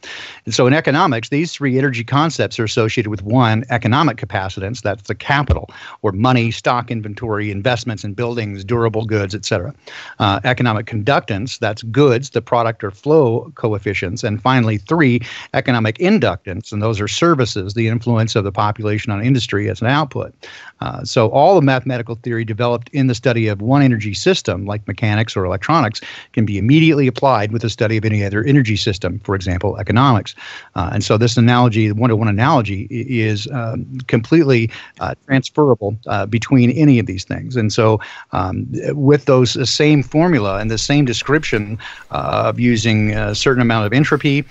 And 0.46 0.54
so 0.54 0.66
in 0.66 0.72
economics, 0.72 1.28
these 1.28 1.52
three 1.52 1.78
energy 1.78 2.04
concepts 2.04 2.58
are 2.58 2.64
associated 2.64 3.10
with 3.10 3.22
one, 3.22 3.64
economic 3.70 4.16
capacitance, 4.16 4.82
that's 4.82 5.02
the 5.08 5.14
capital, 5.14 5.70
or 6.02 6.12
money, 6.12 6.50
stock 6.50 6.90
inventory, 6.90 7.50
investments 7.50 8.04
in 8.04 8.14
buildings, 8.14 8.64
durable 8.64 9.04
goods, 9.04 9.34
etc. 9.34 9.74
Uh, 10.18 10.40
economic 10.44 10.86
conductance, 10.86 11.58
that's 11.58 11.82
goods, 11.84 12.30
the 12.30 12.42
product 12.42 12.82
or 12.82 12.90
flow 12.90 13.52
coefficients. 13.56 14.24
And 14.24 14.40
finally, 14.40 14.78
three, 14.78 15.20
economic 15.54 15.81
inductance, 15.90 16.72
and 16.72 16.82
those 16.82 17.00
are 17.00 17.08
services, 17.08 17.74
the 17.74 17.88
influence 17.88 18.36
of 18.36 18.44
the 18.44 18.52
population 18.52 19.12
on 19.12 19.24
industry 19.24 19.68
as 19.68 19.80
an 19.80 19.88
output. 19.88 20.32
Uh, 20.80 21.04
so 21.04 21.28
all 21.30 21.54
the 21.54 21.62
mathematical 21.62 22.16
theory 22.16 22.44
developed 22.44 22.88
in 22.92 23.06
the 23.06 23.14
study 23.14 23.46
of 23.48 23.62
one 23.62 23.82
energy 23.82 24.14
system, 24.14 24.66
like 24.66 24.86
mechanics 24.86 25.36
or 25.36 25.44
electronics, 25.44 26.00
can 26.32 26.44
be 26.44 26.58
immediately 26.58 27.06
applied 27.06 27.52
with 27.52 27.62
the 27.62 27.70
study 27.70 27.96
of 27.96 28.04
any 28.04 28.24
other 28.24 28.42
energy 28.44 28.76
system, 28.76 29.18
for 29.20 29.34
example, 29.34 29.76
economics. 29.78 30.34
Uh, 30.74 30.90
and 30.92 31.04
so 31.04 31.16
this 31.16 31.36
analogy, 31.36 31.88
the 31.88 31.94
one-to-one 31.94 32.28
analogy, 32.28 32.86
is 32.90 33.48
um, 33.52 33.86
completely 34.08 34.70
uh, 35.00 35.14
transferable 35.26 35.96
uh, 36.06 36.26
between 36.26 36.70
any 36.70 36.98
of 36.98 37.06
these 37.06 37.24
things. 37.24 37.56
And 37.56 37.72
so 37.72 38.00
um, 38.32 38.66
with 38.90 39.26
those 39.26 39.70
same 39.70 40.02
formula 40.02 40.58
and 40.58 40.70
the 40.70 40.78
same 40.78 41.04
description 41.04 41.78
uh, 42.10 42.44
of 42.46 42.58
using 42.58 43.12
a 43.12 43.34
certain 43.34 43.62
amount 43.62 43.86
of 43.86 43.92
entropy, 43.92 44.44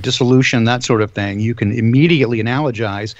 dissolution, 0.00 0.64
that 0.64 0.75
sort 0.82 1.02
of 1.02 1.10
thing, 1.12 1.40
you 1.40 1.54
can 1.54 1.72
immediately 1.72 2.42
analogize 2.42 3.14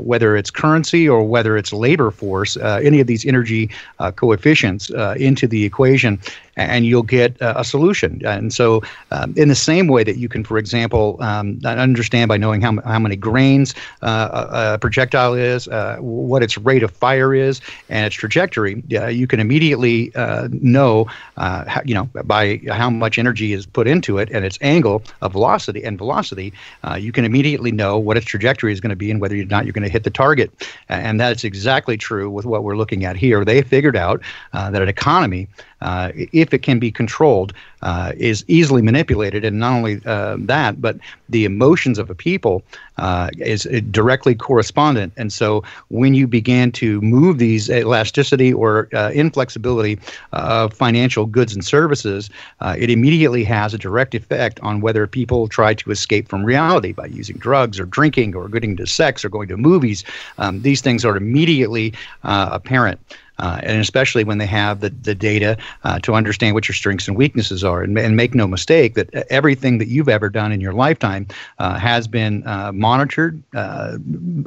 whether 0.00 0.36
it's 0.36 0.50
currency 0.50 1.08
or 1.08 1.22
whether 1.22 1.56
it's 1.56 1.72
labor 1.72 2.00
labor 2.00 2.10
force, 2.10 2.56
uh, 2.56 2.80
any 2.82 3.00
of 3.00 3.06
these 3.06 3.26
energy 3.26 3.68
uh, 3.98 4.10
coefficients 4.12 4.90
uh, 4.90 5.14
into 5.18 5.46
the 5.46 5.64
equation, 5.64 6.18
and 6.60 6.86
you'll 6.86 7.02
get 7.02 7.36
a 7.40 7.64
solution. 7.64 8.20
And 8.24 8.52
so, 8.52 8.82
um, 9.10 9.34
in 9.36 9.48
the 9.48 9.54
same 9.54 9.86
way 9.88 10.04
that 10.04 10.16
you 10.18 10.28
can, 10.28 10.44
for 10.44 10.58
example, 10.58 11.16
um, 11.20 11.60
understand 11.64 12.28
by 12.28 12.36
knowing 12.36 12.60
how, 12.60 12.80
how 12.82 12.98
many 12.98 13.16
grains 13.16 13.74
uh, 14.02 14.74
a, 14.74 14.78
projectile 14.78 15.34
is, 15.34 15.68
uh, 15.68 15.96
what 16.00 16.42
its 16.42 16.58
rate 16.58 16.82
of 16.82 16.90
fire 16.90 17.34
is, 17.34 17.60
and 17.88 18.06
its 18.06 18.14
trajectory, 18.14 18.82
you 18.88 19.26
can 19.26 19.40
immediately 19.40 20.14
uh, 20.14 20.48
know, 20.52 21.04
how, 21.36 21.80
you 21.84 21.94
know, 21.94 22.08
by 22.24 22.60
how 22.70 22.90
much 22.90 23.18
energy 23.18 23.52
is 23.52 23.66
put 23.66 23.86
into 23.86 24.18
it 24.18 24.28
and 24.30 24.44
its 24.44 24.58
angle 24.60 25.02
of 25.22 25.32
velocity 25.32 25.82
and 25.84 25.98
velocity, 25.98 26.52
you 26.98 27.12
can 27.12 27.24
immediately 27.24 27.72
know 27.72 27.98
what 27.98 28.16
its 28.16 28.26
trajectory 28.26 28.72
is 28.72 28.80
going 28.80 28.90
to 28.90 28.96
be 28.96 29.10
and 29.10 29.20
whether 29.20 29.36
or 29.36 29.44
not 29.44 29.64
you're 29.64 29.72
going 29.72 29.84
to 29.84 29.92
hit 29.92 30.04
the 30.04 30.10
target. 30.10 30.50
And 30.88 31.18
that's 31.20 31.44
exactly 31.44 31.96
true 31.96 32.30
with 32.30 32.44
what 32.44 32.64
we're 32.64 32.76
looking 32.76 33.04
at 33.04 33.16
here. 33.16 33.44
They 33.44 33.62
figured 33.62 33.96
out 33.96 34.20
that 34.52 34.82
an 34.82 34.88
economy 34.88 35.48
uh, 35.82 36.12
if 36.14 36.52
it 36.52 36.62
can 36.62 36.78
be 36.78 36.90
controlled, 36.90 37.52
uh, 37.82 38.12
is 38.16 38.44
easily 38.48 38.82
manipulated. 38.82 39.44
And 39.44 39.58
not 39.58 39.72
only 39.72 40.00
uh, 40.04 40.36
that, 40.40 40.80
but 40.80 40.98
the 41.28 41.44
emotions 41.44 41.98
of 41.98 42.10
a 42.10 42.14
people 42.14 42.62
uh, 42.98 43.30
is 43.38 43.62
directly 43.90 44.34
correspondent. 44.34 45.12
And 45.16 45.32
so 45.32 45.64
when 45.88 46.12
you 46.12 46.26
began 46.26 46.72
to 46.72 47.00
move 47.00 47.38
these 47.38 47.70
elasticity 47.70 48.52
or 48.52 48.88
uh, 48.92 49.10
inflexibility 49.14 49.98
of 50.32 50.74
financial 50.74 51.24
goods 51.24 51.54
and 51.54 51.64
services, 51.64 52.28
uh, 52.60 52.76
it 52.78 52.90
immediately 52.90 53.44
has 53.44 53.72
a 53.72 53.78
direct 53.78 54.14
effect 54.14 54.60
on 54.60 54.82
whether 54.82 55.06
people 55.06 55.48
try 55.48 55.72
to 55.74 55.90
escape 55.90 56.28
from 56.28 56.44
reality 56.44 56.92
by 56.92 57.06
using 57.06 57.36
drugs 57.38 57.80
or 57.80 57.86
drinking 57.86 58.34
or 58.34 58.48
getting 58.48 58.76
to 58.76 58.86
sex 58.86 59.24
or 59.24 59.30
going 59.30 59.48
to 59.48 59.56
movies. 59.56 60.04
Um, 60.36 60.60
these 60.60 60.82
things 60.82 61.04
are 61.04 61.16
immediately 61.16 61.94
apparent 62.22 63.00
uh, 63.40 63.60
and 63.62 63.80
especially 63.80 64.22
when 64.22 64.38
they 64.38 64.46
have 64.46 64.80
the, 64.80 64.90
the 64.90 65.14
data 65.14 65.56
uh, 65.84 65.98
to 66.00 66.14
understand 66.14 66.54
what 66.54 66.68
your 66.68 66.74
strengths 66.74 67.08
and 67.08 67.16
weaknesses 67.16 67.64
are. 67.64 67.82
And, 67.82 67.98
and, 67.98 68.20
make 68.20 68.34
no 68.34 68.46
mistake 68.46 68.94
that 68.94 69.08
everything 69.30 69.78
that 69.78 69.88
you've 69.88 70.08
ever 70.08 70.28
done 70.28 70.52
in 70.52 70.60
your 70.60 70.74
lifetime 70.74 71.26
uh, 71.58 71.78
has 71.78 72.06
been 72.06 72.46
uh, 72.46 72.70
monitored, 72.72 73.42
uh, 73.54 73.96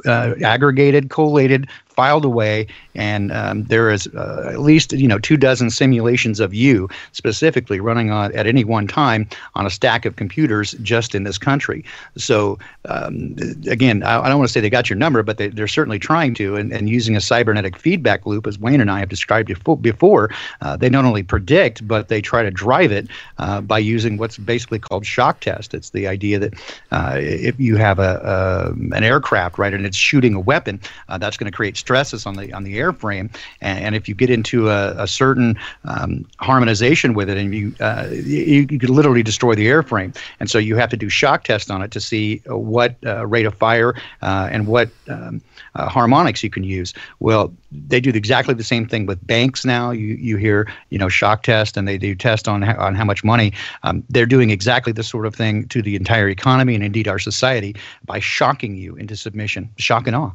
uh, 0.06 0.34
aggregated, 0.44 1.10
collated, 1.10 1.66
filed 1.94 2.24
away, 2.24 2.66
and 2.94 3.32
um, 3.32 3.64
there 3.64 3.90
is 3.90 4.06
uh, 4.08 4.50
at 4.52 4.60
least 4.60 4.92
you 4.92 5.08
know 5.08 5.18
two 5.18 5.36
dozen 5.36 5.70
simulations 5.70 6.40
of 6.40 6.54
you 6.54 6.88
specifically 7.12 7.80
running 7.80 8.10
on 8.10 8.34
at 8.34 8.46
any 8.46 8.64
one 8.64 8.86
time 8.86 9.28
on 9.54 9.66
a 9.66 9.70
stack 9.70 10.04
of 10.04 10.16
computers 10.16 10.72
just 10.82 11.14
in 11.14 11.24
this 11.24 11.38
country. 11.38 11.84
So 12.16 12.58
um, 12.86 13.36
again, 13.68 14.02
I, 14.02 14.20
I, 14.24 14.28
don't 14.28 14.38
want 14.38 14.48
to 14.48 14.52
say 14.52 14.60
they 14.60 14.70
got 14.70 14.90
your 14.90 14.98
number, 14.98 15.22
but 15.22 15.38
they, 15.38 15.48
are 15.58 15.68
certainly 15.68 15.98
trying 15.98 16.34
to, 16.34 16.56
and, 16.56 16.72
and, 16.72 16.88
using 16.88 17.16
a 17.16 17.20
cybernetic 17.20 17.76
feedback 17.76 18.26
loop, 18.26 18.46
as 18.46 18.58
Wayne 18.58 18.80
and 18.80 18.90
I 18.90 18.98
have 18.98 19.08
described 19.08 19.50
before, 19.80 20.30
uh, 20.60 20.76
they 20.76 20.90
not 20.90 21.04
only 21.04 21.22
predict 21.22 21.86
but 21.88 22.08
they 22.08 22.20
try 22.20 22.42
to 22.42 22.50
drive 22.50 22.92
it 22.92 23.08
uh, 23.38 23.60
by 23.60 23.78
using 23.78 24.16
what's 24.16 24.38
basically 24.38 24.78
called 24.78 25.06
shock 25.06 25.40
test. 25.40 25.74
It's 25.74 25.90
the 25.90 26.06
idea 26.06 26.38
that 26.38 26.54
uh, 26.90 27.16
if 27.18 27.58
you 27.58 27.76
have 27.76 27.98
a, 27.98 28.20
a, 28.24 28.94
an 28.94 29.04
aircraft 29.04 29.58
right 29.58 29.72
and 29.72 29.86
it's 29.86 29.96
shooting 29.96 30.34
a 30.34 30.40
weapon, 30.40 30.80
uh, 31.08 31.18
that's 31.18 31.36
going 31.36 31.50
to 31.50 31.56
create 31.56 31.76
stresses 31.84 32.24
on 32.24 32.34
the 32.36 32.50
on 32.56 32.64
the 32.64 32.78
airframe, 32.78 33.28
and, 33.60 33.78
and 33.84 33.94
if 33.94 34.08
you 34.08 34.14
get 34.14 34.30
into 34.30 34.70
a, 34.70 35.02
a 35.02 35.06
certain 35.06 35.58
um, 35.84 36.24
harmonization 36.38 37.12
with 37.12 37.28
it, 37.28 37.36
and 37.36 37.54
you, 37.54 37.74
uh, 37.80 38.08
you 38.10 38.66
you 38.70 38.78
could 38.78 38.94
literally 38.98 39.22
destroy 39.22 39.54
the 39.54 39.66
airframe. 39.66 40.16
And 40.40 40.48
so 40.48 40.58
you 40.58 40.76
have 40.76 40.88
to 40.90 40.96
do 40.96 41.08
shock 41.10 41.44
tests 41.44 41.70
on 41.70 41.82
it 41.82 41.90
to 41.90 42.00
see 42.00 42.40
uh, 42.50 42.56
what 42.56 42.96
uh, 43.04 43.26
rate 43.26 43.44
of 43.44 43.54
fire 43.54 43.94
uh, 44.22 44.48
and 44.50 44.66
what 44.66 44.88
um, 45.08 45.42
uh, 45.74 45.88
harmonics 45.88 46.42
you 46.42 46.50
can 46.50 46.64
use. 46.64 46.94
Well, 47.20 47.52
they 47.70 48.00
do 48.00 48.10
exactly 48.10 48.54
the 48.54 48.64
same 48.64 48.86
thing 48.86 49.04
with 49.06 49.24
banks 49.26 49.64
now. 49.64 49.90
You 49.90 50.14
you 50.28 50.36
hear 50.38 50.66
you 50.88 50.98
know 50.98 51.10
shock 51.10 51.42
test, 51.42 51.76
and 51.76 51.86
they 51.86 51.98
do 51.98 52.14
test 52.14 52.48
on 52.48 52.62
how, 52.62 52.76
on 52.78 52.94
how 52.94 53.04
much 53.04 53.22
money. 53.22 53.52
Um, 53.82 54.02
they're 54.08 54.32
doing 54.36 54.50
exactly 54.50 54.92
the 54.92 55.02
sort 55.02 55.26
of 55.26 55.34
thing 55.34 55.68
to 55.68 55.82
the 55.82 55.96
entire 55.96 56.28
economy 56.28 56.74
and 56.74 56.84
indeed 56.84 57.08
our 57.08 57.18
society 57.18 57.76
by 58.06 58.20
shocking 58.20 58.74
you 58.76 58.96
into 58.96 59.16
submission, 59.16 59.68
shock 59.76 60.06
and 60.06 60.16
awe. 60.16 60.32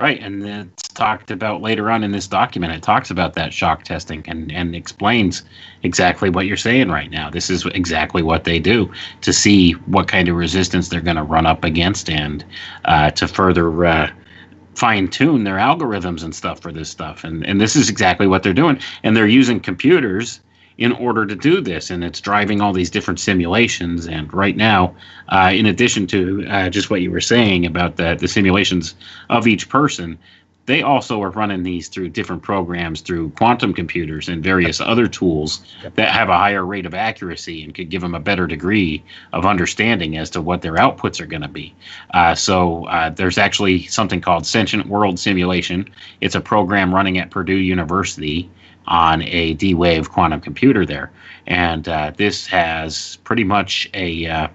Right, 0.00 0.18
and 0.22 0.42
it's 0.46 0.88
talked 0.88 1.30
about 1.30 1.60
later 1.60 1.90
on 1.90 2.02
in 2.02 2.10
this 2.10 2.26
document. 2.26 2.72
It 2.72 2.82
talks 2.82 3.10
about 3.10 3.34
that 3.34 3.52
shock 3.52 3.82
testing 3.82 4.24
and, 4.26 4.50
and 4.50 4.74
explains 4.74 5.42
exactly 5.82 6.30
what 6.30 6.46
you're 6.46 6.56
saying 6.56 6.88
right 6.88 7.10
now. 7.10 7.28
This 7.28 7.50
is 7.50 7.66
exactly 7.66 8.22
what 8.22 8.44
they 8.44 8.58
do 8.58 8.90
to 9.20 9.30
see 9.30 9.72
what 9.72 10.08
kind 10.08 10.28
of 10.30 10.36
resistance 10.36 10.88
they're 10.88 11.02
going 11.02 11.16
to 11.18 11.22
run 11.22 11.44
up 11.44 11.64
against 11.64 12.08
and 12.08 12.42
uh, 12.86 13.10
to 13.10 13.28
further 13.28 13.84
uh, 13.84 14.10
fine 14.74 15.06
tune 15.08 15.44
their 15.44 15.56
algorithms 15.56 16.24
and 16.24 16.34
stuff 16.34 16.60
for 16.60 16.72
this 16.72 16.88
stuff. 16.88 17.22
And 17.22 17.44
and 17.44 17.60
this 17.60 17.76
is 17.76 17.90
exactly 17.90 18.26
what 18.26 18.42
they're 18.42 18.54
doing. 18.54 18.80
And 19.02 19.14
they're 19.14 19.26
using 19.26 19.60
computers 19.60 20.40
in 20.80 20.92
order 20.92 21.26
to 21.26 21.36
do 21.36 21.60
this. 21.60 21.90
And 21.90 22.02
it's 22.02 22.20
driving 22.20 22.60
all 22.60 22.72
these 22.72 22.90
different 22.90 23.20
simulations. 23.20 24.08
And 24.08 24.32
right 24.32 24.56
now, 24.56 24.96
uh, 25.28 25.52
in 25.54 25.66
addition 25.66 26.06
to 26.08 26.44
uh, 26.48 26.70
just 26.70 26.90
what 26.90 27.02
you 27.02 27.10
were 27.10 27.20
saying 27.20 27.66
about 27.66 27.96
the, 27.96 28.16
the 28.18 28.26
simulations 28.26 28.94
of 29.28 29.46
each 29.46 29.68
person, 29.68 30.18
they 30.66 30.82
also 30.82 31.20
are 31.22 31.30
running 31.30 31.64
these 31.64 31.88
through 31.88 32.10
different 32.10 32.42
programs 32.42 33.00
through 33.00 33.30
quantum 33.30 33.74
computers 33.74 34.28
and 34.28 34.42
various 34.42 34.80
other 34.80 35.06
tools 35.06 35.64
that 35.96 36.12
have 36.12 36.28
a 36.28 36.36
higher 36.36 36.64
rate 36.64 36.86
of 36.86 36.94
accuracy 36.94 37.64
and 37.64 37.74
could 37.74 37.90
give 37.90 38.00
them 38.00 38.14
a 38.14 38.20
better 38.20 38.46
degree 38.46 39.02
of 39.32 39.44
understanding 39.44 40.16
as 40.16 40.30
to 40.30 40.40
what 40.40 40.62
their 40.62 40.74
outputs 40.74 41.20
are 41.20 41.26
going 41.26 41.42
to 41.42 41.48
be. 41.48 41.74
Uh, 42.14 42.34
so 42.34 42.84
uh, 42.86 43.10
there's 43.10 43.36
actually 43.36 43.82
something 43.86 44.20
called 44.20 44.46
Sentient 44.46 44.86
World 44.86 45.18
Simulation. 45.18 45.88
It's 46.20 46.36
a 46.36 46.40
program 46.40 46.94
running 46.94 47.18
at 47.18 47.30
Purdue 47.30 47.56
University 47.56 48.48
on 48.90 49.22
a 49.22 49.54
D 49.54 49.72
Wave 49.72 50.10
quantum 50.10 50.40
computer 50.40 50.84
there. 50.84 51.10
And 51.46 51.88
uh, 51.88 52.12
this 52.16 52.46
has 52.48 53.16
pretty 53.24 53.44
much 53.44 53.88
a 53.94 54.26
uh, 54.26 54.48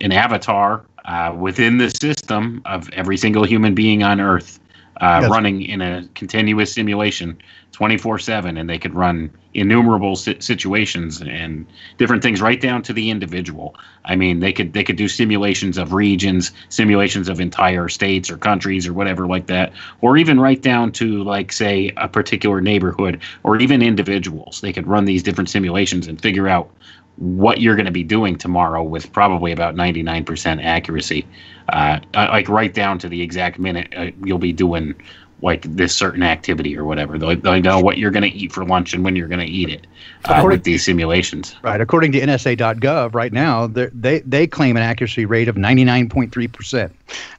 an 0.00 0.12
avatar 0.12 0.84
uh, 1.06 1.34
within 1.36 1.78
the 1.78 1.90
system 1.90 2.62
of 2.64 2.88
every 2.90 3.16
single 3.16 3.44
human 3.44 3.74
being 3.74 4.02
on 4.02 4.20
Earth, 4.20 4.60
uh, 5.00 5.26
running 5.30 5.62
in 5.62 5.80
a 5.80 6.06
continuous 6.14 6.72
simulation, 6.72 7.36
twenty 7.72 7.96
four 7.96 8.18
seven, 8.18 8.56
and 8.56 8.68
they 8.68 8.78
could 8.78 8.94
run 8.94 9.30
innumerable 9.56 10.16
si- 10.16 10.40
situations 10.40 11.22
and 11.22 11.66
different 11.98 12.22
things 12.22 12.40
right 12.40 12.60
down 12.60 12.82
to 12.82 12.92
the 12.92 13.10
individual. 13.10 13.74
I 14.04 14.16
mean, 14.16 14.40
they 14.40 14.52
could 14.52 14.72
they 14.72 14.84
could 14.84 14.96
do 14.96 15.08
simulations 15.08 15.78
of 15.78 15.92
regions, 15.92 16.52
simulations 16.68 17.28
of 17.28 17.40
entire 17.40 17.88
states 17.88 18.30
or 18.30 18.36
countries 18.36 18.86
or 18.86 18.92
whatever 18.92 19.26
like 19.26 19.46
that, 19.46 19.72
or 20.00 20.16
even 20.16 20.38
right 20.40 20.60
down 20.60 20.92
to 20.92 21.22
like 21.24 21.52
say 21.52 21.92
a 21.96 22.08
particular 22.08 22.60
neighborhood 22.60 23.20
or 23.42 23.58
even 23.58 23.82
individuals. 23.82 24.60
They 24.60 24.72
could 24.72 24.86
run 24.86 25.04
these 25.04 25.22
different 25.22 25.50
simulations 25.50 26.06
and 26.06 26.20
figure 26.20 26.48
out 26.48 26.70
what 27.16 27.60
you're 27.60 27.76
going 27.76 27.86
to 27.86 27.92
be 27.92 28.04
doing 28.04 28.36
tomorrow 28.36 28.82
with 28.82 29.10
probably 29.12 29.50
about 29.50 29.74
99% 29.74 30.62
accuracy, 30.62 31.26
uh, 31.70 31.98
uh, 32.14 32.28
like 32.30 32.48
right 32.48 32.74
down 32.74 32.98
to 32.98 33.08
the 33.08 33.22
exact 33.22 33.58
minute 33.58 33.92
uh, 33.96 34.10
you'll 34.24 34.38
be 34.38 34.52
doing 34.52 34.94
like 35.42 35.62
this 35.62 35.94
certain 35.94 36.22
activity 36.22 36.76
or 36.76 36.84
whatever. 36.84 37.18
They 37.18 37.34
they 37.34 37.60
know 37.60 37.80
what 37.80 37.98
you're 37.98 38.10
going 38.10 38.30
to 38.30 38.36
eat 38.36 38.52
for 38.52 38.64
lunch 38.64 38.94
and 38.94 39.04
when 39.04 39.16
you're 39.16 39.28
going 39.28 39.40
to 39.40 39.46
eat 39.46 39.68
it 39.68 39.86
uh, 40.24 40.34
According- 40.34 40.48
with 40.58 40.64
these 40.64 40.84
simulations. 40.84 41.54
Right. 41.62 41.80
According 41.80 42.12
to 42.12 42.20
NSA.gov, 42.20 43.14
right 43.14 43.32
now 43.32 43.66
they 43.66 44.20
they 44.20 44.46
claim 44.46 44.76
an 44.76 44.82
accuracy 44.82 45.26
rate 45.26 45.48
of 45.48 45.56
99.3 45.56 46.52
percent, 46.52 46.92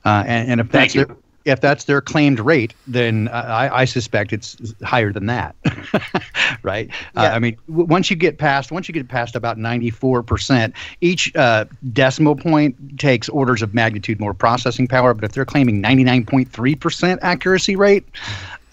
uh, 0.05 0.23
and, 0.27 0.51
and 0.51 0.59
if 0.61 0.71
that's 0.71 0.93
Thank 0.93 0.95
you. 0.95 1.05
their 1.05 1.15
if 1.47 1.61
that's 1.61 1.85
their 1.85 2.01
claimed 2.01 2.39
rate, 2.39 2.73
then 2.85 3.29
I, 3.29 3.79
I 3.79 3.85
suspect 3.85 4.33
it's 4.33 4.57
higher 4.83 5.13
than 5.13 5.27
that. 5.27 5.55
right. 6.63 6.89
Uh, 7.15 7.29
I 7.33 7.39
mean, 7.39 7.57
w- 7.67 7.85
once 7.85 8.09
you 8.09 8.15
get 8.15 8.37
past 8.37 8.71
once 8.71 8.87
you 8.87 8.93
get 8.93 9.07
past 9.07 9.35
about 9.35 9.57
94 9.57 10.23
percent, 10.23 10.73
each 11.01 11.33
uh, 11.35 11.65
decimal 11.93 12.35
point 12.35 12.99
takes 12.99 13.29
orders 13.29 13.61
of 13.61 13.73
magnitude 13.73 14.19
more 14.19 14.33
processing 14.33 14.87
power. 14.87 15.13
But 15.13 15.23
if 15.23 15.31
they're 15.31 15.45
claiming 15.45 15.81
99.3 15.81 16.79
percent 16.79 17.19
accuracy 17.23 17.75
rate, 17.75 18.05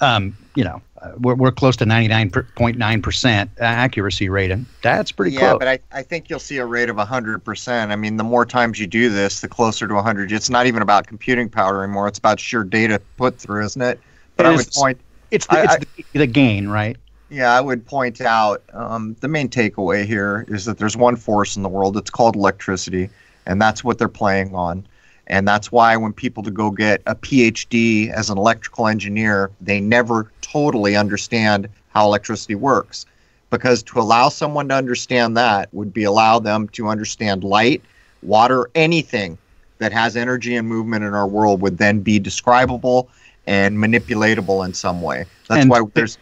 um, 0.01 0.37
you 0.55 0.65
know. 0.65 0.83
uh, 1.03 1.13
We're, 1.19 1.35
we're 1.35 1.53
close 1.53 1.77
to 1.79 1.85
99.9% 1.85 3.51
accuracy 3.59 4.29
rate, 4.29 4.51
and 4.51 4.67
that's 4.83 5.13
pretty 5.13 5.33
yeah, 5.33 5.41
close. 5.51 5.59
but 5.59 5.69
I, 5.69 5.79
I 5.93 6.03
think 6.03 6.29
you'll 6.31 6.39
see 6.39 6.59
a 6.59 6.67
rate 6.67 6.89
of 6.89 6.97
100%. 6.97 7.89
I 7.91 7.97
mean, 7.97 8.17
the 8.17 8.25
more 8.25 8.47
times 8.47 8.79
you 8.79 8.87
do 8.87 9.11
this, 9.11 9.41
the 9.41 9.49
closer 9.49 9.89
to 9.89 9.95
100. 9.95 10.33
It's 10.33 10.51
not 10.51 10.67
even 10.67 10.83
about 10.83 11.07
computing 11.07 11.49
power 11.49 11.83
anymore. 11.85 12.09
It's 12.09 12.19
about 12.19 12.41
sheer 12.41 12.65
data 12.65 13.01
put 13.17 13.39
through, 13.39 13.65
isn't 13.67 13.83
it? 13.83 14.01
But 14.37 14.47
It 14.47 14.49
I 14.49 14.53
is. 14.53 14.67
would 14.67 14.71
point, 14.73 15.01
It's 15.31 15.47
the, 15.47 15.59
I- 15.59 15.63
it's 15.65 15.77
I- 15.77 15.79
the, 15.97 16.07
the 16.15 16.27
gain, 16.27 16.69
right? 16.69 16.97
yeah, 17.31 17.53
I 17.53 17.61
would 17.61 17.85
point 17.87 18.21
out 18.21 18.63
um, 18.73 19.17
the 19.21 19.29
main 19.29 19.49
takeaway 19.49 20.05
here 20.05 20.45
is 20.49 20.65
that 20.67 20.79
there's 20.79 20.97
one 20.97 21.17
force 21.17 21.57
in 21.57 21.63
the 21.63 21.69
world. 21.69 21.97
It's 21.97 22.11
called 22.11 22.37
electricity, 22.37 23.11
and 23.47 23.61
that's 23.61 23.83
what 23.83 23.99
they're 23.99 24.09
playing 24.09 24.55
on. 24.55 24.87
And 25.27 25.49
that's 25.49 25.73
why 25.73 25.97
when 25.97 26.13
people 26.13 26.43
to 26.43 26.51
go 26.51 26.71
get 26.71 27.03
a 27.07 27.15
PhD 27.15 28.11
as 28.11 28.29
an 28.31 28.37
electrical 28.39 28.87
engineer, 28.89 29.51
they 29.61 29.81
never 29.81 30.31
totally 30.43 30.97
understand 30.97 31.69
how 31.89 32.05
electricity 32.07 32.55
works. 32.55 33.07
Because 33.51 33.83
to 33.85 34.01
allow 34.01 34.29
someone 34.29 34.69
to 34.69 34.75
understand 34.75 35.37
that 35.37 35.73
would 35.73 35.93
be 35.93 36.05
allow 36.05 36.39
them 36.41 36.69
to 36.71 36.89
understand 36.89 37.45
light, 37.45 37.85
water, 38.23 38.69
anything 38.75 39.39
that 39.79 39.93
has 39.93 40.17
energy 40.17 40.57
and 40.57 40.69
movement 40.69 41.05
in 41.05 41.15
our 41.15 41.27
world 41.27 41.63
would 41.63 41.79
then 41.79 42.01
be 42.01 42.19
describable 42.19 43.09
and 43.47 43.77
manipulatable 43.79 44.65
in 44.65 44.75
some 44.75 45.01
way. 45.01 45.27
That's 45.49 45.63
And- 45.63 45.71
why 45.71 45.83
there's 45.95 46.19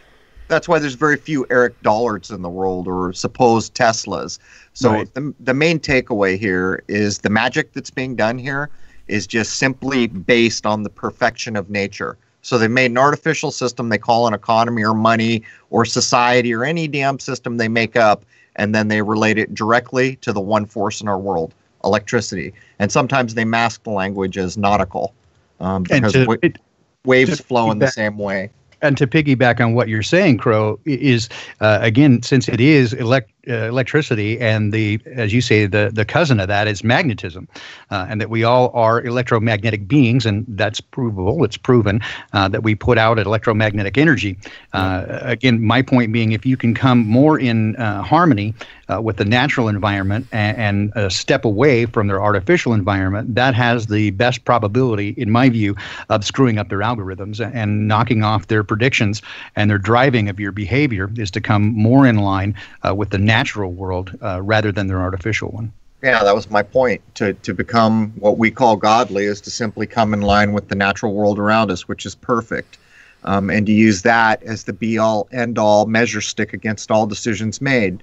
that's 0.49 0.69
why 0.69 0.79
there's 0.79 0.95
very 0.95 1.17
few 1.17 1.47
Eric 1.49 1.81
Dollards 1.81 2.31
in 2.31 2.43
the 2.43 2.51
world 2.51 2.87
or 2.87 3.15
supposed 3.15 3.75
Teslas. 3.75 4.39
So 4.75 4.93
Right. 4.93 5.15
the, 5.15 5.33
the 5.41 5.55
main 5.55 5.79
takeaway 5.79 6.39
here 6.39 6.83
is 6.89 7.19
the 7.21 7.31
magic 7.31 7.73
that's 7.73 7.91
being 7.91 8.17
done 8.17 8.37
here 8.37 8.69
is 9.09 9.27
just 9.27 9.57
simply 9.57 10.07
based 10.07 10.67
on 10.67 10.83
the 10.83 10.91
perfection 10.91 11.57
of 11.57 11.71
nature. 11.71 12.17
So 12.43 12.59
they 12.59 12.69
made 12.69 12.91
an 12.91 12.99
artificial 12.99 13.51
system 13.51 13.89
they 13.89 13.99
call 13.99 14.27
an 14.27 14.35
economy 14.35 14.85
or 14.85 14.95
money 14.95 15.43
or 15.71 15.85
society 15.85 16.53
or 16.53 16.65
any 16.65 16.89
damn 16.89 17.19
system 17.19 17.57
they 17.57 17.69
make 17.69 17.97
up, 17.97 18.25
and 18.57 18.75
then 18.75 18.89
they 18.89 19.03
relate 19.03 19.39
it 19.39 19.55
directly 19.55 20.17
to 20.17 20.33
the 20.33 20.41
one 20.41 20.67
force 20.67 21.01
in 21.01 21.09
our 21.09 21.19
world, 21.19 21.55
electricity. 21.85 22.53
And 22.79 22.91
sometimes 22.91 23.35
they 23.35 23.45
mask 23.45 23.85
the 23.85 23.91
language 23.91 24.37
as 24.39 24.59
nautical 24.59 25.15
um, 25.61 25.85
because 25.85 26.13
to, 26.13 26.27
wa- 26.27 26.37
it, 26.43 26.59
waves 27.05 27.41
flow 27.41 27.71
in 27.71 27.79
the 27.79 27.89
same 27.89 28.19
way. 28.19 28.51
and 28.83 28.97
to 28.99 29.07
piggyback 29.07 29.61
on 29.61 29.75
what 29.75 29.89
you're 29.89 30.03
saying, 30.03 30.39
Crow, 30.39 30.79
is 30.85 31.29
uh, 31.61 31.79
again 31.81 32.23
since 32.23 32.49
it 32.49 32.61
is 32.61 32.93
elect, 32.93 33.32
uh, 33.49 33.69
electricity, 33.69 34.39
and 34.41 34.73
the 34.73 35.01
as 35.07 35.33
you 35.33 35.41
say 35.41 35.67
the 35.67 35.91
the 35.93 36.05
cousin 36.05 36.41
of 36.41 36.49
that 36.49 36.69
is 36.69 36.85
magnetism, 36.85 37.49
uh, 37.91 38.07
and 38.09 38.21
that 38.21 38.31
we 38.31 38.45
all 38.45 38.71
are 38.75 39.03
electromagnetic 39.03 39.89
beings, 39.89 40.27
and 40.27 40.45
that's 40.49 40.81
provable. 40.81 41.45
It's 41.45 41.57
proven 41.57 42.01
uh, 42.33 42.49
that 42.49 42.63
we 42.63 42.75
put 42.75 42.99
out 42.99 43.19
electromagnetic 43.19 43.99
energy. 43.99 44.37
Uh, 44.73 45.19
again, 45.23 45.63
my 45.63 45.83
point 45.83 46.13
being, 46.13 46.33
if 46.33 46.47
you 46.47 46.57
can 46.57 46.75
come 46.75 46.99
more 47.07 47.39
in 47.39 47.77
uh, 47.77 48.03
harmony 48.03 48.55
uh, 48.93 49.01
with 49.01 49.17
the 49.17 49.25
natural 49.25 49.69
environment 49.69 50.27
and, 50.33 50.57
and 50.57 50.97
uh, 50.97 51.09
step 51.09 51.45
away 51.45 51.87
from 51.87 52.07
their 52.07 52.23
artificial 52.23 52.73
environment, 52.73 53.35
that 53.35 53.55
has 53.55 53.87
the 53.87 54.11
best 54.13 54.45
probability, 54.45 55.11
in 55.17 55.31
my 55.31 55.49
view, 55.49 55.75
of 56.09 56.25
screwing 56.25 56.59
up 56.59 56.69
their 56.69 56.81
algorithms 56.81 57.41
and 57.55 57.89
knocking 57.89 58.23
off 58.23 58.47
their 58.49 58.65
predictions 58.65 59.23
and 59.57 59.71
their 59.71 59.79
driving 59.79 60.29
of 60.29 60.39
your 60.39 60.53
behavior 60.53 61.11
is 61.17 61.31
to 61.31 61.41
come 61.41 61.75
more 61.75 62.07
in 62.07 62.19
line 62.19 62.55
uh, 62.87 62.95
with 62.95 63.11
the 63.11 63.19
natural 63.33 63.73
world 63.73 64.17
uh, 64.23 64.41
rather 64.43 64.73
than 64.73 64.87
their 64.87 65.01
artificial 65.01 65.49
one. 65.51 65.73
Yeah, 66.03 66.25
that 66.25 66.35
was 66.35 66.51
my 66.51 66.63
point. 66.63 67.01
To 67.17 67.33
to 67.47 67.55
become 67.55 68.13
what 68.19 68.37
we 68.37 68.51
call 68.51 68.77
godly 68.77 69.25
is 69.25 69.41
to 69.43 69.51
simply 69.51 69.87
come 69.87 70.13
in 70.13 70.21
line 70.21 70.53
with 70.53 70.69
the 70.69 70.75
natural 70.75 71.15
world 71.15 71.39
around 71.39 71.71
us, 71.71 71.87
which 71.89 72.05
is 72.05 72.15
perfect, 72.15 72.79
um, 73.25 73.51
and 73.51 73.67
to 73.67 73.73
use 73.73 74.03
that 74.03 74.43
as 74.43 74.65
the 74.65 74.73
be 74.73 74.99
all 74.99 75.29
end 75.33 75.59
all 75.59 75.87
measure 75.87 76.21
stick 76.21 76.53
against 76.53 76.91
all 76.91 77.07
decisions 77.07 77.61
made. 77.61 78.03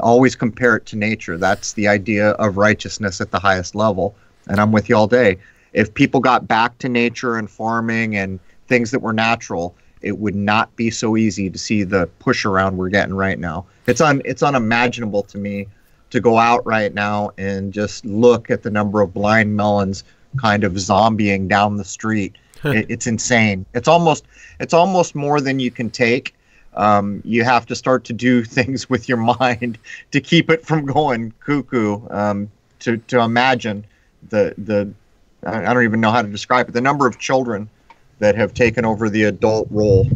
Always 0.00 0.36
compare 0.36 0.76
it 0.76 0.86
to 0.86 0.96
nature. 0.96 1.38
That's 1.38 1.72
the 1.72 1.88
idea 1.88 2.30
of 2.32 2.56
righteousness 2.56 3.20
at 3.20 3.30
the 3.30 3.38
highest 3.38 3.74
level. 3.74 4.14
And 4.48 4.60
I'm 4.60 4.72
with 4.72 4.88
you 4.88 4.96
all 4.96 5.06
day. 5.06 5.38
If 5.72 5.92
people 5.92 6.20
got 6.20 6.46
back 6.46 6.78
to 6.78 6.88
nature 6.88 7.36
and 7.38 7.50
farming 7.50 8.16
and 8.16 8.38
things 8.68 8.90
that 8.90 9.00
were 9.00 9.14
natural, 9.14 9.74
it 10.02 10.18
would 10.18 10.34
not 10.34 10.74
be 10.76 10.90
so 10.90 11.16
easy 11.16 11.50
to 11.50 11.58
see 11.58 11.82
the 11.82 12.06
push 12.18 12.44
around 12.44 12.76
we're 12.76 12.88
getting 12.88 13.14
right 13.14 13.38
now. 13.38 13.66
It's 13.86 14.00
un 14.00 14.22
it's 14.24 14.42
unimaginable 14.42 15.22
to 15.24 15.38
me 15.38 15.68
to 16.10 16.20
go 16.20 16.38
out 16.38 16.64
right 16.66 16.94
now 16.94 17.30
and 17.38 17.72
just 17.72 18.04
look 18.04 18.50
at 18.50 18.62
the 18.62 18.70
number 18.70 19.00
of 19.00 19.12
blind 19.12 19.56
melons 19.56 20.04
kind 20.36 20.64
of 20.64 20.72
zombieing 20.74 21.48
down 21.48 21.76
the 21.76 21.84
street. 21.84 22.36
it, 22.64 22.86
it's 22.88 23.06
insane. 23.06 23.66
It's 23.74 23.88
almost 23.88 24.24
it's 24.60 24.74
almost 24.74 25.14
more 25.14 25.40
than 25.40 25.58
you 25.58 25.70
can 25.70 25.90
take. 25.90 26.34
Um, 26.74 27.22
you 27.24 27.42
have 27.44 27.64
to 27.66 27.74
start 27.74 28.04
to 28.04 28.12
do 28.12 28.44
things 28.56 28.90
with 28.90 29.08
your 29.08 29.18
mind 29.18 29.78
to 30.12 30.20
keep 30.20 30.50
it 30.50 30.64
from 30.64 30.84
going 30.86 31.32
cuckoo. 31.40 32.00
Um, 32.10 32.50
to 32.80 32.98
to 32.98 33.20
imagine 33.20 33.86
the 34.28 34.54
the 34.58 34.92
I 35.44 35.70
I 35.70 35.74
don't 35.74 35.84
even 35.84 36.00
know 36.00 36.10
how 36.10 36.22
to 36.22 36.28
describe 36.28 36.68
it. 36.68 36.72
The 36.72 36.80
number 36.80 37.06
of 37.06 37.18
children 37.18 37.70
that 38.18 38.34
have 38.36 38.54
taken 38.54 38.84
over 38.84 39.08
the 39.08 39.24
adult 39.24 39.68
role. 39.70 40.06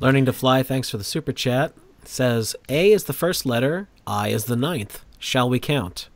Learning 0.00 0.24
to 0.26 0.32
Fly, 0.32 0.62
thanks 0.62 0.90
for 0.90 0.96
the 0.98 1.04
super 1.04 1.32
chat. 1.32 1.72
Says 2.04 2.56
A 2.68 2.92
is 2.92 3.04
the 3.04 3.12
first 3.12 3.46
letter, 3.46 3.88
I 4.06 4.28
is 4.28 4.44
the 4.46 4.56
ninth. 4.56 5.04
Shall 5.18 5.48
we 5.48 5.58
count? 5.60 6.08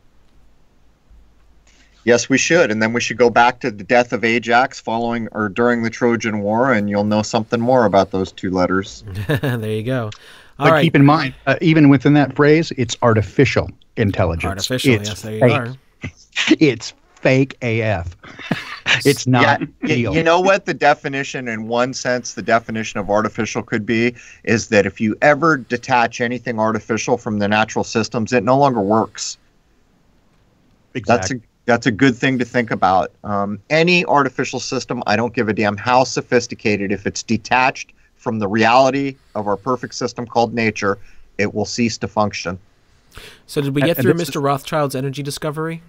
Yes, 2.03 2.29
we 2.29 2.37
should, 2.37 2.71
and 2.71 2.81
then 2.81 2.93
we 2.93 3.01
should 3.01 3.17
go 3.17 3.29
back 3.29 3.59
to 3.61 3.71
the 3.71 3.83
death 3.83 4.13
of 4.13 4.23
Ajax 4.23 4.79
following 4.79 5.27
or 5.33 5.49
during 5.49 5.83
the 5.83 5.89
Trojan 5.89 6.39
War, 6.39 6.71
and 6.71 6.89
you'll 6.89 7.03
know 7.03 7.21
something 7.21 7.59
more 7.59 7.85
about 7.85 8.11
those 8.11 8.31
two 8.31 8.49
letters. 8.49 9.03
there 9.27 9.69
you 9.71 9.83
go. 9.83 10.05
All 10.59 10.67
But 10.67 10.71
right. 10.71 10.83
keep 10.83 10.95
in 10.95 11.05
mind, 11.05 11.33
uh, 11.47 11.57
even 11.61 11.89
within 11.89 12.13
that 12.13 12.33
phrase, 12.35 12.71
it's 12.77 12.95
artificial 13.01 13.69
intelligence. 13.97 14.45
Artificial, 14.71 14.93
It's 14.95 15.09
yes, 15.09 15.21
there 15.21 15.33
you 15.33 15.39
fake. 15.41 15.51
are. 15.51 15.73
It's 16.59 16.93
fake 17.15 17.57
AF. 17.61 18.15
it's 19.05 19.27
not 19.27 19.61
yeah, 19.61 19.67
real. 19.81 20.15
you 20.15 20.23
know 20.23 20.39
what 20.39 20.65
the 20.65 20.73
definition, 20.73 21.47
in 21.47 21.67
one 21.67 21.93
sense, 21.93 22.33
the 22.33 22.41
definition 22.41 22.99
of 22.99 23.09
artificial 23.09 23.63
could 23.63 23.85
be 23.85 24.15
is 24.43 24.67
that 24.69 24.85
if 24.85 25.01
you 25.01 25.15
ever 25.21 25.57
detach 25.57 26.21
anything 26.21 26.59
artificial 26.59 27.17
from 27.17 27.39
the 27.39 27.47
natural 27.47 27.83
systems, 27.83 28.33
it 28.33 28.43
no 28.43 28.57
longer 28.57 28.81
works. 28.81 29.37
That's 31.05 31.31
a 31.31 31.35
that's 31.65 31.85
a 31.85 31.91
good 31.91 32.15
thing 32.15 32.39
to 32.39 32.45
think 32.45 32.71
about. 32.71 33.11
Um, 33.23 33.59
any 33.69 34.05
artificial 34.05 34.59
system, 34.59 35.03
I 35.05 35.17
don't 35.17 35.33
give 35.33 35.49
a 35.49 35.53
damn 35.53 35.75
how 35.75 36.05
sophisticated, 36.05 36.91
if 36.91 37.05
it's 37.05 37.21
detached 37.21 37.91
from 38.15 38.39
the 38.39 38.47
reality 38.47 39.17
of 39.35 39.47
our 39.47 39.57
perfect 39.57 39.93
system 39.93 40.25
called 40.25 40.53
nature, 40.53 40.97
it 41.37 41.53
will 41.53 41.65
cease 41.65 41.97
to 41.99 42.07
function. 42.07 42.57
So 43.45 43.61
did 43.61 43.75
we 43.75 43.81
get 43.81 43.97
and 43.97 44.03
through 44.05 44.13
this 44.13 44.29
Mr. 44.29 44.41
Rothschild's 44.41 44.95
energy 44.95 45.21
discovery? 45.21 45.81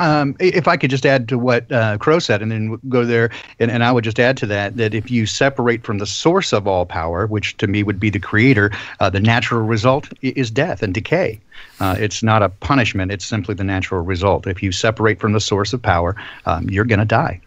Um, 0.00 0.34
if 0.40 0.66
I 0.66 0.76
could 0.76 0.90
just 0.90 1.04
add 1.04 1.28
to 1.28 1.38
what 1.38 1.70
uh, 1.70 1.98
Crow 1.98 2.18
said, 2.18 2.40
and 2.40 2.50
then 2.50 2.80
go 2.88 3.04
there, 3.04 3.30
and, 3.58 3.70
and 3.70 3.84
I 3.84 3.92
would 3.92 4.02
just 4.02 4.18
add 4.18 4.36
to 4.38 4.46
that 4.46 4.76
that 4.78 4.94
if 4.94 5.10
you 5.10 5.26
separate 5.26 5.84
from 5.84 5.98
the 5.98 6.06
source 6.06 6.52
of 6.52 6.66
all 6.66 6.86
power, 6.86 7.26
which 7.26 7.56
to 7.58 7.66
me 7.66 7.82
would 7.82 8.00
be 8.00 8.08
the 8.08 8.18
creator, 8.18 8.70
uh, 8.98 9.10
the 9.10 9.20
natural 9.20 9.60
result 9.60 10.08
is 10.22 10.50
death 10.50 10.82
and 10.82 10.94
decay. 10.94 11.38
Uh, 11.80 11.94
it's 11.98 12.22
not 12.22 12.42
a 12.42 12.48
punishment; 12.48 13.12
it's 13.12 13.26
simply 13.26 13.54
the 13.54 13.62
natural 13.62 14.00
result. 14.00 14.46
If 14.46 14.62
you 14.62 14.72
separate 14.72 15.20
from 15.20 15.32
the 15.32 15.40
source 15.40 15.74
of 15.74 15.82
power, 15.82 16.16
um, 16.46 16.70
you're 16.70 16.86
going 16.86 16.98
to 16.98 17.04
die. 17.04 17.40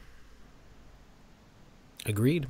Agreed. 2.06 2.48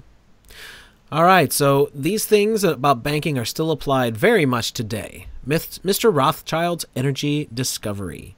All 1.14 1.24
right, 1.24 1.54
so 1.54 1.92
these 1.94 2.26
things 2.26 2.64
about 2.64 3.04
banking 3.04 3.38
are 3.38 3.46
still 3.46 3.72
applied 3.72 4.18
very 4.18 4.46
much 4.46 4.74
today. 4.74 5.28
Mr. 5.48 6.14
Rothschild's 6.14 6.86
energy 6.96 7.48
discovery. 7.54 8.36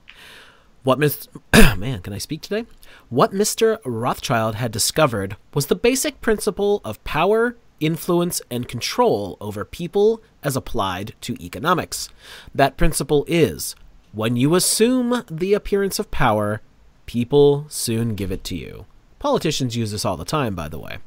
What 0.85 0.99
Mr. 0.99 1.27
man, 1.79 2.01
can 2.01 2.13
I 2.13 2.19
speak 2.19 2.41
today? 2.41 2.67
What 3.09 3.33
Mr. 3.33 3.79
Rothschild 3.83 4.53
had 4.53 4.71
discovered 4.71 5.35
was 5.51 5.65
the 5.65 5.75
basic 5.75 6.21
principle 6.21 6.79
of 6.85 7.03
power, 7.03 7.57
influence, 7.79 8.39
and 8.51 8.67
control 8.67 9.35
over 9.41 9.65
people 9.65 10.21
as 10.43 10.55
applied 10.55 11.15
to 11.21 11.43
economics. 11.43 12.09
That 12.53 12.77
principle 12.77 13.25
is 13.27 13.75
when 14.11 14.35
you 14.35 14.53
assume 14.53 15.23
the 15.27 15.55
appearance 15.55 15.97
of 15.97 16.11
power, 16.11 16.61
people 17.07 17.65
soon 17.67 18.13
give 18.13 18.31
it 18.31 18.43
to 18.43 18.55
you. 18.55 18.85
Politicians 19.17 19.75
use 19.75 19.89
this 19.89 20.05
all 20.05 20.17
the 20.17 20.23
time, 20.23 20.53
by 20.53 20.69
the 20.69 20.77
way. 20.77 20.99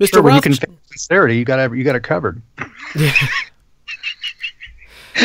Mr. 0.00 0.14
Sure, 0.14 0.22
when 0.22 0.34
you 0.34 0.40
can 0.40 0.54
sincerity, 0.86 1.36
you 1.36 1.44
got 1.44 1.72
you 1.72 1.84
got 1.84 1.94
it 1.94 2.02
covered. 2.02 2.42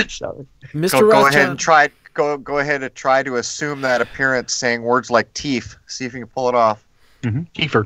Sorry. 0.08 0.46
Mr. 0.74 1.02
Go, 1.02 1.10
go 1.10 1.26
ahead 1.26 1.50
and 1.50 1.60
try. 1.60 1.90
Go 2.14 2.38
go 2.38 2.60
ahead 2.60 2.84
and 2.84 2.94
try 2.94 3.24
to 3.24 3.38
assume 3.38 3.82
that 3.82 4.02
appearance, 4.02 4.54
saying 4.54 4.84
words 4.84 5.10
like 5.10 5.34
"teeth." 5.34 5.76
See 5.88 6.06
if 6.06 6.14
you 6.14 6.20
can 6.20 6.28
pull 6.28 6.50
it 6.50 6.56
off. 6.56 6.86
Mm-hmm. 7.24 7.42
Kiefer. 7.54 7.86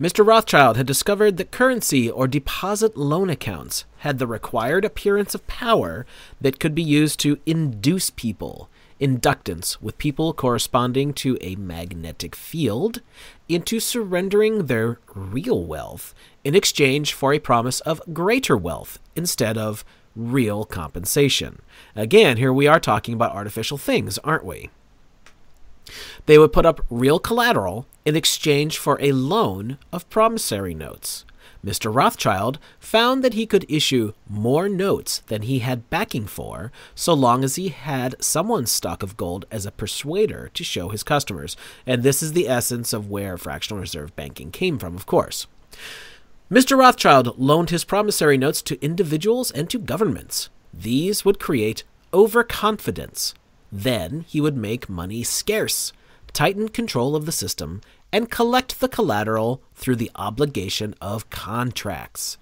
Mr. 0.00 0.26
Rothschild 0.26 0.78
had 0.78 0.86
discovered 0.86 1.36
that 1.36 1.50
currency 1.50 2.10
or 2.10 2.26
deposit 2.26 2.96
loan 2.96 3.28
accounts 3.28 3.84
had 3.98 4.18
the 4.18 4.26
required 4.26 4.82
appearance 4.82 5.34
of 5.34 5.46
power 5.46 6.06
that 6.40 6.58
could 6.58 6.74
be 6.74 6.82
used 6.82 7.20
to 7.20 7.38
induce 7.44 8.08
people 8.08 8.70
inductance 9.00 9.80
with 9.80 9.98
people 9.98 10.32
corresponding 10.32 11.12
to 11.14 11.38
a 11.40 11.56
magnetic 11.56 12.36
field 12.36 13.00
into 13.48 13.80
surrendering 13.80 14.66
their 14.66 15.00
real 15.14 15.64
wealth 15.64 16.14
in 16.44 16.54
exchange 16.54 17.14
for 17.14 17.32
a 17.32 17.38
promise 17.38 17.80
of 17.80 18.02
greater 18.12 18.56
wealth 18.56 18.98
instead 19.16 19.56
of 19.56 19.84
real 20.16 20.64
compensation. 20.64 21.60
Again, 21.94 22.36
here 22.36 22.52
we 22.52 22.66
are 22.66 22.80
talking 22.80 23.14
about 23.14 23.34
artificial 23.34 23.78
things, 23.78 24.18
aren't 24.18 24.44
we? 24.44 24.70
They 26.26 26.38
would 26.38 26.52
put 26.52 26.66
up 26.66 26.84
real 26.90 27.18
collateral 27.18 27.86
in 28.04 28.16
exchange 28.16 28.78
for 28.78 28.98
a 29.00 29.12
loan 29.12 29.78
of 29.92 30.08
promissory 30.10 30.74
notes. 30.74 31.24
Mr. 31.64 31.94
Rothschild 31.94 32.58
found 32.78 33.22
that 33.22 33.34
he 33.34 33.46
could 33.46 33.70
issue 33.70 34.14
more 34.28 34.68
notes 34.68 35.18
than 35.26 35.42
he 35.42 35.58
had 35.58 35.90
backing 35.90 36.26
for, 36.26 36.72
so 36.94 37.12
long 37.12 37.44
as 37.44 37.56
he 37.56 37.68
had 37.68 38.14
someone's 38.22 38.72
stock 38.72 39.02
of 39.02 39.16
gold 39.16 39.44
as 39.50 39.66
a 39.66 39.72
persuader 39.72 40.50
to 40.54 40.64
show 40.64 40.88
his 40.88 41.02
customers. 41.02 41.56
And 41.86 42.02
this 42.02 42.22
is 42.22 42.32
the 42.32 42.48
essence 42.48 42.94
of 42.94 43.10
where 43.10 43.36
fractional 43.36 43.80
reserve 43.80 44.16
banking 44.16 44.50
came 44.50 44.78
from, 44.78 44.96
of 44.96 45.04
course. 45.04 45.46
Mr. 46.50 46.76
Rothschild 46.76 47.38
loaned 47.38 47.70
his 47.70 47.84
promissory 47.84 48.36
notes 48.36 48.60
to 48.60 48.84
individuals 48.84 49.52
and 49.52 49.70
to 49.70 49.78
governments. 49.78 50.50
These 50.74 51.24
would 51.24 51.38
create 51.38 51.84
overconfidence. 52.12 53.34
Then 53.70 54.24
he 54.26 54.40
would 54.40 54.56
make 54.56 54.88
money 54.88 55.22
scarce, 55.22 55.92
tighten 56.32 56.68
control 56.68 57.14
of 57.14 57.24
the 57.24 57.30
system, 57.30 57.82
and 58.12 58.32
collect 58.32 58.80
the 58.80 58.88
collateral 58.88 59.62
through 59.76 59.94
the 59.94 60.10
obligation 60.16 60.96
of 61.00 61.30
contracts. 61.30 62.36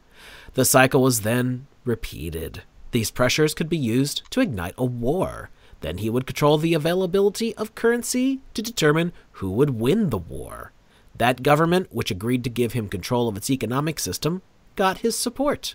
The 0.54 0.64
cycle 0.64 1.02
was 1.02 1.20
then 1.20 1.66
repeated. 1.84 2.62
These 2.92 3.10
pressures 3.10 3.52
could 3.52 3.68
be 3.68 3.76
used 3.76 4.22
to 4.30 4.40
ignite 4.40 4.74
a 4.78 4.86
war. 4.86 5.50
Then 5.82 5.98
he 5.98 6.08
would 6.08 6.26
control 6.26 6.56
the 6.56 6.72
availability 6.72 7.54
of 7.56 7.74
currency 7.74 8.40
to 8.54 8.62
determine 8.62 9.12
who 9.32 9.50
would 9.50 9.78
win 9.78 10.08
the 10.08 10.16
war. 10.16 10.72
That 11.18 11.42
government, 11.42 11.88
which 11.90 12.10
agreed 12.10 12.44
to 12.44 12.50
give 12.50 12.72
him 12.72 12.88
control 12.88 13.28
of 13.28 13.36
its 13.36 13.50
economic 13.50 13.98
system, 13.98 14.42
got 14.76 14.98
his 14.98 15.18
support. 15.18 15.74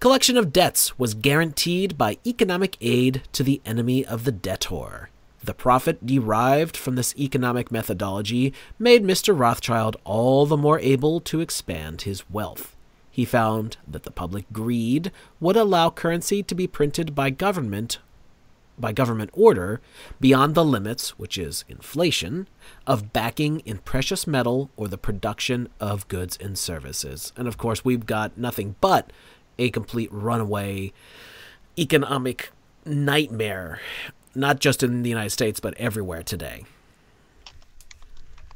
Collection 0.00 0.38
of 0.38 0.52
debts 0.52 0.98
was 0.98 1.12
guaranteed 1.12 1.98
by 1.98 2.16
economic 2.26 2.78
aid 2.80 3.22
to 3.32 3.42
the 3.42 3.60
enemy 3.66 4.04
of 4.04 4.24
the 4.24 4.32
debtor. 4.32 5.10
The 5.44 5.54
profit 5.54 6.06
derived 6.06 6.76
from 6.76 6.96
this 6.96 7.14
economic 7.18 7.70
methodology 7.70 8.54
made 8.78 9.04
Mr. 9.04 9.38
Rothschild 9.38 9.96
all 10.04 10.46
the 10.46 10.56
more 10.56 10.78
able 10.80 11.20
to 11.20 11.40
expand 11.40 12.02
his 12.02 12.28
wealth. 12.30 12.76
He 13.10 13.24
found 13.24 13.76
that 13.86 14.04
the 14.04 14.10
public 14.10 14.46
greed 14.52 15.10
would 15.38 15.56
allow 15.56 15.90
currency 15.90 16.42
to 16.42 16.54
be 16.54 16.66
printed 16.66 17.14
by 17.14 17.30
government 17.30 17.98
by 18.80 18.92
government 18.92 19.30
order 19.32 19.80
beyond 20.20 20.54
the 20.54 20.64
limits, 20.64 21.18
which 21.18 21.36
is 21.38 21.64
inflation, 21.68 22.48
of 22.86 23.12
backing 23.12 23.60
in 23.60 23.78
precious 23.78 24.26
metal 24.26 24.70
or 24.76 24.88
the 24.88 24.98
production 24.98 25.68
of 25.78 26.08
goods 26.08 26.38
and 26.40 26.58
services. 26.58 27.32
And 27.36 27.46
of 27.46 27.58
course, 27.58 27.84
we've 27.84 28.06
got 28.06 28.38
nothing 28.38 28.76
but 28.80 29.12
a 29.58 29.70
complete 29.70 30.12
runaway 30.12 30.92
economic 31.78 32.50
nightmare 32.84 33.80
not 34.34 34.60
just 34.60 34.82
in 34.82 35.02
the 35.02 35.08
United 35.08 35.30
States, 35.30 35.60
but 35.60 35.74
everywhere 35.76 36.22
today. 36.22 36.64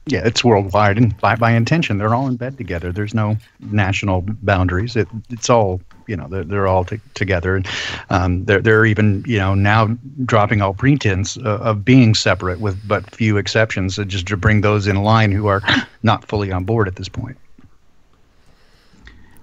Yeah, 0.06 0.22
it's 0.24 0.44
worldwide 0.44 0.98
and 0.98 1.16
by, 1.18 1.34
by 1.36 1.52
intention. 1.52 1.96
They're 1.96 2.14
all 2.14 2.28
in 2.28 2.36
bed 2.36 2.59
together. 2.59 2.92
There's 2.92 3.14
no 3.14 3.38
national 3.60 4.22
boundaries. 4.42 4.96
It, 4.96 5.09
it's 5.30 5.48
all 5.48 5.80
you 6.06 6.16
know. 6.16 6.28
They're, 6.28 6.44
they're 6.44 6.66
all 6.66 6.85
t- 6.85 7.01
together, 7.14 7.56
and 7.56 7.66
um, 8.10 8.44
they're 8.44 8.60
they're 8.60 8.86
even 8.86 9.24
you 9.26 9.39
know 9.39 9.55
now 9.55 9.97
dropping 10.24 10.62
all 10.62 10.74
pretense 10.74 11.36
uh, 11.39 11.59
of 11.59 11.85
being 11.85 12.14
separate, 12.14 12.60
with 12.60 12.86
but 12.86 13.14
few 13.14 13.36
exceptions, 13.36 13.98
uh, 13.98 14.05
just 14.05 14.26
to 14.28 14.36
bring 14.36 14.60
those 14.60 14.86
in 14.86 15.02
line 15.02 15.32
who 15.32 15.47
are 15.47 15.62
not 16.02 16.24
fully 16.26 16.52
on 16.52 16.64
board 16.64 16.89
at 16.89 16.97
this 16.97 17.09
point. 17.09 17.36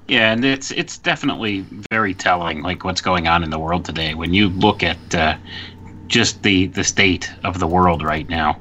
Yeah, 0.08 0.34
and 0.34 0.44
it's 0.44 0.72
it's 0.72 0.98
definitely 0.98 1.66
very 1.90 2.14
telling, 2.14 2.64
like 2.64 2.84
what's 2.84 3.02
going 3.02 3.28
on 3.28 3.44
in 3.44 3.50
the 3.50 3.60
world 3.60 3.86
today. 3.86 4.14
When 4.14 4.34
you 4.34 4.50
look 4.50 4.84
at 4.84 5.16
uh, 5.16 5.38
just 6.08 6.44
the 6.44 6.68
the 6.68 6.84
state 6.84 7.32
of 7.44 7.60
the 7.60 7.68
world 7.68 8.04
right 8.04 8.28
now. 8.28 8.60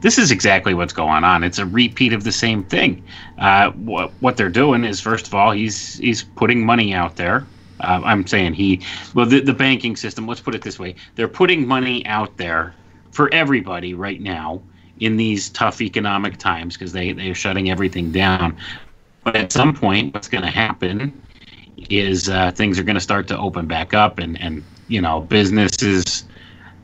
This 0.00 0.18
is 0.18 0.30
exactly 0.30 0.74
what's 0.74 0.92
going 0.92 1.24
on. 1.24 1.42
It's 1.42 1.58
a 1.58 1.66
repeat 1.66 2.12
of 2.12 2.24
the 2.24 2.32
same 2.32 2.62
thing. 2.64 3.02
Uh, 3.38 3.70
what 3.72 4.12
what 4.20 4.36
they're 4.36 4.48
doing 4.48 4.84
is 4.84 5.00
first 5.00 5.26
of 5.26 5.34
all, 5.34 5.50
he's 5.50 5.98
he's 5.98 6.22
putting 6.22 6.64
money 6.64 6.94
out 6.94 7.16
there. 7.16 7.46
Uh, 7.80 8.00
I'm 8.04 8.26
saying 8.26 8.54
he, 8.54 8.82
well, 9.14 9.26
the, 9.26 9.40
the 9.40 9.52
banking 9.52 9.96
system. 9.96 10.26
Let's 10.26 10.40
put 10.40 10.54
it 10.54 10.62
this 10.62 10.78
way: 10.78 10.94
they're 11.16 11.28
putting 11.28 11.66
money 11.66 12.04
out 12.06 12.36
there 12.36 12.74
for 13.10 13.32
everybody 13.32 13.94
right 13.94 14.20
now 14.20 14.62
in 15.00 15.16
these 15.16 15.50
tough 15.50 15.80
economic 15.80 16.38
times 16.38 16.74
because 16.76 16.92
they 16.92 17.12
they're 17.12 17.34
shutting 17.34 17.70
everything 17.70 18.12
down. 18.12 18.56
But 19.24 19.36
at 19.36 19.52
some 19.52 19.74
point, 19.74 20.14
what's 20.14 20.28
going 20.28 20.44
to 20.44 20.50
happen 20.50 21.20
is 21.90 22.28
uh, 22.28 22.52
things 22.52 22.78
are 22.78 22.82
going 22.82 22.94
to 22.94 23.00
start 23.00 23.28
to 23.28 23.38
open 23.38 23.66
back 23.66 23.94
up, 23.94 24.18
and 24.18 24.40
and 24.40 24.62
you 24.86 25.00
know 25.00 25.20
businesses 25.20 26.24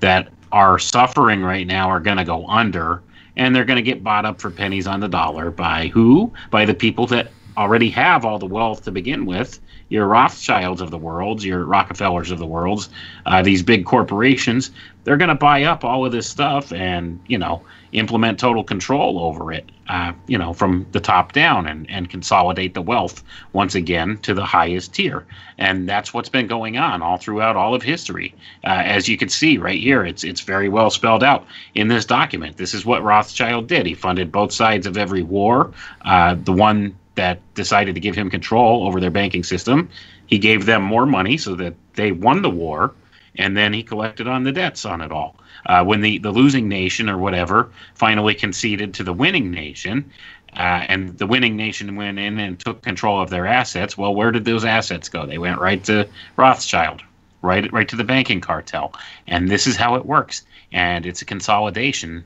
that 0.00 0.28
are 0.54 0.78
suffering 0.78 1.42
right 1.42 1.66
now 1.66 1.90
are 1.90 1.98
going 1.98 2.16
to 2.16 2.24
go 2.24 2.46
under 2.46 3.02
and 3.36 3.54
they're 3.54 3.64
going 3.64 3.76
to 3.76 3.82
get 3.82 4.04
bought 4.04 4.24
up 4.24 4.40
for 4.40 4.52
pennies 4.52 4.86
on 4.86 5.00
the 5.00 5.08
dollar 5.08 5.50
by 5.50 5.88
who? 5.88 6.32
By 6.52 6.64
the 6.64 6.74
people 6.74 7.08
that 7.08 7.32
already 7.56 7.90
have 7.90 8.24
all 8.24 8.38
the 8.38 8.46
wealth 8.46 8.84
to 8.84 8.92
begin 8.92 9.26
with. 9.26 9.58
Your 9.88 10.06
Rothschilds 10.06 10.80
of 10.80 10.92
the 10.92 10.98
world, 10.98 11.42
your 11.42 11.64
Rockefellers 11.64 12.30
of 12.30 12.38
the 12.38 12.46
world, 12.46 12.88
uh, 13.26 13.42
these 13.42 13.64
big 13.64 13.84
corporations, 13.84 14.70
they're 15.02 15.16
going 15.16 15.28
to 15.28 15.34
buy 15.34 15.64
up 15.64 15.84
all 15.84 16.06
of 16.06 16.12
this 16.12 16.28
stuff 16.28 16.72
and, 16.72 17.18
you 17.26 17.36
know, 17.36 17.60
implement 17.94 18.40
total 18.40 18.64
control 18.64 19.20
over 19.20 19.52
it, 19.52 19.70
uh, 19.88 20.12
you 20.26 20.36
know, 20.36 20.52
from 20.52 20.84
the 20.90 21.00
top 21.00 21.32
down 21.32 21.66
and, 21.66 21.88
and 21.88 22.10
consolidate 22.10 22.74
the 22.74 22.82
wealth 22.82 23.22
once 23.52 23.76
again 23.76 24.18
to 24.18 24.34
the 24.34 24.44
highest 24.44 24.92
tier. 24.92 25.24
And 25.58 25.88
that's 25.88 26.12
what's 26.12 26.28
been 26.28 26.48
going 26.48 26.76
on 26.76 27.02
all 27.02 27.16
throughout 27.16 27.54
all 27.54 27.72
of 27.72 27.82
history. 27.82 28.34
Uh, 28.64 28.82
as 28.84 29.08
you 29.08 29.16
can 29.16 29.28
see 29.28 29.58
right 29.58 29.80
here, 29.80 30.04
it's 30.04 30.24
it's 30.24 30.40
very 30.40 30.68
well 30.68 30.90
spelled 30.90 31.22
out 31.22 31.46
in 31.74 31.86
this 31.86 32.04
document. 32.04 32.56
This 32.56 32.74
is 32.74 32.84
what 32.84 33.02
Rothschild 33.02 33.68
did. 33.68 33.86
He 33.86 33.94
funded 33.94 34.32
both 34.32 34.52
sides 34.52 34.86
of 34.86 34.98
every 34.98 35.22
war. 35.22 35.72
Uh, 36.04 36.34
the 36.42 36.52
one 36.52 36.96
that 37.14 37.40
decided 37.54 37.94
to 37.94 38.00
give 38.00 38.16
him 38.16 38.28
control 38.28 38.88
over 38.88 39.00
their 39.00 39.10
banking 39.10 39.44
system, 39.44 39.88
he 40.26 40.38
gave 40.38 40.66
them 40.66 40.82
more 40.82 41.06
money 41.06 41.36
so 41.36 41.54
that 41.54 41.74
they 41.94 42.10
won 42.10 42.42
the 42.42 42.50
war, 42.50 42.92
and 43.36 43.56
then 43.56 43.72
he 43.72 43.84
collected 43.84 44.26
on 44.26 44.42
the 44.42 44.50
debts 44.50 44.84
on 44.84 45.00
it 45.00 45.12
all 45.12 45.36
uh, 45.66 45.84
when 45.84 46.00
the, 46.00 46.18
the 46.18 46.30
losing 46.30 46.68
nation 46.68 47.08
or 47.08 47.18
whatever 47.18 47.70
finally 47.94 48.34
conceded 48.34 48.94
to 48.94 49.04
the 49.04 49.12
winning 49.12 49.50
nation, 49.50 50.10
uh, 50.56 50.86
and 50.88 51.18
the 51.18 51.26
winning 51.26 51.56
nation 51.56 51.96
went 51.96 52.18
in 52.18 52.38
and 52.38 52.60
took 52.60 52.82
control 52.82 53.20
of 53.20 53.30
their 53.30 53.46
assets. 53.46 53.98
Well, 53.98 54.14
where 54.14 54.30
did 54.30 54.44
those 54.44 54.64
assets 54.64 55.08
go? 55.08 55.26
They 55.26 55.38
went 55.38 55.60
right 55.60 55.82
to 55.84 56.08
Rothschild, 56.36 57.02
right 57.42 57.70
right 57.72 57.88
to 57.88 57.96
the 57.96 58.04
banking 58.04 58.40
cartel. 58.40 58.94
And 59.26 59.50
this 59.50 59.66
is 59.66 59.76
how 59.76 59.96
it 59.96 60.06
works. 60.06 60.42
And 60.72 61.06
it's 61.06 61.22
a 61.22 61.24
consolidation 61.24 62.24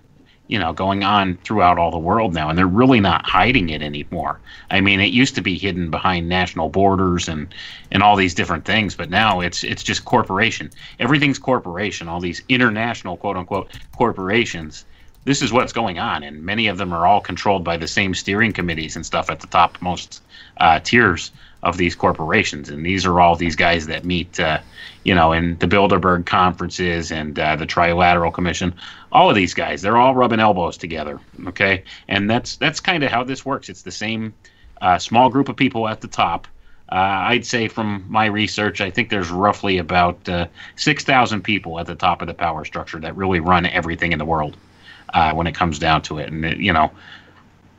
you 0.48 0.58
know, 0.58 0.72
going 0.72 1.04
on 1.04 1.36
throughout 1.44 1.78
all 1.78 1.90
the 1.90 1.98
world 1.98 2.34
now, 2.34 2.48
and 2.48 2.58
they're 2.58 2.66
really 2.66 3.00
not 3.00 3.24
hiding 3.24 3.68
it 3.68 3.82
anymore. 3.82 4.40
I 4.70 4.80
mean, 4.80 5.00
it 5.00 5.12
used 5.12 5.34
to 5.36 5.42
be 5.42 5.58
hidden 5.58 5.90
behind 5.90 6.28
national 6.28 6.70
borders 6.70 7.28
and 7.28 7.54
and 7.90 8.02
all 8.02 8.16
these 8.16 8.34
different 8.34 8.64
things, 8.64 8.96
but 8.96 9.10
now 9.10 9.40
it's 9.40 9.62
it's 9.62 9.82
just 9.82 10.04
corporation. 10.04 10.70
Everything's 10.98 11.38
corporation. 11.38 12.08
All 12.08 12.20
these 12.20 12.42
international 12.48 13.16
quote 13.16 13.36
unquote 13.36 13.70
corporations. 13.96 14.84
This 15.24 15.42
is 15.42 15.52
what's 15.52 15.74
going 15.74 15.98
on, 15.98 16.22
and 16.22 16.42
many 16.42 16.68
of 16.68 16.78
them 16.78 16.92
are 16.92 17.06
all 17.06 17.20
controlled 17.20 17.62
by 17.62 17.76
the 17.76 17.88
same 17.88 18.14
steering 18.14 18.52
committees 18.52 18.96
and 18.96 19.04
stuff 19.04 19.28
at 19.28 19.40
the 19.40 19.46
top 19.46 19.76
most 19.82 20.22
uh, 20.56 20.80
tiers 20.80 21.30
of 21.62 21.76
these 21.76 21.94
corporations. 21.94 22.70
And 22.70 22.86
these 22.86 23.04
are 23.04 23.20
all 23.20 23.36
these 23.36 23.56
guys 23.56 23.86
that 23.86 24.04
meet, 24.04 24.38
uh, 24.40 24.60
you 25.04 25.14
know, 25.14 25.32
in 25.32 25.56
the 25.58 25.66
Bilderberg 25.66 26.26
conferences 26.26 27.10
and 27.10 27.38
uh, 27.38 27.56
the 27.56 27.66
Trilateral 27.66 28.32
Commission. 28.32 28.74
All 29.12 29.30
of 29.30 29.36
these 29.36 29.54
guys, 29.54 29.82
they're 29.82 29.96
all 29.96 30.14
rubbing 30.14 30.40
elbows 30.40 30.76
together. 30.76 31.20
Okay, 31.46 31.84
and 32.08 32.30
that's 32.30 32.56
that's 32.56 32.80
kind 32.80 33.02
of 33.02 33.10
how 33.10 33.24
this 33.24 33.44
works. 33.44 33.68
It's 33.68 33.82
the 33.82 33.90
same 33.90 34.34
uh, 34.80 34.98
small 34.98 35.30
group 35.30 35.48
of 35.48 35.56
people 35.56 35.88
at 35.88 36.00
the 36.00 36.08
top. 36.08 36.46
Uh, 36.90 37.28
I'd 37.28 37.44
say 37.44 37.68
from 37.68 38.06
my 38.08 38.26
research, 38.26 38.80
I 38.80 38.90
think 38.90 39.10
there's 39.10 39.30
roughly 39.30 39.76
about 39.76 40.26
uh, 40.26 40.46
6,000 40.76 41.42
people 41.42 41.78
at 41.78 41.86
the 41.86 41.94
top 41.94 42.22
of 42.22 42.28
the 42.28 42.34
power 42.34 42.64
structure 42.64 42.98
that 43.00 43.14
really 43.14 43.40
run 43.40 43.66
everything 43.66 44.12
in 44.12 44.18
the 44.18 44.24
world 44.24 44.56
uh, 45.12 45.32
when 45.34 45.46
it 45.46 45.54
comes 45.54 45.78
down 45.78 46.00
to 46.02 46.18
it. 46.18 46.32
And, 46.32 46.46
it, 46.46 46.58
you 46.58 46.72
know, 46.72 46.90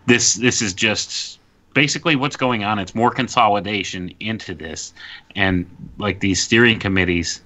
this 0.05 0.35
this 0.35 0.61
is 0.61 0.73
just 0.73 1.38
basically 1.73 2.15
what's 2.15 2.35
going 2.35 2.63
on. 2.63 2.79
It's 2.79 2.95
more 2.95 3.11
consolidation 3.11 4.13
into 4.19 4.53
this, 4.53 4.93
and 5.35 5.65
like 5.97 6.19
these 6.19 6.41
steering 6.41 6.79
committees 6.79 7.41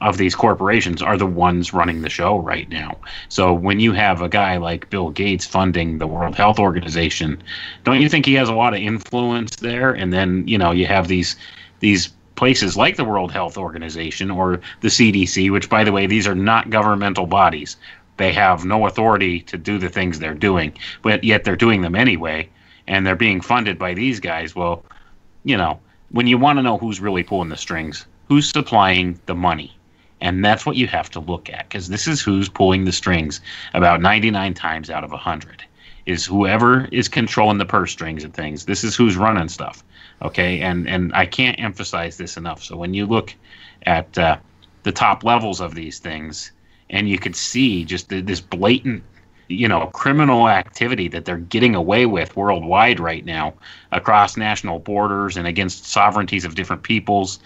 of 0.00 0.16
these 0.16 0.34
corporations 0.34 1.02
are 1.02 1.16
the 1.16 1.26
ones 1.26 1.74
running 1.74 2.00
the 2.00 2.08
show 2.08 2.38
right 2.38 2.68
now. 2.70 2.96
So 3.28 3.52
when 3.52 3.80
you 3.80 3.92
have 3.92 4.22
a 4.22 4.28
guy 4.28 4.56
like 4.56 4.88
Bill 4.88 5.10
Gates 5.10 5.44
funding 5.44 5.98
the 5.98 6.06
World 6.06 6.36
Health 6.36 6.58
Organization, 6.58 7.42
don't 7.84 8.00
you 8.00 8.08
think 8.08 8.24
he 8.24 8.34
has 8.34 8.48
a 8.48 8.54
lot 8.54 8.72
of 8.72 8.80
influence 8.80 9.56
there? 9.56 9.92
And 9.92 10.12
then 10.12 10.46
you 10.48 10.58
know 10.58 10.72
you 10.72 10.86
have 10.86 11.08
these 11.08 11.36
these 11.80 12.10
places 12.34 12.76
like 12.76 12.96
the 12.96 13.04
World 13.04 13.30
Health 13.30 13.58
Organization 13.58 14.30
or 14.30 14.60
the 14.80 14.88
CDC, 14.88 15.50
which 15.50 15.68
by 15.68 15.84
the 15.84 15.92
way 15.92 16.06
these 16.06 16.26
are 16.26 16.34
not 16.34 16.70
governmental 16.70 17.26
bodies. 17.26 17.76
They 18.16 18.32
have 18.32 18.64
no 18.64 18.86
authority 18.86 19.40
to 19.40 19.56
do 19.56 19.78
the 19.78 19.88
things 19.88 20.18
they're 20.18 20.34
doing, 20.34 20.74
but 21.02 21.24
yet 21.24 21.44
they're 21.44 21.56
doing 21.56 21.80
them 21.82 21.94
anyway 21.94 22.48
and 22.86 23.06
they're 23.06 23.16
being 23.16 23.40
funded 23.40 23.78
by 23.78 23.94
these 23.94 24.20
guys, 24.20 24.54
well, 24.54 24.84
you 25.44 25.56
know, 25.56 25.80
when 26.10 26.26
you 26.26 26.38
want 26.38 26.58
to 26.58 26.62
know 26.62 26.78
who's 26.78 27.00
really 27.00 27.22
pulling 27.22 27.48
the 27.48 27.56
strings, 27.56 28.06
who's 28.28 28.48
supplying 28.48 29.18
the 29.26 29.34
money, 29.34 29.76
and 30.20 30.44
that's 30.44 30.66
what 30.66 30.76
you 30.76 30.86
have 30.86 31.10
to 31.10 31.20
look 31.20 31.48
at 31.48 31.68
because 31.68 31.88
this 31.88 32.06
is 32.06 32.20
who's 32.20 32.48
pulling 32.48 32.84
the 32.84 32.92
strings 32.92 33.40
about 33.74 34.00
99 34.00 34.54
times 34.54 34.90
out 34.90 35.04
of 35.04 35.10
100 35.10 35.64
is 36.06 36.26
whoever 36.26 36.86
is 36.92 37.08
controlling 37.08 37.58
the 37.58 37.64
purse 37.64 37.92
strings 37.92 38.24
and 38.24 38.34
things. 38.34 38.64
This 38.64 38.84
is 38.84 38.96
who's 38.96 39.16
running 39.16 39.48
stuff. 39.48 39.84
Okay, 40.22 40.60
and 40.60 40.88
and 40.88 41.12
I 41.14 41.26
can't 41.26 41.58
emphasize 41.58 42.16
this 42.16 42.36
enough. 42.36 42.62
So 42.62 42.76
when 42.76 42.92
you 42.92 43.06
look 43.06 43.34
at 43.86 44.18
uh, 44.18 44.36
the 44.82 44.92
top 44.92 45.24
levels 45.24 45.60
of 45.60 45.74
these 45.74 45.98
things, 45.98 46.52
and 46.90 47.08
you 47.08 47.18
could 47.18 47.36
see 47.36 47.84
just 47.84 48.08
the, 48.08 48.20
this 48.20 48.40
blatant 48.40 49.02
you 49.50 49.66
know 49.66 49.86
criminal 49.88 50.48
activity 50.48 51.08
that 51.08 51.24
they're 51.24 51.38
getting 51.38 51.74
away 51.74 52.06
with 52.06 52.36
worldwide 52.36 53.00
right 53.00 53.24
now 53.24 53.52
across 53.92 54.36
national 54.36 54.78
borders 54.78 55.36
and 55.36 55.46
against 55.46 55.86
sovereignties 55.86 56.44
of 56.44 56.54
different 56.54 56.82
peoples 56.82 57.40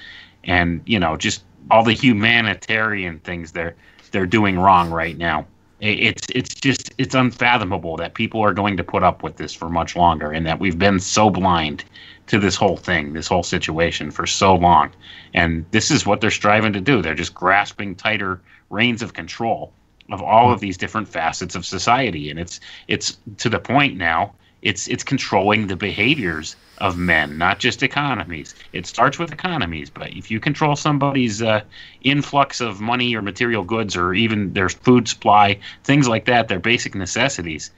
and 0.45 0.83
you 0.85 0.99
know 0.99 1.17
just 1.17 1.43
all 1.71 1.83
the 1.83 1.93
humanitarian 1.93 3.19
things 3.21 3.53
they're 3.53 3.75
they're 4.11 4.27
doing 4.27 4.59
wrong 4.59 4.91
right 4.91 5.19
now. 5.19 5.47
It's 5.81 6.27
it's 6.31 6.55
just 6.55 6.95
it's 6.99 7.15
unfathomable 7.15 7.97
that 7.97 8.15
people 8.15 8.41
are 8.41 8.55
going 8.55 8.77
to 8.77 8.85
put 8.85 9.03
up 9.03 9.23
with 9.23 9.37
this 9.37 9.53
for 9.53 9.69
much 9.69 9.97
longer 9.97 10.31
and 10.31 10.47
that 10.47 10.61
we've 10.61 10.79
been 10.79 11.01
so 11.01 11.29
blind 11.29 11.85
to 12.29 12.39
this 12.39 12.55
whole 12.57 12.77
thing 12.79 13.13
this 13.13 13.27
whole 13.27 13.43
situation 13.43 14.11
for 14.11 14.27
so 14.27 14.55
long. 14.55 14.93
And 15.35 15.67
this 15.73 15.91
is 15.91 16.07
what 16.07 16.21
they're 16.21 16.31
striving 16.31 16.73
to 16.73 16.81
do. 16.81 17.03
They're 17.03 17.15
just 17.15 17.35
grasping 17.35 17.97
tighter 17.97 18.41
reins 18.71 19.03
of 19.03 19.13
control 19.13 19.73
of 20.11 20.21
all 20.23 20.53
of 20.53 20.61
these 20.61 20.77
different 20.77 21.09
facets 21.09 21.55
of 21.55 21.65
society. 21.65 22.31
And 22.31 22.39
it's 22.39 22.61
it's 22.89 23.19
to 23.39 23.49
the 23.49 23.59
point 23.59 23.97
now 23.97 24.35
it's 24.63 24.89
it's 24.89 25.05
controlling 25.05 25.67
the 25.67 25.77
behaviors 25.77 26.57
of 26.79 26.97
men 26.99 27.39
not 27.39 27.59
just 27.59 27.83
economies. 27.83 28.55
It 28.73 28.87
starts 28.87 29.19
with 29.19 29.33
economies 29.33 29.91
but 29.91 30.11
if 30.17 30.31
you 30.31 30.41
control 30.41 30.77
somebody's 30.77 31.43
uh, 31.43 31.61
influx 32.03 32.61
of 32.61 32.81
money 32.81 33.15
or 33.15 33.23
material 33.23 33.63
goods 33.65 33.97
or 33.97 34.13
even 34.15 34.53
their 34.53 34.69
food 34.69 35.09
supply 35.09 35.59
things 35.85 36.09
like 36.09 36.25
that 36.27 36.49
their 36.49 36.59
basic 36.61 36.95
necessities 36.95 37.71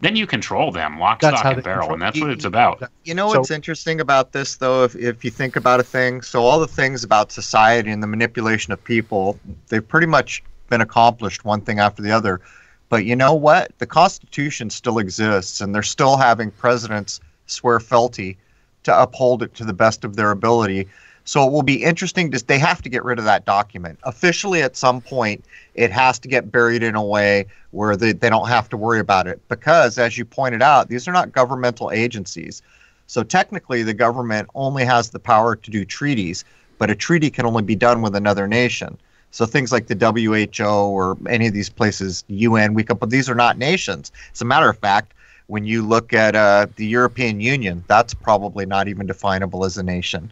then 0.00 0.16
you 0.16 0.26
control 0.26 0.70
them 0.70 0.98
lock 0.98 1.20
That's 1.20 1.38
stock 1.38 1.54
and 1.54 1.62
barrel 1.62 1.78
control- 1.80 1.92
and 1.94 2.02
that's 2.02 2.16
you- 2.16 2.24
what 2.24 2.30
it's 2.32 2.44
about. 2.44 2.90
You 3.04 3.14
know 3.14 3.32
So- 3.32 3.38
what's 3.38 3.50
interesting 3.50 4.00
about 4.00 4.32
this, 4.32 4.56
though, 4.56 4.84
if, 4.84 4.94
if 4.96 5.24
you 5.24 5.30
think 5.30 5.56
about 5.56 5.80
a 5.80 5.82
thing? 5.82 6.20
So, 6.20 6.42
all 6.42 6.60
the 6.60 6.66
things 6.68 7.04
about 7.04 7.32
society 7.32 7.90
and 7.90 8.02
the 8.02 8.06
manipulation 8.06 8.72
of 8.74 8.82
people, 8.84 9.38
they've 9.68 9.86
pretty 9.86 10.06
much 10.08 10.42
been 10.68 10.80
accomplished 10.80 11.44
one 11.44 11.60
thing 11.60 11.78
after 11.78 12.02
the 12.02 12.10
other. 12.10 12.40
But 12.88 13.04
you 13.04 13.16
know 13.16 13.34
what? 13.34 13.76
The 13.78 13.86
Constitution 13.86 14.70
still 14.70 14.98
exists, 14.98 15.60
and 15.60 15.74
they're 15.74 15.82
still 15.82 16.16
having 16.16 16.50
presidents 16.50 17.20
swear 17.46 17.80
fealty 17.80 18.36
to 18.84 19.02
uphold 19.02 19.42
it 19.42 19.54
to 19.54 19.64
the 19.64 19.72
best 19.72 20.04
of 20.04 20.16
their 20.16 20.30
ability. 20.30 20.88
So, 21.26 21.46
it 21.46 21.50
will 21.50 21.62
be 21.62 21.82
interesting 21.82 22.30
to, 22.32 22.46
they 22.46 22.58
have 22.58 22.82
to 22.82 22.90
get 22.90 23.02
rid 23.02 23.18
of 23.18 23.24
that 23.24 23.46
document. 23.46 23.98
Officially, 24.02 24.60
at 24.60 24.76
some 24.76 25.00
point, 25.00 25.42
it 25.74 25.90
has 25.90 26.18
to 26.18 26.28
get 26.28 26.52
buried 26.52 26.82
in 26.82 26.94
a 26.94 27.02
way 27.02 27.46
where 27.70 27.96
they, 27.96 28.12
they 28.12 28.28
don't 28.28 28.48
have 28.48 28.68
to 28.68 28.76
worry 28.76 29.00
about 29.00 29.26
it. 29.26 29.40
Because, 29.48 29.96
as 29.96 30.18
you 30.18 30.26
pointed 30.26 30.60
out, 30.60 30.88
these 30.88 31.08
are 31.08 31.12
not 31.12 31.32
governmental 31.32 31.90
agencies. 31.90 32.60
So 33.06 33.22
technically, 33.22 33.82
the 33.82 33.94
government 33.94 34.48
only 34.54 34.84
has 34.84 35.10
the 35.10 35.18
power 35.18 35.56
to 35.56 35.70
do 35.70 35.84
treaties, 35.84 36.44
but 36.78 36.90
a 36.90 36.94
treaty 36.94 37.30
can 37.30 37.46
only 37.46 37.62
be 37.62 37.76
done 37.76 38.02
with 38.02 38.14
another 38.14 38.46
nation. 38.46 38.98
So 39.34 39.46
things 39.46 39.72
like 39.72 39.88
the 39.88 39.96
WHO 39.96 40.64
or 40.64 41.18
any 41.28 41.48
of 41.48 41.52
these 41.52 41.68
places, 41.68 42.22
UN, 42.28 42.72
we 42.72 42.84
could, 42.84 43.00
but 43.00 43.10
these 43.10 43.28
are 43.28 43.34
not 43.34 43.58
nations. 43.58 44.12
As 44.32 44.40
a 44.40 44.44
matter 44.44 44.70
of 44.70 44.78
fact, 44.78 45.12
when 45.48 45.64
you 45.64 45.82
look 45.82 46.12
at 46.12 46.36
uh, 46.36 46.68
the 46.76 46.86
European 46.86 47.40
Union, 47.40 47.82
that's 47.88 48.14
probably 48.14 48.64
not 48.64 48.86
even 48.86 49.08
definable 49.08 49.64
as 49.64 49.76
a 49.76 49.82
nation. 49.82 50.30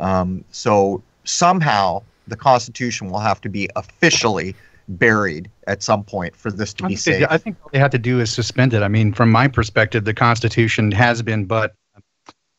Um, 0.00 0.44
so 0.50 1.02
somehow 1.24 2.02
the 2.28 2.36
Constitution 2.36 3.08
will 3.08 3.20
have 3.20 3.40
to 3.40 3.48
be 3.48 3.70
officially 3.74 4.54
buried 4.86 5.48
at 5.66 5.82
some 5.82 6.04
point 6.04 6.36
for 6.36 6.50
this 6.50 6.74
to 6.74 6.84
I 6.84 6.88
be 6.88 6.94
they, 6.94 6.98
safe. 6.98 7.26
I 7.30 7.38
think 7.38 7.56
all 7.62 7.70
they 7.72 7.78
have 7.78 7.92
to 7.92 7.98
do 7.98 8.20
is 8.20 8.30
suspend 8.30 8.74
it. 8.74 8.82
I 8.82 8.88
mean, 8.88 9.14
from 9.14 9.30
my 9.30 9.48
perspective, 9.48 10.04
the 10.04 10.12
Constitution 10.12 10.92
has 10.92 11.22
been, 11.22 11.46
but 11.46 11.74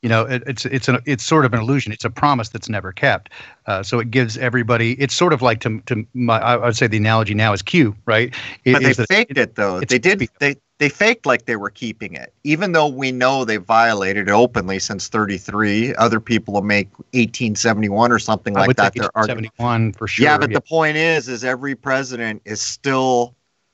you 0.04 0.10
know, 0.10 0.24
it, 0.24 0.44
it's 0.46 0.66
it's 0.66 0.88
an 0.90 1.00
it's 1.06 1.24
sort 1.24 1.46
of 1.46 1.54
an 1.54 1.62
illusion. 1.62 1.92
It's 1.94 2.04
a 2.06 2.10
promise 2.10 2.50
that's 2.50 2.68
never 2.70 2.92
kept. 2.92 3.30
Uh, 3.66 3.82
so 3.82 4.00
it 4.00 4.12
gives 4.12 4.38
everybody. 4.38 4.94
It's 5.02 5.16
sort 5.16 5.32
of 5.34 5.42
like 5.42 5.62
to 5.62 5.80
to 5.88 6.06
my, 6.14 6.40
I 6.40 6.58
would 6.58 6.76
say 6.76 6.88
the 6.88 6.98
analogy 6.98 7.34
now 7.34 7.54
is 7.54 7.62
Q, 7.62 7.96
right? 8.06 8.34
It- 8.66 8.74
but 8.74 8.84
they 8.84 8.94
faked 8.94 9.38
it 9.38 9.56
though. 9.56 9.80
They 9.80 9.98
did. 9.98 10.28
They 10.40 10.58
they 10.80 10.90
faked 10.90 11.26
like 11.26 11.46
they 11.46 11.56
were 11.56 11.70
keeping 11.70 12.16
it, 12.16 12.34
even 12.44 12.74
though 12.74 12.88
we 12.90 13.14
know 13.14 13.46
they 13.46 13.56
violated 13.58 14.28
it 14.28 14.32
openly 14.32 14.78
since 14.80 15.08
'33. 15.08 15.96
Other 15.96 16.20
people 16.20 16.54
will 16.54 16.62
make 16.64 16.90
1871 17.14 18.12
or 18.12 18.20
something 18.20 18.54
like 18.54 18.76
that. 18.76 18.94
it's 18.96 19.08
71 19.28 19.94
for 19.94 20.08
sure. 20.08 20.26
yeah, 20.26 20.38
but 20.38 20.52
the 20.52 20.60
point 20.62 20.98
is, 20.98 21.30
is 21.30 21.46
every 21.46 21.76
president 21.76 22.42
is 22.44 22.62
still, 22.62 23.34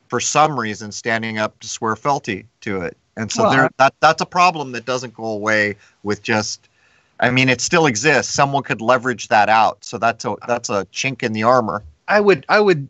for 0.09 0.19
some 0.19 0.59
reason, 0.59 0.91
standing 0.91 1.39
up 1.39 1.57
to 1.61 1.67
swear 1.67 1.95
fealty 1.95 2.45
to 2.61 2.81
it, 2.81 2.95
and 3.17 3.31
so 3.31 3.43
Well, 3.43 3.51
there 3.51 3.69
that 3.77 3.93
that's 3.99 4.21
a 4.21 4.25
problem 4.25 4.71
that 4.73 4.85
doesn't 4.85 5.13
go 5.13 5.25
away 5.25 5.75
with 6.03 6.21
just. 6.21 6.67
I 7.21 7.31
mean, 7.31 7.49
it 7.49 7.59
still 7.59 7.85
exists. 7.85 8.33
Someone 8.33 8.63
could 8.63 8.79
leverage 8.79 9.27
that 9.27 9.49
out, 9.49 9.83
so 9.83 9.97
that's 9.97 10.23
a 10.23 10.35
that's 10.47 10.69
a 10.69 10.85
chink 10.93 11.21
in 11.21 11.33
the 11.33 11.43
armor. 11.43 11.83
I 12.09 12.19
would, 12.19 12.45
I 12.49 12.59
would, 12.59 12.87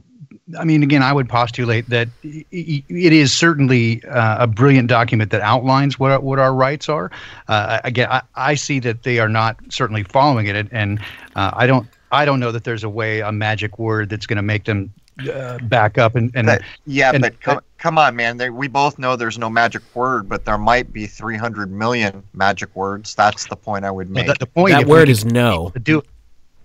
I 0.57 0.63
mean, 0.63 0.81
again, 0.81 1.03
I 1.03 1.13
would 1.13 1.27
postulate 1.27 1.89
that 1.89 2.07
it 2.23 3.13
is 3.13 3.33
certainly 3.33 4.03
uh, 4.05 4.43
a 4.43 4.47
brilliant 4.47 4.87
document 4.87 5.31
that 5.31 5.41
outlines 5.41 5.99
what 5.99 6.11
our, 6.11 6.19
what 6.19 6.39
our 6.39 6.53
rights 6.53 6.89
are. 6.89 7.11
Uh, 7.47 7.79
again, 7.83 8.07
I, 8.09 8.21
I 8.35 8.55
see 8.55 8.79
that 8.79 9.03
they 9.03 9.19
are 9.19 9.29
not 9.29 9.57
certainly 9.69 10.03
following 10.03 10.47
it, 10.47 10.55
and, 10.55 10.69
and 10.71 10.99
uh, 11.35 11.51
I 11.53 11.67
don't, 11.67 11.87
I 12.11 12.25
don't 12.25 12.39
know 12.39 12.51
that 12.51 12.63
there's 12.63 12.83
a 12.83 12.89
way, 12.89 13.19
a 13.19 13.31
magic 13.31 13.77
word 13.77 14.09
that's 14.09 14.25
going 14.25 14.37
to 14.37 14.43
make 14.43 14.63
them 14.63 14.91
uh, 15.27 15.57
back 15.63 15.97
up 15.97 16.15
and, 16.15 16.31
and 16.35 16.47
That- 16.47 16.61
yeah, 16.85 17.11
and- 17.13 17.21
but 17.21 17.39
come, 17.41 17.59
come 17.77 17.97
on, 17.97 18.15
man. 18.15 18.37
They, 18.37 18.49
we 18.49 18.67
both 18.67 18.99
know 18.99 19.15
there's 19.15 19.37
no 19.37 19.49
magic 19.49 19.81
word, 19.93 20.29
but 20.29 20.45
there 20.45 20.57
might 20.57 20.93
be 20.93 21.05
300 21.07 21.71
million 21.71 22.23
magic 22.33 22.75
words. 22.75 23.15
That's 23.15 23.47
the 23.47 23.55
point 23.55 23.85
I 23.85 23.91
would 23.91 24.09
make. 24.09 24.27
the, 24.27 24.35
the 24.39 24.45
point. 24.45 24.73
that 24.73 24.87
word 24.87 25.09
is 25.09 25.25
no. 25.25 25.71
do 25.83 26.01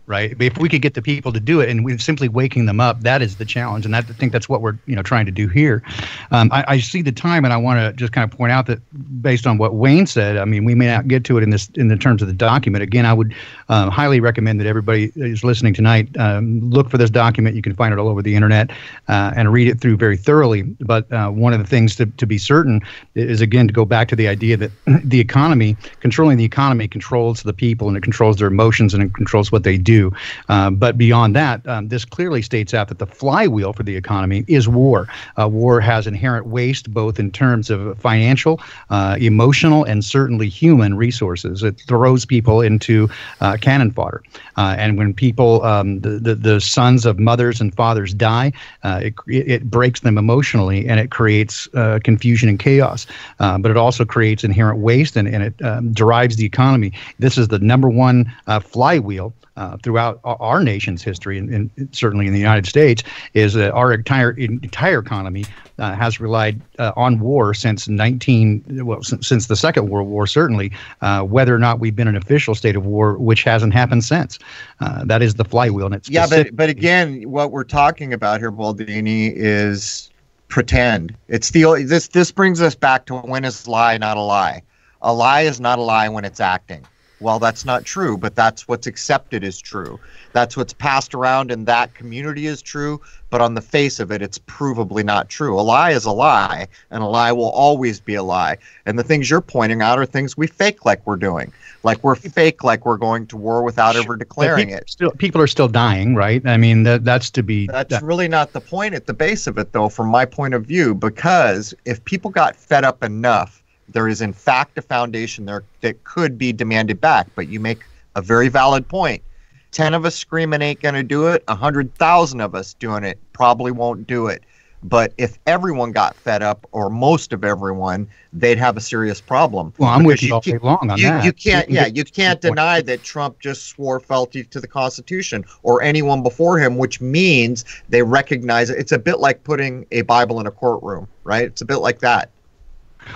right? 0.06 0.36
If 0.38 0.58
we 0.58 0.68
could 0.68 0.82
get 0.82 0.94
the 0.94 1.02
people 1.02 1.32
to 1.32 1.40
do 1.40 1.60
it, 1.60 1.68
and 1.68 1.84
we're 1.84 1.98
simply 1.98 2.28
waking 2.28 2.66
them 2.66 2.80
up, 2.80 3.00
that 3.02 3.22
is 3.22 3.36
the 3.36 3.44
challenge, 3.44 3.86
and 3.86 3.96
I 3.96 4.02
think 4.02 4.32
that's 4.32 4.48
what 4.48 4.60
we're 4.60 4.76
you 4.86 4.94
know 4.94 5.02
trying 5.02 5.26
to 5.26 5.32
do 5.32 5.48
here. 5.48 5.82
Um, 6.30 6.50
I, 6.52 6.64
I, 6.68 6.78
see 6.78 7.00
the 7.00 7.12
time, 7.12 7.44
and 7.44 7.54
I 7.54 7.56
want 7.56 7.80
to 7.80 7.92
just 7.92 8.12
kind 8.12 8.30
of 8.30 8.36
point 8.36 8.52
out 8.52 8.66
that 8.66 8.80
based 9.22 9.46
on 9.46 9.56
what 9.56 9.74
Wayne 9.74 10.06
said, 10.06 10.36
I 10.36 10.44
mean, 10.44 10.64
we 10.64 10.74
may 10.74 10.86
not 10.86 11.08
get 11.08 11.24
to 11.24 11.38
it 11.38 11.42
in 11.42 11.50
this 11.50 11.70
in 11.74 11.88
the 11.88 11.96
terms 11.96 12.20
of 12.20 12.28
the 12.28 12.34
document. 12.34 12.82
Again, 12.82 13.06
I 13.06 13.14
would 13.14 13.34
um, 13.68 13.90
highly 13.90 14.20
recommend 14.20 14.60
that 14.60 14.66
everybody 14.66 15.10
who's 15.14 15.42
listening 15.42 15.72
tonight 15.72 16.08
um, 16.18 16.68
look 16.70 16.90
for 16.90 16.98
this 16.98 17.10
document. 17.10 17.56
You 17.56 17.62
can 17.62 17.74
find 17.74 17.92
it 17.92 17.98
all 17.98 18.08
over 18.08 18.20
the 18.20 18.34
internet 18.34 18.70
uh, 19.08 19.32
and 19.34 19.52
read 19.52 19.68
it 19.68 19.80
through 19.80 19.96
very 19.96 20.16
thoroughly. 20.16 20.62
But 20.62 21.10
uh, 21.12 21.30
one 21.30 21.54
of 21.54 21.60
the 21.60 21.66
things 21.66 21.96
to, 21.96 22.06
to 22.06 22.26
be 22.26 22.36
certain 22.36 22.82
is 23.14 23.40
again 23.40 23.66
to 23.68 23.72
go 23.72 23.84
back 23.84 24.08
to 24.08 24.16
the 24.16 24.28
idea 24.28 24.56
that 24.58 24.70
the 25.04 25.20
economy, 25.20 25.76
controlling 26.00 26.36
the 26.36 26.44
economy, 26.44 26.88
controls 26.88 27.42
the 27.42 27.54
people 27.54 27.88
and 27.88 27.96
it 27.96 28.02
controls 28.02 28.36
their 28.36 28.48
emotions 28.48 28.92
and 28.92 29.02
it 29.02 29.14
controls 29.14 29.50
what 29.50 29.62
they 29.62 29.78
do 29.78 29.93
do. 29.94 30.12
Um, 30.48 30.76
but 30.76 30.98
beyond 30.98 31.36
that, 31.36 31.66
um, 31.68 31.88
this 31.88 32.04
clearly 32.04 32.42
states 32.42 32.74
out 32.74 32.88
that 32.88 32.98
the 32.98 33.06
flywheel 33.06 33.72
for 33.72 33.84
the 33.84 33.96
economy 33.96 34.44
is 34.48 34.68
war. 34.68 35.08
Uh, 35.40 35.48
war 35.48 35.80
has 35.80 36.06
inherent 36.06 36.46
waste, 36.46 36.92
both 36.92 37.18
in 37.18 37.30
terms 37.30 37.70
of 37.70 37.98
financial, 37.98 38.60
uh, 38.90 39.16
emotional, 39.20 39.84
and 39.84 40.04
certainly 40.04 40.48
human 40.48 40.96
resources. 40.96 41.62
It 41.62 41.80
throws 41.88 42.24
people 42.24 42.60
into 42.60 43.08
uh, 43.40 43.56
cannon 43.60 43.90
fodder. 43.90 44.22
Uh, 44.56 44.74
and 44.78 44.98
when 44.98 45.14
people, 45.14 45.62
um, 45.64 46.00
the, 46.00 46.10
the, 46.10 46.34
the, 46.34 46.60
sons 46.64 47.04
of 47.04 47.18
mothers 47.18 47.60
and 47.60 47.74
fathers 47.74 48.14
die, 48.14 48.52
uh, 48.84 49.00
it, 49.02 49.14
it 49.26 49.70
breaks 49.70 50.00
them 50.00 50.16
emotionally 50.16 50.88
and 50.88 50.98
it 50.98 51.10
creates 51.10 51.68
uh, 51.74 51.98
confusion 52.02 52.48
and 52.48 52.58
chaos. 52.58 53.06
but 53.38 53.70
it 53.70 53.76
also 53.76 54.04
creates 54.04 54.44
inherent 54.44 54.78
waste 54.78 55.16
and, 55.16 55.28
and 55.28 55.42
it 55.42 55.54
um, 55.62 55.92
derives 55.92 56.36
the 56.36 56.46
economy. 56.46 56.92
This 57.18 57.36
is 57.36 57.48
the 57.48 57.58
number 57.58 57.88
one 57.88 58.32
flywheel 58.62 59.32
uh, 59.56 59.76
throughout 59.82 60.20
our 60.24 60.62
nation's 60.62 61.02
history, 61.02 61.38
and, 61.38 61.50
and, 61.50 61.88
certainly 61.92 62.26
in 62.26 62.32
the 62.32 62.38
United 62.38 62.66
States, 62.66 63.02
is 63.34 63.54
that 63.54 63.70
our 63.72 63.92
entire 63.92 64.32
entire 64.32 64.98
economy 64.98 65.44
uh, 65.78 65.94
has 65.94 66.18
relied 66.18 66.60
uh, 66.78 66.92
on 66.96 67.20
war 67.20 67.54
since 67.54 67.88
19 67.88 68.84
well 68.84 69.02
since, 69.02 69.28
since, 69.28 69.46
the 69.46 69.56
Second 69.56 69.88
World 69.88 70.08
War, 70.08 70.26
certainly. 70.26 70.72
Uh, 71.00 71.22
whether 71.22 71.54
or 71.54 71.58
not 71.58 71.78
we've 71.78 71.94
been 71.94 72.08
in 72.08 72.16
official 72.16 72.54
state 72.54 72.74
of 72.74 72.84
war, 72.84 73.16
which 73.16 73.44
hasn't 73.44 73.72
happened 73.72 74.04
since, 74.04 74.38
uh, 74.80 75.04
that 75.04 75.22
is 75.22 75.34
the 75.34 75.44
flywheel. 75.44 75.86
And 75.86 75.94
it's 75.94 76.10
yeah, 76.10 76.26
but 76.28 76.54
but 76.56 76.68
again, 76.68 77.22
what 77.30 77.52
we're 77.52 77.64
talking 77.64 78.12
about 78.12 78.40
here, 78.40 78.50
Baldini, 78.50 79.32
is 79.34 80.10
pretend. 80.48 81.14
It's 81.28 81.50
the 81.50 81.84
this 81.86 82.08
this 82.08 82.32
brings 82.32 82.60
us 82.60 82.74
back 82.74 83.06
to 83.06 83.18
when 83.18 83.44
is 83.44 83.68
lie 83.68 83.98
not 83.98 84.16
a 84.16 84.22
lie. 84.22 84.62
A 85.02 85.12
lie 85.12 85.42
is 85.42 85.60
not 85.60 85.78
a 85.78 85.82
lie 85.82 86.08
when 86.08 86.24
it's 86.24 86.40
acting 86.40 86.84
well, 87.24 87.38
that's 87.38 87.64
not 87.64 87.86
true, 87.86 88.18
but 88.18 88.36
that's 88.36 88.68
what's 88.68 88.86
accepted 88.86 89.42
as 89.42 89.58
true. 89.58 89.98
That's 90.34 90.58
what's 90.58 90.74
passed 90.74 91.14
around 91.14 91.50
in 91.50 91.64
that 91.64 91.94
community 91.94 92.46
is 92.46 92.60
true, 92.60 93.00
but 93.30 93.40
on 93.40 93.54
the 93.54 93.62
face 93.62 93.98
of 93.98 94.12
it, 94.12 94.20
it's 94.20 94.38
provably 94.38 95.02
not 95.02 95.30
true. 95.30 95.58
A 95.58 95.62
lie 95.62 95.92
is 95.92 96.04
a 96.04 96.10
lie, 96.10 96.68
and 96.90 97.02
a 97.02 97.06
lie 97.06 97.32
will 97.32 97.48
always 97.48 97.98
be 97.98 98.14
a 98.14 98.22
lie. 98.22 98.58
And 98.84 98.98
the 98.98 99.02
things 99.02 99.30
you're 99.30 99.40
pointing 99.40 99.80
out 99.80 99.98
are 99.98 100.04
things 100.04 100.36
we 100.36 100.46
fake 100.46 100.84
like 100.84 101.04
we're 101.06 101.16
doing. 101.16 101.50
Like 101.82 102.04
we're 102.04 102.14
fake 102.14 102.62
like 102.62 102.84
we're 102.84 102.98
going 102.98 103.26
to 103.28 103.38
war 103.38 103.62
without 103.62 103.96
ever 103.96 104.16
declaring 104.16 104.68
people 104.68 104.78
it. 104.78 104.90
Still, 104.90 105.10
people 105.12 105.40
are 105.40 105.46
still 105.46 105.68
dying, 105.68 106.14
right? 106.14 106.46
I 106.46 106.58
mean, 106.58 106.82
that, 106.82 107.04
that's 107.04 107.30
to 107.30 107.42
be. 107.42 107.68
That's 107.68 107.88
that. 107.88 108.02
really 108.02 108.28
not 108.28 108.52
the 108.52 108.60
point 108.60 108.94
at 108.94 109.06
the 109.06 109.14
base 109.14 109.46
of 109.46 109.56
it, 109.56 109.72
though, 109.72 109.88
from 109.88 110.08
my 110.08 110.26
point 110.26 110.52
of 110.52 110.66
view, 110.66 110.94
because 110.94 111.72
if 111.86 112.04
people 112.04 112.30
got 112.30 112.54
fed 112.54 112.84
up 112.84 113.02
enough 113.02 113.63
there 113.94 114.08
is 114.08 114.20
in 114.20 114.34
fact 114.34 114.76
a 114.76 114.82
foundation 114.82 115.46
there 115.46 115.64
that 115.80 116.04
could 116.04 116.36
be 116.36 116.52
demanded 116.52 117.00
back. 117.00 117.28
But 117.34 117.48
you 117.48 117.58
make 117.58 117.82
a 118.14 118.20
very 118.20 118.48
valid 118.48 118.86
point. 118.86 119.22
Ten 119.70 119.94
of 119.94 120.04
us 120.04 120.14
screaming 120.14 120.60
ain't 120.60 120.80
gonna 120.80 121.02
do 121.02 121.28
it. 121.28 121.42
A 121.48 121.54
hundred 121.54 121.94
thousand 121.94 122.40
of 122.40 122.54
us 122.54 122.74
doing 122.74 123.04
it 123.04 123.18
probably 123.32 123.72
won't 123.72 124.06
do 124.06 124.26
it. 124.26 124.42
But 124.84 125.14
if 125.16 125.38
everyone 125.46 125.92
got 125.92 126.14
fed 126.14 126.42
up, 126.42 126.66
or 126.72 126.90
most 126.90 127.32
of 127.32 127.42
everyone, 127.42 128.06
they'd 128.34 128.58
have 128.58 128.76
a 128.76 128.82
serious 128.82 129.18
problem. 129.18 129.72
Well, 129.78 129.88
I'm 129.88 130.04
with 130.04 130.22
you 130.22 130.34
all 130.34 130.42
day 130.42 130.58
long 130.58 130.90
on 130.90 130.98
you, 130.98 131.04
that. 131.04 131.24
You 131.24 131.32
can't, 131.32 131.70
yeah, 131.70 131.86
you 131.86 132.04
can't 132.04 132.38
deny 132.38 132.82
that 132.82 133.02
Trump 133.02 133.40
just 133.40 133.68
swore 133.68 133.98
fealty 133.98 134.44
to 134.44 134.60
the 134.60 134.68
Constitution 134.68 135.42
or 135.62 135.80
anyone 135.80 136.22
before 136.22 136.58
him, 136.58 136.76
which 136.76 137.00
means 137.00 137.64
they 137.88 138.02
recognize 138.02 138.68
it. 138.68 138.78
It's 138.78 138.92
a 138.92 138.98
bit 138.98 139.20
like 139.20 139.42
putting 139.42 139.86
a 139.90 140.02
Bible 140.02 140.38
in 140.38 140.46
a 140.46 140.50
courtroom, 140.50 141.08
right? 141.24 141.44
It's 141.46 141.62
a 141.62 141.66
bit 141.66 141.78
like 141.78 142.00
that. 142.00 142.28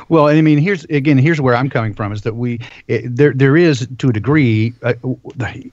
Well, 0.08 0.26
I 0.26 0.40
mean, 0.40 0.58
here's 0.58 0.84
again, 0.84 1.18
here's 1.18 1.40
where 1.40 1.54
I'm 1.54 1.70
coming 1.70 1.94
from 1.94 2.12
is 2.12 2.22
that 2.22 2.36
we 2.36 2.60
it, 2.88 3.14
there 3.14 3.32
there 3.32 3.56
is 3.56 3.86
to 3.98 4.08
a 4.08 4.12
degree, 4.12 4.72
uh, 4.82 4.94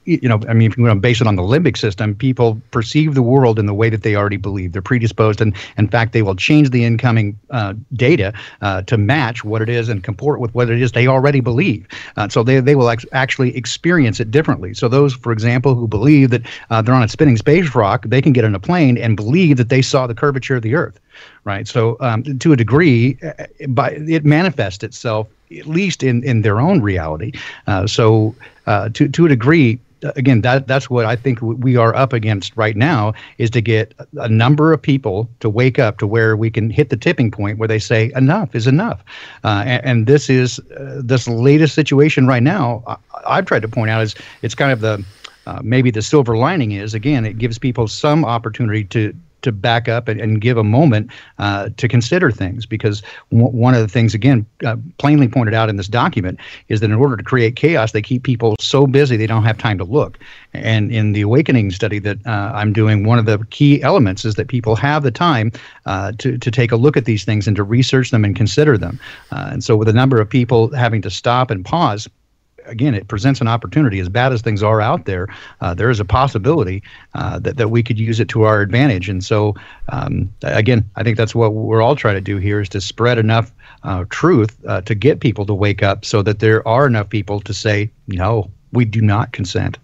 you 0.06 0.28
know, 0.30 0.42
I 0.48 0.54
mean, 0.54 0.72
if 0.72 0.78
you 0.78 0.84
want 0.84 0.96
to 0.96 1.00
base 1.00 1.22
it 1.22 1.28
on 1.28 1.36
the 1.36 1.44
limbic 1.44 1.78
system, 1.78 2.16
people 2.16 2.60
perceive 2.72 3.16
the 3.16 3.22
world 3.22 3.60
in 3.60 3.66
the 3.66 3.74
way 3.74 3.90
that 3.90 4.04
they 4.04 4.16
already 4.16 4.38
believe. 4.38 4.72
They're 4.74 4.82
predisposed, 4.82 5.42
and 5.42 5.56
in 5.78 5.88
fact, 5.88 6.14
they 6.14 6.22
will 6.22 6.36
change 6.36 6.70
the 6.70 6.84
incoming 6.84 7.38
uh, 7.50 7.74
data 7.94 8.34
uh, 8.62 8.82
to 8.84 8.98
match 8.98 9.44
what 9.44 9.62
it 9.62 9.70
is 9.70 9.90
and 9.90 10.04
comport 10.04 10.40
with 10.40 10.54
what 10.56 10.70
it 10.70 10.82
is 10.82 10.92
they 10.92 11.08
already 11.08 11.40
believe. 11.40 11.88
Uh, 12.18 12.30
so 12.30 12.44
they 12.44 12.60
they 12.60 12.76
will 12.76 12.94
actually 13.12 13.56
experience 13.56 14.20
it 14.20 14.32
differently. 14.32 14.74
So 14.74 14.88
those, 14.88 15.14
for 15.14 15.32
example, 15.32 15.76
who 15.76 15.88
believe 15.88 16.30
that 16.32 16.42
uh, 16.70 16.82
they're 16.82 16.96
on 16.96 17.04
a 17.04 17.08
spinning 17.08 17.38
space 17.38 17.76
rock, 17.76 18.06
they 18.08 18.22
can 18.22 18.34
get 18.34 18.44
in 18.44 18.56
a 18.56 18.60
plane 18.60 18.98
and 18.98 19.16
believe 19.16 19.58
that 19.58 19.70
they 19.70 19.82
saw 19.82 20.08
the 20.08 20.16
curvature 20.16 20.56
of 20.56 20.62
the 20.62 20.76
Earth 20.76 21.00
right? 21.44 21.68
So 21.68 21.98
um, 22.00 22.24
to 22.40 22.54
a 22.54 22.56
degree, 22.56 23.18
uh, 23.24 23.46
by 23.70 23.92
it 23.92 24.26
manifests 24.26 24.84
itself 24.84 25.28
at 25.52 25.68
least 25.68 26.04
in 26.04 26.24
in 26.24 26.42
their 26.42 26.60
own 26.60 26.82
reality. 26.82 27.32
Uh, 27.68 27.88
so 27.88 28.36
uh, 28.68 28.90
to 28.90 29.08
to 29.10 29.26
a 29.26 29.30
degree. 29.30 29.80
Again, 30.16 30.42
that 30.42 30.68
that's 30.68 30.88
what 30.88 31.06
I 31.06 31.16
think 31.16 31.42
we 31.42 31.78
are 31.78 31.96
up 31.96 32.14
against 32.14 32.56
right 32.56 32.76
now 32.76 33.14
is 33.40 33.50
to 33.52 33.62
get 33.62 33.92
a 34.18 34.30
number 34.30 34.72
of 34.72 34.80
people 34.80 35.28
to 35.40 35.50
wake 35.50 35.80
up 35.80 35.98
to 35.98 36.06
where 36.06 36.38
we 36.38 36.52
can 36.52 36.70
hit 36.70 36.92
the 36.92 36.98
tipping 36.98 37.32
point 37.32 37.58
where 37.58 37.68
they 37.68 37.80
say 37.80 38.12
enough 38.14 38.54
is 38.54 38.68
enough, 38.68 39.04
uh, 39.44 39.64
and, 39.66 39.84
and, 39.84 40.06
this 40.06 40.30
is 40.30 40.60
uh, 40.78 41.02
this 41.04 41.28
latest 41.28 41.74
situation 41.74 42.28
right 42.28 42.44
now. 42.44 42.84
I, 43.26 43.38
have 43.38 43.46
tried 43.46 43.64
to 43.64 43.68
point 43.68 43.90
out 43.90 44.04
is 44.04 44.14
it's 44.44 44.54
kind 44.54 44.72
of 44.72 44.82
the 44.82 45.04
uh, 45.48 45.62
maybe 45.64 45.90
the 45.90 46.04
silver 46.04 46.38
lining 46.38 46.72
is 46.72 46.94
again 46.94 47.26
it 47.26 47.40
gives 47.40 47.58
people 47.58 47.88
some 47.88 48.26
opportunity 48.26 48.84
to 48.84 49.16
to 49.46 49.52
back 49.52 49.88
up 49.88 50.08
and, 50.08 50.20
and 50.20 50.42
give 50.42 50.58
a 50.58 50.64
moment 50.64 51.10
uh, 51.40 51.70
to 51.78 51.88
consider 51.88 52.30
things. 52.30 52.66
Because 52.66 53.02
w- 53.32 53.50
one 53.50 53.74
of 53.74 53.82
the 53.82 53.88
things 53.88 54.14
again 54.14 54.46
uh, 54.66 54.76
plainly 54.98 55.28
pointed 55.28 55.54
out 55.54 55.70
in 55.70 55.78
this 55.78 55.88
document 55.88 56.40
is 56.68 56.82
that 56.82 56.92
in 56.92 56.96
order 56.96 57.18
to 57.18 57.24
create 57.24 57.56
chaos 57.56 57.92
they 57.92 58.02
keep 58.02 58.24
people 58.24 58.56
so 58.60 58.86
busy 58.86 59.18
they 59.18 59.28
don't 59.28 59.44
have 59.44 59.58
time 59.58 59.78
to 59.78 59.86
look. 59.86 60.20
And 60.54 60.92
in 60.92 61.14
the 61.14 61.22
awakening 61.22 61.72
study 61.72 62.00
that 62.00 62.26
uh, 62.26 62.52
i'm 62.54 62.74
doing 62.74 63.06
one 63.06 63.20
of 63.20 63.26
the 63.26 63.40
key 63.50 63.82
elements 63.82 64.26
is 64.26 64.36
that 64.36 64.48
people 64.48 64.76
have 64.76 65.04
the 65.04 65.12
time 65.12 65.52
uh, 65.86 66.12
to, 66.18 66.38
to 66.38 66.52
take 66.52 66.72
a 66.72 66.76
look 66.76 66.98
at 66.98 67.06
these 67.06 67.24
things 67.24 67.48
and 67.48 67.56
to 67.56 67.64
research 67.64 68.12
them 68.12 68.26
and 68.26 68.36
consider 68.36 68.78
them. 68.78 69.00
Uh, 69.32 69.50
and 69.52 69.64
so 69.64 69.76
with 69.76 69.88
a 69.88 69.94
number 69.94 70.20
of 70.20 70.30
people 70.30 70.74
having 70.74 71.02
to 71.02 71.10
stop 71.10 71.52
and 71.52 71.64
pause 71.66 72.08
again, 72.68 72.94
it 72.94 73.08
presents 73.08 73.42
an 73.42 73.48
opportunity. 73.48 74.00
As 74.00 74.10
bad 74.10 74.34
as 74.34 74.42
things 74.42 74.64
are 74.64 74.82
out 74.82 75.06
there, 75.06 75.28
uh, 75.62 75.74
there 75.74 75.90
is 75.90 76.00
a 76.00 76.06
possibility 76.06 76.84
uh, 77.14 77.40
that, 77.40 77.58
that 77.58 77.70
we 77.70 77.84
could 77.84 78.00
use 78.00 78.20
it 78.20 78.28
to 78.30 78.44
our 78.44 78.62
advantage. 78.62 79.10
And 79.10 79.24
so, 79.24 79.56
um, 79.90 80.34
again, 80.44 80.90
I 80.96 81.04
think 81.04 81.18
that's 81.18 81.36
what 81.36 81.54
we're 81.54 81.82
all 81.82 81.96
trying 81.96 82.16
to 82.16 82.22
do 82.22 82.38
here 82.38 82.62
is 82.62 82.70
to 82.70 82.82
spread 82.82 83.18
enough 83.18 83.52
uh, 83.84 84.06
truth 84.10 84.58
uh, 84.68 84.82
to 84.82 84.96
get 84.96 85.20
people 85.20 85.46
to 85.46 85.54
wake 85.54 85.84
up 85.84 86.06
so 86.06 86.22
that 86.24 86.40
there 86.40 86.68
are 86.68 86.88
enough 86.88 87.10
people 87.10 87.40
to 87.42 87.54
say, 87.54 87.90
no, 88.08 88.50
we 88.72 88.86
do 88.86 89.02
not 89.02 89.32
consent. 89.32 89.78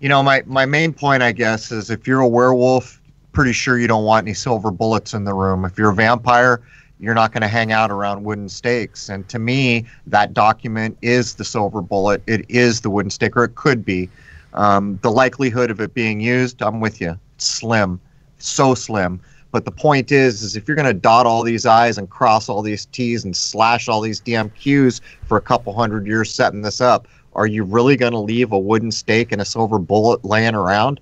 You 0.00 0.08
know, 0.08 0.22
my, 0.22 0.42
my 0.46 0.66
main 0.66 0.92
point, 0.92 1.22
I 1.22 1.32
guess, 1.32 1.72
is 1.72 1.90
if 1.90 2.06
you're 2.06 2.20
a 2.20 2.28
werewolf, 2.28 3.00
pretty 3.32 3.52
sure 3.52 3.78
you 3.78 3.88
don't 3.88 4.04
want 4.04 4.26
any 4.26 4.34
silver 4.34 4.70
bullets 4.70 5.14
in 5.14 5.24
the 5.24 5.34
room. 5.34 5.64
If 5.64 5.78
you're 5.78 5.90
a 5.90 5.94
vampire, 5.94 6.62
you're 7.00 7.14
not 7.14 7.32
going 7.32 7.42
to 7.42 7.48
hang 7.48 7.72
out 7.72 7.90
around 7.90 8.24
wooden 8.24 8.48
stakes. 8.48 9.08
And 9.08 9.28
to 9.28 9.38
me, 9.38 9.86
that 10.06 10.32
document 10.32 10.96
is 11.02 11.34
the 11.34 11.44
silver 11.44 11.82
bullet. 11.82 12.22
It 12.26 12.44
is 12.48 12.80
the 12.80 12.90
wooden 12.90 13.10
stake, 13.10 13.36
or 13.36 13.44
it 13.44 13.54
could 13.54 13.84
be. 13.84 14.08
Um, 14.54 14.98
the 15.02 15.10
likelihood 15.10 15.70
of 15.70 15.80
it 15.80 15.94
being 15.94 16.20
used, 16.20 16.62
I'm 16.62 16.80
with 16.80 17.00
you. 17.00 17.18
It's 17.36 17.46
slim, 17.46 18.00
so 18.38 18.74
slim. 18.74 19.20
But 19.50 19.64
the 19.64 19.70
point 19.70 20.10
is, 20.10 20.42
is 20.42 20.56
if 20.56 20.66
you're 20.66 20.76
going 20.76 20.86
to 20.86 20.94
dot 20.94 21.26
all 21.26 21.42
these 21.42 21.66
I's 21.66 21.98
and 21.98 22.08
cross 22.10 22.48
all 22.48 22.62
these 22.62 22.86
T's 22.86 23.24
and 23.24 23.36
slash 23.36 23.88
all 23.88 24.00
these 24.00 24.20
damn 24.20 24.50
Q's 24.50 25.00
for 25.26 25.36
a 25.36 25.40
couple 25.40 25.72
hundred 25.74 26.06
years 26.06 26.32
setting 26.32 26.62
this 26.62 26.80
up, 26.80 27.06
are 27.34 27.46
you 27.46 27.64
really 27.64 27.96
going 27.96 28.12
to 28.12 28.18
leave 28.18 28.52
a 28.52 28.58
wooden 28.58 28.92
stake 28.92 29.32
and 29.32 29.40
a 29.40 29.44
silver 29.44 29.78
bullet 29.78 30.24
laying 30.24 30.54
around? 30.54 31.00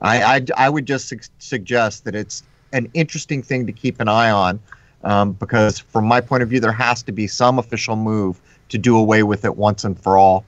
I, 0.00 0.22
I, 0.22 0.46
I 0.56 0.68
would 0.68 0.86
just 0.86 1.08
su- 1.08 1.18
suggest 1.38 2.04
that 2.04 2.14
it's 2.14 2.42
an 2.72 2.90
interesting 2.94 3.42
thing 3.42 3.66
to 3.66 3.72
keep 3.72 4.00
an 4.00 4.08
eye 4.08 4.30
on 4.30 4.60
um, 5.04 5.32
because 5.32 5.78
from 5.78 6.04
my 6.06 6.20
point 6.20 6.42
of 6.42 6.48
view, 6.48 6.60
there 6.60 6.72
has 6.72 7.02
to 7.04 7.12
be 7.12 7.26
some 7.26 7.58
official 7.58 7.96
move 7.96 8.40
to 8.70 8.78
do 8.78 8.96
away 8.96 9.22
with 9.22 9.44
it 9.44 9.56
once 9.56 9.84
and 9.84 9.98
for 9.98 10.16
all. 10.16 10.44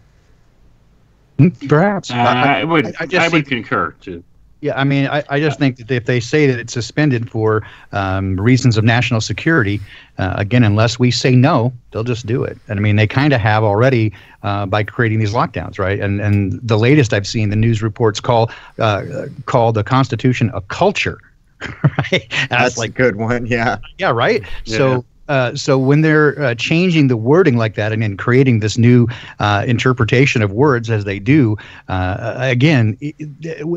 Hmm, 1.39 1.49
perhaps 1.69 2.11
uh, 2.11 2.15
I, 2.15 2.65
would. 2.65 2.87
I, 2.87 3.07
I, 3.13 3.27
I 3.27 3.29
would 3.29 3.47
concur 3.47 3.93
too. 4.01 4.25
Yeah, 4.63 4.81
I 4.81 4.85
mean, 4.85 5.07
I, 5.07 5.23
I 5.29 5.39
just 5.39 5.59
think 5.59 5.77
that 5.77 5.91
if 5.91 6.07
they 6.07 6.19
say 6.19 6.47
that 6.47 6.59
it's 6.59 6.73
suspended 6.73 7.31
for 7.31 7.63
um, 7.93 8.41
reasons 8.41 8.79
of 8.79 8.85
national 8.85 9.21
security, 9.21 9.81
uh, 10.17 10.35
again, 10.39 10.65
unless 10.65 10.99
we 10.99 11.11
say 11.11 11.37
no, 11.37 11.75
they'll 11.91 12.05
just 12.05 12.25
do 12.25 12.43
it. 12.43 12.57
And 12.67 12.79
I 12.79 12.83
mean, 12.83 12.97
they 12.97 13.07
kind 13.07 13.35
of 13.35 13.41
have 13.41 13.63
already 13.63 14.15
uh, 14.43 14.65
by 14.65 14.83
creating 14.83 15.19
these 15.19 15.35
lockdowns, 15.35 15.79
right? 15.79 16.01
And 16.01 16.23
and 16.23 16.59
the 16.67 16.79
latest 16.79 17.13
I've 17.13 17.27
seen, 17.27 17.51
the 17.51 17.57
news 17.57 17.83
reports 17.83 18.19
call 18.19 18.51
uh, 18.79 19.27
call 19.45 19.73
the 19.73 19.85
Constitution 19.85 20.51
a 20.55 20.63
culture, 20.63 21.21
right? 21.83 22.27
And 22.31 22.51
That's 22.51 22.79
like 22.79 22.91
a 22.91 22.93
good 22.93 23.17
one. 23.17 23.47
Yeah. 23.47 23.79
yeah, 23.99 24.11
right. 24.11 24.43
Yeah. 24.65 24.77
So. 24.77 25.05
Uh, 25.29 25.55
so 25.57 25.77
when 25.77 26.03
they're 26.03 26.41
uh, 26.41 26.55
changing 26.55 27.09
the 27.09 27.17
wording 27.17 27.57
like 27.57 27.75
that 27.75 27.93
and 27.93 28.03
then 28.03 28.17
creating 28.17 28.61
this 28.61 28.79
new 28.79 29.09
uh, 29.41 29.65
interpretation 29.67 30.41
of 30.43 30.53
words 30.53 30.89
as 30.89 31.05
they 31.05 31.19
do, 31.19 31.57
uh, 31.89 32.37
again, 32.39 32.97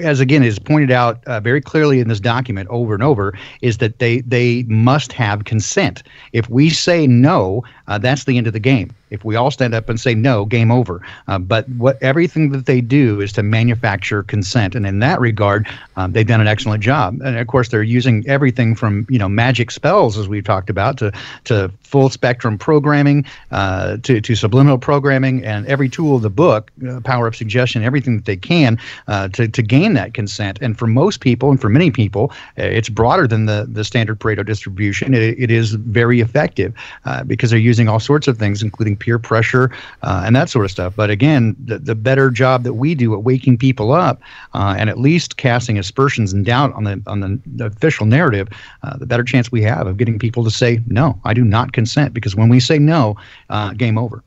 as 0.03 0.19
again 0.19 0.43
is 0.43 0.59
pointed 0.59 0.91
out 0.91 1.23
uh, 1.25 1.39
very 1.39 1.61
clearly 1.61 1.99
in 1.99 2.07
this 2.07 2.19
document 2.19 2.69
over 2.69 2.93
and 2.93 3.01
over, 3.01 3.33
is 3.61 3.79
that 3.79 3.99
they 3.99 4.21
they 4.21 4.63
must 4.67 5.11
have 5.11 5.45
consent. 5.45 6.03
If 6.33 6.47
we 6.49 6.69
say 6.69 7.07
no, 7.07 7.63
uh, 7.89 7.97
that's 7.97 8.23
the 8.23 8.37
end 8.37 8.47
of 8.47 8.53
the 8.53 8.59
game. 8.59 8.91
If 9.09 9.25
we 9.25 9.35
all 9.35 9.51
stand 9.51 9.73
up 9.73 9.89
and 9.89 9.99
say 9.99 10.13
no, 10.13 10.45
game 10.45 10.71
over. 10.71 11.01
Uh, 11.27 11.39
but 11.39 11.67
what 11.69 12.01
everything 12.01 12.51
that 12.51 12.67
they 12.67 12.79
do 12.79 13.19
is 13.19 13.33
to 13.33 13.43
manufacture 13.43 14.23
consent, 14.23 14.75
and 14.75 14.85
in 14.85 14.99
that 14.99 15.19
regard, 15.19 15.67
um, 15.95 16.13
they've 16.13 16.27
done 16.27 16.41
an 16.41 16.47
excellent 16.47 16.83
job. 16.83 17.19
And 17.21 17.37
of 17.37 17.47
course, 17.47 17.69
they're 17.69 17.83
using 17.83 18.23
everything 18.27 18.75
from 18.75 19.07
you 19.09 19.17
know 19.17 19.27
magic 19.27 19.71
spells, 19.71 20.17
as 20.17 20.27
we've 20.27 20.43
talked 20.43 20.69
about, 20.69 20.97
to 20.99 21.11
to 21.45 21.71
full 21.81 22.09
spectrum 22.09 22.57
programming, 22.57 23.25
uh, 23.51 23.97
to 24.03 24.21
to 24.21 24.35
subliminal 24.35 24.77
programming, 24.77 25.43
and 25.43 25.65
every 25.65 25.89
tool 25.89 26.17
of 26.17 26.21
the 26.21 26.29
book, 26.29 26.71
uh, 26.87 26.99
power 27.01 27.25
of 27.25 27.35
suggestion, 27.35 27.83
everything 27.83 28.17
that 28.17 28.25
they 28.25 28.37
can 28.37 28.77
uh, 29.07 29.27
to 29.29 29.47
to 29.47 29.63
gain 29.63 29.93
that 29.93 30.13
consent. 30.13 30.59
And 30.61 30.77
for 30.77 30.85
most 30.85 31.21
people, 31.21 31.49
and 31.49 31.59
for 31.59 31.69
many 31.69 31.89
people, 31.89 32.31
uh, 32.59 32.63
it's 32.63 32.89
broader 32.89 33.27
than 33.27 33.47
the 33.47 33.67
the 33.67 33.83
standard 33.83 34.19
Pareto 34.19 34.45
distribution. 34.45 35.15
It, 35.15 35.39
it 35.39 35.49
is 35.49 35.73
very 35.73 36.21
effective 36.21 36.73
because 37.25 37.49
they're 37.49 37.59
using 37.59 37.78
all 37.87 37.99
sorts 37.99 38.27
of 38.27 38.37
things, 38.37 38.61
including 38.61 38.97
peer 38.97 39.19
pressure 39.19 39.71
uh, 40.01 40.23
and 40.25 40.35
that 40.35 40.49
sort 40.49 40.65
of 40.65 40.71
stuff. 40.71 40.93
But 40.95 41.09
again, 41.09 41.55
the, 41.63 41.79
the 41.79 41.95
better 41.95 42.29
job 42.29 42.63
that 42.63 42.73
we 42.73 42.95
do 42.95 43.13
at 43.13 43.23
waking 43.23 43.57
people 43.57 43.93
up 43.93 44.21
uh, 44.53 44.75
and 44.77 44.89
at 44.89 44.97
least 44.97 45.37
casting 45.37 45.77
aspersions 45.77 46.33
and 46.33 46.45
doubt 46.45 46.73
on 46.73 46.83
the 46.83 47.01
on 47.07 47.41
the, 47.45 47.65
official 47.65 48.05
narrative, 48.05 48.47
uh, 48.83 48.97
the 48.97 49.05
better 49.05 49.23
chance 49.23 49.51
we 49.51 49.61
have 49.63 49.87
of 49.87 49.97
getting 49.97 50.19
people 50.19 50.43
to 50.43 50.51
say 50.51 50.81
no, 50.87 51.19
I 51.23 51.33
do 51.33 51.43
not 51.43 51.73
consent. 51.73 52.13
Because 52.13 52.35
when 52.35 52.49
we 52.49 52.59
say 52.59 52.79
no, 52.79 53.15
uh, 53.49 53.73
game 53.73 53.97
over. 53.97 54.23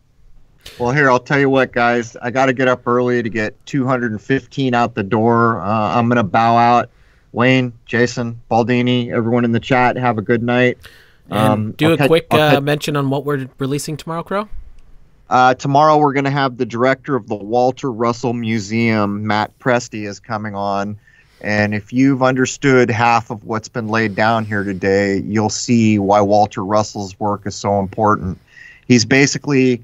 Well, 0.78 0.92
here 0.92 1.10
I'll 1.10 1.18
tell 1.18 1.40
you 1.40 1.50
what, 1.50 1.72
guys. 1.72 2.16
I 2.22 2.30
got 2.30 2.46
to 2.46 2.52
get 2.52 2.68
up 2.68 2.86
early 2.86 3.22
to 3.22 3.28
get 3.28 3.54
215 3.66 4.74
out 4.74 4.94
the 4.94 5.02
door. 5.02 5.60
Uh, 5.60 5.96
I'm 5.96 6.08
gonna 6.08 6.22
bow 6.22 6.56
out. 6.56 6.90
Wayne, 7.32 7.72
Jason, 7.86 8.40
Baldini, 8.50 9.10
everyone 9.10 9.44
in 9.44 9.52
the 9.52 9.60
chat, 9.60 9.96
have 9.96 10.18
a 10.18 10.22
good 10.22 10.42
night. 10.42 10.78
Um, 11.30 11.72
do 11.72 11.86
I'll 11.88 11.92
a 11.94 11.96
catch- 11.96 12.08
quick 12.08 12.26
uh, 12.30 12.36
catch- 12.52 12.62
mention 12.62 12.96
on 12.96 13.10
what 13.10 13.24
we're 13.24 13.48
releasing 13.58 13.96
tomorrow, 13.96 14.22
Crow. 14.22 14.48
Uh, 15.30 15.54
tomorrow 15.54 15.96
we're 15.96 16.12
going 16.12 16.24
to 16.24 16.30
have 16.30 16.58
the 16.58 16.66
director 16.66 17.16
of 17.16 17.26
the 17.28 17.34
Walter 17.34 17.90
Russell 17.90 18.34
Museum, 18.34 19.26
Matt 19.26 19.58
Presti, 19.58 20.06
is 20.06 20.20
coming 20.20 20.54
on. 20.54 20.98
And 21.40 21.74
if 21.74 21.92
you've 21.92 22.22
understood 22.22 22.90
half 22.90 23.30
of 23.30 23.44
what's 23.44 23.68
been 23.68 23.88
laid 23.88 24.14
down 24.14 24.44
here 24.44 24.62
today, 24.62 25.18
you'll 25.26 25.48
see 25.50 25.98
why 25.98 26.20
Walter 26.20 26.64
Russell's 26.64 27.18
work 27.18 27.46
is 27.46 27.54
so 27.54 27.80
important. 27.80 28.38
He's 28.86 29.04
basically 29.04 29.82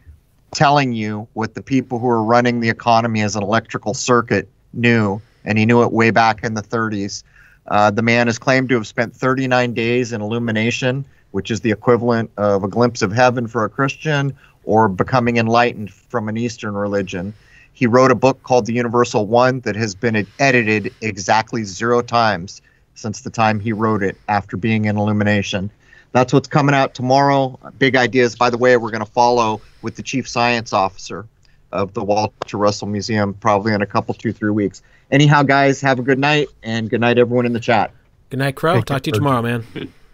telling 0.53 0.93
you 0.93 1.27
what 1.33 1.55
the 1.55 1.63
people 1.63 1.99
who 1.99 2.09
are 2.09 2.23
running 2.23 2.61
the 2.61 2.69
economy 2.69 3.23
as 3.23 3.35
an 3.35 3.43
electrical 3.43 3.95
circuit 3.95 4.49
knew, 4.73 5.21
and 5.45 5.59
he 5.59 5.65
knew 5.67 5.83
it 5.83 5.93
way 5.93 6.11
back 6.11 6.45
in 6.45 6.55
the 6.55 6.63
30s. 6.63 7.23
Uh, 7.67 7.91
the 7.91 8.03
man 8.03 8.29
is 8.29 8.39
claimed 8.39 8.69
to 8.69 8.75
have 8.75 8.87
spent 8.87 9.15
39 9.17 9.75
days 9.75 10.13
in 10.13 10.21
illumination, 10.21 11.05
which 11.31 11.51
is 11.51 11.61
the 11.61 11.71
equivalent 11.71 12.31
of 12.37 12.65
a 12.65 12.69
glimpse 12.69 13.03
of 13.03 13.13
heaven 13.13 13.47
for 13.47 13.65
a 13.65 13.69
Christian 13.69 14.37
or 14.65 14.89
becoming 14.89 15.37
enlightened 15.37 15.93
from 15.93 16.29
an 16.29 16.37
Eastern 16.37 16.75
religion. 16.75 17.35
He 17.73 17.87
wrote 17.87 18.11
a 18.11 18.15
book 18.15 18.43
called 18.43 18.67
The 18.67 18.73
Universal 18.73 19.27
One 19.27 19.61
that 19.61 19.77
has 19.77 19.95
been 19.95 20.27
edited 20.39 20.93
exactly 21.01 21.65
zero 21.65 22.03
times 22.03 22.61
since 22.95 23.21
the 23.21 23.31
time 23.31 23.61
he 23.61 23.73
wrote 23.73 24.03
it 24.03 24.17
after 24.29 24.57
being 24.57 24.87
in 24.87 24.97
illumination. 24.97 25.71
That's 26.13 26.33
what's 26.33 26.49
coming 26.49 26.75
out 26.75 26.95
tomorrow. 26.95 27.59
Big 27.79 27.95
ideas, 27.95 28.35
by 28.35 28.51
the 28.51 28.59
way, 28.59 28.77
we're 28.77 28.91
going 28.91 29.05
to 29.05 29.11
follow 29.11 29.61
with 29.83 29.97
the 29.97 30.03
chief 30.03 30.29
science 30.29 30.73
officer 30.73 31.27
of 31.71 31.93
the 31.93 32.03
Walter 32.03 32.57
Russell 32.57 32.89
Museum 32.89 33.35
probably 33.35 33.75
in 33.75 33.83
a 33.83 33.87
couple, 33.87 34.15
two, 34.15 34.33
three 34.33 34.51
weeks. 34.51 34.83
Anyhow, 35.11 35.43
guys, 35.43 35.81
have 35.81 35.99
a 35.99 36.03
good 36.03 36.19
night 36.19 36.49
and 36.63 36.91
good 36.91 37.01
night, 37.01 37.19
everyone 37.19 37.47
in 37.47 37.53
the 37.53 37.61
chat. 37.61 37.93
Good 38.31 38.39
night, 38.39 38.57
Crow. 38.57 38.77
Take 38.77 38.87
Talk 38.87 39.03
to 39.03 39.11
you 39.11 39.15
tomorrow, 39.15 39.43
man. 39.43 39.65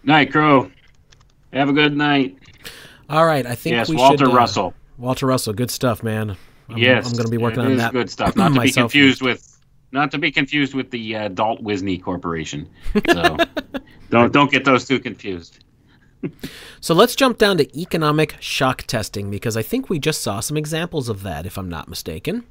Night, 0.03 0.31
Crow. 0.31 0.71
Have 1.55 1.69
a 1.69 1.73
good 1.73 1.95
night. 1.95 2.37
All 3.09 3.25
right, 3.25 3.45
I 3.45 3.55
think 3.55 3.73
Yes, 3.75 3.89
we 3.89 3.95
Walter 3.95 4.25
should. 4.25 4.33
uh, 4.33 4.35
Russell. 4.35 4.73
Walter 4.97 5.25
Russell, 5.25 5.53
good 5.53 5.71
stuff, 5.71 6.03
man. 6.03 6.35
I'm, 6.69 6.77
yes, 6.77 7.05
I'm 7.07 7.13
going 7.13 7.25
to 7.25 7.31
be 7.31 7.37
working 7.37 7.59
on 7.61 7.77
that. 7.77 7.93
good 7.93 8.09
stuff. 8.09 8.35
Not 8.35 8.49
to 8.53 8.59
be 8.61 8.71
confused 8.71 9.21
with, 9.21 9.57
not 9.91 10.11
to 10.11 10.17
be 10.17 10.31
confused 10.31 10.73
with 10.73 10.91
the 10.91 11.15
uh, 11.15 11.27
Dalt 11.29 11.63
Wisney 11.63 12.01
Corporation. 12.01 12.67
So 13.11 13.37
don't 14.09 14.33
don't 14.33 14.51
get 14.51 14.65
those 14.65 14.85
two 14.85 14.99
confused. 14.99 15.63
So 16.81 16.95
let's 16.95 17.15
jump 17.15 17.37
down 17.37 17.57
to 17.57 17.79
economic 17.79 18.35
shock 18.39 18.83
testing 18.83 19.29
because 19.29 19.55
I 19.55 19.61
think 19.61 19.89
we 19.89 19.99
just 19.99 20.21
saw 20.21 20.39
some 20.39 20.57
examples 20.57 21.07
of 21.07 21.21
that, 21.23 21.45
if 21.45 21.57
I'm 21.57 21.69
not 21.69 21.87
mistaken. 21.87 22.43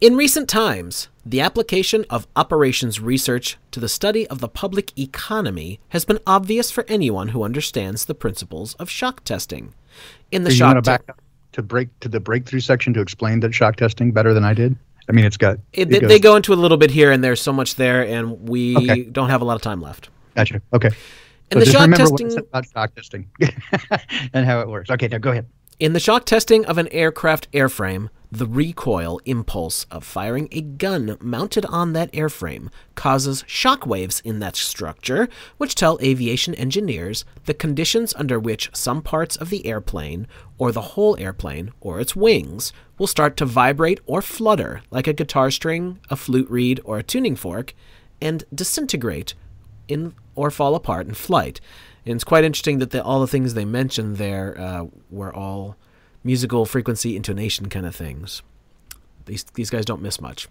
In 0.00 0.14
recent 0.16 0.48
times, 0.48 1.08
the 1.26 1.40
application 1.40 2.04
of 2.08 2.28
operations 2.36 3.00
research 3.00 3.58
to 3.72 3.80
the 3.80 3.88
study 3.88 4.28
of 4.28 4.38
the 4.38 4.48
public 4.48 4.96
economy 4.96 5.80
has 5.88 6.04
been 6.04 6.20
obvious 6.24 6.70
for 6.70 6.84
anyone 6.86 7.28
who 7.28 7.42
understands 7.42 8.04
the 8.04 8.14
principles 8.14 8.74
of 8.74 8.88
shock 8.88 9.24
testing. 9.24 9.74
In 10.30 10.44
the 10.44 10.50
you 10.50 10.56
shock 10.56 10.74
want 10.74 10.84
to 10.84 10.90
te- 10.90 10.92
back 10.94 11.02
up 11.08 11.20
to 11.52 11.62
break 11.62 11.88
to 12.00 12.08
the 12.08 12.20
breakthrough 12.20 12.60
section 12.60 12.94
to 12.94 13.00
explain 13.00 13.40
that 13.40 13.52
shock 13.52 13.74
testing 13.74 14.12
better 14.12 14.32
than 14.32 14.44
I 14.44 14.54
did? 14.54 14.76
I 15.08 15.12
mean, 15.12 15.24
it's 15.24 15.36
got 15.36 15.58
it, 15.72 15.92
it 15.92 16.06
they, 16.06 16.18
go 16.20 16.36
into 16.36 16.52
a 16.52 16.54
little 16.54 16.76
bit 16.76 16.90
here, 16.90 17.10
and 17.10 17.22
there's 17.24 17.40
so 17.40 17.52
much 17.52 17.74
there, 17.74 18.06
and 18.06 18.48
we 18.48 18.76
Okay. 18.76 19.02
don't 19.04 19.28
have 19.30 19.40
a 19.40 19.44
lot 19.44 19.56
of 19.56 19.62
time 19.62 19.80
left. 19.80 20.10
Gotcha. 20.36 20.62
Okay. 20.72 20.88
And 21.50 21.54
so 21.54 21.58
the 21.58 21.64
just 21.64 21.72
shock 21.72 21.82
remember 21.82 21.96
testing, 21.98 22.26
what 22.26 22.32
I 22.32 22.34
said 22.34 22.44
about 22.44 22.66
shock 22.68 22.94
testing 22.94 23.28
and 24.32 24.46
how 24.46 24.60
it 24.60 24.68
works. 24.68 24.90
Okay, 24.90 25.08
now 25.08 25.18
go 25.18 25.30
ahead. 25.30 25.46
In 25.78 25.92
the 25.92 26.00
shock 26.00 26.24
testing 26.24 26.64
of 26.64 26.78
an 26.78 26.88
aircraft 26.88 27.52
airframe, 27.52 28.08
the 28.32 28.46
recoil 28.46 29.20
impulse 29.26 29.84
of 29.90 30.04
firing 30.04 30.48
a 30.50 30.62
gun 30.62 31.18
mounted 31.20 31.66
on 31.66 31.92
that 31.92 32.10
airframe 32.12 32.70
causes 32.94 33.44
shock 33.46 33.86
waves 33.86 34.20
in 34.24 34.38
that 34.38 34.56
structure, 34.56 35.28
which 35.58 35.74
tell 35.74 35.98
aviation 36.00 36.54
engineers 36.54 37.26
the 37.44 37.52
conditions 37.52 38.14
under 38.14 38.40
which 38.40 38.70
some 38.74 39.02
parts 39.02 39.36
of 39.36 39.50
the 39.50 39.66
airplane, 39.66 40.26
or 40.56 40.72
the 40.72 40.80
whole 40.80 41.14
airplane, 41.18 41.72
or 41.82 42.00
its 42.00 42.16
wings, 42.16 42.72
will 42.96 43.06
start 43.06 43.36
to 43.36 43.44
vibrate 43.44 44.00
or 44.06 44.22
flutter 44.22 44.80
like 44.90 45.06
a 45.06 45.12
guitar 45.12 45.50
string, 45.50 46.00
a 46.08 46.16
flute 46.16 46.48
reed, 46.48 46.80
or 46.84 46.96
a 46.96 47.02
tuning 47.02 47.36
fork, 47.36 47.74
and 48.18 48.44
disintegrate 48.54 49.34
in 49.88 50.14
or 50.34 50.50
fall 50.50 50.74
apart 50.74 51.06
in 51.06 51.12
flight. 51.12 51.60
And 52.06 52.14
it's 52.14 52.24
quite 52.24 52.44
interesting 52.44 52.78
that 52.78 52.90
the, 52.90 53.02
all 53.02 53.20
the 53.20 53.26
things 53.26 53.54
they 53.54 53.64
mentioned 53.64 54.16
there 54.16 54.58
uh, 54.58 54.86
were 55.10 55.34
all 55.34 55.76
musical 56.22 56.64
frequency 56.64 57.16
intonation 57.16 57.68
kind 57.68 57.84
of 57.84 57.94
things. 57.94 58.42
These 59.26 59.44
these 59.54 59.70
guys 59.70 59.84
don't 59.84 60.02
miss 60.02 60.20
much. 60.20 60.48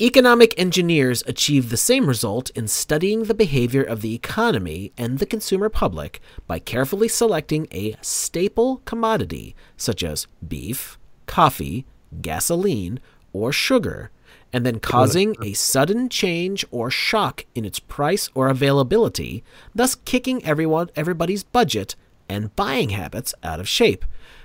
Economic 0.00 0.54
engineers 0.56 1.24
achieve 1.26 1.70
the 1.70 1.76
same 1.76 2.06
result 2.06 2.50
in 2.50 2.68
studying 2.68 3.24
the 3.24 3.34
behavior 3.34 3.82
of 3.82 4.00
the 4.00 4.14
economy 4.14 4.92
and 4.96 5.18
the 5.18 5.26
consumer 5.26 5.68
public 5.68 6.20
by 6.46 6.60
carefully 6.60 7.08
selecting 7.08 7.66
a 7.72 7.96
staple 8.00 8.80
commodity 8.84 9.56
such 9.76 10.04
as 10.04 10.28
beef, 10.46 10.98
coffee, 11.26 11.84
gasoline, 12.22 13.00
or 13.32 13.50
sugar, 13.50 14.10
and 14.52 14.64
then 14.64 14.80
causing 14.80 15.36
a 15.42 15.52
sudden 15.52 16.08
change 16.08 16.64
or 16.70 16.90
shock 16.90 17.44
in 17.54 17.64
its 17.64 17.78
price 17.78 18.30
or 18.34 18.48
availability, 18.48 19.44
thus 19.74 19.94
kicking 19.94 20.44
everyone 20.44 20.90
everybody's 20.96 21.44
budget 21.44 21.94
and 22.28 22.54
buying 22.56 22.90
habits 22.90 23.34
out 23.42 23.60
of 23.60 23.68
shape. 23.68 24.04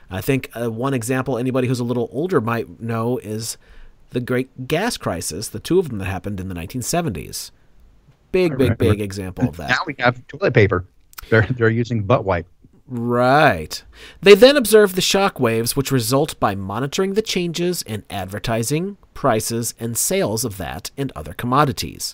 I 0.09 0.21
think 0.21 0.49
uh, 0.53 0.69
one 0.69 0.93
example 0.93 1.37
anybody 1.37 1.67
who's 1.67 1.79
a 1.79 1.83
little 1.83 2.09
older 2.11 2.39
might 2.41 2.79
know 2.79 3.17
is 3.19 3.57
the 4.11 4.21
Great 4.21 4.67
Gas 4.67 4.97
Crisis, 4.97 5.49
the 5.49 5.59
two 5.59 5.79
of 5.79 5.89
them 5.89 5.97
that 5.99 6.05
happened 6.05 6.39
in 6.39 6.49
the 6.49 6.55
1970s. 6.55 7.51
Big, 8.31 8.57
big, 8.57 8.77
big 8.77 9.01
example 9.01 9.47
of 9.47 9.57
that. 9.57 9.69
Now 9.69 9.79
we 9.85 9.95
have 9.99 10.25
toilet 10.27 10.53
paper. 10.53 10.85
They're 11.29 11.43
they're 11.51 11.69
using 11.69 12.03
butt 12.03 12.25
wipe. 12.25 12.47
Right. 12.85 13.81
They 14.21 14.35
then 14.35 14.57
observe 14.57 14.95
the 14.95 15.01
shock 15.01 15.39
waves 15.39 15.75
which 15.75 15.91
result 15.91 16.39
by 16.39 16.53
monitoring 16.53 17.13
the 17.13 17.21
changes 17.21 17.81
in 17.81 18.03
advertising, 18.09 18.97
prices 19.13 19.73
and 19.79 19.97
sales 19.97 20.43
of 20.43 20.57
that 20.57 20.91
and 20.97 21.11
other 21.15 21.33
commodities. 21.33 22.13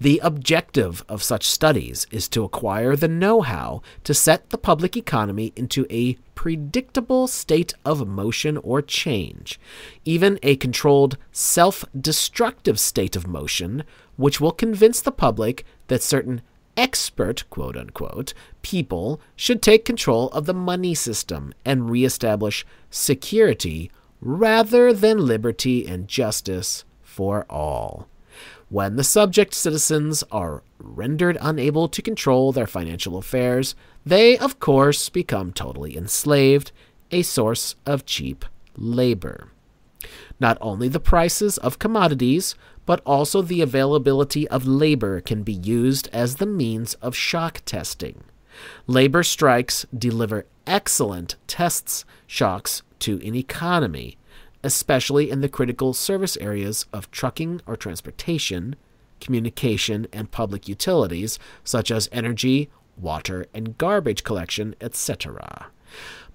The 0.00 0.20
objective 0.24 1.04
of 1.08 1.22
such 1.22 1.46
studies 1.46 2.06
is 2.10 2.28
to 2.30 2.42
acquire 2.42 2.96
the 2.96 3.06
know 3.06 3.42
how 3.42 3.82
to 4.04 4.14
set 4.14 4.50
the 4.50 4.58
public 4.58 4.96
economy 4.96 5.52
into 5.54 5.86
a 5.90 6.14
predictable 6.34 7.28
state 7.28 7.74
of 7.84 8.08
motion 8.08 8.56
or 8.56 8.80
change, 8.80 9.60
even 10.06 10.38
a 10.42 10.56
controlled 10.56 11.18
self 11.30 11.84
destructive 11.98 12.80
state 12.80 13.14
of 13.14 13.26
motion, 13.26 13.84
which 14.16 14.40
will 14.40 14.52
convince 14.52 15.02
the 15.02 15.12
public 15.12 15.66
that 15.88 16.02
certain 16.02 16.40
expert, 16.80 17.44
quote 17.50 17.76
unquote, 17.76 18.32
people 18.62 19.20
should 19.36 19.60
take 19.60 19.84
control 19.84 20.30
of 20.30 20.46
the 20.46 20.54
money 20.54 20.94
system 20.94 21.52
and 21.64 21.90
reestablish 21.90 22.64
security 22.90 23.90
rather 24.20 24.92
than 24.92 25.26
liberty 25.26 25.86
and 25.86 26.08
justice 26.08 26.84
for 27.02 27.44
all. 27.50 28.08
When 28.70 28.96
the 28.96 29.04
subject 29.04 29.52
citizens 29.52 30.24
are 30.32 30.62
rendered 30.78 31.36
unable 31.40 31.88
to 31.88 32.00
control 32.00 32.50
their 32.52 32.66
financial 32.66 33.18
affairs, 33.18 33.74
they, 34.06 34.38
of 34.38 34.58
course, 34.58 35.10
become 35.10 35.52
totally 35.52 35.96
enslaved, 35.96 36.72
a 37.10 37.22
source 37.22 37.74
of 37.84 38.06
cheap 38.06 38.44
labor. 38.76 39.48
Not 40.38 40.56
only 40.60 40.88
the 40.88 41.00
prices 41.00 41.58
of 41.58 41.78
commodities, 41.78 42.54
but 42.90 43.00
also 43.06 43.40
the 43.40 43.60
availability 43.60 44.48
of 44.48 44.66
labor 44.66 45.20
can 45.20 45.44
be 45.44 45.52
used 45.52 46.08
as 46.12 46.34
the 46.34 46.44
means 46.44 46.94
of 46.94 47.14
shock 47.14 47.62
testing. 47.64 48.24
Labor 48.88 49.22
strikes 49.22 49.86
deliver 49.96 50.44
excellent 50.66 51.36
tests 51.46 52.04
shocks 52.26 52.82
to 52.98 53.24
an 53.24 53.36
economy, 53.36 54.18
especially 54.64 55.30
in 55.30 55.40
the 55.40 55.48
critical 55.48 55.92
service 55.92 56.36
areas 56.38 56.84
of 56.92 57.08
trucking 57.12 57.60
or 57.64 57.76
transportation, 57.76 58.74
communication, 59.20 60.08
and 60.12 60.32
public 60.32 60.66
utilities 60.66 61.38
such 61.62 61.92
as 61.92 62.08
energy, 62.10 62.70
water, 62.96 63.46
and 63.54 63.78
garbage 63.78 64.24
collection, 64.24 64.74
etc. 64.80 65.68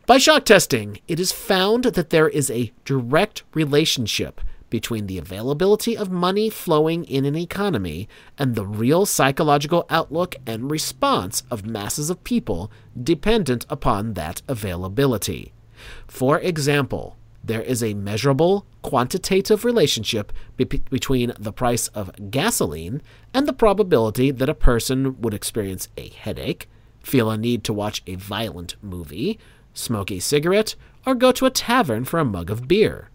By 0.06 0.20
shock 0.20 0.46
testing, 0.46 1.02
it 1.06 1.20
is 1.20 1.34
found 1.34 1.84
that 1.84 2.12
there 2.12 2.30
is 2.30 2.50
a 2.50 2.72
direct 2.86 3.44
relationship 3.54 4.40
between 4.76 5.08
the 5.08 5.18
availability 5.18 5.96
of 5.96 6.12
money 6.12 6.50
flowing 6.50 7.06
in 7.06 7.24
an 7.24 7.34
economy 7.38 8.10
and 8.38 8.56
the 8.56 8.66
real 8.66 9.06
psychological 9.06 9.86
outlook 9.90 10.36
and 10.46 10.70
response 10.70 11.44
of 11.50 11.66
masses 11.66 12.10
of 12.10 12.22
people 12.26 12.70
dependent 13.02 13.66
upon 13.70 14.16
that 14.16 14.42
availability. 14.50 15.54
For 16.10 16.40
example, 16.40 17.16
there 17.42 17.62
is 17.62 17.82
a 17.82 17.94
measurable 17.94 18.66
quantitative 18.82 19.64
relationship 19.64 20.34
be- 20.58 20.66
between 20.66 21.32
the 21.40 21.54
price 21.54 21.88
of 22.00 22.12
gasoline 22.30 23.02
and 23.34 23.48
the 23.48 23.54
probability 23.54 24.30
that 24.30 24.50
a 24.50 24.54
person 24.54 25.22
would 25.22 25.34
experience 25.34 25.88
a 25.96 26.10
headache, 26.10 26.68
feel 27.00 27.32
a 27.32 27.38
need 27.38 27.64
to 27.64 27.72
watch 27.72 28.04
a 28.08 28.16
violent 28.16 28.76
movie, 28.82 29.40
smoke 29.74 30.12
a 30.12 30.20
cigarette, 30.20 30.76
or 31.06 31.16
go 31.16 31.32
to 31.32 31.46
a 31.46 31.50
tavern 31.50 32.04
for 32.04 32.20
a 32.20 32.26
mug 32.26 32.52
of 32.52 32.68
beer. 32.68 33.10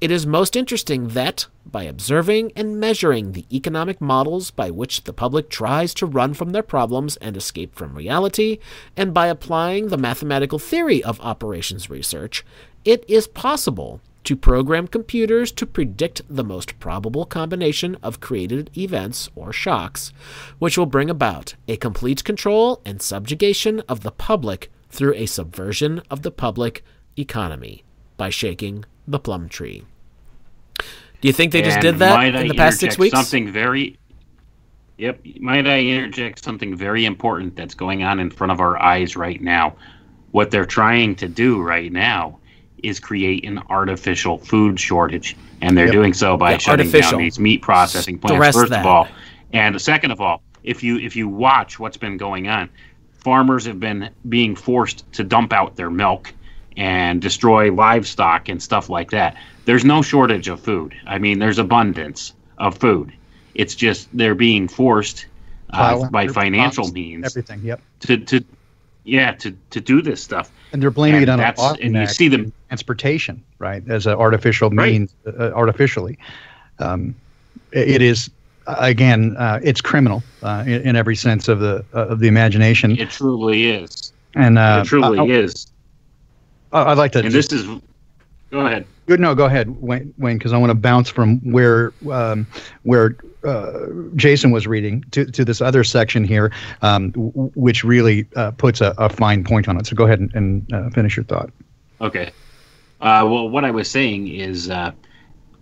It 0.00 0.12
is 0.12 0.24
most 0.24 0.54
interesting 0.54 1.08
that, 1.08 1.46
by 1.66 1.82
observing 1.82 2.52
and 2.54 2.78
measuring 2.78 3.32
the 3.32 3.46
economic 3.52 4.00
models 4.00 4.52
by 4.52 4.70
which 4.70 5.02
the 5.02 5.12
public 5.12 5.50
tries 5.50 5.92
to 5.94 6.06
run 6.06 6.34
from 6.34 6.50
their 6.50 6.62
problems 6.62 7.16
and 7.16 7.36
escape 7.36 7.74
from 7.74 7.96
reality, 7.96 8.60
and 8.96 9.12
by 9.12 9.26
applying 9.26 9.88
the 9.88 9.96
mathematical 9.96 10.60
theory 10.60 11.02
of 11.02 11.20
operations 11.20 11.90
research, 11.90 12.44
it 12.84 13.04
is 13.08 13.26
possible 13.26 14.00
to 14.22 14.36
program 14.36 14.86
computers 14.86 15.50
to 15.50 15.66
predict 15.66 16.22
the 16.28 16.44
most 16.44 16.78
probable 16.78 17.24
combination 17.24 17.96
of 18.00 18.20
created 18.20 18.70
events 18.78 19.28
or 19.34 19.52
shocks, 19.52 20.12
which 20.60 20.78
will 20.78 20.86
bring 20.86 21.10
about 21.10 21.56
a 21.66 21.76
complete 21.76 22.22
control 22.22 22.80
and 22.84 23.02
subjugation 23.02 23.80
of 23.88 24.02
the 24.02 24.12
public 24.12 24.70
through 24.90 25.14
a 25.14 25.26
subversion 25.26 26.00
of 26.08 26.22
the 26.22 26.30
public 26.30 26.84
economy 27.16 27.82
by 28.16 28.30
shaking 28.30 28.84
the 29.08 29.18
plum 29.18 29.48
tree. 29.48 29.84
Do 31.20 31.26
you 31.26 31.32
think 31.32 31.52
they 31.52 31.62
just 31.62 31.76
And 31.76 31.82
did 31.82 31.98
that 31.98 32.22
in 32.24 32.36
I 32.36 32.48
the 32.48 32.54
past 32.54 32.78
six 32.78 32.96
weeks? 32.98 33.16
Something 33.16 33.50
very. 33.50 33.98
Yep. 34.98 35.20
Might 35.40 35.66
I 35.66 35.80
interject 35.80 36.44
something 36.44 36.76
very 36.76 37.04
important 37.04 37.56
that's 37.56 37.74
going 37.74 38.02
on 38.02 38.20
in 38.20 38.30
front 38.30 38.52
of 38.52 38.60
our 38.60 38.80
eyes 38.80 39.16
right 39.16 39.40
now? 39.40 39.74
What 40.32 40.50
they're 40.50 40.66
trying 40.66 41.14
to 41.16 41.28
do 41.28 41.60
right 41.60 41.90
now 41.92 42.38
is 42.82 43.00
create 43.00 43.44
an 43.44 43.60
artificial 43.70 44.38
food 44.38 44.78
shortage, 44.78 45.36
and 45.62 45.76
they're 45.76 45.86
Yep. 45.86 45.92
doing 45.92 46.14
so 46.14 46.36
by 46.36 46.52
Yeah, 46.52 46.58
shutting 46.58 46.86
artificial. 46.86 47.12
down 47.12 47.20
these 47.20 47.38
meat 47.38 47.62
processing 47.62 48.18
plants. 48.18 48.36
Stress 48.36 48.54
first 48.54 48.70
that. 48.70 48.80
of 48.80 48.86
all, 48.86 49.08
and 49.52 49.80
second 49.80 50.10
of 50.10 50.20
all, 50.20 50.42
if 50.62 50.82
you 50.82 50.98
if 50.98 51.16
you 51.16 51.28
watch 51.28 51.78
what's 51.80 51.96
been 51.96 52.16
going 52.16 52.46
on, 52.48 52.68
farmers 53.24 53.64
have 53.66 53.80
been 53.80 54.10
being 54.28 54.54
forced 54.54 55.10
to 55.12 55.24
dump 55.24 55.52
out 55.52 55.74
their 55.76 55.90
milk 55.90 56.32
and 56.78 57.20
destroy 57.20 57.72
livestock 57.72 58.48
and 58.48 58.62
stuff 58.62 58.88
like 58.88 59.10
that. 59.10 59.36
There's 59.64 59.84
no 59.84 60.00
shortage 60.00 60.46
of 60.48 60.60
food. 60.60 60.94
I 61.06 61.18
mean, 61.18 61.40
there's 61.40 61.58
abundance 61.58 62.32
of 62.56 62.78
food. 62.78 63.12
It's 63.54 63.74
just 63.74 64.08
they're 64.16 64.36
being 64.36 64.68
forced 64.68 65.26
uh, 65.70 66.08
by 66.08 66.28
financial 66.28 66.88
means 66.92 67.26
Everything. 67.26 67.60
Yep. 67.62 67.80
to 68.00 68.16
to 68.18 68.44
yeah 69.04 69.32
to 69.32 69.50
to 69.70 69.80
do 69.80 70.00
this 70.00 70.22
stuff. 70.22 70.50
And 70.72 70.80
they're 70.80 70.92
blaming 70.92 71.28
And 71.28 71.40
it 71.40 71.58
on 71.58 71.76
a 71.78 71.82
and 71.82 71.94
you 71.96 72.06
see 72.06 72.28
them- 72.28 72.52
transportation, 72.68 73.42
right, 73.58 73.82
as 73.88 74.06
an 74.06 74.14
artificial 74.14 74.70
Right. 74.70 74.92
means, 74.92 75.14
uh, 75.26 75.50
artificially. 75.54 76.16
Um, 76.78 77.14
it 77.72 78.00
is 78.02 78.30
again, 78.66 79.34
uh, 79.36 79.58
it's 79.62 79.80
criminal 79.80 80.22
uh, 80.42 80.62
in, 80.66 80.82
in 80.88 80.96
every 80.96 81.16
sense 81.16 81.48
of 81.48 81.58
the 81.58 81.84
uh, 81.92 82.06
of 82.12 82.20
the 82.20 82.28
imagination. 82.28 82.96
It 82.98 83.10
truly 83.10 83.70
is. 83.70 84.12
and 84.34 84.58
uh, 84.58 84.82
it 84.84 84.88
truly 84.88 85.18
I, 85.18 85.24
is. 85.24 85.66
I, 86.72 86.88
would 86.88 86.98
like 86.98 87.12
to. 87.12 87.20
And 87.20 87.30
just- 87.30 87.50
this 87.50 87.60
is. 87.60 87.80
Go 88.50 88.60
ahead. 88.66 88.86
Good. 89.06 89.20
No, 89.20 89.34
go 89.34 89.44
ahead, 89.44 89.68
Wayne, 89.82 90.14
because 90.18 90.52
I 90.54 90.58
want 90.58 90.70
to 90.70 90.74
bounce 90.74 91.08
from 91.10 91.38
where 91.52 91.92
um, 92.10 92.46
where 92.82 93.14
uh, 93.44 93.86
Jason 94.16 94.50
was 94.50 94.66
reading 94.66 95.04
to, 95.12 95.26
to 95.26 95.44
this 95.44 95.60
other 95.60 95.84
section 95.84 96.24
here, 96.24 96.50
um, 96.82 97.10
w- 97.10 97.30
which 97.54 97.84
really 97.84 98.26
uh, 98.36 98.50
puts 98.52 98.80
a, 98.80 98.94
a 98.98 99.08
fine 99.10 99.44
point 99.44 99.68
on 99.68 99.78
it. 99.78 99.86
So 99.86 99.94
go 99.96 100.04
ahead 100.04 100.20
and, 100.20 100.34
and 100.34 100.72
uh, 100.72 100.90
finish 100.90 101.16
your 101.16 101.24
thought. 101.24 101.50
Okay. 102.00 102.30
Uh, 103.00 103.24
well, 103.28 103.48
what 103.48 103.64
I 103.64 103.70
was 103.70 103.90
saying 103.90 104.28
is 104.28 104.70
uh, 104.70 104.92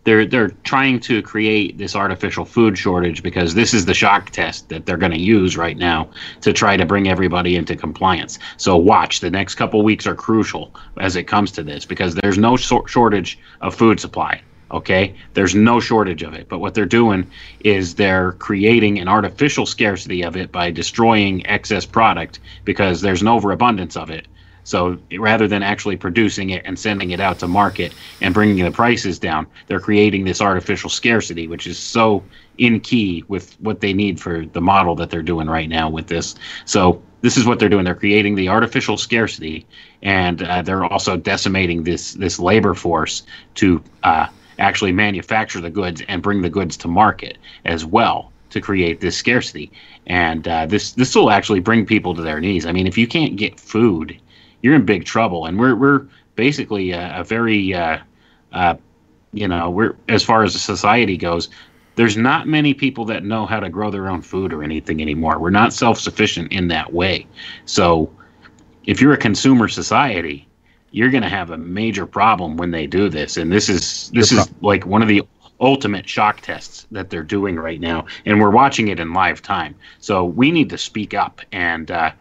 they're 0.07 0.25
they're 0.25 0.51
trying 0.63 1.01
to 1.01 1.21
create 1.21 1.77
this 1.77 1.95
artificial 1.97 2.45
food 2.45 2.79
shortage 2.79 3.23
because 3.23 3.55
this 3.55 3.75
is 3.75 3.85
the 3.85 3.93
shock 3.93 4.31
test 4.31 4.69
that 4.71 4.87
they're 4.87 4.97
going 4.97 5.13
to 5.13 5.21
use 5.21 5.57
right 5.57 5.77
now 5.77 6.09
to 6.41 6.53
try 6.53 6.77
to 6.77 6.87
bring 6.87 7.09
everybody 7.09 7.57
into 7.57 7.77
compliance. 7.77 8.39
So 8.57 8.77
watch 8.77 9.21
the 9.21 9.31
next 9.31 9.57
couple 9.57 9.83
weeks 9.83 10.07
are 10.07 10.15
crucial 10.15 10.73
as 10.99 11.17
it 11.17 11.25
comes 11.25 11.51
to 11.53 11.63
this 11.65 11.85
because 11.85 12.15
there's 12.15 12.39
no 12.39 12.57
shortage 12.57 13.39
of 13.61 13.75
food 13.75 13.99
supply. 14.01 14.41
Okay, 14.71 15.15
there's 15.35 15.55
no 15.55 15.79
shortage 15.81 16.23
of 16.23 16.35
it. 16.35 16.49
But 16.49 16.59
what 16.59 16.75
they're 16.75 16.87
doing 16.87 17.29
is 17.61 17.95
they're 17.95 18.33
creating 18.33 18.99
an 18.99 19.09
artificial 19.09 19.67
scarcity 19.67 20.23
of 20.23 20.37
it 20.37 20.51
by 20.51 20.71
destroying 20.71 21.47
excess 21.47 21.85
product 21.85 22.41
because 22.65 23.01
there's 23.01 23.23
an 23.23 23.29
overabundance 23.29 23.97
of 23.97 24.11
it. 24.11 24.27
So 24.67 24.99
rather 25.17 25.47
than 25.47 25.63
actually 25.63 25.97
producing 25.97 26.51
it 26.51 26.63
and 26.65 26.77
sending 26.77 27.13
it 27.13 27.21
out 27.21 27.39
to 27.39 27.47
market 27.47 27.95
and 28.21 28.35
bringing 28.35 28.65
the 28.65 28.73
prices 28.73 29.17
down, 29.17 29.47
they're 29.69 29.79
creating 29.79 30.25
this 30.25 30.43
artificial 30.43 30.91
scarcity, 30.91 31.47
which 31.47 31.69
is 31.69 31.79
so 31.79 32.25
in 32.59 32.81
key 32.81 33.25
with 33.29 33.55
what 33.61 33.81
they 33.81 33.93
need 33.93 34.21
for 34.21 34.45
the 34.45 34.61
model 34.61 34.97
that 34.97 35.09
they're 35.09 35.23
doing 35.23 35.47
right 35.47 35.69
now 35.69 35.89
with 35.89 36.09
this. 36.09 36.35
So 36.65 37.01
this 37.21 37.37
is 37.37 37.47
what 37.47 37.61
they're 37.61 37.69
doing. 37.69 37.85
They're 37.85 37.95
creating 37.95 38.35
the 38.35 38.49
artificial 38.49 38.97
scarcity, 38.97 39.65
and 40.03 40.43
uh, 40.43 40.63
they're 40.63 40.85
also 40.85 41.17
decimating 41.17 41.85
this 41.85 42.15
this 42.15 42.41
labor 42.41 42.75
force 42.75 43.23
to 43.55 43.81
uh, 44.03 44.27
actually 44.59 44.91
manufacture 44.91 45.61
the 45.61 45.71
goods 45.71 46.03
and 46.09 46.21
bring 46.23 46.43
the 46.43 46.51
goods 46.51 46.77
to 46.79 46.89
market 46.89 47.39
as 47.65 47.85
well 47.85 48.33
to 48.51 48.61
create 48.61 49.01
this 49.01 49.17
scarcity. 49.17 49.71
And 50.09 50.49
uh, 50.49 50.67
this 50.67 50.91
this 50.93 51.15
will 51.15 51.31
actually 51.31 51.61
bring 51.61 51.87
people 51.87 52.17
to 52.17 52.23
their 52.23 52.41
knees. 52.41 52.67
I 52.67 52.73
mean, 52.73 52.89
if 52.89 52.99
you 52.99 53.07
can't 53.07 53.37
get 53.37 53.61
food 53.61 54.19
you're 54.63 54.75
in 54.75 54.85
big 54.85 55.05
trouble. 55.05 55.47
And 55.47 55.59
we're 55.59 55.75
we're 55.75 56.07
basically 56.37 56.93
a, 56.93 57.21
a 57.21 57.25
very, 57.25 57.75
uh, 57.75 57.99
uh, 58.53 58.75
you 59.33 59.49
know, 59.49 59.71
we're 59.71 59.97
as 60.09 60.23
far 60.23 60.45
as 60.45 60.61
society 60.61 61.17
goes. 61.17 61.49
There's 61.97 62.17
not 62.17 62.47
many 62.47 62.75
people 62.75 63.07
that 63.07 63.25
know 63.25 63.47
how 63.47 63.59
to 63.59 63.71
grow 63.71 63.91
their 63.91 64.09
own 64.09 64.21
food 64.21 64.53
or 64.53 64.63
anything 64.63 65.01
anymore. 65.01 65.39
We're 65.39 65.51
not 65.51 65.73
self 65.73 65.99
sufficient 65.99 66.53
in 66.53 66.69
that 66.69 66.93
way. 66.93 67.27
So, 67.65 68.13
if 68.85 69.01
you're 69.01 69.15
a 69.15 69.19
consumer 69.19 69.67
society, 69.69 70.47
you're 70.91 71.11
going 71.11 71.23
to 71.23 71.29
have 71.29 71.51
a 71.51 71.57
major 71.57 72.07
problem 72.07 72.57
when 72.57 72.71
they 72.71 72.87
do 72.87 73.09
this. 73.09 73.37
And 73.37 73.51
this 73.51 73.69
is 73.69 74.11
this 74.11 74.31
is 74.31 74.49
like 74.61 74.87
one 74.87 75.03
of 75.03 75.09
the 75.09 75.23
ultimate 75.59 76.07
shock 76.07 76.43
tests 76.43 76.87
that 76.91 77.09
they're 77.09 77.23
doing 77.23 77.57
right 77.57 77.81
now, 77.81 78.05
and 78.27 78.41
we're 78.41 78.51
watching 78.51 78.89
it 78.89 79.01
in 79.01 79.15
live 79.15 79.41
time. 79.41 79.75
So 79.99 80.25
we 80.25 80.51
need 80.51 80.71
to 80.71 80.79
speak 80.79 81.15
up 81.15 81.41
and. 81.51 81.91
Uh, 81.91 82.13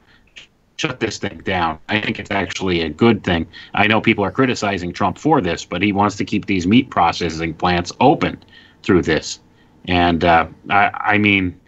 shut 0.78 1.00
this 1.00 1.18
thing 1.18 1.42
down. 1.46 1.80
I 1.90 2.02
think 2.02 2.20
it's 2.20 2.32
actually 2.32 2.82
a 2.82 2.90
good 2.90 3.24
thing. 3.24 3.48
I 3.74 3.88
know 3.88 4.02
people 4.02 4.24
are 4.24 4.32
criticizing 4.32 4.94
Trump 4.94 5.18
for 5.18 5.42
this, 5.42 5.66
but 5.66 5.82
he 5.82 5.92
wants 5.92 6.16
to 6.18 6.26
keep 6.26 6.46
these 6.46 6.68
meat 6.68 6.90
processing 6.90 7.54
plants 7.54 7.92
open 8.00 8.44
through 8.84 9.04
this. 9.04 9.40
And 9.88 10.24
uh, 10.24 10.48
I, 10.70 10.92
I 10.94 11.18
mean, 11.18 11.60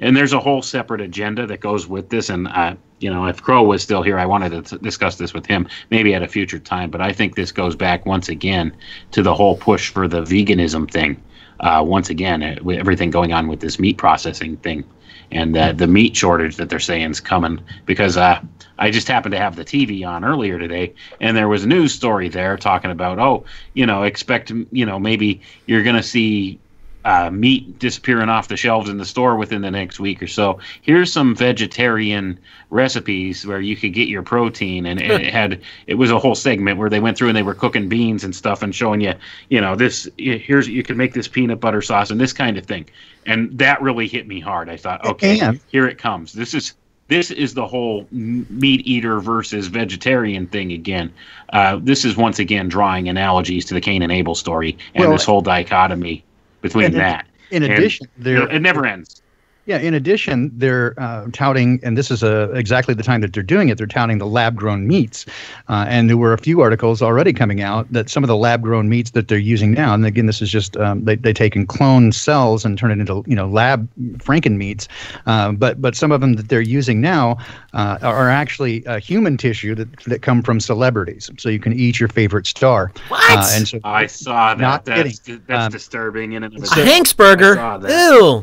and 0.00 0.16
there's 0.16 0.32
a 0.32 0.40
whole 0.40 0.62
separate 0.62 1.00
agenda 1.00 1.46
that 1.46 1.60
goes 1.60 1.86
with 1.86 2.08
this. 2.08 2.30
And 2.30 2.48
uh, 2.48 2.76
you 3.00 3.10
know, 3.10 3.26
if 3.26 3.42
Crow 3.42 3.62
was 3.62 3.82
still 3.82 4.02
here, 4.02 4.18
I 4.18 4.26
wanted 4.26 4.64
to 4.66 4.78
discuss 4.78 5.16
this 5.16 5.34
with 5.34 5.46
him, 5.46 5.68
maybe 5.90 6.14
at 6.14 6.22
a 6.22 6.28
future 6.28 6.58
time. 6.58 6.90
But 6.90 7.00
I 7.00 7.12
think 7.12 7.34
this 7.34 7.52
goes 7.52 7.76
back 7.76 8.06
once 8.06 8.28
again 8.28 8.74
to 9.12 9.22
the 9.22 9.34
whole 9.34 9.56
push 9.56 9.90
for 9.90 10.08
the 10.08 10.22
veganism 10.22 10.90
thing. 10.90 11.22
Uh, 11.60 11.84
once 11.84 12.08
again, 12.08 12.42
uh, 12.42 12.56
with 12.62 12.78
everything 12.78 13.10
going 13.10 13.32
on 13.32 13.48
with 13.48 13.58
this 13.58 13.80
meat 13.80 13.98
processing 13.98 14.56
thing, 14.58 14.84
and 15.30 15.54
the 15.54 15.86
meat 15.86 16.16
shortage 16.16 16.56
that 16.56 16.68
they're 16.68 16.78
saying 16.78 17.10
is 17.10 17.20
coming 17.20 17.60
because 17.86 18.16
uh, 18.16 18.40
I 18.78 18.90
just 18.90 19.08
happened 19.08 19.32
to 19.32 19.38
have 19.38 19.56
the 19.56 19.64
TV 19.64 20.06
on 20.06 20.24
earlier 20.24 20.58
today, 20.58 20.94
and 21.20 21.36
there 21.36 21.48
was 21.48 21.64
a 21.64 21.68
news 21.68 21.92
story 21.92 22.28
there 22.28 22.56
talking 22.56 22.90
about, 22.90 23.18
oh, 23.18 23.44
you 23.74 23.84
know, 23.86 24.04
expect, 24.04 24.50
you 24.72 24.86
know, 24.86 24.98
maybe 24.98 25.40
you're 25.66 25.82
going 25.82 25.96
to 25.96 26.02
see 26.02 26.58
uh, 27.04 27.30
meat 27.30 27.78
disappearing 27.78 28.28
off 28.28 28.48
the 28.48 28.56
shelves 28.56 28.88
in 28.90 28.98
the 28.98 29.04
store 29.04 29.36
within 29.36 29.62
the 29.62 29.70
next 29.70 30.00
week 30.00 30.22
or 30.22 30.26
so. 30.26 30.58
Here's 30.82 31.12
some 31.12 31.34
vegetarian 31.34 32.38
recipes 32.70 33.46
where 33.46 33.60
you 33.60 33.76
could 33.76 33.92
get 33.92 34.08
your 34.08 34.22
protein, 34.22 34.86
and 34.86 35.00
it 35.00 35.22
had 35.32 35.60
it 35.86 35.94
was 35.94 36.10
a 36.10 36.18
whole 36.18 36.34
segment 36.34 36.78
where 36.78 36.90
they 36.90 37.00
went 37.00 37.16
through 37.16 37.28
and 37.28 37.36
they 37.36 37.42
were 37.42 37.54
cooking 37.54 37.88
beans 37.88 38.24
and 38.24 38.34
stuff 38.34 38.62
and 38.62 38.74
showing 38.74 39.00
you, 39.00 39.14
you 39.48 39.60
know, 39.60 39.76
this 39.76 40.08
here's 40.18 40.68
you 40.68 40.82
can 40.82 40.96
make 40.96 41.14
this 41.14 41.28
peanut 41.28 41.60
butter 41.60 41.82
sauce 41.82 42.10
and 42.10 42.20
this 42.20 42.32
kind 42.32 42.58
of 42.58 42.66
thing, 42.66 42.86
and 43.26 43.56
that 43.58 43.80
really 43.80 44.08
hit 44.08 44.26
me 44.26 44.40
hard. 44.40 44.68
I 44.68 44.76
thought, 44.76 45.04
okay, 45.04 45.40
And- 45.40 45.60
here 45.68 45.86
it 45.86 45.98
comes. 45.98 46.32
This 46.32 46.52
is 46.52 46.74
this 47.08 47.30
is 47.30 47.54
the 47.54 47.66
whole 47.66 48.06
meat 48.10 48.86
eater 48.86 49.18
versus 49.20 49.68
vegetarian 49.68 50.46
thing 50.46 50.72
again. 50.72 51.10
Uh, 51.52 51.78
this 51.82 52.04
is 52.04 52.18
once 52.18 52.38
again 52.38 52.68
drawing 52.68 53.08
analogies 53.08 53.64
to 53.64 53.74
the 53.74 53.80
Cain 53.80 54.02
and 54.02 54.12
Abel 54.12 54.34
story 54.34 54.76
and 54.94 55.04
Well, 55.04 55.12
this 55.12 55.24
whole 55.24 55.40
dichotomy 55.40 56.22
between 56.60 56.86
and 56.86 56.94
that. 56.96 57.26
In 57.50 57.62
And, 57.62 57.72
addition, 57.72 58.08
you 58.26 58.34
there 58.34 58.38
know, 58.38 58.46
it 58.46 58.60
never 58.60 58.86
ends. 58.86 59.22
Yeah, 59.68 59.76
in 59.80 59.92
addition, 59.92 60.50
they're 60.56 60.94
uh, 60.96 61.26
touting, 61.34 61.78
and 61.82 61.94
this 61.94 62.10
is 62.10 62.24
uh, 62.24 62.50
exactly 62.54 62.94
the 62.94 63.02
time 63.02 63.20
that 63.20 63.34
they're 63.34 63.42
doing 63.42 63.68
it. 63.68 63.76
They're 63.76 63.86
touting 63.86 64.16
the 64.16 64.26
lab-grown 64.26 64.86
meats, 64.88 65.26
uh, 65.68 65.84
and 65.86 66.08
there 66.08 66.16
were 66.16 66.32
a 66.32 66.38
few 66.38 66.62
articles 66.62 67.02
already 67.02 67.34
coming 67.34 67.60
out 67.60 67.86
that 67.92 68.08
some 68.08 68.24
of 68.24 68.28
the 68.28 68.36
lab-grown 68.36 68.88
meats 68.88 69.10
that 69.10 69.28
they're 69.28 69.36
using 69.36 69.72
now, 69.72 69.92
and 69.92 70.06
again, 70.06 70.24
this 70.24 70.40
is 70.40 70.50
just 70.50 70.78
um, 70.78 71.04
they 71.04 71.16
they 71.16 71.34
take 71.34 71.54
and 71.54 71.68
clone 71.68 72.12
cells 72.12 72.64
and 72.64 72.78
turn 72.78 72.90
it 72.90 72.98
into 72.98 73.22
you 73.26 73.36
know 73.36 73.46
lab 73.46 73.86
Franken 74.16 74.56
meats, 74.56 74.88
uh, 75.26 75.52
but 75.52 75.82
but 75.82 75.94
some 75.94 76.12
of 76.12 76.22
them 76.22 76.32
that 76.36 76.48
they're 76.48 76.62
using 76.62 77.02
now 77.02 77.36
uh, 77.74 77.98
are 78.00 78.30
actually 78.30 78.86
uh, 78.86 78.98
human 78.98 79.36
tissue 79.36 79.74
that 79.74 79.94
that 80.04 80.22
come 80.22 80.42
from 80.42 80.60
celebrities, 80.60 81.30
so 81.36 81.50
you 81.50 81.60
can 81.60 81.74
eat 81.74 82.00
your 82.00 82.08
favorite 82.08 82.46
star. 82.46 82.90
What? 83.08 83.38
Uh, 83.38 83.50
and 83.52 83.68
so 83.68 83.80
I 83.84 84.06
saw 84.06 84.54
that. 84.54 84.62
Not 84.62 84.86
that's 84.86 85.18
kidding. 85.18 85.42
that's 85.46 85.66
Um, 85.66 85.72
disturbing 85.72 86.32
in 86.32 86.44
and 86.44 86.54
of 86.54 86.62
a 86.62 86.64
itself. 86.64 86.86
Hank's 86.86 87.12
burger. 87.12 87.56
Ew. 87.86 88.42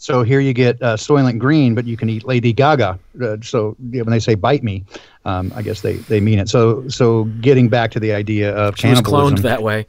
So 0.00 0.22
here 0.22 0.40
you 0.40 0.54
get 0.54 0.82
uh, 0.82 0.96
Soylent 0.96 1.38
Green, 1.38 1.74
but 1.74 1.84
you 1.84 1.94
can 1.94 2.08
eat 2.08 2.24
Lady 2.24 2.54
Gaga. 2.54 2.98
Uh, 3.22 3.36
so 3.42 3.76
yeah, 3.90 4.00
when 4.00 4.12
they 4.12 4.18
say 4.18 4.34
"bite 4.34 4.64
me," 4.64 4.82
um, 5.26 5.52
I 5.54 5.60
guess 5.60 5.82
they, 5.82 5.96
they 5.96 6.20
mean 6.20 6.38
it. 6.38 6.48
So 6.48 6.88
so 6.88 7.24
getting 7.42 7.68
back 7.68 7.90
to 7.90 8.00
the 8.00 8.14
idea 8.14 8.56
of 8.56 8.78
She 8.78 8.88
was 8.88 9.02
cloned 9.02 9.42
that 9.42 9.62
way. 9.62 9.86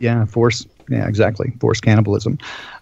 yeah, 0.00 0.24
force, 0.26 0.66
yeah, 0.88 1.06
exactly, 1.06 1.52
Force 1.60 1.80
cannibalism. 1.80 2.38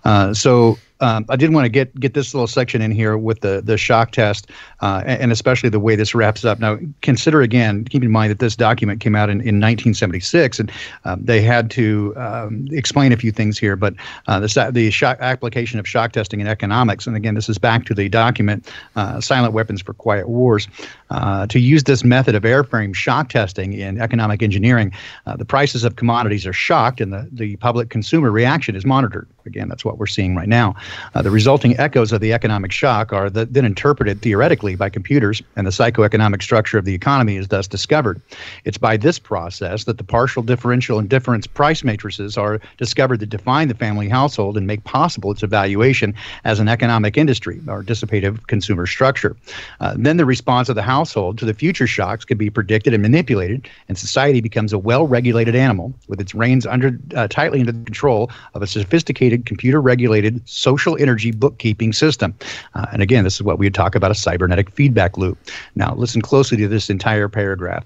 Uh, 0.06 0.32
so 0.32 0.78
um, 1.00 1.24
I 1.28 1.36
did 1.36 1.52
want 1.52 1.64
to 1.64 1.68
get 1.68 1.98
get 1.98 2.14
this 2.14 2.34
little 2.34 2.46
section 2.46 2.82
in 2.82 2.90
here 2.90 3.16
with 3.16 3.40
the 3.40 3.62
the 3.64 3.78
shock 3.78 4.12
test, 4.12 4.50
uh, 4.80 5.02
and, 5.06 5.32
especially 5.32 5.70
the 5.70 5.80
way 5.80 5.96
this 5.96 6.14
wraps 6.14 6.44
up. 6.44 6.58
Now, 6.60 6.78
consider 7.00 7.40
again, 7.40 7.84
keep 7.84 8.02
in 8.02 8.10
mind 8.10 8.30
that 8.30 8.38
this 8.38 8.54
document 8.54 9.00
came 9.00 9.16
out 9.16 9.30
in, 9.30 9.40
in 9.40 9.60
1976, 9.60 10.60
and 10.60 10.72
um, 11.04 11.24
they 11.24 11.40
had 11.40 11.70
to 11.72 12.14
um, 12.16 12.68
explain 12.70 13.12
a 13.12 13.16
few 13.16 13.32
things 13.32 13.58
here. 13.58 13.76
But 13.76 13.94
uh, 14.26 14.40
the 14.40 14.70
the 14.72 14.90
shock 14.90 15.18
application 15.20 15.78
of 15.78 15.88
shock 15.88 16.12
testing 16.12 16.40
in 16.40 16.46
economics, 16.46 17.06
and 17.06 17.16
again, 17.16 17.34
this 17.34 17.48
is 17.48 17.58
back 17.58 17.86
to 17.86 17.94
the 17.94 18.08
document, 18.08 18.70
uh, 18.96 19.20
"Silent 19.20 19.54
Weapons 19.54 19.80
for 19.80 19.94
Quiet 19.94 20.28
Wars." 20.28 20.68
Uh, 21.10 21.46
to 21.46 21.58
use 21.58 21.84
this 21.84 22.04
method 22.04 22.34
of 22.34 22.44
airframe 22.44 22.94
shock 22.94 23.30
testing 23.30 23.72
in 23.72 24.00
economic 24.00 24.42
engineering, 24.42 24.92
uh, 25.26 25.36
the 25.36 25.44
prices 25.44 25.82
of 25.82 25.96
commodities 25.96 26.46
are 26.46 26.52
shocked, 26.52 27.00
and 27.00 27.12
the 27.12 27.26
the 27.32 27.56
public 27.56 27.88
consumer 27.88 28.30
reaction 28.30 28.76
is 28.76 28.84
monitored. 28.84 29.26
Again, 29.46 29.68
that's 29.68 29.84
what 29.84 29.98
we're 29.98 30.06
seeing 30.06 30.36
right 30.36 30.48
now. 30.48 30.74
Uh, 31.14 31.22
the 31.22 31.30
resulting 31.30 31.78
echoes 31.78 32.12
of 32.12 32.20
the 32.20 32.32
economic 32.32 32.72
shock 32.72 33.12
are 33.12 33.30
th- 33.30 33.48
then 33.50 33.64
interpreted 33.64 34.22
theoretically 34.22 34.74
by 34.76 34.88
computers, 34.88 35.42
and 35.56 35.66
the 35.66 35.70
psychoeconomic 35.70 36.42
structure 36.42 36.78
of 36.78 36.84
the 36.84 36.94
economy 36.94 37.36
is 37.36 37.48
thus 37.48 37.66
discovered. 37.66 38.20
It's 38.64 38.78
by 38.78 38.96
this 38.96 39.18
process 39.18 39.84
that 39.84 39.98
the 39.98 40.04
partial 40.04 40.42
differential 40.42 40.98
and 40.98 41.08
difference 41.08 41.46
price 41.46 41.84
matrices 41.84 42.36
are 42.36 42.60
discovered 42.78 43.20
that 43.20 43.30
define 43.30 43.68
the 43.68 43.74
family 43.74 44.08
household 44.08 44.56
and 44.56 44.66
make 44.66 44.84
possible 44.84 45.30
its 45.30 45.42
evaluation 45.42 46.14
as 46.44 46.60
an 46.60 46.68
economic 46.68 47.16
industry 47.16 47.60
or 47.68 47.82
dissipative 47.82 48.46
consumer 48.46 48.86
structure. 48.86 49.36
Uh, 49.80 49.94
then 49.96 50.16
the 50.16 50.24
response 50.24 50.68
of 50.68 50.74
the 50.74 50.82
household 50.82 51.38
to 51.38 51.44
the 51.44 51.54
future 51.54 51.86
shocks 51.86 52.24
can 52.24 52.38
be 52.38 52.50
predicted 52.50 52.94
and 52.94 53.02
manipulated, 53.02 53.68
and 53.88 53.98
society 53.98 54.40
becomes 54.40 54.72
a 54.72 54.78
well 54.78 55.06
regulated 55.06 55.54
animal 55.54 55.92
with 56.08 56.20
its 56.20 56.34
reins 56.34 56.66
under 56.66 56.98
uh, 57.14 57.28
tightly 57.28 57.60
under 57.60 57.72
the 57.72 57.84
control 57.84 58.30
of 58.54 58.62
a 58.62 58.66
sophisticated 58.66 59.46
computer 59.46 59.80
regulated 59.80 60.40
social 60.48 60.79
energy 60.88 61.30
bookkeeping 61.30 61.92
system. 61.92 62.34
Uh, 62.74 62.86
and 62.92 63.02
again, 63.02 63.24
this 63.24 63.34
is 63.34 63.42
what 63.42 63.58
we 63.58 63.66
would 63.66 63.74
talk 63.74 63.94
about 63.94 64.10
a 64.10 64.14
cybernetic 64.14 64.70
feedback 64.70 65.16
loop. 65.18 65.38
Now, 65.74 65.94
listen 65.94 66.22
closely 66.22 66.56
to 66.58 66.68
this 66.68 66.90
entire 66.90 67.28
paragraph. 67.28 67.84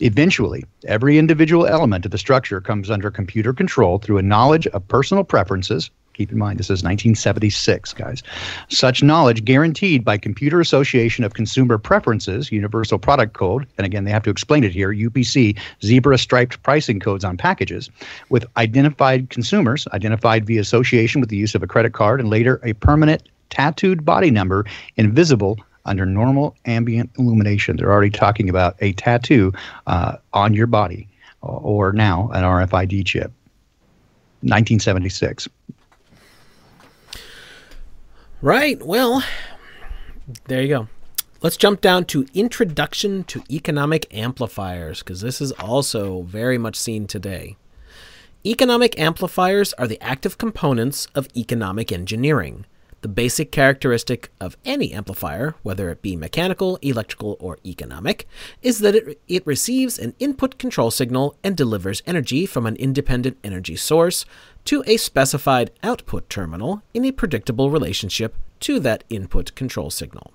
Eventually, 0.00 0.64
every 0.86 1.18
individual 1.18 1.66
element 1.66 2.04
of 2.04 2.10
the 2.10 2.18
structure 2.18 2.60
comes 2.60 2.90
under 2.90 3.10
computer 3.10 3.52
control 3.52 3.98
through 3.98 4.18
a 4.18 4.22
knowledge 4.22 4.66
of 4.68 4.86
personal 4.88 5.24
preferences. 5.24 5.90
Keep 6.16 6.32
in 6.32 6.38
mind, 6.38 6.58
this 6.58 6.70
is 6.70 6.82
1976, 6.82 7.92
guys. 7.92 8.22
Such 8.70 9.02
knowledge 9.02 9.44
guaranteed 9.44 10.02
by 10.02 10.16
Computer 10.16 10.62
Association 10.62 11.24
of 11.24 11.34
Consumer 11.34 11.76
Preferences, 11.76 12.50
Universal 12.50 13.00
Product 13.00 13.34
Code, 13.34 13.66
and 13.76 13.84
again, 13.84 14.04
they 14.04 14.10
have 14.10 14.22
to 14.22 14.30
explain 14.30 14.64
it 14.64 14.72
here 14.72 14.94
UPC, 14.94 15.58
zebra 15.84 16.16
striped 16.16 16.62
pricing 16.62 17.00
codes 17.00 17.22
on 17.22 17.36
packages, 17.36 17.90
with 18.30 18.46
identified 18.56 19.28
consumers, 19.28 19.86
identified 19.92 20.46
via 20.46 20.58
association 20.58 21.20
with 21.20 21.28
the 21.28 21.36
use 21.36 21.54
of 21.54 21.62
a 21.62 21.66
credit 21.66 21.92
card, 21.92 22.18
and 22.18 22.30
later 22.30 22.60
a 22.64 22.72
permanent 22.72 23.28
tattooed 23.50 24.02
body 24.02 24.30
number 24.30 24.64
invisible 24.96 25.58
under 25.84 26.06
normal 26.06 26.56
ambient 26.64 27.10
illumination. 27.18 27.76
They're 27.76 27.92
already 27.92 28.08
talking 28.08 28.48
about 28.48 28.76
a 28.80 28.94
tattoo 28.94 29.52
uh, 29.86 30.16
on 30.32 30.54
your 30.54 30.66
body, 30.66 31.08
or 31.42 31.92
now 31.92 32.30
an 32.32 32.42
RFID 32.42 33.04
chip. 33.04 33.32
1976. 34.40 35.48
Right. 38.42 38.84
Well, 38.84 39.22
there 40.44 40.60
you 40.60 40.68
go. 40.68 40.88
Let's 41.40 41.56
jump 41.56 41.80
down 41.80 42.04
to 42.06 42.26
Introduction 42.34 43.24
to 43.24 43.42
Economic 43.50 44.06
Amplifiers, 44.14 45.00
because 45.00 45.20
this 45.22 45.40
is 45.40 45.52
also 45.52 46.22
very 46.22 46.58
much 46.58 46.76
seen 46.76 47.06
today. 47.06 47.56
Economic 48.44 48.98
amplifiers 48.98 49.72
are 49.74 49.86
the 49.86 50.00
active 50.02 50.38
components 50.38 51.08
of 51.14 51.28
economic 51.36 51.90
engineering. 51.90 52.66
The 53.02 53.08
basic 53.08 53.52
characteristic 53.52 54.30
of 54.40 54.56
any 54.64 54.92
amplifier, 54.92 55.54
whether 55.62 55.90
it 55.90 56.02
be 56.02 56.16
mechanical, 56.16 56.76
electrical, 56.82 57.36
or 57.40 57.58
economic, 57.64 58.26
is 58.62 58.80
that 58.80 58.94
it, 58.94 59.20
it 59.28 59.46
receives 59.46 59.98
an 59.98 60.14
input 60.18 60.58
control 60.58 60.90
signal 60.90 61.36
and 61.42 61.56
delivers 61.56 62.02
energy 62.06 62.46
from 62.46 62.66
an 62.66 62.76
independent 62.76 63.38
energy 63.44 63.76
source 63.76 64.24
to 64.66 64.84
a 64.86 64.96
specified 64.96 65.70
output 65.82 66.28
terminal 66.28 66.82
in 66.92 67.04
a 67.04 67.12
predictable 67.12 67.70
relationship 67.70 68.36
to 68.60 68.78
that 68.80 69.04
input 69.08 69.54
control 69.54 69.90
signal. 69.90 70.32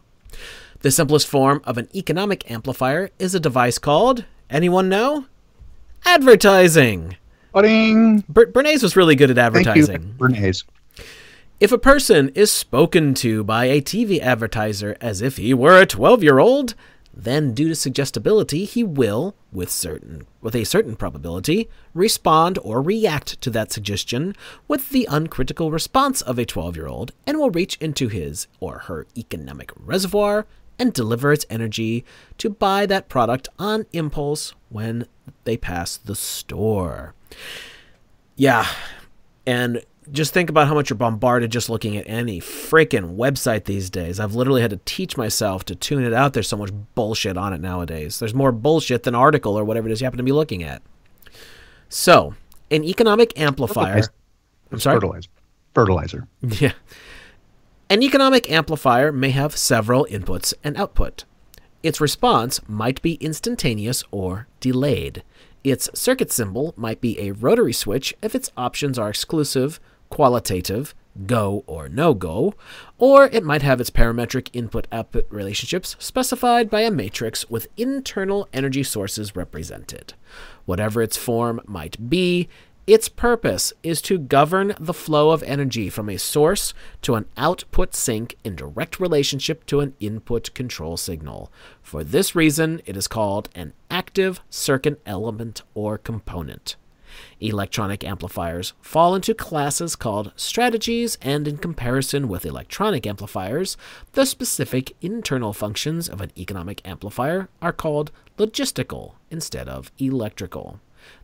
The 0.79 0.91
simplest 0.91 1.27
form 1.27 1.61
of 1.63 1.77
an 1.77 1.89
economic 1.93 2.49
amplifier 2.49 3.11
is 3.19 3.35
a 3.35 3.39
device 3.39 3.77
called, 3.77 4.25
anyone 4.49 4.89
know? 4.89 5.25
Advertising. 6.05 7.17
Ding! 7.53 8.23
Ber- 8.27 8.47
Bernays 8.47 8.81
was 8.81 8.95
really 8.95 9.15
good 9.15 9.29
at 9.29 9.37
advertising. 9.37 9.85
Thank 9.85 10.03
you. 10.03 10.13
Bernays. 10.17 10.63
If 11.59 11.71
a 11.71 11.77
person 11.77 12.29
is 12.29 12.49
spoken 12.49 13.13
to 13.15 13.43
by 13.43 13.65
a 13.65 13.81
TV 13.81 14.19
advertiser 14.19 14.97
as 14.99 15.21
if 15.21 15.37
he 15.37 15.53
were 15.53 15.79
a 15.79 15.85
12-year-old, 15.85 16.73
then 17.13 17.53
due 17.53 17.67
to 17.67 17.75
suggestibility, 17.75 18.65
he 18.65 18.83
will, 18.83 19.35
with 19.51 19.69
certain 19.69 20.25
with 20.41 20.55
a 20.55 20.63
certain 20.63 20.95
probability, 20.95 21.69
respond 21.93 22.57
or 22.63 22.81
react 22.81 23.39
to 23.41 23.49
that 23.49 23.71
suggestion 23.71 24.35
with 24.67 24.89
the 24.89 25.07
uncritical 25.09 25.71
response 25.71 26.21
of 26.21 26.39
a 26.39 26.45
12-year-old 26.45 27.11
and 27.27 27.37
will 27.37 27.51
reach 27.51 27.77
into 27.77 28.07
his 28.07 28.47
or 28.59 28.79
her 28.79 29.05
economic 29.17 29.71
reservoir 29.75 30.47
and 30.79 30.93
deliver 30.93 31.31
its 31.31 31.45
energy 31.49 32.03
to 32.37 32.49
buy 32.49 32.85
that 32.85 33.07
product 33.07 33.47
on 33.59 33.85
impulse 33.93 34.53
when 34.69 35.05
they 35.43 35.57
pass 35.57 35.97
the 35.97 36.15
store. 36.15 37.13
Yeah. 38.35 38.67
And 39.45 39.83
just 40.11 40.33
think 40.33 40.49
about 40.49 40.67
how 40.67 40.73
much 40.73 40.89
you're 40.89 40.97
bombarded 40.97 41.51
just 41.51 41.69
looking 41.69 41.95
at 41.95 42.07
any 42.07 42.39
freaking 42.39 43.15
website 43.15 43.65
these 43.65 43.89
days. 43.89 44.19
I've 44.19 44.35
literally 44.35 44.61
had 44.61 44.71
to 44.71 44.79
teach 44.85 45.17
myself 45.17 45.63
to 45.65 45.75
tune 45.75 46.03
it 46.03 46.13
out. 46.13 46.33
There's 46.33 46.47
so 46.47 46.57
much 46.57 46.71
bullshit 46.95 47.37
on 47.37 47.53
it 47.53 47.61
nowadays. 47.61 48.19
There's 48.19 48.33
more 48.33 48.51
bullshit 48.51 49.03
than 49.03 49.15
article 49.15 49.57
or 49.57 49.63
whatever 49.63 49.87
it 49.87 49.91
is 49.91 50.01
you 50.01 50.05
happen 50.05 50.17
to 50.17 50.23
be 50.23 50.31
looking 50.31 50.63
at. 50.63 50.81
So, 51.89 52.35
an 52.69 52.83
economic 52.83 53.37
amplifier. 53.39 54.01
Fertilizer. 54.03 54.11
I'm 54.71 54.79
sorry? 54.79 54.95
Fertilizer. 54.95 55.29
Fertilizer. 55.73 56.27
Yeah. 56.59 56.73
An 57.89 58.01
economic 58.01 58.49
amplifier 58.49 59.11
may 59.11 59.31
have 59.31 59.57
several 59.57 60.07
inputs 60.09 60.53
and 60.63 60.77
output. 60.77 61.25
Its 61.83 61.99
response 61.99 62.61
might 62.65 63.01
be 63.01 63.15
instantaneous 63.15 64.01
or 64.11 64.47
delayed. 64.61 65.23
Its 65.63 65.89
circuit 65.93 66.31
symbol 66.31 66.73
might 66.77 67.01
be 67.01 67.19
a 67.19 67.31
rotary 67.31 67.73
switch 67.73 68.15
if 68.21 68.33
its 68.33 68.49
options 68.55 68.97
are 68.97 69.09
exclusive, 69.09 69.81
qualitative, 70.11 70.93
go 71.25 71.63
or 71.65 71.89
no 71.89 72.13
go, 72.13 72.53
or 72.99 73.25
it 73.25 73.43
might 73.43 73.63
have 73.63 73.81
its 73.81 73.89
parametric 73.89 74.49
input 74.53 74.85
output 74.91 75.25
relationships 75.31 75.95
specified 75.97 76.69
by 76.69 76.81
a 76.81 76.91
matrix 76.91 77.49
with 77.49 77.67
internal 77.77 78.47
energy 78.53 78.83
sources 78.83 79.35
represented. 79.35 80.13
Whatever 80.65 81.01
its 81.01 81.17
form 81.17 81.59
might 81.65 82.09
be, 82.09 82.47
its 82.87 83.09
purpose 83.09 83.71
is 83.83 84.01
to 84.01 84.17
govern 84.17 84.73
the 84.79 84.93
flow 84.93 85.29
of 85.29 85.43
energy 85.43 85.89
from 85.89 86.09
a 86.09 86.17
source 86.17 86.73
to 87.03 87.15
an 87.15 87.25
output 87.37 87.93
sink 87.93 88.35
in 88.43 88.55
direct 88.55 88.99
relationship 88.99 89.65
to 89.67 89.81
an 89.81 89.93
input 89.99 90.53
control 90.53 90.97
signal. 90.97 91.51
For 91.81 92.03
this 92.03 92.35
reason, 92.35 92.81
it 92.85 92.97
is 92.97 93.07
called 93.07 93.49
an 93.53 93.73
active 93.89 94.41
circuit 94.49 94.99
element 95.05 95.61
or 95.73 95.97
component. 95.97 96.75
Electronic 97.39 98.03
amplifiers 98.03 98.73
fall 98.81 99.15
into 99.15 99.33
classes 99.33 99.95
called 99.95 100.31
strategies, 100.35 101.17
and 101.21 101.47
in 101.47 101.57
comparison 101.57 102.27
with 102.27 102.45
electronic 102.45 103.05
amplifiers, 103.07 103.77
the 104.13 104.25
specific 104.25 104.95
internal 105.01 105.53
functions 105.53 106.07
of 106.07 106.21
an 106.21 106.31
economic 106.37 106.81
amplifier 106.85 107.49
are 107.61 107.73
called 107.73 108.11
logistical 108.37 109.13
instead 109.29 109.67
of 109.67 109.91
electrical. 109.97 110.79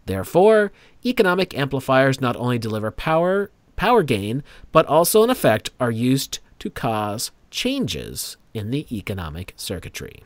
Therefore, 0.05 0.71
economic 1.05 1.57
amplifiers 1.57 2.21
not 2.21 2.35
only 2.35 2.57
deliver 2.57 2.91
power 2.91 3.51
power 3.75 4.03
gain, 4.03 4.43
but 4.71 4.85
also 4.87 5.23
in 5.23 5.29
effect 5.29 5.69
are 5.79 5.91
used 5.91 6.39
to 6.59 6.69
cause 6.69 7.31
changes 7.51 8.35
in 8.53 8.71
the 8.71 8.87
economic 8.91 9.53
circuitry. 9.55 10.23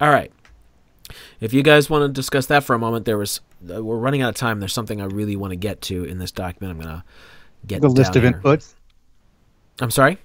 All 0.00 0.10
right. 0.10 0.30
If 1.40 1.52
you 1.52 1.62
guys 1.62 1.90
want 1.90 2.02
to 2.02 2.08
discuss 2.08 2.46
that 2.46 2.62
for 2.62 2.74
a 2.74 2.78
moment, 2.78 3.06
there 3.06 3.18
was 3.18 3.40
we're 3.62 3.96
running 3.98 4.22
out 4.22 4.30
of 4.30 4.34
time. 4.34 4.60
There's 4.60 4.72
something 4.72 5.00
I 5.00 5.06
really 5.06 5.36
want 5.36 5.52
to 5.52 5.56
get 5.56 5.80
to 5.82 6.04
in 6.04 6.18
this 6.18 6.32
document. 6.32 6.78
I'm 6.78 6.84
gonna 6.86 7.04
get 7.66 7.80
The 7.80 7.88
list 7.88 8.16
of 8.16 8.22
here. 8.22 8.32
inputs. 8.32 8.74
I'm 9.80 9.90
sorry. 9.90 10.18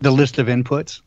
The 0.00 0.10
list 0.10 0.38
of 0.38 0.46
inputs. 0.46 1.00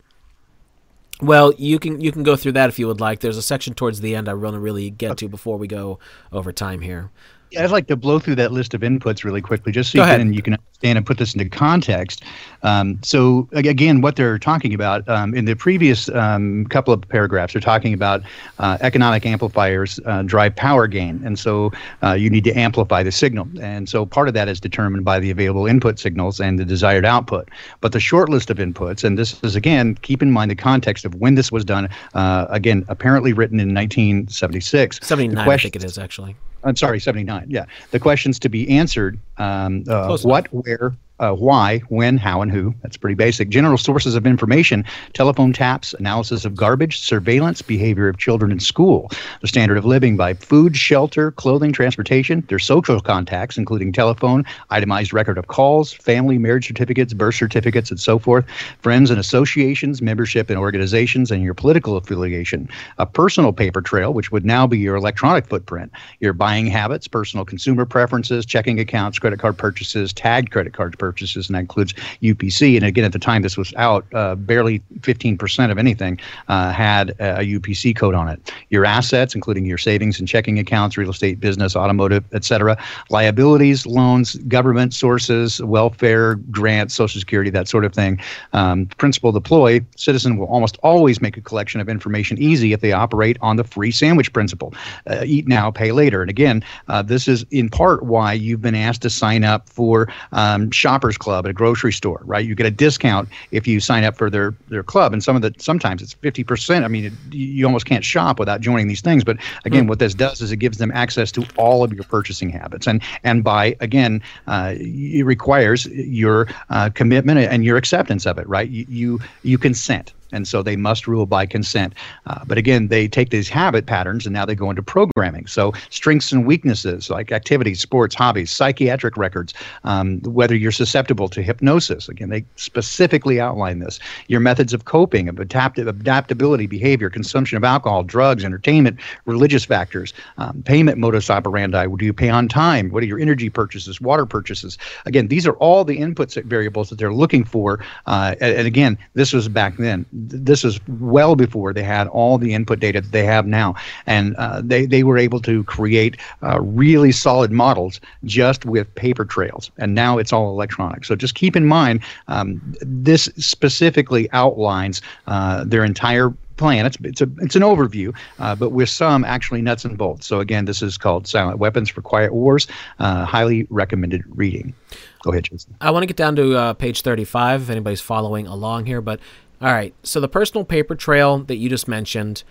Well, 1.20 1.54
you 1.56 1.78
can 1.78 2.00
you 2.00 2.12
can 2.12 2.22
go 2.22 2.36
through 2.36 2.52
that 2.52 2.68
if 2.68 2.78
you 2.78 2.86
would 2.86 3.00
like. 3.00 3.20
There's 3.20 3.38
a 3.38 3.42
section 3.42 3.74
towards 3.74 4.00
the 4.00 4.14
end 4.14 4.28
I 4.28 4.34
want 4.34 4.54
to 4.54 4.60
really 4.60 4.90
get 4.90 5.16
to 5.18 5.28
before 5.28 5.56
we 5.56 5.66
go 5.66 5.98
over 6.32 6.52
time 6.52 6.80
here. 6.82 7.10
Yeah, 7.50 7.62
I'd 7.62 7.70
like 7.70 7.86
to 7.88 7.96
blow 7.96 8.18
through 8.18 8.34
that 8.36 8.52
list 8.52 8.74
of 8.74 8.80
inputs 8.80 9.22
really 9.22 9.40
quickly, 9.40 9.70
just 9.70 9.92
so 9.92 9.98
Go 9.98 10.02
you 10.02 10.08
ahead. 10.08 10.20
can, 10.20 10.32
you 10.32 10.42
can 10.42 10.54
understand 10.54 10.98
and 10.98 11.06
put 11.06 11.18
this 11.18 11.34
into 11.34 11.48
context. 11.48 12.24
Um, 12.62 12.98
so 13.02 13.48
again, 13.52 14.00
what 14.00 14.16
they're 14.16 14.38
talking 14.38 14.74
about 14.74 15.08
um, 15.08 15.32
in 15.32 15.44
the 15.44 15.54
previous 15.54 16.08
um, 16.08 16.66
couple 16.66 16.92
of 16.92 17.02
paragraphs, 17.08 17.52
they're 17.52 17.60
talking 17.60 17.94
about 17.94 18.22
uh, 18.58 18.78
economic 18.80 19.24
amplifiers 19.24 20.00
uh, 20.06 20.22
drive 20.22 20.56
power 20.56 20.88
gain, 20.88 21.22
and 21.24 21.38
so 21.38 21.70
uh, 22.02 22.12
you 22.12 22.28
need 22.28 22.44
to 22.44 22.52
amplify 22.52 23.02
the 23.02 23.12
signal. 23.12 23.48
And 23.60 23.88
so 23.88 24.04
part 24.04 24.26
of 24.26 24.34
that 24.34 24.48
is 24.48 24.58
determined 24.58 25.04
by 25.04 25.20
the 25.20 25.30
available 25.30 25.66
input 25.66 26.00
signals 26.00 26.40
and 26.40 26.58
the 26.58 26.64
desired 26.64 27.04
output. 27.04 27.48
But 27.80 27.92
the 27.92 28.00
short 28.00 28.28
list 28.28 28.50
of 28.50 28.58
inputs, 28.58 29.04
and 29.04 29.16
this 29.16 29.40
is 29.44 29.54
again, 29.54 29.96
keep 30.02 30.20
in 30.20 30.32
mind 30.32 30.50
the 30.50 30.56
context 30.56 31.04
of 31.04 31.14
when 31.14 31.36
this 31.36 31.52
was 31.52 31.64
done. 31.64 31.88
Uh, 32.14 32.46
again, 32.50 32.84
apparently 32.88 33.32
written 33.32 33.60
in 33.60 33.72
1976. 33.72 34.98
The 34.98 35.06
79, 35.06 35.48
I 35.48 35.56
think 35.58 35.76
it 35.76 35.84
is 35.84 35.96
actually. 35.96 36.34
I'm 36.66 36.76
sorry, 36.76 37.00
79. 37.00 37.46
Yeah. 37.48 37.64
The 37.92 38.00
questions 38.00 38.38
to 38.40 38.48
be 38.48 38.68
answered 38.68 39.18
um, 39.38 39.84
uh, 39.88 40.18
what, 40.22 40.52
where, 40.52 40.94
uh, 41.18 41.32
why, 41.32 41.78
when, 41.88 42.18
how, 42.18 42.42
and 42.42 42.52
who. 42.52 42.74
That's 42.82 42.96
pretty 42.96 43.14
basic. 43.14 43.48
General 43.48 43.78
sources 43.78 44.14
of 44.14 44.26
information 44.26 44.84
telephone 45.14 45.52
taps, 45.52 45.94
analysis 45.94 46.44
of 46.44 46.54
garbage, 46.54 46.98
surveillance, 46.98 47.62
behavior 47.62 48.08
of 48.08 48.18
children 48.18 48.50
in 48.50 48.60
school, 48.60 49.10
the 49.40 49.48
standard 49.48 49.78
of 49.78 49.84
living 49.84 50.16
by 50.16 50.34
food, 50.34 50.76
shelter, 50.76 51.32
clothing, 51.32 51.72
transportation, 51.72 52.44
their 52.48 52.58
social 52.58 53.00
contacts, 53.00 53.56
including 53.56 53.92
telephone, 53.92 54.44
itemized 54.70 55.12
record 55.12 55.38
of 55.38 55.46
calls, 55.46 55.92
family, 55.92 56.38
marriage 56.38 56.66
certificates, 56.66 57.14
birth 57.14 57.34
certificates, 57.34 57.90
and 57.90 58.00
so 58.00 58.18
forth, 58.18 58.44
friends 58.80 59.10
and 59.10 59.18
associations, 59.18 60.02
membership 60.02 60.50
in 60.50 60.56
organizations, 60.56 61.30
and 61.30 61.42
your 61.42 61.54
political 61.54 61.96
affiliation. 61.96 62.68
A 62.98 63.06
personal 63.06 63.52
paper 63.52 63.80
trail, 63.80 64.12
which 64.12 64.30
would 64.32 64.44
now 64.44 64.66
be 64.66 64.78
your 64.78 64.96
electronic 64.96 65.46
footprint, 65.46 65.90
your 66.20 66.32
buying 66.32 66.66
habits, 66.66 67.08
personal 67.08 67.44
consumer 67.44 67.86
preferences, 67.86 68.44
checking 68.44 68.78
accounts, 68.78 69.18
credit 69.18 69.38
card 69.38 69.56
purchases, 69.56 70.12
tagged 70.12 70.50
credit 70.50 70.72
card 70.72 70.98
purchases, 70.98 71.05
and 71.06 71.54
that 71.54 71.60
includes 71.60 71.92
UPC. 72.22 72.76
And 72.76 72.84
again, 72.84 73.04
at 73.04 73.12
the 73.12 73.18
time 73.18 73.42
this 73.42 73.56
was 73.56 73.72
out, 73.76 74.06
uh, 74.14 74.34
barely 74.34 74.80
15% 75.00 75.70
of 75.70 75.78
anything 75.78 76.18
uh, 76.48 76.72
had 76.72 77.10
a 77.10 77.44
UPC 77.44 77.96
code 77.96 78.14
on 78.14 78.28
it. 78.28 78.52
Your 78.70 78.84
assets, 78.84 79.34
including 79.34 79.64
your 79.64 79.78
savings 79.78 80.18
and 80.18 80.28
checking 80.28 80.58
accounts, 80.58 80.96
real 80.96 81.10
estate, 81.10 81.40
business, 81.40 81.76
automotive, 81.76 82.24
etc. 82.32 82.76
Liabilities, 83.10 83.86
loans, 83.86 84.36
government 84.48 84.94
sources, 84.94 85.62
welfare, 85.62 86.36
grants, 86.50 86.94
Social 86.94 87.20
Security, 87.20 87.50
that 87.50 87.68
sort 87.68 87.84
of 87.84 87.92
thing. 87.92 88.20
Um, 88.52 88.86
principal 88.98 89.32
deploy, 89.32 89.80
citizen 89.96 90.36
will 90.36 90.46
almost 90.46 90.78
always 90.82 91.20
make 91.20 91.36
a 91.36 91.40
collection 91.40 91.80
of 91.80 91.88
information 91.88 92.38
easy 92.38 92.72
if 92.72 92.80
they 92.80 92.92
operate 92.92 93.36
on 93.40 93.56
the 93.56 93.64
free 93.64 93.90
sandwich 93.90 94.32
principle. 94.32 94.72
Uh, 95.06 95.22
eat 95.24 95.46
now, 95.46 95.70
pay 95.70 95.92
later. 95.92 96.20
And 96.22 96.30
again, 96.30 96.64
uh, 96.88 97.02
this 97.02 97.28
is 97.28 97.44
in 97.50 97.68
part 97.68 98.04
why 98.04 98.32
you've 98.32 98.62
been 98.62 98.74
asked 98.74 99.02
to 99.02 99.10
sign 99.10 99.44
up 99.44 99.68
for 99.68 100.08
um, 100.32 100.70
Shoppers 100.96 101.18
Club 101.18 101.44
at 101.44 101.50
a 101.50 101.52
grocery 101.52 101.92
store, 101.92 102.22
right? 102.24 102.46
You 102.46 102.54
get 102.54 102.64
a 102.64 102.70
discount 102.70 103.28
if 103.50 103.66
you 103.66 103.80
sign 103.80 104.02
up 104.04 104.16
for 104.16 104.30
their 104.30 104.54
their 104.68 104.82
club, 104.82 105.12
and 105.12 105.22
some 105.22 105.36
of 105.36 105.42
the 105.42 105.54
sometimes 105.58 106.00
it's 106.00 106.14
fifty 106.14 106.42
percent. 106.42 106.86
I 106.86 106.88
mean, 106.88 107.04
it, 107.04 107.12
you 107.34 107.66
almost 107.66 107.84
can't 107.84 108.02
shop 108.02 108.38
without 108.38 108.62
joining 108.62 108.88
these 108.88 109.02
things. 109.02 109.22
But 109.22 109.36
again, 109.66 109.88
what 109.88 109.98
this 109.98 110.14
does 110.14 110.40
is 110.40 110.52
it 110.52 110.56
gives 110.56 110.78
them 110.78 110.90
access 110.92 111.30
to 111.32 111.46
all 111.58 111.84
of 111.84 111.92
your 111.92 112.04
purchasing 112.04 112.48
habits, 112.48 112.86
and 112.86 113.02
and 113.24 113.44
by 113.44 113.76
again, 113.80 114.22
uh, 114.46 114.72
it 114.78 115.26
requires 115.26 115.84
your 115.86 116.48
uh, 116.70 116.88
commitment 116.94 117.40
and 117.40 117.62
your 117.62 117.76
acceptance 117.76 118.24
of 118.24 118.38
it, 118.38 118.48
right? 118.48 118.70
You 118.70 118.86
you, 118.88 119.20
you 119.42 119.58
consent. 119.58 120.14
And 120.36 120.46
so 120.46 120.62
they 120.62 120.76
must 120.76 121.08
rule 121.08 121.24
by 121.24 121.46
consent. 121.46 121.94
Uh, 122.26 122.44
but 122.46 122.58
again, 122.58 122.88
they 122.88 123.08
take 123.08 123.30
these 123.30 123.48
habit 123.48 123.86
patterns 123.86 124.26
and 124.26 124.34
now 124.34 124.44
they 124.44 124.54
go 124.54 124.68
into 124.68 124.82
programming. 124.82 125.46
So 125.46 125.72
strengths 125.88 126.30
and 126.30 126.46
weaknesses 126.46 127.08
like 127.08 127.32
activities, 127.32 127.80
sports, 127.80 128.14
hobbies, 128.14 128.52
psychiatric 128.52 129.16
records, 129.16 129.54
um, 129.84 130.20
whether 130.20 130.54
you're 130.54 130.72
susceptible 130.72 131.28
to 131.30 131.42
hypnosis. 131.42 132.08
Again, 132.08 132.28
they 132.28 132.44
specifically 132.56 133.40
outline 133.40 133.78
this. 133.78 133.98
Your 134.28 134.40
methods 134.40 134.74
of 134.74 134.84
coping, 134.84 135.28
of 135.28 135.38
adaptive, 135.38 135.88
adaptability, 135.88 136.66
behavior, 136.66 137.08
consumption 137.08 137.56
of 137.56 137.64
alcohol, 137.64 138.02
drugs, 138.02 138.44
entertainment, 138.44 139.00
religious 139.24 139.64
factors, 139.64 140.12
um, 140.36 140.62
payment 140.64 140.98
modus 140.98 141.30
operandi. 141.30 141.86
Do 141.86 142.04
you 142.04 142.12
pay 142.12 142.28
on 142.28 142.46
time? 142.46 142.90
What 142.90 143.02
are 143.02 143.06
your 143.06 143.18
energy 143.18 143.48
purchases, 143.48 144.00
water 144.00 144.26
purchases? 144.26 144.76
Again, 145.06 145.28
these 145.28 145.46
are 145.46 145.54
all 145.54 145.84
the 145.84 145.96
input 145.96 146.34
variables 146.34 146.90
that 146.90 146.98
they're 146.98 147.12
looking 147.12 147.44
for. 147.44 147.82
Uh, 148.06 148.34
and, 148.40 148.58
and 148.58 148.66
again, 148.66 148.98
this 149.14 149.32
was 149.32 149.48
back 149.48 149.76
then. 149.78 150.04
Th- 150.30 150.42
This 150.42 150.64
is 150.64 150.80
well 151.00 151.36
before 151.36 151.72
they 151.72 151.82
had 151.82 152.08
all 152.08 152.38
the 152.38 152.54
input 152.54 152.80
data 152.80 153.00
that 153.00 153.12
they 153.12 153.24
have 153.24 153.46
now. 153.46 153.74
And 154.06 154.34
uh, 154.36 154.62
they, 154.64 154.86
they 154.86 155.02
were 155.02 155.18
able 155.18 155.40
to 155.42 155.64
create 155.64 156.16
uh, 156.42 156.60
really 156.60 157.12
solid 157.12 157.50
models 157.50 158.00
just 158.24 158.64
with 158.64 158.92
paper 158.94 159.24
trails. 159.24 159.70
And 159.78 159.94
now 159.94 160.18
it's 160.18 160.32
all 160.32 160.50
electronic. 160.50 161.04
So 161.04 161.16
just 161.16 161.34
keep 161.34 161.56
in 161.56 161.66
mind 161.66 162.00
um, 162.28 162.60
this 162.80 163.24
specifically 163.36 164.28
outlines 164.32 165.02
uh, 165.26 165.64
their 165.64 165.84
entire 165.84 166.32
plan. 166.56 166.86
It's 166.86 166.96
it's 167.02 167.20
a 167.20 167.28
it's 167.38 167.56
an 167.56 167.62
overview, 167.62 168.14
uh, 168.38 168.54
but 168.54 168.70
with 168.70 168.88
some 168.88 169.24
actually 169.24 169.62
nuts 169.62 169.84
and 169.84 169.96
bolts. 169.96 170.26
So 170.26 170.40
again, 170.40 170.64
this 170.64 170.82
is 170.82 170.98
called 170.98 171.26
Silent 171.26 171.58
Weapons 171.58 171.88
for 171.88 172.02
Quiet 172.02 172.32
Wars. 172.32 172.66
Uh, 172.98 173.24
highly 173.24 173.66
recommended 173.70 174.22
reading. 174.28 174.74
Go 175.22 175.32
ahead, 175.32 175.44
Jason. 175.44 175.74
I 175.80 175.90
want 175.90 176.02
to 176.02 176.06
get 176.06 176.16
down 176.16 176.36
to 176.36 176.56
uh, 176.56 176.72
page 176.74 177.02
35 177.02 177.62
if 177.62 177.70
anybody's 177.70 178.00
following 178.00 178.46
along 178.46 178.86
here. 178.86 179.00
But 179.00 179.20
all 179.66 179.72
right, 179.72 179.92
so 180.04 180.20
the 180.20 180.28
personal 180.28 180.64
paper 180.64 180.94
trail 180.94 181.38
that 181.40 181.56
you 181.56 181.68
just 181.68 181.88
mentioned, 181.88 182.44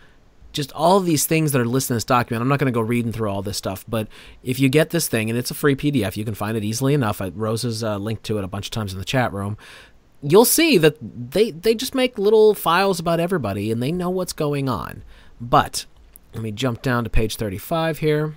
just 0.51 0.73
all 0.73 0.97
of 0.97 1.05
these 1.05 1.25
things 1.25 1.53
that 1.53 1.61
are 1.61 1.65
listed 1.65 1.91
in 1.91 1.95
this 1.95 2.03
document. 2.03 2.41
I'm 2.41 2.49
not 2.49 2.59
going 2.59 2.71
to 2.71 2.77
go 2.77 2.81
reading 2.81 3.13
through 3.13 3.29
all 3.29 3.41
this 3.41 3.55
stuff, 3.55 3.85
but 3.87 4.09
if 4.43 4.59
you 4.59 4.67
get 4.67 4.89
this 4.89 5.07
thing 5.07 5.29
and 5.29 5.39
it's 5.39 5.49
a 5.49 5.53
free 5.53 5.77
PDF, 5.77 6.17
you 6.17 6.25
can 6.25 6.35
find 6.35 6.57
it 6.57 6.65
easily 6.65 6.93
enough. 6.93 7.21
Uh, 7.21 7.31
Rose 7.33 7.61
has 7.61 7.85
uh, 7.85 7.95
linked 7.95 8.25
to 8.25 8.37
it 8.37 8.43
a 8.43 8.49
bunch 8.49 8.67
of 8.67 8.71
times 8.71 8.91
in 8.91 8.99
the 8.99 9.05
chat 9.05 9.31
room. 9.31 9.57
You'll 10.21 10.43
see 10.43 10.77
that 10.77 10.97
they 11.01 11.51
they 11.51 11.73
just 11.73 11.95
make 11.95 12.17
little 12.17 12.53
files 12.53 12.99
about 12.99 13.21
everybody 13.21 13.71
and 13.71 13.81
they 13.81 13.93
know 13.93 14.09
what's 14.09 14.33
going 14.33 14.67
on. 14.67 15.01
But 15.39 15.85
let 16.33 16.43
me 16.43 16.51
jump 16.51 16.81
down 16.81 17.05
to 17.05 17.09
page 17.09 17.37
35 17.37 17.99
here. 17.99 18.35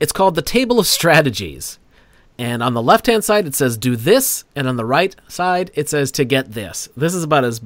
It's 0.00 0.12
called 0.12 0.36
the 0.36 0.42
Table 0.42 0.78
of 0.78 0.86
Strategies. 0.86 1.78
And 2.38 2.62
on 2.62 2.74
the 2.74 2.82
left 2.82 3.06
hand 3.06 3.24
side, 3.24 3.46
it 3.46 3.54
says 3.54 3.76
do 3.78 3.96
this. 3.96 4.44
And 4.54 4.68
on 4.68 4.76
the 4.76 4.84
right 4.84 5.14
side, 5.28 5.70
it 5.74 5.88
says 5.88 6.12
to 6.12 6.24
get 6.24 6.52
this. 6.52 6.88
This 6.96 7.14
is 7.14 7.24
about 7.24 7.44
as 7.44 7.60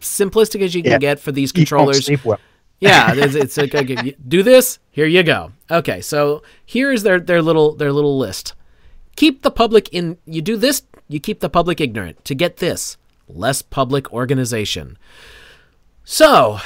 simplistic 0.00 0.60
as 0.60 0.74
you 0.74 0.82
can 0.82 0.92
Yeah. 0.92 0.98
get 0.98 1.20
for 1.20 1.32
these 1.32 1.52
controllers. 1.52 2.10
well. 2.24 2.38
yeah, 2.80 3.12
it's, 3.14 3.34
it's 3.34 3.56
like 3.56 3.74
okay, 3.74 4.14
do 4.28 4.42
this. 4.42 4.78
Here 4.90 5.06
you 5.06 5.22
go. 5.22 5.52
Okay, 5.70 6.00
so 6.00 6.42
here 6.66 6.92
is 6.92 7.04
their 7.04 7.20
their 7.20 7.40
little 7.40 7.74
their 7.74 7.92
little 7.92 8.18
list. 8.18 8.54
Keep 9.16 9.42
the 9.42 9.50
public 9.50 9.88
in. 9.90 10.18
You 10.26 10.42
do 10.42 10.56
this. 10.56 10.82
You 11.08 11.20
keep 11.20 11.40
the 11.40 11.50
public 11.50 11.80
ignorant. 11.80 12.24
To 12.24 12.34
get 12.34 12.56
this, 12.58 12.96
less 13.28 13.62
public 13.62 14.12
organization. 14.12 14.98
So, 16.04 16.58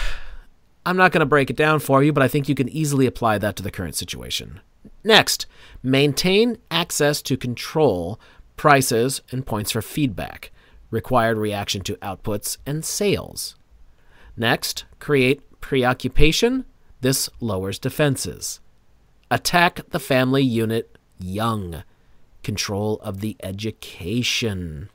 I'm 0.86 0.96
not 0.96 1.12
going 1.12 1.20
to 1.20 1.26
break 1.26 1.50
it 1.50 1.56
down 1.56 1.80
for 1.80 2.02
you, 2.02 2.12
but 2.12 2.22
I 2.22 2.28
think 2.28 2.48
you 2.48 2.54
can 2.54 2.68
easily 2.68 3.06
apply 3.06 3.38
that 3.38 3.56
to 3.56 3.62
the 3.62 3.70
current 3.70 3.94
situation. 3.96 4.60
Next, 5.04 5.46
maintain 5.82 6.58
access 6.76 7.22
to 7.22 7.38
control, 7.38 8.20
prices, 8.58 9.22
and 9.32 9.46
points 9.46 9.72
for 9.72 9.80
feedback, 9.80 10.52
required 10.90 11.38
reaction 11.38 11.80
to 11.80 11.96
outputs, 11.96 12.58
and 12.66 12.84
sales. 12.84 13.56
Next, 14.36 14.84
create 14.98 15.40
preoccupation. 15.62 16.66
This 17.00 17.30
lowers 17.40 17.78
defenses. 17.78 18.60
Attack 19.30 19.88
the 19.88 19.98
family 19.98 20.42
unit 20.42 20.98
young. 21.18 21.82
Control 22.42 23.00
of 23.00 23.20
the 23.20 23.36
education. 23.42 24.90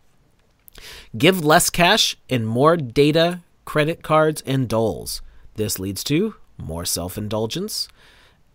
Give 1.17 1.43
less 1.43 1.71
cash 1.71 2.15
and 2.29 2.47
more 2.47 2.77
data, 2.77 3.41
credit 3.65 4.03
cards, 4.03 4.43
and 4.45 4.69
doles. 4.69 5.21
This 5.55 5.79
leads 5.79 6.03
to 6.05 6.35
more 6.57 6.85
self 6.85 7.17
indulgence. 7.17 7.87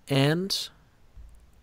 And, 0.08 0.68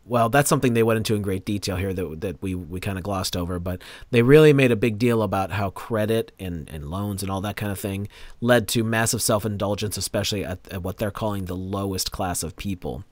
well, 0.06 0.30
that's 0.30 0.50
something 0.50 0.74
they 0.74 0.84
went 0.84 0.98
into 0.98 1.16
in 1.16 1.22
great 1.22 1.46
detail 1.46 1.78
here 1.78 1.94
that, 1.94 2.22
that 2.22 2.42
we, 2.42 2.56
we 2.56 2.80
kind 2.80 2.98
of 2.98 3.04
glossed 3.04 3.38
over, 3.38 3.60
but 3.60 3.82
they 4.12 4.22
really 4.22 4.52
made 4.52 4.72
a 4.72 4.76
big 4.76 4.98
deal 4.98 5.22
about 5.22 5.52
how 5.52 5.70
credit 5.70 6.32
and, 6.40 6.70
and 6.70 6.90
loans 6.90 7.22
and 7.22 7.32
all 7.32 7.42
that 7.42 7.56
kind 7.56 7.72
of 7.72 7.80
thing 7.80 8.08
led 8.42 8.68
to 8.70 8.84
massive 8.84 9.22
self 9.22 9.46
indulgence, 9.46 9.98
especially 9.98 10.44
at, 10.44 10.60
at 10.70 10.84
what 10.84 10.98
they're 10.98 11.12
calling 11.12 11.46
the 11.46 11.56
lowest 11.56 12.12
class 12.12 12.44
of 12.44 12.56
people. 12.58 13.04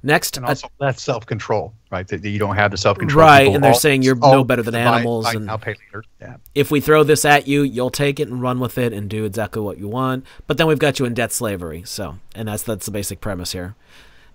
Next, 0.00 0.36
And 0.36 0.46
also 0.46 0.68
less 0.78 1.02
self 1.02 1.26
control, 1.26 1.74
right? 1.90 2.06
That, 2.06 2.22
that 2.22 2.28
you 2.28 2.38
don't 2.38 2.54
have 2.54 2.70
the 2.70 2.76
self 2.76 2.98
control. 2.98 3.26
Right, 3.26 3.48
and 3.48 3.62
they're 3.62 3.74
saying 3.74 4.02
you're 4.02 4.18
oh, 4.22 4.30
no 4.30 4.44
better 4.44 4.62
than 4.62 4.76
animals 4.76 5.24
Buy, 5.24 5.32
and- 5.32 5.50
I'll 5.50 5.58
pay 5.58 5.74
later. 5.74 6.04
Yeah. 6.20 6.36
if 6.54 6.70
we 6.70 6.80
throw 6.80 7.02
this 7.02 7.24
at 7.24 7.48
you, 7.48 7.62
you'll 7.62 7.90
take 7.90 8.20
it 8.20 8.28
and 8.28 8.40
run 8.40 8.60
with 8.60 8.78
it 8.78 8.92
and 8.92 9.10
do 9.10 9.24
exactly 9.24 9.60
what 9.60 9.76
you 9.76 9.88
want. 9.88 10.24
But 10.46 10.56
then 10.56 10.68
we've 10.68 10.78
got 10.78 11.00
you 11.00 11.04
in 11.04 11.14
debt 11.14 11.32
slavery. 11.32 11.82
So, 11.84 12.18
and 12.34 12.46
that's 12.46 12.62
that's 12.62 12.86
the 12.86 12.92
basic 12.92 13.20
premise 13.20 13.52
here. 13.52 13.74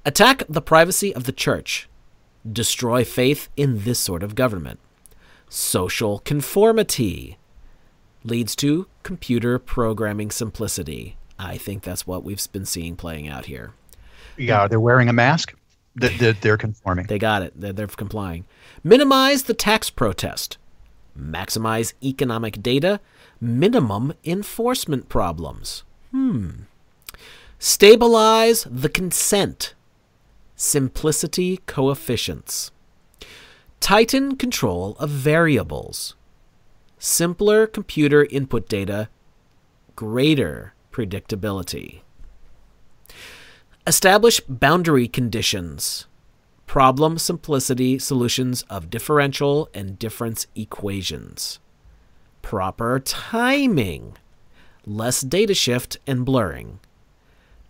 Attack 0.06 0.44
the 0.50 0.62
privacy 0.62 1.16
of 1.16 1.24
the 1.24 1.32
church. 1.32 1.88
Destroy 2.50 3.06
faith 3.06 3.48
in 3.56 3.84
this 3.84 4.00
sort 4.00 4.22
of 4.22 4.36
government. 4.36 4.80
Social 5.50 6.20
conformity 6.20 7.38
leads 8.26 8.56
to 8.58 8.88
computer 9.04 9.58
programming 9.60 10.30
simplicity. 10.30 11.16
I 11.40 11.58
think 11.58 11.84
that's 11.84 12.06
what 12.06 12.24
we've 12.24 12.52
been 12.52 12.66
seeing 12.66 12.98
playing 12.98 13.30
out 13.30 13.46
here. 13.46 13.74
Yeah, 14.38 14.68
they're 14.68 14.80
wearing 14.80 15.08
a 15.08 15.14
mask. 15.14 15.56
They're 15.96 16.58
conforming. 16.58 17.06
They 17.08 17.20
got 17.20 17.44
it. 17.44 17.54
They're, 17.56 17.72
they're 17.72 17.88
complying. 17.88 18.46
Minimize 18.84 19.44
the 19.44 19.54
tax 19.54 19.90
protest. 19.90 20.58
Maximize 21.18 21.94
economic 22.04 22.62
data. 22.62 23.00
Minimum 23.40 24.14
enforcement 24.26 25.08
problems. 25.08 25.84
Hmm. 26.12 26.50
Stabilize 27.60 28.68
the 28.70 28.90
consent. 28.90 29.76
Simplicity 30.56 31.58
coefficients. 31.66 32.72
Tighten 33.80 34.38
control 34.38 34.96
of 35.00 35.10
variables. 35.10 36.16
Simpler 37.00 37.68
computer 37.68 38.26
input 38.30 38.70
data. 38.70 39.10
Greater 39.96 40.74
predictability. 40.92 42.02
Establish 43.86 44.40
boundary 44.48 45.08
conditions. 45.08 46.06
Problem 46.68 47.18
simplicity 47.18 48.00
solutions 48.00 48.64
of 48.70 48.90
differential 48.90 49.70
and 49.74 50.00
difference 50.00 50.48
equations. 50.56 51.60
Proper 52.42 53.00
timing. 53.00 54.16
Less 54.86 55.22
data 55.22 55.54
shift 55.54 55.98
and 56.08 56.24
blurring. 56.24 56.80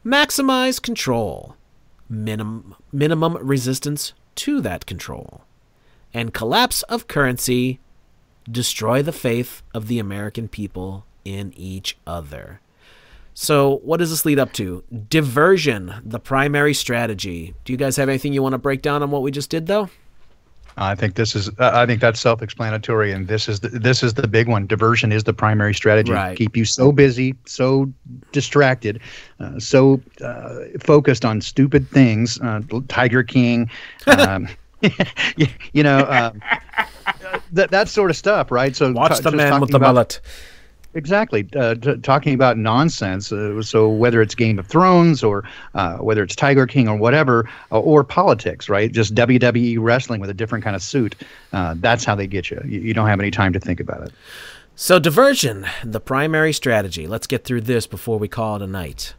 Maximize 0.05 0.81
control. 0.81 1.55
Minim- 2.14 2.76
minimum 2.91 3.38
resistance 3.38 4.14
to 4.35 4.61
that 4.61 4.85
control. 4.85 5.41
And 6.14 6.34
collapse 6.34 6.84
of 6.84 7.07
currency. 7.07 7.80
Destroy 8.49 9.02
the 9.02 9.11
faith 9.11 9.64
of 9.73 9.88
the 9.88 9.99
American 9.99 10.48
people 10.48 11.06
in 11.26 11.53
each 11.56 11.98
other. 12.06 12.60
So, 13.34 13.77
what 13.84 13.98
does 13.98 14.11
this 14.11 14.26
lead 14.26 14.38
up 14.38 14.53
to? 14.53 14.84
Diversion, 15.10 16.02
the 16.06 16.19
primary 16.19 16.73
strategy. 16.73 17.56
Do 17.65 17.73
you 17.73 17.77
guys 17.77 17.95
have 17.95 18.10
anything 18.10 18.34
you 18.34 18.44
want 18.44 18.53
to 18.53 18.60
break 18.60 18.81
down 18.84 19.02
on 19.02 19.10
what 19.10 19.23
we 19.23 19.31
just 19.31 19.49
did, 19.49 19.65
though? 19.65 19.90
I 20.78 20.95
think 20.95 21.16
this 21.16 21.36
is. 21.36 21.50
Uh, 21.50 21.72
I 21.74 21.86
think 21.86 22.02
that's 22.02 22.20
self-explanatory, 22.20 23.12
and 23.12 23.28
this 23.28 23.48
is 23.48 23.60
the, 23.60 23.70
this 23.70 24.04
is 24.04 24.16
the 24.16 24.28
big 24.28 24.48
one. 24.48 24.66
Diversion 24.68 25.12
is 25.12 25.24
the 25.24 25.34
primary 25.34 25.74
strategy. 25.74 26.12
Right. 26.12 26.38
Keep 26.38 26.58
you 26.58 26.66
so 26.66 26.91
busy, 26.91 27.36
so 27.45 27.91
distracted, 28.32 29.00
uh, 29.40 29.60
so 29.60 30.02
uh, 30.22 30.62
focused 30.80 31.26
on 31.26 31.41
stupid 31.41 31.88
things. 31.90 32.40
Uh, 32.41 32.62
Tiger 32.88 33.24
King, 33.24 33.70
um, 34.08 34.48
you, 35.38 35.48
you 35.74 35.84
know, 35.84 36.00
um, 36.10 36.41
that 37.52 37.72
that 37.72 37.88
sort 37.88 38.10
of 38.10 38.18
stuff, 38.18 38.52
right? 38.52 38.76
So 38.76 38.91
Watch 38.91 39.20
ta- 39.20 39.30
the 39.30 39.38
man 39.38 39.62
with 39.62 39.70
the 39.70 39.78
about- 39.78 39.94
mullet. 39.95 40.22
Exactly. 40.95 41.48
Uh, 41.56 41.76
t- 41.76 41.98
talking 41.98 42.34
about 42.34 42.57
nonsense. 42.57 43.32
Uh, 43.32 43.61
so 43.61 43.90
whether 43.90 44.22
it's 44.22 44.36
Game 44.36 44.60
of 44.60 44.68
Thrones 44.68 45.24
or 45.24 45.44
uh, 45.74 45.98
whether 45.98 46.22
it's 46.24 46.36
Tiger 46.36 46.68
King 46.68 46.88
or 46.88 46.95
whatever, 46.98 47.49
uh, 47.72 47.80
or 47.80 48.03
politics, 48.03 48.70
right? 48.70 48.91
Just 48.91 49.15
WWE 49.15 49.78
wrestling 49.80 50.22
with 50.22 50.30
a 50.30 50.34
different 50.34 50.64
kind 50.64 50.76
of 50.76 50.84
suit. 50.84 51.15
Uh, 51.52 51.76
that's 51.78 52.03
how 52.03 52.15
they 52.15 52.28
get 52.28 52.52
you. 52.52 52.61
you. 52.65 52.80
You 52.80 52.94
don't 52.94 53.07
have 53.07 53.20
any 53.20 53.32
time 53.32 53.53
to 53.53 53.60
think 53.60 53.80
about 53.80 54.03
it. 54.03 54.14
So, 54.76 54.99
diversion, 54.99 55.68
the 55.84 55.99
primary 55.99 56.53
strategy. 56.53 57.07
Let's 57.07 57.28
get 57.28 57.44
through 57.44 57.61
this 57.61 57.86
before 57.86 58.18
we 58.18 58.28
call 58.28 58.56
it 58.56 58.61
a 58.61 58.68
night. 58.68 59.14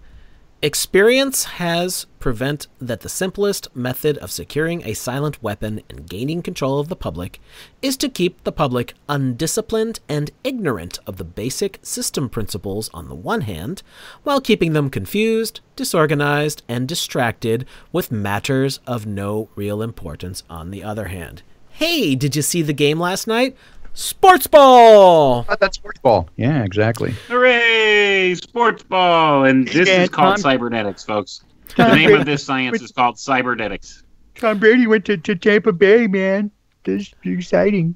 Experience 0.64 1.44
has 1.44 2.06
prevent 2.20 2.68
that 2.80 3.02
the 3.02 3.08
simplest 3.10 3.68
method 3.76 4.16
of 4.16 4.30
securing 4.30 4.82
a 4.82 4.94
silent 4.94 5.42
weapon 5.42 5.82
and 5.90 6.08
gaining 6.08 6.40
control 6.40 6.78
of 6.78 6.88
the 6.88 6.96
public 6.96 7.38
is 7.82 7.98
to 7.98 8.08
keep 8.08 8.42
the 8.44 8.50
public 8.50 8.94
undisciplined 9.06 10.00
and 10.08 10.30
ignorant 10.42 10.98
of 11.06 11.18
the 11.18 11.22
basic 11.22 11.80
system 11.82 12.30
principles 12.30 12.88
on 12.94 13.10
the 13.10 13.14
one 13.14 13.42
hand, 13.42 13.82
while 14.22 14.40
keeping 14.40 14.72
them 14.72 14.88
confused, 14.88 15.60
disorganized, 15.76 16.62
and 16.66 16.88
distracted 16.88 17.66
with 17.92 18.10
matters 18.10 18.80
of 18.86 19.04
no 19.04 19.50
real 19.56 19.82
importance 19.82 20.44
on 20.48 20.70
the 20.70 20.82
other 20.82 21.08
hand. 21.08 21.42
Hey, 21.72 22.14
did 22.14 22.36
you 22.36 22.40
see 22.40 22.62
the 22.62 22.72
game 22.72 22.98
last 22.98 23.26
night? 23.26 23.54
Sports 23.94 24.46
ball! 24.48 25.44
But 25.44 25.60
that's 25.60 25.76
sports 25.76 26.00
ball. 26.00 26.28
Yeah, 26.36 26.64
exactly. 26.64 27.12
Hooray! 27.28 28.34
Sports 28.34 28.82
ball! 28.82 29.44
And 29.44 29.68
this 29.68 29.88
Yeah, 29.88 30.02
is 30.02 30.08
called 30.08 30.36
Tom- 30.36 30.42
cybernetics, 30.42 31.04
folks. 31.04 31.42
The 31.76 31.94
name 31.94 32.14
of 32.14 32.26
this 32.26 32.44
science 32.44 32.80
is 32.82 32.90
called 32.92 33.18
cybernetics. 33.18 34.02
Tom 34.34 34.58
Brady 34.58 34.86
went 34.88 35.04
to, 35.06 35.16
to 35.16 35.36
Tampa 35.36 35.72
Bay, 35.72 36.06
man. 36.08 36.50
This 36.82 37.02
is 37.24 37.38
exciting. 37.38 37.94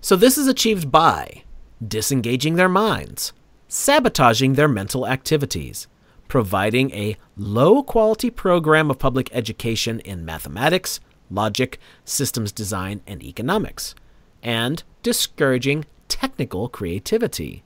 So, 0.00 0.16
this 0.16 0.38
is 0.38 0.46
achieved 0.46 0.90
by 0.90 1.44
disengaging 1.86 2.56
their 2.56 2.68
minds, 2.68 3.32
sabotaging 3.68 4.54
their 4.54 4.68
mental 4.68 5.06
activities, 5.06 5.86
providing 6.26 6.90
a 6.92 7.16
low 7.36 7.82
quality 7.82 8.30
program 8.30 8.90
of 8.90 8.98
public 8.98 9.28
education 9.32 10.00
in 10.00 10.24
mathematics, 10.24 11.00
logic, 11.30 11.78
systems 12.04 12.50
design, 12.50 13.02
and 13.06 13.22
economics, 13.22 13.94
and 14.42 14.82
discouraging 15.02 15.84
technical 16.08 16.68
creativity. 16.68 17.62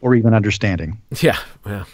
Or 0.00 0.14
even 0.14 0.34
understanding. 0.34 1.00
Yeah, 1.20 1.38
well. 1.64 1.86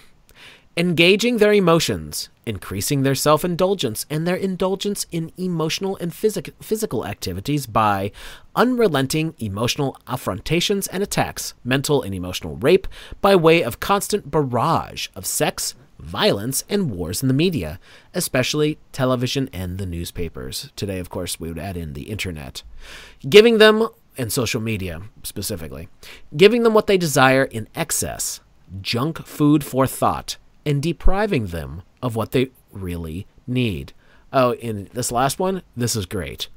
Engaging 0.75 1.37
their 1.37 1.53
emotions, 1.53 2.31
increasing 2.47 3.03
their 3.03 3.15
self 3.15 3.45
indulgence 3.45 4.07
and 4.09 4.27
their 4.27 4.37
indulgence 4.37 5.05
in 5.13 5.31
emotional 5.37 5.99
and 5.99 6.15
physic- 6.15 6.55
physical 6.63 7.07
activities 7.07 7.67
by 7.67 8.11
unrelenting 8.57 9.35
emotional 9.39 9.99
affrontations 10.07 10.89
and 10.91 11.03
attacks, 11.03 11.53
mental 11.63 12.01
and 12.01 12.15
emotional 12.15 12.57
rape, 12.57 12.89
by 13.21 13.37
way 13.37 13.63
of 13.63 13.81
constant 13.81 14.31
barrage 14.31 15.09
of 15.15 15.27
sex, 15.27 15.75
violence, 15.99 16.65
and 16.71 16.91
wars 16.91 17.23
in 17.23 17.29
the 17.29 17.35
media, 17.35 17.79
especially 18.15 18.79
television 18.93 19.51
and 19.53 19.77
the 19.77 19.87
newspapers. 19.87 20.71
Today, 20.75 20.99
of 20.99 21.11
course, 21.11 21.39
we 21.39 21.49
would 21.49 21.59
add 21.59 21.77
in 21.77 21.93
the 21.93 22.11
internet. 22.11 22.63
Giving 23.29 23.59
them, 23.59 23.89
and 24.19 24.33
social 24.33 24.61
media 24.61 25.03
specifically, 25.23 25.89
giving 26.37 26.63
them 26.63 26.75
what 26.75 26.87
they 26.87 26.97
desire 26.99 27.45
in 27.45 27.69
excess, 27.75 28.41
junk 28.81 29.25
food 29.27 29.65
for 29.65 29.87
thought, 29.87 30.37
and 30.67 30.83
depriving 30.83 31.47
them 31.49 31.83
of 32.03 32.15
what 32.17 32.33
they 32.33 32.51
really 32.71 33.27
need. 33.47 33.93
Oh, 34.33 34.55
in 34.55 34.89
this 34.93 35.13
last 35.13 35.39
one, 35.39 35.63
this 35.77 35.95
is 35.97 36.07
great. 36.07 36.49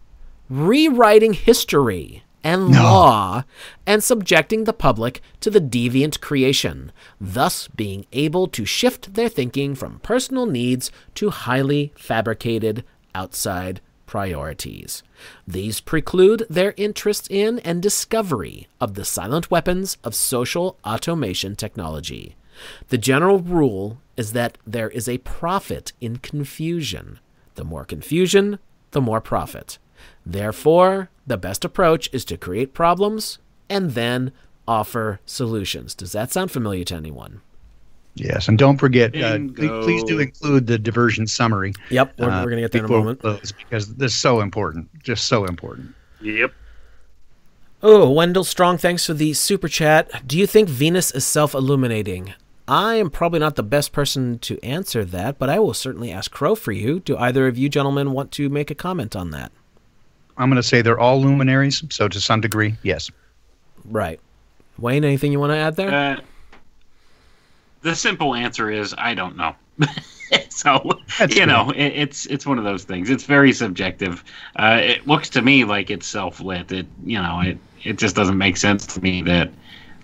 rewriting 0.48 1.34
history 1.34 2.23
and 2.44 2.69
No. 2.69 2.84
law 2.84 3.44
and 3.88 4.03
subjecting 4.03 4.65
the 4.65 4.73
public 4.73 5.19
to 5.40 5.49
the 5.49 5.60
deviant 5.60 6.22
creation, 6.22 6.91
thus 7.19 7.68
being 7.69 8.06
able 8.14 8.45
to 8.49 8.64
shift 8.64 9.15
their 9.15 9.27
thinking 9.27 9.73
from 9.73 9.98
personal 9.99 10.45
needs 10.45 10.91
to 11.15 11.32
highly 11.32 11.91
fabricated 11.95 12.84
outside 13.15 13.82
priorities. 14.15 15.03
These 15.45 15.81
preclude 15.81 16.45
their 16.49 16.73
interest 16.77 17.29
in 17.29 17.59
and 17.59 17.83
discovery 17.83 18.69
of 18.79 18.93
the 18.93 19.03
silent 19.03 19.51
weapons 19.51 19.97
of 20.05 20.15
social 20.15 20.77
automation 20.85 21.53
technology. 21.57 22.37
The 22.87 22.97
general 22.97 23.39
rule 23.39 23.97
is 24.15 24.31
that 24.31 24.57
there 24.65 24.89
is 24.89 25.09
a 25.09 25.17
profit 25.17 25.91
in 25.99 26.15
confusion. 26.19 27.19
The 27.55 27.65
more 27.65 27.83
confusion, 27.83 28.59
the 28.91 29.01
more 29.01 29.19
profit. 29.19 29.79
Therefore, 30.25 31.09
the 31.27 31.35
best 31.35 31.65
approach 31.65 32.09
is 32.13 32.23
to 32.25 32.37
create 32.37 32.73
problems 32.73 33.39
and 33.69 33.95
then 33.95 34.31
offer 34.65 35.19
solutions. 35.25 35.93
Does 35.93 36.13
that 36.13 36.31
sound 36.31 36.51
familiar 36.51 36.85
to 36.85 36.95
anyone? 36.95 37.41
Yes, 38.15 38.47
and 38.47 38.57
don't 38.57 38.77
forget, 38.77 39.13
uh, 39.15 39.37
please, 39.55 39.69
please 39.83 40.03
do 40.05 40.19
include 40.19 40.67
the 40.67 40.77
diversion 40.77 41.27
summary. 41.27 41.73
Yep, 41.89 42.13
we're, 42.17 42.29
uh, 42.29 42.43
we're 42.43 42.49
going 42.49 42.57
to 42.57 42.61
get 42.61 42.71
there 42.71 42.85
in 42.85 42.91
a 42.91 42.97
moment. 42.97 43.19
close, 43.19 43.51
because 43.51 43.93
this 43.95 44.13
is 44.13 44.17
so 44.17 44.39
important, 44.39 44.87
just 45.03 45.25
so 45.25 45.43
important. 45.43 45.93
Yep. 46.21 46.53
Oh, 47.83 48.09
Wendell 48.09 48.45
Strong, 48.45 48.77
thanks 48.77 49.05
for 49.05 49.13
the 49.13 49.33
super 49.33 49.67
chat. 49.67 50.25
Do 50.25 50.39
you 50.39 50.47
think 50.47 50.69
Venus 50.69 51.11
is 51.11 51.25
self 51.25 51.53
illuminating? 51.53 52.33
I 52.67 52.95
am 52.95 53.09
probably 53.09 53.39
not 53.39 53.57
the 53.57 53.63
best 53.63 53.91
person 53.91 54.39
to 54.39 54.59
answer 54.63 55.05
that, 55.05 55.37
but 55.37 55.49
I 55.49 55.59
will 55.59 55.73
certainly 55.73 56.11
ask 56.11 56.31
Crow 56.31 56.55
for 56.55 56.71
you. 56.71 57.01
Do 57.01 57.17
either 57.17 57.47
of 57.47 57.57
you 57.57 57.69
gentlemen 57.69 58.11
want 58.11 58.31
to 58.33 58.49
make 58.49 58.71
a 58.71 58.75
comment 58.75 59.15
on 59.15 59.31
that? 59.31 59.51
I'm 60.37 60.49
going 60.49 60.55
to 60.55 60.63
say 60.63 60.81
they're 60.81 60.99
all 60.99 61.21
luminaries, 61.21 61.83
so 61.89 62.07
to 62.07 62.19
some 62.19 62.41
degree, 62.41 62.75
yes. 62.81 63.11
Right. 63.83 64.19
Wayne, 64.77 65.03
anything 65.03 65.31
you 65.31 65.39
want 65.39 65.51
to 65.51 65.57
add 65.57 65.75
there? 65.75 65.93
Uh, 65.93 66.21
the 67.86 67.95
simple 67.95 68.34
answer 68.34 68.72
is 68.72 68.95
I 68.98 69.14
don't 69.14 69.38
know. 69.38 69.56
so 70.49 70.99
That's 71.20 71.36
you 71.36 71.45
know, 71.45 71.70
it, 71.70 71.94
it's 72.03 72.26
it's 72.26 72.45
one 72.45 72.57
of 72.57 72.64
those 72.64 72.84
things. 72.84 73.12
It's 73.12 73.26
very 73.26 73.53
subjective. 73.53 74.24
Uh, 74.56 74.80
it 74.82 75.07
looks 75.07 75.30
to 75.30 75.41
me 75.44 75.64
like 75.66 75.91
it's 75.91 76.07
self 76.07 76.41
lit. 76.41 76.72
It 76.72 76.88
you 77.06 77.22
know 77.22 77.41
it 77.41 77.60
it 77.84 77.98
just 77.99 78.16
doesn't 78.16 78.40
make 78.40 78.57
sense 78.57 78.88
to 78.88 79.02
me 79.02 79.22
that 79.24 79.52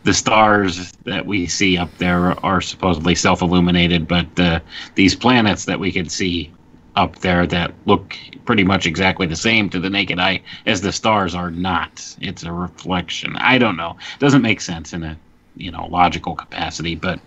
the 0.03 0.13
stars 0.13 0.91
that 1.05 1.25
we 1.25 1.47
see 1.47 1.75
up 1.77 1.97
there 1.97 2.39
are 2.45 2.61
supposedly 2.61 3.15
self 3.15 3.41
illuminated, 3.41 4.07
but 4.07 4.39
uh, 4.39 4.59
these 4.93 5.15
planets 5.15 5.65
that 5.65 5.79
we 5.79 5.91
can 5.91 6.07
see 6.07 6.51
up 6.95 7.17
there 7.19 7.47
that 7.47 7.73
look 7.85 8.15
pretty 8.45 8.63
much 8.63 8.85
exactly 8.85 9.25
the 9.25 9.35
same 9.35 9.69
to 9.69 9.79
the 9.79 9.89
naked 9.89 10.19
eye 10.19 10.41
as 10.67 10.81
the 10.81 10.91
stars 10.91 11.33
are 11.33 11.49
not. 11.49 12.15
It's 12.21 12.43
a 12.43 12.51
reflection. 12.51 13.35
I 13.37 13.57
don't 13.57 13.77
know. 13.77 13.97
It 14.15 14.19
Doesn't 14.19 14.43
make 14.43 14.61
sense 14.61 14.93
in 14.93 15.03
a 15.03 15.17
you 15.55 15.71
know 15.71 15.87
logical 15.87 16.35
capacity, 16.35 16.93
but 16.95 17.19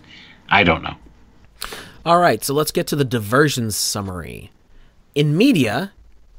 I 0.49 0.63
don't 0.63 0.83
know. 0.83 0.95
All 2.05 2.19
right, 2.19 2.43
so 2.43 2.53
let's 2.53 2.71
get 2.71 2.87
to 2.87 2.95
the 2.95 3.03
diversions 3.03 3.75
summary. 3.75 4.51
In 5.15 5.35
media, 5.35 5.93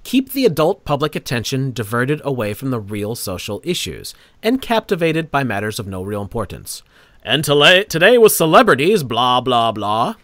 keep 0.05 0.33
the 0.33 0.47
adult 0.47 0.85
public 0.85 1.17
attention 1.17 1.73
diverted 1.73 2.21
away 2.25 2.55
from 2.55 2.71
the 2.71 2.79
real 2.79 3.17
social 3.17 3.61
issues 3.65 4.15
and 4.43 4.63
captivated 4.63 5.31
by 5.31 5.43
matters 5.43 5.81
of 5.81 5.89
no 5.89 6.03
real 6.03 6.23
importance. 6.23 6.83
And 7.25 7.43
today, 7.43 7.83
today 7.83 8.17
with 8.17 8.31
celebrities, 8.31 9.03
blah, 9.03 9.41
blah, 9.41 9.73
blah. 9.73 10.15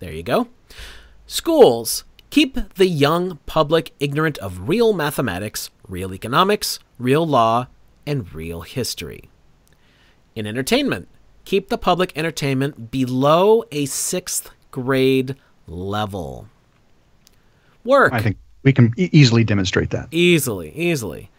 There 0.00 0.12
you 0.12 0.22
go. 0.22 0.48
Schools, 1.26 2.04
keep 2.28 2.74
the 2.74 2.86
young 2.86 3.38
public 3.46 3.92
ignorant 3.98 4.36
of 4.38 4.68
real 4.68 4.92
mathematics, 4.92 5.70
real 5.88 6.12
economics, 6.12 6.78
real 6.98 7.26
law, 7.26 7.68
and 8.06 8.34
real 8.34 8.60
history. 8.60 9.30
In 10.34 10.46
entertainment, 10.46 11.08
keep 11.44 11.68
the 11.68 11.78
public 11.78 12.12
entertainment 12.16 12.90
below 12.90 13.64
a 13.70 13.86
sixth 13.86 14.50
grade 14.70 15.36
level. 15.66 16.48
Work. 17.84 18.12
I 18.12 18.20
think 18.20 18.38
we 18.62 18.72
can 18.72 18.92
e- 18.96 19.10
easily 19.12 19.44
demonstrate 19.44 19.90
that. 19.90 20.08
Easily, 20.10 20.74
easily. 20.74 21.30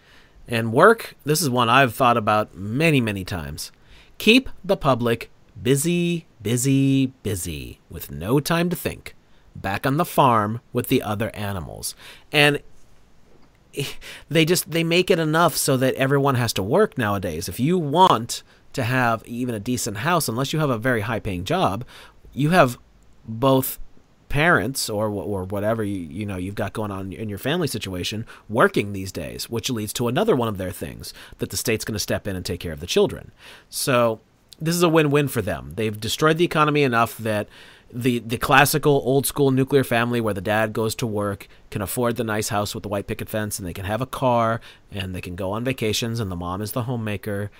And 0.47 0.71
work, 0.71 1.15
this 1.25 1.41
is 1.41 1.49
one 1.49 1.69
I've 1.69 1.95
thought 1.95 2.17
about 2.17 2.55
many, 2.55 3.01
many 3.01 3.25
times. 3.25 3.71
Keep 4.17 4.49
the 4.63 4.77
public 4.77 5.31
busy, 5.61 6.27
busy, 6.41 7.07
busy, 7.23 7.79
with 7.89 8.11
no 8.11 8.39
time 8.39 8.69
to 8.69 8.75
think, 8.75 9.15
back 9.55 9.85
on 9.85 9.97
the 9.97 10.05
farm 10.05 10.61
with 10.71 10.87
the 10.87 11.01
other 11.01 11.35
animals. 11.35 11.95
And 12.31 12.61
they 14.29 14.45
just 14.45 14.71
they 14.71 14.83
make 14.83 15.09
it 15.09 15.19
enough 15.19 15.55
so 15.55 15.77
that 15.77 15.95
everyone 15.95 16.35
has 16.35 16.53
to 16.53 16.63
work 16.63 16.97
nowadays. 16.97 17.49
If 17.49 17.59
you 17.59 17.77
want 17.77 18.43
to 18.75 18.83
have 18.83 19.23
even 19.25 19.55
a 19.55 19.59
decent 19.59 19.97
house, 19.97 20.27
unless 20.27 20.53
you 20.53 20.59
have 20.59 20.69
a 20.69 20.77
very 20.77 21.01
high 21.01 21.19
paying 21.19 21.43
job, 21.43 21.83
you 22.33 22.51
have 22.51 22.77
both 23.27 23.79
parents 24.27 24.89
or 24.89 25.07
or 25.07 25.45
whatever 25.45 25.83
you 25.83 25.99
you 25.99 26.25
know 26.25 26.35
you've 26.35 26.55
got 26.55 26.73
going 26.73 26.91
on 26.91 27.13
in 27.13 27.29
your 27.29 27.37
family 27.37 27.67
situation 27.67 28.25
working 28.49 28.91
these 28.91 29.11
days, 29.11 29.49
which 29.49 29.69
leads 29.69 29.93
to 29.93 30.07
another 30.07 30.35
one 30.35 30.47
of 30.47 30.57
their 30.57 30.71
things 30.71 31.13
that 31.37 31.49
the 31.49 31.57
state's 31.57 31.85
going 31.85 31.93
to 31.93 31.99
step 31.99 32.27
in 32.27 32.35
and 32.35 32.45
take 32.45 32.59
care 32.59 32.73
of 32.73 32.79
the 32.79 32.87
children. 32.87 33.31
So 33.69 34.19
this 34.59 34.75
is 34.75 34.83
a 34.83 34.89
win-win 34.89 35.27
for 35.27 35.41
them. 35.41 35.73
They've 35.75 35.99
destroyed 35.99 36.37
the 36.37 36.45
economy 36.45 36.83
enough 36.83 37.17
that 37.17 37.47
the 37.93 38.19
the 38.19 38.37
classical 38.37 39.01
old 39.05 39.25
school 39.25 39.51
nuclear 39.51 39.83
family 39.83 40.19
where 40.19 40.33
the 40.33 40.41
dad 40.41 40.73
goes 40.73 40.95
to 40.95 41.07
work 41.07 41.47
can 41.71 41.81
afford 41.81 42.17
the 42.17 42.23
nice 42.23 42.49
house 42.49 42.73
with 42.73 42.83
the 42.83 42.89
white 42.89 43.07
picket 43.07 43.29
fence 43.29 43.57
and 43.57 43.67
they 43.67 43.73
can 43.73 43.85
have 43.85 44.01
a 44.01 44.05
car 44.05 44.59
and 44.91 45.15
they 45.15 45.21
can 45.21 45.35
go 45.35 45.51
on 45.51 45.63
vacations 45.63 46.19
and 46.19 46.29
the 46.29 46.35
mom 46.35 46.61
is 46.61 46.73
the 46.73 46.83
homemaker. 46.83 47.51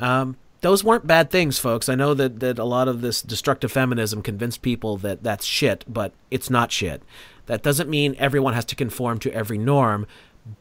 Um, 0.00 0.36
those 0.62 0.82
weren't 0.82 1.06
bad 1.06 1.30
things, 1.30 1.58
folks. 1.58 1.88
I 1.88 1.94
know 1.94 2.14
that, 2.14 2.40
that 2.40 2.58
a 2.58 2.64
lot 2.64 2.88
of 2.88 3.00
this 3.02 3.20
destructive 3.20 3.70
feminism 3.70 4.22
convinced 4.22 4.62
people 4.62 4.96
that 4.98 5.22
that's 5.22 5.44
shit, 5.44 5.84
but 5.86 6.12
it's 6.30 6.48
not 6.48 6.72
shit. 6.72 7.02
That 7.46 7.62
doesn't 7.62 7.90
mean 7.90 8.14
everyone 8.18 8.54
has 8.54 8.64
to 8.66 8.76
conform 8.76 9.18
to 9.20 9.32
every 9.34 9.58
norm, 9.58 10.06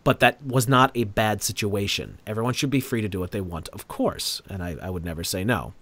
but 0.03 0.19
that 0.19 0.43
was 0.45 0.67
not 0.67 0.91
a 0.95 1.05
bad 1.05 1.41
situation. 1.43 2.17
Everyone 2.27 2.53
should 2.53 2.71
be 2.71 2.79
free 2.79 3.01
to 3.01 3.07
do 3.07 3.19
what 3.19 3.31
they 3.31 3.41
want, 3.41 3.69
of 3.69 3.87
course, 3.87 4.41
and 4.49 4.61
I, 4.63 4.75
I 4.81 4.89
would 4.89 5.05
never 5.05 5.23
say 5.23 5.43
no. 5.43 5.73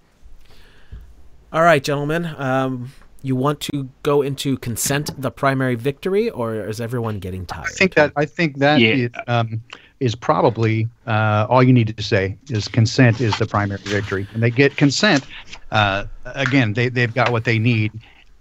All 1.51 1.63
right, 1.63 1.83
gentlemen. 1.83 2.25
Um, 2.37 2.91
you 3.21 3.35
want 3.35 3.59
to 3.61 3.89
go 4.03 4.21
into 4.21 4.57
consent 4.57 5.19
the 5.21 5.31
primary 5.31 5.75
victory, 5.75 6.29
or 6.29 6.55
is 6.67 6.79
everyone 6.79 7.19
getting 7.19 7.45
tired? 7.45 7.67
I 7.67 7.73
think 7.75 7.93
that 7.95 8.13
I 8.15 8.25
think 8.25 8.57
that 8.59 8.79
Yeah. 8.79 8.93
is, 8.93 9.09
um, 9.27 9.61
is 9.99 10.15
probably 10.15 10.87
uh, 11.07 11.45
all 11.49 11.61
you 11.61 11.73
need 11.73 11.95
to 11.95 12.03
say 12.03 12.37
is 12.49 12.67
consent 12.67 13.19
is 13.19 13.37
the 13.37 13.45
primary 13.45 13.81
victory, 13.83 14.27
and 14.33 14.41
they 14.41 14.49
get 14.49 14.77
consent. 14.77 15.25
Uh, 15.71 16.05
again, 16.25 16.73
they 16.73 16.89
they've 16.89 17.13
got 17.13 17.31
what 17.31 17.43
they 17.43 17.59
need, 17.59 17.91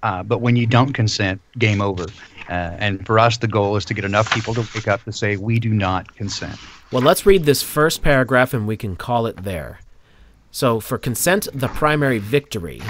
uh, 0.02 0.22
but 0.22 0.40
when 0.40 0.56
you 0.56 0.66
don't 0.66 0.92
consent, 0.92 1.40
game 1.58 1.80
over. 1.80 2.06
Uh, 2.48 2.74
and 2.78 3.04
for 3.04 3.18
us, 3.18 3.36
the 3.38 3.48
goal 3.48 3.76
is 3.76 3.84
to 3.84 3.94
get 3.94 4.04
enough 4.04 4.32
people 4.32 4.54
to 4.54 4.66
wake 4.74 4.88
up 4.88 5.02
to 5.04 5.12
say 5.12 5.36
we 5.36 5.60
do 5.60 5.70
not 5.70 6.14
consent. 6.16 6.58
Well, 6.90 7.02
let's 7.02 7.26
read 7.26 7.44
this 7.44 7.62
first 7.62 8.02
paragraph 8.02 8.54
and 8.54 8.66
we 8.66 8.76
can 8.76 8.96
call 8.96 9.26
it 9.26 9.44
there. 9.44 9.80
So, 10.50 10.80
for 10.80 10.96
consent, 10.96 11.46
the 11.52 11.68
primary 11.68 12.18
victory, 12.18 12.80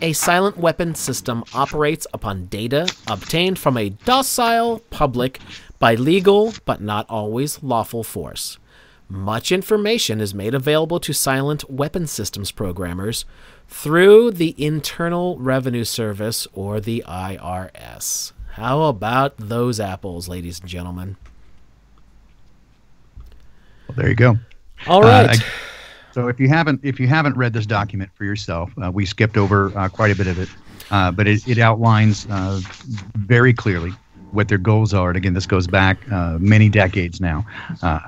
a 0.00 0.14
silent 0.14 0.56
weapon 0.56 0.94
system 0.94 1.44
operates 1.52 2.06
upon 2.14 2.46
data 2.46 2.88
obtained 3.08 3.58
from 3.58 3.76
a 3.76 3.90
docile 3.90 4.78
public 4.90 5.40
by 5.78 5.94
legal 5.94 6.54
but 6.64 6.80
not 6.80 7.08
always 7.08 7.62
lawful 7.62 8.04
force. 8.04 8.58
Much 9.08 9.50
information 9.50 10.20
is 10.20 10.34
made 10.34 10.54
available 10.54 11.00
to 11.00 11.14
silent 11.14 11.70
weapon 11.70 12.06
systems 12.06 12.50
programmers 12.50 13.24
through 13.66 14.30
the 14.30 14.54
Internal 14.62 15.38
Revenue 15.38 15.84
Service 15.84 16.46
or 16.52 16.78
the 16.78 17.02
IRS. 17.08 18.32
How 18.52 18.82
about 18.82 19.34
those 19.38 19.80
apples, 19.80 20.28
ladies 20.28 20.60
and 20.60 20.68
gentlemen? 20.68 21.16
Well, 23.88 23.96
there 23.96 24.08
you 24.08 24.14
go. 24.14 24.36
All 24.86 25.02
right. 25.02 25.30
Uh. 25.30 25.44
So 26.12 26.28
if 26.28 26.40
you 26.40 26.48
haven't 26.48 26.80
if 26.82 26.98
you 26.98 27.06
haven't 27.06 27.36
read 27.36 27.52
this 27.52 27.64
document 27.66 28.10
for 28.14 28.24
yourself, 28.24 28.72
uh, 28.82 28.90
we 28.90 29.06
skipped 29.06 29.36
over 29.36 29.76
uh, 29.78 29.88
quite 29.88 30.10
a 30.10 30.16
bit 30.16 30.26
of 30.26 30.38
it, 30.38 30.48
uh, 30.90 31.12
but 31.12 31.26
it, 31.26 31.46
it 31.46 31.58
outlines 31.58 32.26
uh, 32.28 32.60
very 33.14 33.54
clearly 33.54 33.92
what 34.32 34.48
their 34.48 34.58
goals 34.58 34.94
are. 34.94 35.08
And 35.08 35.16
again, 35.16 35.34
this 35.34 35.46
goes 35.46 35.66
back 35.66 35.98
uh, 36.10 36.38
many 36.40 36.68
decades 36.68 37.20
now, 37.20 37.46
uh, 37.82 38.00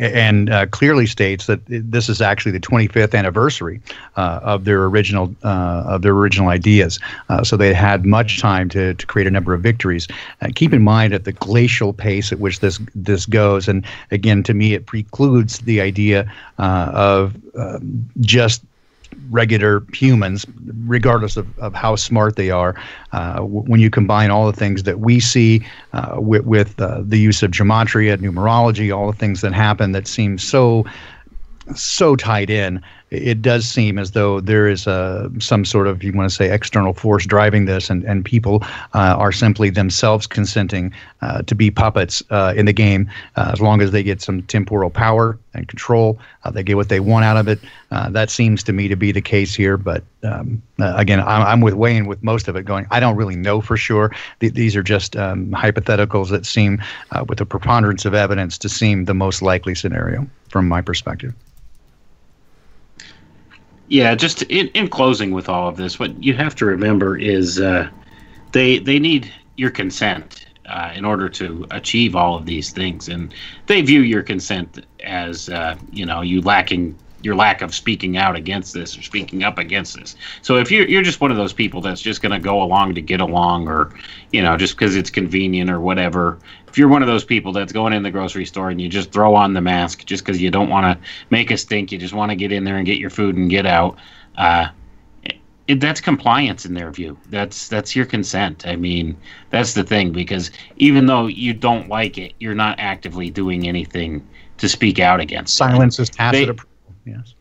and 0.00 0.50
uh, 0.50 0.66
clearly 0.66 1.06
states 1.06 1.46
that 1.46 1.60
this 1.66 2.08
is 2.08 2.20
actually 2.20 2.52
the 2.52 2.60
25th 2.60 3.14
anniversary 3.14 3.80
uh, 4.16 4.40
of 4.42 4.64
their 4.64 4.84
original 4.84 5.34
uh, 5.42 5.84
of 5.86 6.02
their 6.02 6.12
original 6.12 6.48
ideas. 6.48 6.98
Uh, 7.28 7.42
so 7.42 7.56
they 7.56 7.74
had 7.74 8.04
much 8.04 8.40
time 8.40 8.68
to, 8.70 8.94
to 8.94 9.06
create 9.06 9.26
a 9.26 9.30
number 9.30 9.54
of 9.54 9.60
victories. 9.60 10.06
Keep 10.54 10.72
in 10.72 10.82
mind 10.82 11.12
at 11.12 11.24
the 11.24 11.32
glacial 11.32 11.92
pace 11.92 12.32
at 12.32 12.38
which 12.38 12.60
this 12.60 12.80
this 12.94 13.26
goes, 13.26 13.68
and 13.68 13.84
again, 14.10 14.42
to 14.42 14.54
me, 14.54 14.74
it 14.74 14.86
precludes 14.86 15.58
the 15.60 15.80
idea 15.80 16.30
of 16.58 17.34
um, 17.56 18.08
just 18.20 18.62
regular 19.30 19.84
humans, 19.92 20.46
regardless 20.86 21.36
of, 21.36 21.58
of 21.58 21.74
how 21.74 21.96
smart 21.96 22.36
they 22.36 22.50
are. 22.50 22.74
Uh, 23.12 23.34
w- 23.34 23.62
when 23.62 23.80
you 23.80 23.90
combine 23.90 24.30
all 24.30 24.46
the 24.46 24.56
things 24.56 24.82
that 24.84 25.00
we 25.00 25.20
see 25.20 25.64
uh, 25.92 26.16
with, 26.18 26.44
with 26.44 26.80
uh, 26.80 27.02
the 27.04 27.18
use 27.18 27.42
of 27.42 27.50
gematria, 27.50 28.16
numerology, 28.16 28.94
all 28.96 29.10
the 29.10 29.16
things 29.16 29.40
that 29.40 29.52
happen 29.52 29.92
that 29.92 30.06
seem 30.06 30.38
so 30.38 30.84
so 31.74 32.14
tied 32.14 32.50
in, 32.50 32.82
it 33.14 33.42
does 33.42 33.68
seem 33.68 33.98
as 33.98 34.10
though 34.12 34.40
there 34.40 34.68
is 34.68 34.86
a, 34.86 35.30
some 35.38 35.64
sort 35.64 35.86
of, 35.86 36.02
you 36.02 36.12
want 36.12 36.28
to 36.28 36.34
say, 36.34 36.50
external 36.50 36.92
force 36.92 37.26
driving 37.26 37.64
this, 37.64 37.90
and, 37.90 38.04
and 38.04 38.24
people 38.24 38.62
uh, 38.94 39.16
are 39.18 39.32
simply 39.32 39.70
themselves 39.70 40.26
consenting 40.26 40.92
uh, 41.22 41.42
to 41.42 41.54
be 41.54 41.70
puppets 41.70 42.22
uh, 42.30 42.52
in 42.56 42.66
the 42.66 42.72
game 42.72 43.10
uh, 43.36 43.50
as 43.52 43.60
long 43.60 43.80
as 43.80 43.90
they 43.90 44.02
get 44.02 44.20
some 44.20 44.42
temporal 44.42 44.90
power 44.90 45.38
and 45.54 45.68
control. 45.68 46.18
Uh, 46.44 46.50
they 46.50 46.62
get 46.62 46.76
what 46.76 46.88
they 46.88 47.00
want 47.00 47.24
out 47.24 47.36
of 47.36 47.48
it. 47.48 47.58
Uh, 47.90 48.10
that 48.10 48.30
seems 48.30 48.62
to 48.62 48.72
me 48.72 48.88
to 48.88 48.96
be 48.96 49.12
the 49.12 49.22
case 49.22 49.54
here. 49.54 49.76
But 49.76 50.02
um, 50.22 50.62
again, 50.78 51.20
I'm, 51.20 51.42
I'm, 51.42 51.60
with 51.60 51.74
Wayne 51.74 52.06
with 52.06 52.22
most 52.22 52.48
of 52.48 52.56
it 52.56 52.64
going, 52.64 52.86
I 52.90 53.00
don't 53.00 53.16
really 53.16 53.36
know 53.36 53.60
for 53.60 53.76
sure. 53.76 54.10
Th- 54.40 54.52
these 54.52 54.76
are 54.76 54.82
just 54.82 55.16
um, 55.16 55.50
hypotheticals 55.50 56.30
that 56.30 56.44
seem, 56.44 56.82
with 57.28 57.40
a 57.40 57.46
preponderance 57.46 58.04
of 58.04 58.14
evidence, 58.14 58.58
to 58.58 58.68
seem 58.68 59.04
the 59.04 59.14
most 59.14 59.42
likely 59.42 59.74
scenario 59.74 60.26
from 60.48 60.68
my 60.68 60.82
perspective. 60.82 61.32
Yeah, 63.94 64.16
just 64.16 64.42
in, 64.42 64.66
in 64.74 64.88
closing 64.88 65.30
with 65.30 65.48
all 65.48 65.68
of 65.68 65.76
this, 65.76 66.00
what 66.00 66.20
you 66.20 66.34
have 66.34 66.56
to 66.56 66.64
remember 66.64 67.16
is 67.16 67.60
uh, 67.60 67.88
they 68.50 68.80
they 68.80 68.98
need 68.98 69.32
your 69.54 69.70
consent 69.70 70.46
uh, 70.66 70.90
in 70.96 71.04
order 71.04 71.28
to 71.28 71.64
achieve 71.70 72.16
all 72.16 72.34
of 72.34 72.44
these 72.44 72.72
things, 72.72 73.08
and 73.08 73.32
they 73.66 73.82
view 73.82 74.00
your 74.00 74.24
consent 74.24 74.84
as 75.04 75.48
uh, 75.48 75.76
you 75.92 76.04
know 76.04 76.22
you 76.22 76.40
lacking 76.40 76.98
your 77.24 77.34
lack 77.34 77.62
of 77.62 77.74
speaking 77.74 78.16
out 78.16 78.36
against 78.36 78.74
this 78.74 78.98
or 78.98 79.02
speaking 79.02 79.42
up 79.42 79.58
against 79.58 79.96
this. 79.98 80.14
So 80.42 80.56
if 80.56 80.70
you're 80.70 80.86
you're 80.86 81.02
just 81.02 81.20
one 81.20 81.30
of 81.30 81.36
those 81.36 81.52
people 81.52 81.80
that's 81.80 82.00
just 82.00 82.20
going 82.20 82.32
to 82.32 82.38
go 82.38 82.62
along 82.62 82.94
to 82.96 83.00
get 83.00 83.20
along, 83.20 83.68
or 83.68 83.92
you 84.32 84.42
know 84.42 84.56
just 84.56 84.76
because 84.76 84.94
it's 84.94 85.10
convenient 85.10 85.70
or 85.70 85.80
whatever. 85.80 86.38
If 86.68 86.78
you're 86.78 86.88
one 86.88 87.02
of 87.02 87.08
those 87.08 87.24
people 87.24 87.52
that's 87.52 87.72
going 87.72 87.92
in 87.92 88.02
the 88.02 88.10
grocery 88.10 88.44
store 88.44 88.68
and 88.68 88.80
you 88.80 88.88
just 88.88 89.12
throw 89.12 89.36
on 89.36 89.54
the 89.54 89.60
mask 89.60 90.04
just 90.06 90.24
because 90.24 90.42
you 90.42 90.50
don't 90.50 90.68
want 90.68 90.84
to 90.84 91.08
make 91.30 91.52
a 91.52 91.56
stink, 91.56 91.92
you 91.92 91.98
just 91.98 92.14
want 92.14 92.30
to 92.30 92.36
get 92.36 92.50
in 92.50 92.64
there 92.64 92.76
and 92.76 92.84
get 92.84 92.98
your 92.98 93.10
food 93.10 93.36
and 93.36 93.48
get 93.48 93.64
out. 93.64 93.96
Uh, 94.36 94.66
it, 95.66 95.80
that's 95.80 96.00
compliance 96.00 96.66
in 96.66 96.74
their 96.74 96.90
view. 96.90 97.16
That's 97.30 97.68
that's 97.68 97.96
your 97.96 98.04
consent. 98.04 98.66
I 98.66 98.76
mean, 98.76 99.16
that's 99.50 99.72
the 99.72 99.84
thing 99.84 100.12
because 100.12 100.50
even 100.76 101.06
though 101.06 101.26
you 101.26 101.54
don't 101.54 101.88
like 101.88 102.18
it, 102.18 102.34
you're 102.38 102.54
not 102.54 102.78
actively 102.78 103.30
doing 103.30 103.66
anything 103.66 104.26
to 104.58 104.68
speak 104.68 104.98
out 104.98 105.20
against. 105.20 105.56
Silence 105.56 105.98
it. 105.98 106.02
is 106.02 106.10
tacit 106.10 106.50
approval. 106.50 106.73
Yes. 107.04 107.34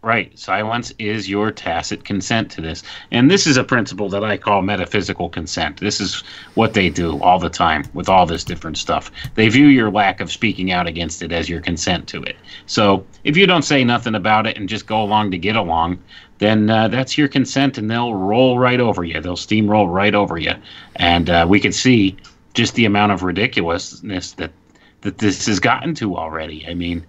Right. 0.00 0.38
Silence 0.38 0.94
is 1.00 1.28
your 1.28 1.50
tacit 1.50 2.04
consent 2.04 2.52
to 2.52 2.60
this. 2.60 2.84
And 3.10 3.28
this 3.28 3.48
is 3.48 3.56
a 3.56 3.64
principle 3.64 4.08
that 4.10 4.22
I 4.22 4.36
call 4.36 4.62
metaphysical 4.62 5.28
consent. 5.28 5.80
This 5.80 6.00
is 6.00 6.22
what 6.54 6.74
they 6.74 6.88
do 6.88 7.20
all 7.20 7.40
the 7.40 7.50
time 7.50 7.84
with 7.94 8.08
all 8.08 8.24
this 8.24 8.44
different 8.44 8.78
stuff. 8.78 9.10
They 9.34 9.48
view 9.48 9.66
your 9.66 9.90
lack 9.90 10.20
of 10.20 10.30
speaking 10.30 10.70
out 10.70 10.86
against 10.86 11.20
it 11.20 11.32
as 11.32 11.48
your 11.48 11.60
consent 11.60 12.06
to 12.08 12.22
it. 12.22 12.36
So 12.66 13.04
if 13.24 13.36
you 13.36 13.44
don't 13.44 13.64
say 13.64 13.82
nothing 13.82 14.14
about 14.14 14.46
it 14.46 14.56
and 14.56 14.68
just 14.68 14.86
go 14.86 15.02
along 15.02 15.32
to 15.32 15.38
get 15.38 15.56
along, 15.56 15.98
then 16.38 16.70
uh, 16.70 16.86
that's 16.86 17.18
your 17.18 17.26
consent 17.26 17.76
and 17.76 17.90
they'll 17.90 18.14
roll 18.14 18.56
right 18.56 18.80
over 18.80 19.02
you. 19.02 19.20
They'll 19.20 19.34
steamroll 19.34 19.92
right 19.92 20.14
over 20.14 20.38
you. 20.38 20.52
And 20.94 21.28
uh, 21.28 21.44
we 21.48 21.58
can 21.58 21.72
see 21.72 22.16
just 22.54 22.76
the 22.76 22.84
amount 22.84 23.10
of 23.10 23.24
ridiculousness 23.24 24.32
that, 24.34 24.52
that 25.00 25.18
this 25.18 25.46
has 25.46 25.58
gotten 25.58 25.96
to 25.96 26.16
already. 26.16 26.64
I 26.68 26.74
mean, 26.74 27.04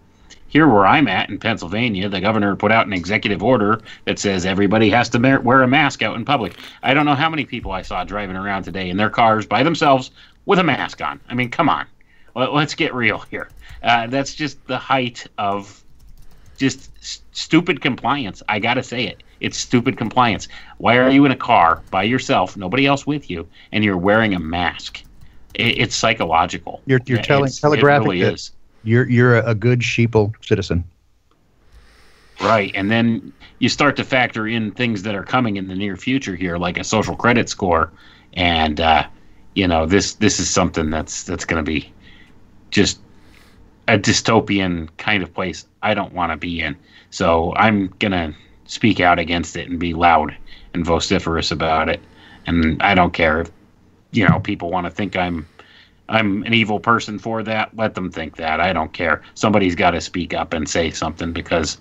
here 0.50 0.68
where 0.68 0.86
I'm 0.86 1.08
at 1.08 1.30
in 1.30 1.40
Pennsylvania, 1.40 2.10
the 2.10 2.20
governor 2.20 2.56
put 2.56 2.72
out 2.72 2.88
an 2.88 2.94
executive 2.94 3.42
order 3.42 3.80
that 4.06 4.20
says 4.20 4.46
everybody 4.46 4.90
has 4.90 5.08
to 5.10 5.40
wear 5.44 5.62
a 5.62 5.68
mask 5.68 6.02
out 6.02 6.16
in 6.16 6.26
public. 6.26 6.58
I 6.84 6.94
don't 6.94 7.06
know 7.06 7.16
how 7.16 7.30
many 7.30 7.46
people 7.46 7.72
I 7.72 7.84
saw 7.84 8.04
driving 8.04 8.36
around 8.36 8.64
today 8.64 8.90
in 8.90 8.98
their 8.98 9.12
cars 9.12 9.46
by 9.46 9.64
themselves 9.64 10.12
with 10.46 10.60
a 10.60 10.64
mask 10.64 11.02
on. 11.02 11.20
I 11.30 11.36
mean, 11.36 11.50
come 11.50 11.70
on. 11.70 11.86
Let's 12.36 12.74
get 12.74 12.94
real 12.94 13.20
here. 13.20 13.50
Uh, 13.84 14.08
that's 14.08 14.34
just 14.34 14.66
the 14.68 14.78
height 14.78 15.26
of 15.38 15.84
just 16.58 16.90
stupid 17.36 17.82
compliance. 17.82 18.42
I 18.50 18.60
got 18.60 18.74
to 18.74 18.84
say 18.84 19.06
it. 19.06 19.24
It's 19.40 19.58
stupid 19.58 19.98
compliance. 19.98 20.48
Why 20.80 20.98
are 20.98 21.10
you 21.10 21.26
in 21.26 21.32
a 21.32 21.36
car 21.36 21.82
by 21.92 22.04
yourself, 22.04 22.58
nobody 22.58 22.86
else 22.86 23.06
with 23.08 23.30
you, 23.30 23.48
and 23.72 23.84
you're 23.84 23.98
wearing 23.98 24.34
a 24.34 24.40
mask? 24.40 25.04
It, 25.54 25.80
it's 25.80 25.96
psychological. 25.96 26.82
You're, 26.86 27.00
you're 27.06 27.22
telling 27.22 27.52
telegraphing 27.52 28.08
it 28.08 28.10
really 28.10 28.22
is 28.22 28.52
you're 28.84 29.10
you're 29.10 29.38
a 29.38 29.56
good 29.56 29.80
sheeple 29.82 30.34
citizen. 30.46 30.84
Right, 32.42 32.72
and 32.74 32.90
then 32.90 33.34
you 33.60 33.68
start 33.68 33.98
to 33.98 34.04
factor 34.04 34.48
in 34.48 34.72
things 34.72 35.04
that 35.04 35.14
are 35.14 35.24
coming 35.24 35.58
in 35.58 35.68
the 35.68 35.76
near 35.76 35.98
future 35.98 36.36
here, 36.36 36.58
like 36.58 36.78
a 36.78 36.84
social 36.84 37.16
credit 37.16 37.50
score, 37.50 37.92
and 38.34 38.80
uh, 38.80 39.06
you 39.56 39.68
know 39.68 39.86
this 39.86 40.14
this 40.16 40.40
is 40.40 40.50
something 40.50 40.90
that's 40.90 41.24
that's 41.24 41.46
going 41.46 41.64
to 41.64 41.70
be 41.70 41.92
just 42.72 43.00
a 43.88 43.98
dystopian 43.98 44.88
kind 44.98 45.24
of 45.24 45.34
place 45.34 45.66
I 45.82 45.94
don't 45.94 46.14
want 46.14 46.32
to 46.32 46.38
be 46.38 46.62
in. 46.62 46.78
So 47.10 47.54
I'm 47.56 47.88
gonna 48.00 48.36
speak 48.66 49.00
out 49.00 49.20
against 49.20 49.58
it 49.58 49.68
and 49.68 49.80
be 49.80 49.94
loud 49.94 50.36
and 50.74 50.86
vociferous 50.86 51.52
about 51.52 51.90
it. 51.90 52.00
And 52.46 52.82
I 52.82 52.94
don't 52.94 53.14
care 53.14 53.42
if 53.42 53.52
you 54.12 54.28
know 54.28 54.40
people 54.40 54.70
want 54.70 54.86
to 54.86 54.92
think 54.92 55.18
I'm 55.18 55.48
I'm 56.10 56.44
an 56.44 56.54
evil 56.54 56.80
person 56.80 57.20
for 57.20 57.44
that. 57.44 57.76
Let 57.76 57.96
them 57.96 58.12
think 58.12 58.36
that. 58.38 58.60
I 58.60 58.74
don't 58.74 58.92
care. 58.92 59.22
Somebody's 59.36 59.76
got 59.76 59.92
to 59.92 60.02
speak 60.02 60.34
up 60.34 60.54
and 60.54 60.68
say 60.68 60.90
something 60.92 61.32
because 61.32 61.78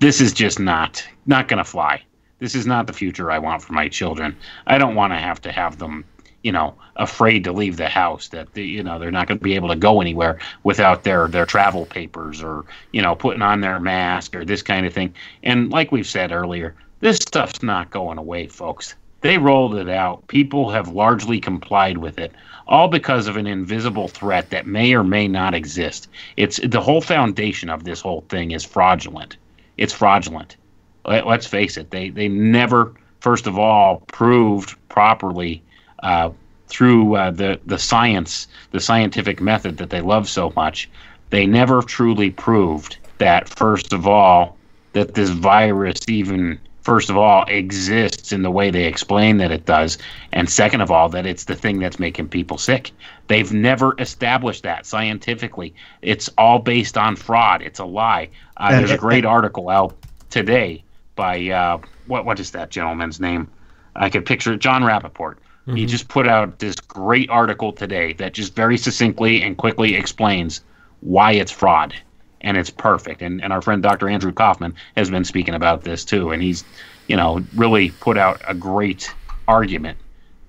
this 0.00 0.20
is 0.20 0.32
just 0.32 0.58
not 0.58 1.06
not 1.26 1.46
going 1.46 1.58
to 1.58 1.64
fly. 1.64 2.02
This 2.38 2.54
is 2.54 2.66
not 2.66 2.86
the 2.86 2.92
future 2.92 3.30
I 3.30 3.38
want 3.38 3.62
for 3.62 3.74
my 3.74 3.88
children. 3.88 4.34
I 4.66 4.78
don't 4.78 4.94
want 4.94 5.12
to 5.12 5.18
have 5.18 5.42
to 5.42 5.52
have 5.52 5.78
them, 5.78 6.04
you 6.42 6.50
know, 6.50 6.74
afraid 6.96 7.44
to 7.44 7.52
leave 7.52 7.76
the 7.76 7.88
house 7.88 8.28
that 8.28 8.52
they, 8.54 8.62
you 8.62 8.82
know 8.82 8.98
they're 8.98 9.10
not 9.10 9.26
going 9.26 9.38
to 9.38 9.44
be 9.44 9.54
able 9.54 9.68
to 9.68 9.76
go 9.76 10.00
anywhere 10.00 10.38
without 10.62 11.04
their 11.04 11.28
their 11.28 11.46
travel 11.46 11.84
papers 11.86 12.42
or 12.42 12.64
you 12.92 13.02
know 13.02 13.14
putting 13.14 13.42
on 13.42 13.60
their 13.60 13.78
mask 13.78 14.34
or 14.34 14.44
this 14.44 14.62
kind 14.62 14.86
of 14.86 14.94
thing. 14.94 15.14
And 15.42 15.70
like 15.70 15.92
we've 15.92 16.06
said 16.06 16.32
earlier, 16.32 16.74
this 17.00 17.18
stuff's 17.18 17.62
not 17.62 17.90
going 17.90 18.18
away, 18.18 18.46
folks. 18.46 18.94
They 19.20 19.38
rolled 19.38 19.74
it 19.74 19.88
out. 19.88 20.26
People 20.28 20.70
have 20.70 20.88
largely 20.88 21.40
complied 21.40 21.98
with 21.98 22.18
it 22.18 22.32
all 22.70 22.86
because 22.86 23.26
of 23.26 23.36
an 23.36 23.48
invisible 23.48 24.08
threat 24.08 24.50
that 24.50 24.66
may 24.66 24.94
or 24.94 25.02
may 25.02 25.26
not 25.26 25.54
exist. 25.54 26.08
It's 26.36 26.60
the 26.62 26.80
whole 26.80 27.00
foundation 27.00 27.68
of 27.68 27.84
this 27.84 28.00
whole 28.00 28.24
thing 28.28 28.52
is 28.52 28.64
fraudulent. 28.64 29.36
It's 29.76 29.92
fraudulent. 29.92 30.56
Let, 31.04 31.26
us 31.26 31.46
face 31.46 31.76
it. 31.76 31.90
They 31.90 32.10
they 32.10 32.28
never, 32.28 32.94
first 33.20 33.46
of 33.46 33.58
all, 33.58 34.04
proved 34.06 34.76
properly 34.88 35.62
uh, 36.02 36.30
through 36.68 37.16
uh, 37.16 37.30
the 37.32 37.60
the 37.66 37.78
science, 37.78 38.46
the 38.70 38.80
scientific 38.80 39.40
method 39.40 39.78
that 39.78 39.90
they 39.90 40.00
love 40.00 40.28
so 40.28 40.52
much. 40.54 40.88
They 41.30 41.46
never 41.46 41.82
truly 41.82 42.30
proved 42.30 42.98
that, 43.18 43.48
first 43.48 43.92
of 43.92 44.06
all, 44.06 44.56
that 44.92 45.14
this 45.14 45.30
virus 45.30 46.00
even 46.08 46.60
first 46.82 47.10
of 47.10 47.16
all, 47.16 47.44
exists 47.48 48.32
in 48.32 48.42
the 48.42 48.50
way 48.50 48.70
they 48.70 48.84
explain 48.84 49.38
that 49.38 49.50
it 49.50 49.66
does, 49.66 49.98
and 50.32 50.48
second 50.48 50.80
of 50.80 50.90
all, 50.90 51.08
that 51.10 51.26
it's 51.26 51.44
the 51.44 51.54
thing 51.54 51.78
that's 51.78 51.98
making 51.98 52.28
people 52.28 52.58
sick. 52.58 52.92
They've 53.28 53.52
never 53.52 53.94
established 53.98 54.62
that 54.64 54.86
scientifically. 54.86 55.74
It's 56.02 56.28
all 56.38 56.58
based 56.58 56.96
on 56.96 57.16
fraud. 57.16 57.62
It's 57.62 57.78
a 57.78 57.84
lie. 57.84 58.28
Uh, 58.56 58.72
there's 58.72 58.90
a 58.90 58.98
great 58.98 59.24
article 59.24 59.68
out 59.68 59.94
today 60.30 60.82
by 61.16 61.48
uh, 61.48 61.78
what 62.06 62.24
what 62.24 62.40
is 62.40 62.50
that 62.52 62.70
gentleman's 62.70 63.20
name? 63.20 63.48
I 63.96 64.08
could 64.08 64.24
picture 64.24 64.52
it, 64.54 64.60
Jon 64.60 64.82
Rappoport. 64.82 65.36
Mm-hmm. 65.36 65.76
He 65.76 65.86
just 65.86 66.08
put 66.08 66.26
out 66.26 66.58
this 66.58 66.76
great 66.76 67.28
article 67.28 67.72
today 67.72 68.14
that 68.14 68.32
just 68.32 68.54
very 68.54 68.78
succinctly 68.78 69.42
and 69.42 69.56
quickly 69.56 69.94
explains 69.94 70.62
why 71.00 71.32
it's 71.32 71.52
fraud 71.52 71.94
and 72.40 72.56
it's 72.56 72.70
perfect. 72.70 73.22
And 73.22 73.42
and 73.42 73.52
our 73.52 73.62
friend 73.62 73.82
Dr. 73.82 74.08
Andrew 74.08 74.32
Kaufman 74.32 74.74
has 74.96 75.10
been 75.10 75.24
speaking 75.24 75.54
about 75.54 75.82
this 75.84 76.04
too, 76.04 76.30
and 76.30 76.42
he's 76.42 76.64
you 77.06 77.16
know 77.16 77.44
really 77.54 77.90
put 77.90 78.16
out 78.16 78.40
a 78.46 78.54
great 78.54 79.12
argument 79.48 79.98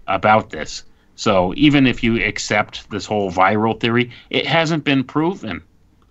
about 0.07 0.49
this. 0.49 0.83
So 1.15 1.53
even 1.55 1.85
if 1.85 2.03
you 2.03 2.23
accept 2.23 2.89
this 2.89 3.05
whole 3.05 3.31
viral 3.31 3.79
theory, 3.79 4.11
it 4.29 4.47
hasn't 4.47 4.83
been 4.83 5.03
proven. 5.03 5.61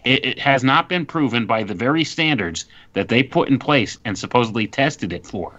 It, 0.05 0.25
it 0.25 0.39
has 0.39 0.65
not 0.65 0.89
been 0.89 1.05
proven 1.05 1.47
by 1.47 1.63
the 1.63 1.75
very 1.75 2.05
standards 2.05 2.65
that 2.95 3.09
they 3.09 3.23
put 3.23 3.49
in 3.49 3.59
place 3.59 3.99
and 4.05 4.19
supposedly 4.19 4.67
tested 4.67 5.13
it 5.13 5.27
for. 5.27 5.53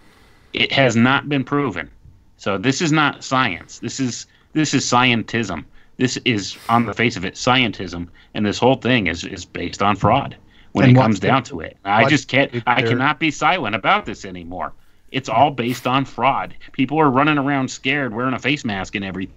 It 0.53 0.72
has 0.72 0.95
not 0.95 1.30
been 1.30 1.43
proven. 1.43 1.89
So 2.38 2.57
this 2.57 2.81
is 2.81 2.91
not 2.91 3.23
science. 3.23 3.80
This 3.80 3.99
is 3.99 4.26
this 4.53 4.73
is 4.73 4.84
scientism 4.84 5.65
this 6.01 6.17
is 6.25 6.57
on 6.67 6.87
the 6.87 6.95
face 6.95 7.15
of 7.15 7.23
it 7.23 7.35
scientism, 7.35 8.07
and 8.33 8.43
this 8.43 8.57
whole 8.57 8.73
thing 8.75 9.05
is 9.05 9.23
is 9.23 9.45
based 9.45 9.83
on 9.83 9.95
fraud 9.95 10.35
when 10.71 10.85
and 10.85 10.97
it 10.97 10.99
comes 10.99 11.19
down 11.19 11.43
to 11.43 11.59
it. 11.59 11.77
I 11.85 12.09
just 12.09 12.27
can't. 12.27 12.51
I 12.65 12.81
cannot 12.81 13.19
be 13.19 13.29
silent 13.29 13.75
about 13.75 14.07
this 14.07 14.25
anymore. 14.25 14.73
It's 15.11 15.29
all 15.29 15.51
based 15.51 15.85
on 15.85 16.05
fraud. 16.05 16.55
People 16.71 16.99
are 16.99 17.09
running 17.09 17.37
around 17.37 17.69
scared, 17.69 18.15
wearing 18.15 18.33
a 18.33 18.39
face 18.39 18.65
mask 18.65 18.95
and 18.95 19.05
everything. 19.05 19.35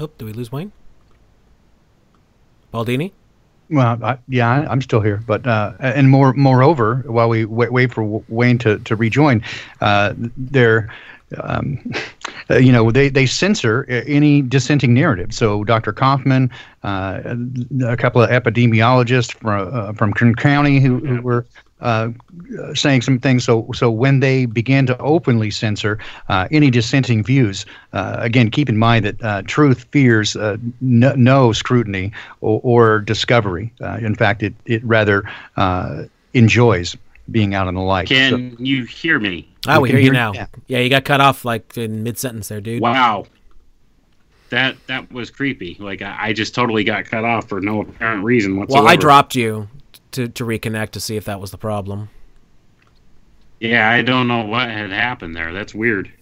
Oh, 0.00 0.10
do 0.18 0.26
we 0.26 0.32
lose 0.32 0.50
Wayne? 0.50 0.72
Baldini? 2.74 3.12
Well, 3.70 4.02
I, 4.02 4.18
yeah, 4.26 4.50
I, 4.50 4.66
I'm 4.68 4.82
still 4.82 5.00
here, 5.00 5.22
but 5.24 5.46
uh, 5.46 5.74
and 5.78 6.10
more 6.10 6.32
moreover, 6.32 7.04
while 7.06 7.28
we 7.28 7.44
wait, 7.44 7.72
wait 7.72 7.92
for 7.92 8.24
Wayne 8.28 8.58
to 8.58 8.80
to 8.80 8.96
rejoin, 8.96 9.44
uh, 9.80 10.14
there. 10.36 10.92
Um, 11.40 11.92
uh, 12.50 12.56
you 12.58 12.72
know, 12.72 12.90
they, 12.90 13.08
they 13.08 13.26
censor 13.26 13.84
any 13.88 14.42
dissenting 14.42 14.94
narrative. 14.94 15.32
So 15.32 15.64
Dr. 15.64 15.92
Kaufman, 15.92 16.50
uh, 16.82 17.36
a 17.86 17.96
couple 17.96 18.22
of 18.22 18.30
epidemiologists 18.30 19.34
from 19.34 19.72
uh, 19.72 19.92
from 19.92 20.12
Kern 20.12 20.34
County 20.34 20.80
who, 20.80 20.98
who 20.98 21.22
were 21.22 21.46
uh, 21.82 22.10
saying 22.74 23.02
some 23.02 23.18
things. 23.18 23.44
So, 23.44 23.68
so 23.74 23.90
when 23.90 24.20
they 24.20 24.46
began 24.46 24.86
to 24.86 24.96
openly 24.98 25.50
censor 25.50 25.98
uh, 26.28 26.46
any 26.50 26.70
dissenting 26.70 27.24
views, 27.24 27.66
uh, 27.92 28.16
again, 28.18 28.50
keep 28.50 28.68
in 28.68 28.76
mind 28.76 29.04
that 29.04 29.22
uh, 29.22 29.42
truth 29.46 29.84
fears 29.90 30.36
uh, 30.36 30.56
no, 30.80 31.12
no, 31.14 31.52
scrutiny 31.52 32.12
or, 32.40 32.60
or 32.62 32.98
discovery. 33.00 33.72
Uh, 33.80 33.98
in 34.00 34.14
fact, 34.14 34.42
it 34.42 34.54
it 34.64 34.84
rather 34.84 35.24
enjoys 36.34 36.96
being 37.30 37.54
out 37.54 37.68
in 37.68 37.74
the 37.74 37.80
light. 37.80 38.08
Can 38.08 38.56
so, 38.56 38.62
you 38.62 38.84
hear 38.84 39.18
me? 39.18 39.48
Oh, 39.66 39.80
we 39.80 39.90
hear 39.90 40.00
you 40.00 40.12
now. 40.12 40.32
Yeah. 40.32 40.46
yeah, 40.66 40.78
you 40.80 40.88
got 40.88 41.04
cut 41.04 41.20
off 41.20 41.44
like 41.44 41.76
in 41.76 42.02
mid 42.02 42.18
sentence 42.18 42.48
there, 42.48 42.60
dude. 42.60 42.82
Wow. 42.82 43.26
That 44.50 44.76
that 44.86 45.10
was 45.12 45.30
creepy. 45.30 45.76
Like 45.78 46.02
I, 46.02 46.16
I, 46.28 46.32
just 46.32 46.54
totally 46.54 46.84
got 46.84 47.06
cut 47.06 47.24
off 47.24 47.48
for 47.48 47.60
no 47.60 47.80
apparent 47.80 48.24
reason 48.24 48.56
whatsoever. 48.56 48.84
Well, 48.84 48.92
I 48.92 48.96
dropped 48.96 49.34
you 49.34 49.68
to, 50.10 50.28
to 50.28 50.44
reconnect 50.44 50.90
to 50.90 51.00
see 51.00 51.16
if 51.16 51.24
that 51.24 51.40
was 51.40 51.52
the 51.52 51.58
problem. 51.58 52.10
Yeah, 53.60 53.88
I 53.88 54.02
don't 54.02 54.28
know 54.28 54.44
what 54.44 54.68
had 54.68 54.90
happened 54.90 55.36
there. 55.36 55.52
That's 55.52 55.74
weird. 55.74 56.12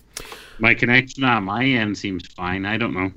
My 0.58 0.74
connection 0.74 1.24
on 1.24 1.44
my 1.44 1.64
end 1.64 1.96
seems 1.96 2.26
fine. 2.26 2.66
I 2.66 2.76
don't 2.76 2.92
know. 2.92 3.10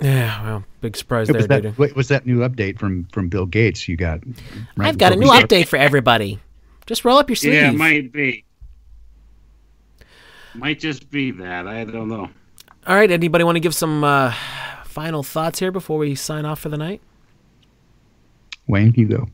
Yeah, 0.00 0.44
well, 0.44 0.64
big 0.80 0.96
surprise 0.96 1.28
there, 1.28 1.36
was 1.36 1.48
that, 1.48 1.62
dude. 1.62 1.96
Was 1.96 2.08
that 2.08 2.24
new 2.24 2.38
update 2.38 2.78
from 2.78 3.04
from 3.12 3.28
Bill 3.28 3.46
Gates 3.46 3.86
you 3.86 3.96
got? 3.96 4.20
Right 4.76 4.88
I've 4.88 4.98
got 4.98 5.12
a 5.12 5.16
new 5.16 5.28
update 5.28 5.66
for 5.66 5.76
everybody. 5.76 6.40
Just 6.86 7.04
roll 7.04 7.18
up 7.18 7.28
your 7.28 7.36
sleeves. 7.36 7.56
Yeah, 7.56 7.70
it 7.70 7.76
might 7.76 8.12
be. 8.12 8.44
Might 10.54 10.80
just 10.80 11.10
be 11.10 11.30
that. 11.32 11.66
I 11.66 11.84
don't 11.84 12.08
know. 12.08 12.28
All 12.86 12.96
right. 12.96 13.10
Anybody 13.10 13.44
want 13.44 13.56
to 13.56 13.60
give 13.60 13.74
some 13.74 14.04
uh, 14.04 14.32
final 14.84 15.22
thoughts 15.22 15.58
here 15.58 15.72
before 15.72 15.98
we 15.98 16.14
sign 16.14 16.44
off 16.44 16.60
for 16.60 16.68
the 16.68 16.76
night? 16.76 17.00
Wayne, 18.66 18.92
you 18.96 19.06
go. 19.06 19.28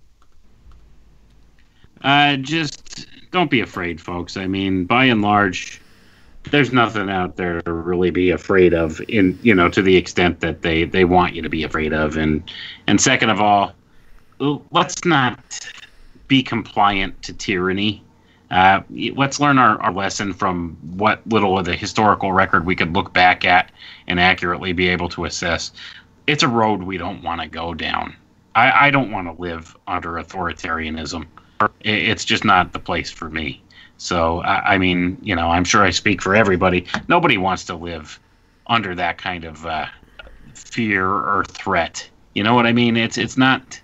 Uh, 2.03 2.37
just 2.37 3.07
don't 3.31 3.51
be 3.51 3.61
afraid, 3.61 4.01
folks. 4.01 4.37
I 4.37 4.47
mean, 4.47 4.85
by 4.85 5.05
and 5.05 5.21
large, 5.21 5.81
there's 6.51 6.73
nothing 6.73 7.11
out 7.11 7.37
there 7.37 7.61
to 7.63 7.73
really 7.73 8.11
be 8.11 8.31
afraid 8.31 8.73
of. 8.73 9.01
In 9.09 9.39
you 9.43 9.55
know, 9.55 9.69
to 9.69 9.83
the 9.83 9.97
extent 9.97 10.41
that 10.41 10.63
they 10.63 10.85
they 10.85 11.05
want 11.05 11.35
you 11.35 11.43
to 11.43 11.49
be 11.49 11.65
afraid 11.65 11.93
of, 11.93 12.17
and 12.17 12.51
and 12.87 13.01
second 13.01 13.31
of 13.31 13.41
all, 13.41 13.73
let's 14.71 15.05
not 15.05 15.71
be 16.29 16.43
compliant 16.43 17.21
to 17.23 17.33
tyranny. 17.33 18.03
Uh, 18.51 18.81
let's 19.15 19.41
learn 19.41 19.59
our, 19.59 19.81
our 19.83 19.93
lesson 19.93 20.33
from 20.33 20.77
what 20.97 21.27
little 21.27 21.59
of 21.59 21.65
the 21.65 21.77
historical 21.77 22.33
record 22.33 22.65
we 22.65 22.75
could 22.75 22.95
look 22.95 23.13
back 23.13 23.45
at 23.45 23.71
and 24.07 24.19
accurately 24.19 24.73
be 24.73 24.89
able 24.89 25.09
to 25.11 25.25
assess. 25.27 25.73
It's 26.27 26.43
a 26.43 26.49
road 26.49 26.83
we 26.83 26.97
don't 26.97 27.23
want 27.23 27.41
to 27.41 27.49
go 27.49 27.75
down. 27.75 28.17
I, 28.55 28.87
I 28.87 28.91
don't 28.91 29.11
want 29.11 29.27
to 29.29 29.41
live 29.41 29.77
under 29.87 30.13
authoritarianism 30.13 31.27
it's 31.81 32.25
just 32.25 32.45
not 32.45 32.73
the 32.73 32.79
place 32.79 33.11
for 33.11 33.29
me. 33.29 33.63
So 33.97 34.41
I, 34.41 34.75
I, 34.75 34.79
mean, 34.79 35.19
you 35.23 35.35
know, 35.35 35.49
I'm 35.49 35.65
sure 35.65 35.83
I 35.83 35.91
speak 35.91 36.23
for 36.23 36.35
everybody. 36.35 36.87
Nobody 37.09 37.37
wants 37.37 37.65
to 37.65 37.75
live 37.75 38.21
under 38.67 38.95
that 38.95 39.19
kind 39.19 39.45
of 39.45 39.67
uh, 39.67 39.87
fear 40.55 41.07
or 41.09 41.45
threat. 41.49 42.09
You 42.35 42.45
know 42.45 42.55
what 42.55 42.67
I 42.67 42.73
mean? 42.73 42.97
It's 42.97 43.19
it's 43.19 43.37
not 43.37 43.81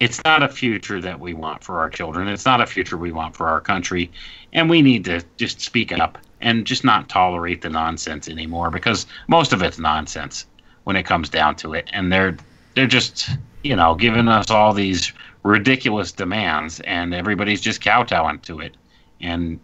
it's 0.00 0.22
not 0.24 0.42
a 0.42 0.48
future 0.48 1.00
that 1.00 1.20
we 1.20 1.34
want 1.34 1.62
for 1.62 1.78
our 1.78 1.88
children. 1.88 2.28
It's 2.28 2.44
not 2.44 2.60
a 2.60 2.66
future 2.66 2.96
we 2.96 3.12
want 3.12 3.36
for 3.36 3.48
our 3.48 3.60
country, 3.60 4.10
and 4.52 4.68
we 4.68 4.82
need 4.82 5.04
to 5.06 5.22
just 5.36 5.60
speak 5.60 5.92
up 5.92 6.18
and 6.40 6.66
just 6.66 6.84
not 6.84 7.08
tolerate 7.08 7.62
the 7.62 7.70
nonsense 7.70 8.28
anymore 8.28 8.70
because 8.70 9.06
most 9.28 9.52
of 9.52 9.62
it's 9.62 9.78
nonsense 9.78 10.46
when 10.84 10.96
it 10.96 11.04
comes 11.04 11.28
down 11.28 11.56
to 11.56 11.74
it. 11.74 11.88
And 11.92 12.12
they're 12.12 12.36
they're 12.74 12.86
just 12.86 13.30
you 13.62 13.76
know 13.76 13.94
giving 13.94 14.28
us 14.28 14.50
all 14.50 14.72
these 14.72 15.12
ridiculous 15.42 16.12
demands, 16.12 16.80
and 16.80 17.14
everybody's 17.14 17.60
just 17.60 17.82
kowtowing 17.82 18.40
to 18.40 18.60
it, 18.60 18.76
and 19.20 19.60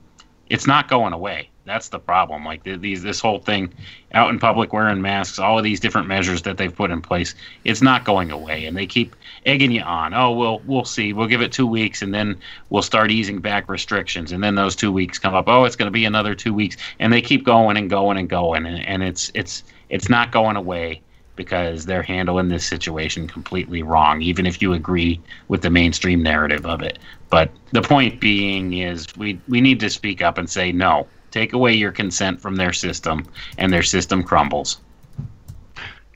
it's 0.48 0.66
not 0.66 0.88
going 0.88 1.12
away. 1.12 1.48
That's 1.64 1.88
the 1.88 2.00
problem. 2.00 2.44
Like 2.44 2.64
these, 2.64 3.02
this 3.02 3.20
whole 3.20 3.38
thing, 3.38 3.72
out 4.12 4.30
in 4.30 4.40
public 4.40 4.72
wearing 4.72 5.00
masks, 5.00 5.38
all 5.38 5.56
of 5.56 5.62
these 5.62 5.78
different 5.78 6.08
measures 6.08 6.42
that 6.42 6.56
they've 6.56 6.74
put 6.74 6.90
in 6.90 7.00
place, 7.00 7.34
it's 7.64 7.80
not 7.80 8.04
going 8.04 8.30
away, 8.30 8.66
and 8.66 8.76
they 8.76 8.86
keep 8.86 9.14
egging 9.46 9.72
you 9.72 9.82
on. 9.82 10.14
Oh, 10.14 10.32
well, 10.32 10.60
we'll 10.66 10.84
see. 10.84 11.12
We'll 11.12 11.26
give 11.26 11.42
it 11.42 11.52
two 11.52 11.66
weeks, 11.66 12.02
and 12.02 12.12
then 12.12 12.38
we'll 12.68 12.82
start 12.82 13.10
easing 13.10 13.40
back 13.40 13.68
restrictions, 13.68 14.32
and 14.32 14.42
then 14.42 14.54
those 14.54 14.76
two 14.76 14.92
weeks 14.92 15.18
come 15.18 15.34
up. 15.34 15.48
Oh, 15.48 15.64
it's 15.64 15.76
going 15.76 15.86
to 15.86 15.92
be 15.92 16.04
another 16.04 16.34
two 16.34 16.54
weeks, 16.54 16.76
and 16.98 17.12
they 17.12 17.22
keep 17.22 17.44
going 17.44 17.76
and 17.76 17.88
going 17.88 18.18
and 18.18 18.28
going, 18.28 18.66
and, 18.66 18.84
and 18.86 19.02
it's 19.02 19.30
it's 19.34 19.64
it's 19.88 20.08
not 20.08 20.32
going 20.32 20.56
away 20.56 21.02
because 21.36 21.86
they're 21.86 22.02
handling 22.02 22.48
this 22.48 22.66
situation 22.66 23.26
completely 23.26 23.82
wrong, 23.82 24.20
even 24.20 24.44
if 24.44 24.60
you 24.60 24.74
agree 24.74 25.18
with 25.48 25.62
the 25.62 25.70
mainstream 25.70 26.22
narrative 26.22 26.66
of 26.66 26.82
it. 26.82 26.98
But 27.30 27.50
the 27.72 27.80
point 27.80 28.20
being 28.20 28.74
is 28.74 29.06
we, 29.16 29.40
we 29.48 29.62
need 29.62 29.80
to 29.80 29.88
speak 29.88 30.20
up 30.20 30.36
and 30.36 30.50
say, 30.50 30.70
no, 30.70 31.06
take 31.30 31.54
away 31.54 31.72
your 31.72 31.92
consent 31.92 32.42
from 32.42 32.56
their 32.56 32.74
system, 32.74 33.26
and 33.56 33.72
their 33.72 33.82
system 33.82 34.22
crumbles. 34.22 34.80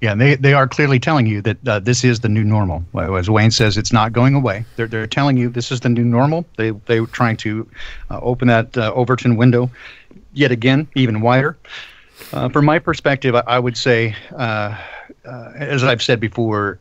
Yeah, 0.04 0.14
they, 0.14 0.34
they 0.34 0.52
are 0.52 0.68
clearly 0.68 1.00
telling 1.00 1.24
you 1.24 1.40
that 1.40 1.66
uh, 1.66 1.78
this 1.78 2.04
is 2.04 2.20
the 2.20 2.28
new 2.28 2.44
normal. 2.44 2.84
As 2.94 3.30
Wayne 3.30 3.50
says, 3.50 3.78
it's 3.78 3.90
not 3.90 4.12
going 4.12 4.34
away. 4.34 4.66
They're, 4.76 4.86
they're 4.86 5.06
telling 5.06 5.38
you 5.38 5.48
this 5.48 5.72
is 5.72 5.80
the 5.80 5.88
new 5.88 6.04
normal. 6.04 6.44
They, 6.58 6.72
they're 6.72 7.06
trying 7.06 7.38
to 7.38 7.66
uh, 8.10 8.20
open 8.20 8.48
that 8.48 8.76
uh, 8.76 8.92
Overton 8.94 9.36
window 9.36 9.70
yet 10.34 10.52
again, 10.52 10.88
even 10.94 11.22
wider. 11.22 11.56
Uh, 12.34 12.50
from 12.50 12.66
my 12.66 12.78
perspective, 12.78 13.34
I, 13.34 13.44
I 13.46 13.58
would 13.58 13.78
say 13.78 14.14
uh, 14.36 14.76
uh, 15.24 15.52
as 15.54 15.82
I've 15.82 16.02
said 16.02 16.20
before, 16.20 16.78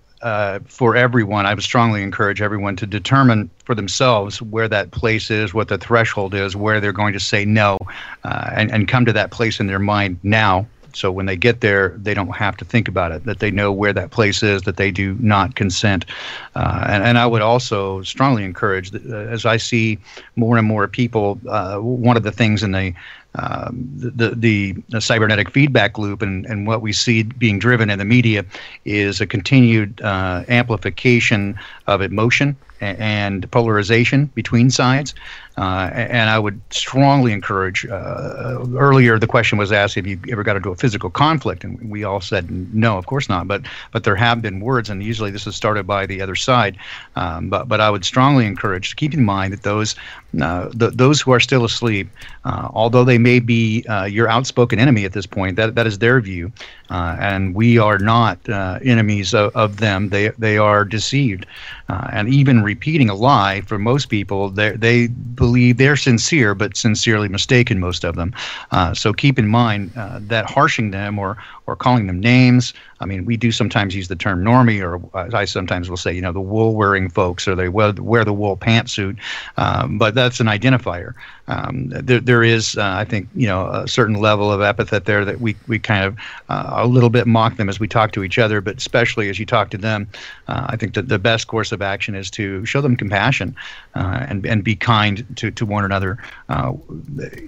for 0.65 0.97
everyone, 0.97 1.45
I 1.45 1.53
would 1.53 1.63
strongly 1.63 2.03
encourage 2.03 2.41
everyone 2.41 2.75
to 2.75 2.85
determine 2.85 3.49
for 3.63 3.73
themselves 3.73 4.41
where 4.41 4.67
that 4.67 4.91
place 4.91 5.31
is, 5.31 5.53
what 5.53 5.69
the 5.69 5.77
threshold 5.77 6.33
is, 6.33 6.57
where 6.57 6.81
they're 6.81 6.91
going 6.91 7.13
to 7.13 7.21
say 7.21 7.45
no, 7.45 7.77
and, 8.25 8.69
and 8.69 8.89
come 8.89 9.05
to 9.05 9.13
that 9.13 9.31
place 9.31 9.61
in 9.61 9.67
their 9.67 9.79
mind 9.79 10.19
now. 10.23 10.67
So 10.95 11.11
when 11.11 11.25
they 11.25 11.35
get 11.35 11.61
there, 11.61 11.89
they 11.97 12.13
don't 12.13 12.35
have 12.35 12.57
to 12.57 12.65
think 12.65 12.87
about 12.87 13.11
it, 13.11 13.25
that 13.25 13.39
they 13.39 13.51
know 13.51 13.71
where 13.71 13.93
that 13.93 14.11
place 14.11 14.43
is, 14.43 14.63
that 14.63 14.77
they 14.77 14.91
do 14.91 15.15
not 15.19 15.55
consent. 15.55 16.05
Uh, 16.55 16.85
and, 16.87 17.03
and 17.03 17.17
I 17.17 17.25
would 17.25 17.41
also 17.41 18.03
strongly 18.03 18.43
encourage, 18.43 18.91
that, 18.91 19.05
uh, 19.05 19.31
as 19.31 19.45
I 19.45 19.57
see 19.57 19.99
more 20.35 20.57
and 20.57 20.67
more 20.67 20.87
people, 20.87 21.39
uh, 21.49 21.77
one 21.77 22.17
of 22.17 22.23
the 22.23 22.31
things 22.31 22.63
in 22.63 22.71
the 22.71 22.93
um, 23.35 23.89
the, 23.95 24.35
the, 24.35 24.75
the 24.89 25.01
cybernetic 25.01 25.49
feedback 25.49 25.97
loop 25.97 26.21
and, 26.21 26.45
and 26.45 26.67
what 26.67 26.83
we 26.83 26.93
see 26.93 27.23
being 27.23 27.57
driven 27.57 27.89
in 27.89 27.97
the 27.97 28.05
media 28.05 28.45
is 28.85 29.21
a 29.21 29.25
continued 29.25 29.99
uh, 30.01 30.43
amplification 30.49 31.57
of 31.87 32.03
emotion 32.03 32.55
and 32.79 33.49
polarization 33.49 34.25
between 34.35 34.69
sides. 34.69 35.15
Uh, 35.55 35.89
and 35.93 36.29
I 36.31 36.39
would 36.39 36.59
strongly 36.71 37.31
encourage. 37.31 37.85
Uh, 37.85 38.65
earlier, 38.75 39.19
the 39.19 39.27
question 39.27 39.57
was 39.59 39.71
asked 39.71 39.97
if 39.97 40.07
you 40.07 40.19
ever 40.31 40.41
got 40.41 40.55
into 40.55 40.71
a 40.71 40.75
physical 40.75 41.11
conflict, 41.11 41.63
and 41.63 41.91
we 41.91 42.03
all 42.03 42.21
said 42.21 42.49
no, 42.73 42.97
of 42.97 43.05
course 43.05 43.29
not. 43.29 43.47
But 43.47 43.61
but 43.91 44.03
there 44.03 44.15
have 44.15 44.41
been 44.41 44.61
words, 44.61 44.89
and 44.89 45.03
usually 45.03 45.29
this 45.29 45.45
is 45.45 45.55
started 45.55 45.85
by 45.85 46.07
the 46.07 46.21
other 46.21 46.35
side. 46.35 46.77
Um, 47.15 47.49
but 47.49 47.67
but 47.67 47.81
I 47.81 47.91
would 47.91 48.03
strongly 48.03 48.47
encourage 48.47 48.89
to 48.89 48.95
keep 48.95 49.13
in 49.13 49.23
mind 49.23 49.53
that 49.53 49.61
those 49.61 49.95
uh, 50.41 50.69
the, 50.73 50.89
those 50.89 51.21
who 51.21 51.31
are 51.31 51.39
still 51.39 51.63
asleep, 51.63 52.09
uh, 52.45 52.67
although 52.73 53.03
they 53.03 53.19
may 53.19 53.39
be 53.39 53.85
uh, 53.87 54.05
your 54.05 54.27
outspoken 54.27 54.79
enemy 54.79 55.05
at 55.05 55.13
this 55.13 55.27
point, 55.27 55.55
that 55.57 55.75
that 55.75 55.85
is 55.85 55.99
their 55.99 56.19
view, 56.19 56.51
uh, 56.89 57.15
and 57.19 57.53
we 57.53 57.77
are 57.77 57.99
not 57.99 58.39
enemies 58.49 59.35
of, 59.35 59.55
of, 59.55 59.77
them. 59.77 60.09
They 60.09 60.29
they 60.29 60.57
are 60.57 60.83
deceived, 60.83 61.45
and 61.87 62.27
even 62.27 62.63
repeating 62.63 63.11
a 63.11 63.15
lie 63.15 63.61
for 63.61 63.77
most 63.77 64.09
people, 64.09 64.49
they 64.49 64.71
they 64.71 65.09
believe 65.43 65.75
they're 65.75 65.97
sincere, 65.97 66.55
but 66.55 66.77
sincerely 66.77 67.27
mistaken, 67.27 67.77
most 67.77 68.05
of 68.05 68.15
them. 68.15 68.33
Uh, 68.71 68.93
so 68.93 69.11
keep 69.11 69.37
in 69.37 69.49
mind 69.49 69.91
uh, 69.97 70.19
that 70.21 70.45
harshing 70.45 70.91
them 70.91 71.19
or, 71.19 71.35
or 71.67 71.75
calling 71.75 72.07
them 72.07 72.17
names, 72.17 72.73
I 73.03 73.05
mean, 73.05 73.25
we 73.25 73.37
do 73.37 73.51
sometimes 73.51 73.95
use 73.95 74.07
the 74.07 74.15
term 74.15 74.43
normie, 74.43 74.81
or 74.81 74.99
I 75.35 75.45
sometimes 75.45 75.89
will 75.89 75.97
say, 75.97 76.13
you 76.13 76.21
know, 76.21 76.31
the 76.31 76.41
wool 76.41 76.73
wearing 76.73 77.09
folks, 77.09 77.47
or 77.47 77.53
they 77.53 77.69
wear, 77.69 77.91
wear 77.93 78.23
the 78.23 78.33
wool 78.33 78.55
pantsuit, 78.57 79.17
um, 79.57 79.97
but 79.97 80.15
that's 80.15 80.39
an 80.39 80.47
identifier. 80.47 81.13
Um, 81.47 81.89
there, 81.89 82.21
there 82.21 82.43
is, 82.43 82.77
uh, 82.77 82.93
I 82.95 83.03
think, 83.03 83.27
you 83.35 83.47
know, 83.47 83.67
a 83.67 83.87
certain 83.87 84.15
level 84.15 84.49
of 84.49 84.61
epithet 84.61 85.03
there 85.03 85.25
that 85.25 85.41
we, 85.41 85.57
we 85.67 85.77
kind 85.77 86.05
of 86.05 86.17
uh, 86.47 86.83
a 86.83 86.87
little 86.87 87.09
bit 87.09 87.27
mock 87.27 87.57
them 87.57 87.67
as 87.67 87.81
we 87.81 87.87
talk 87.87 88.13
to 88.13 88.23
each 88.23 88.39
other, 88.39 88.61
but 88.61 88.77
especially 88.77 89.29
as 89.29 89.37
you 89.37 89.45
talk 89.45 89.69
to 89.71 89.77
them, 89.77 90.07
uh, 90.47 90.67
I 90.69 90.77
think 90.77 90.93
that 90.93 91.09
the 91.09 91.19
best 91.19 91.47
course 91.47 91.73
of 91.73 91.81
action 91.81 92.15
is 92.15 92.31
to 92.31 92.65
show 92.65 92.79
them 92.79 92.95
compassion 92.95 93.55
uh, 93.95 94.25
and, 94.29 94.45
and 94.45 94.63
be 94.63 94.75
kind 94.75 95.25
to, 95.35 95.51
to 95.51 95.65
one 95.65 95.83
another. 95.83 96.17
Uh, 96.47 96.73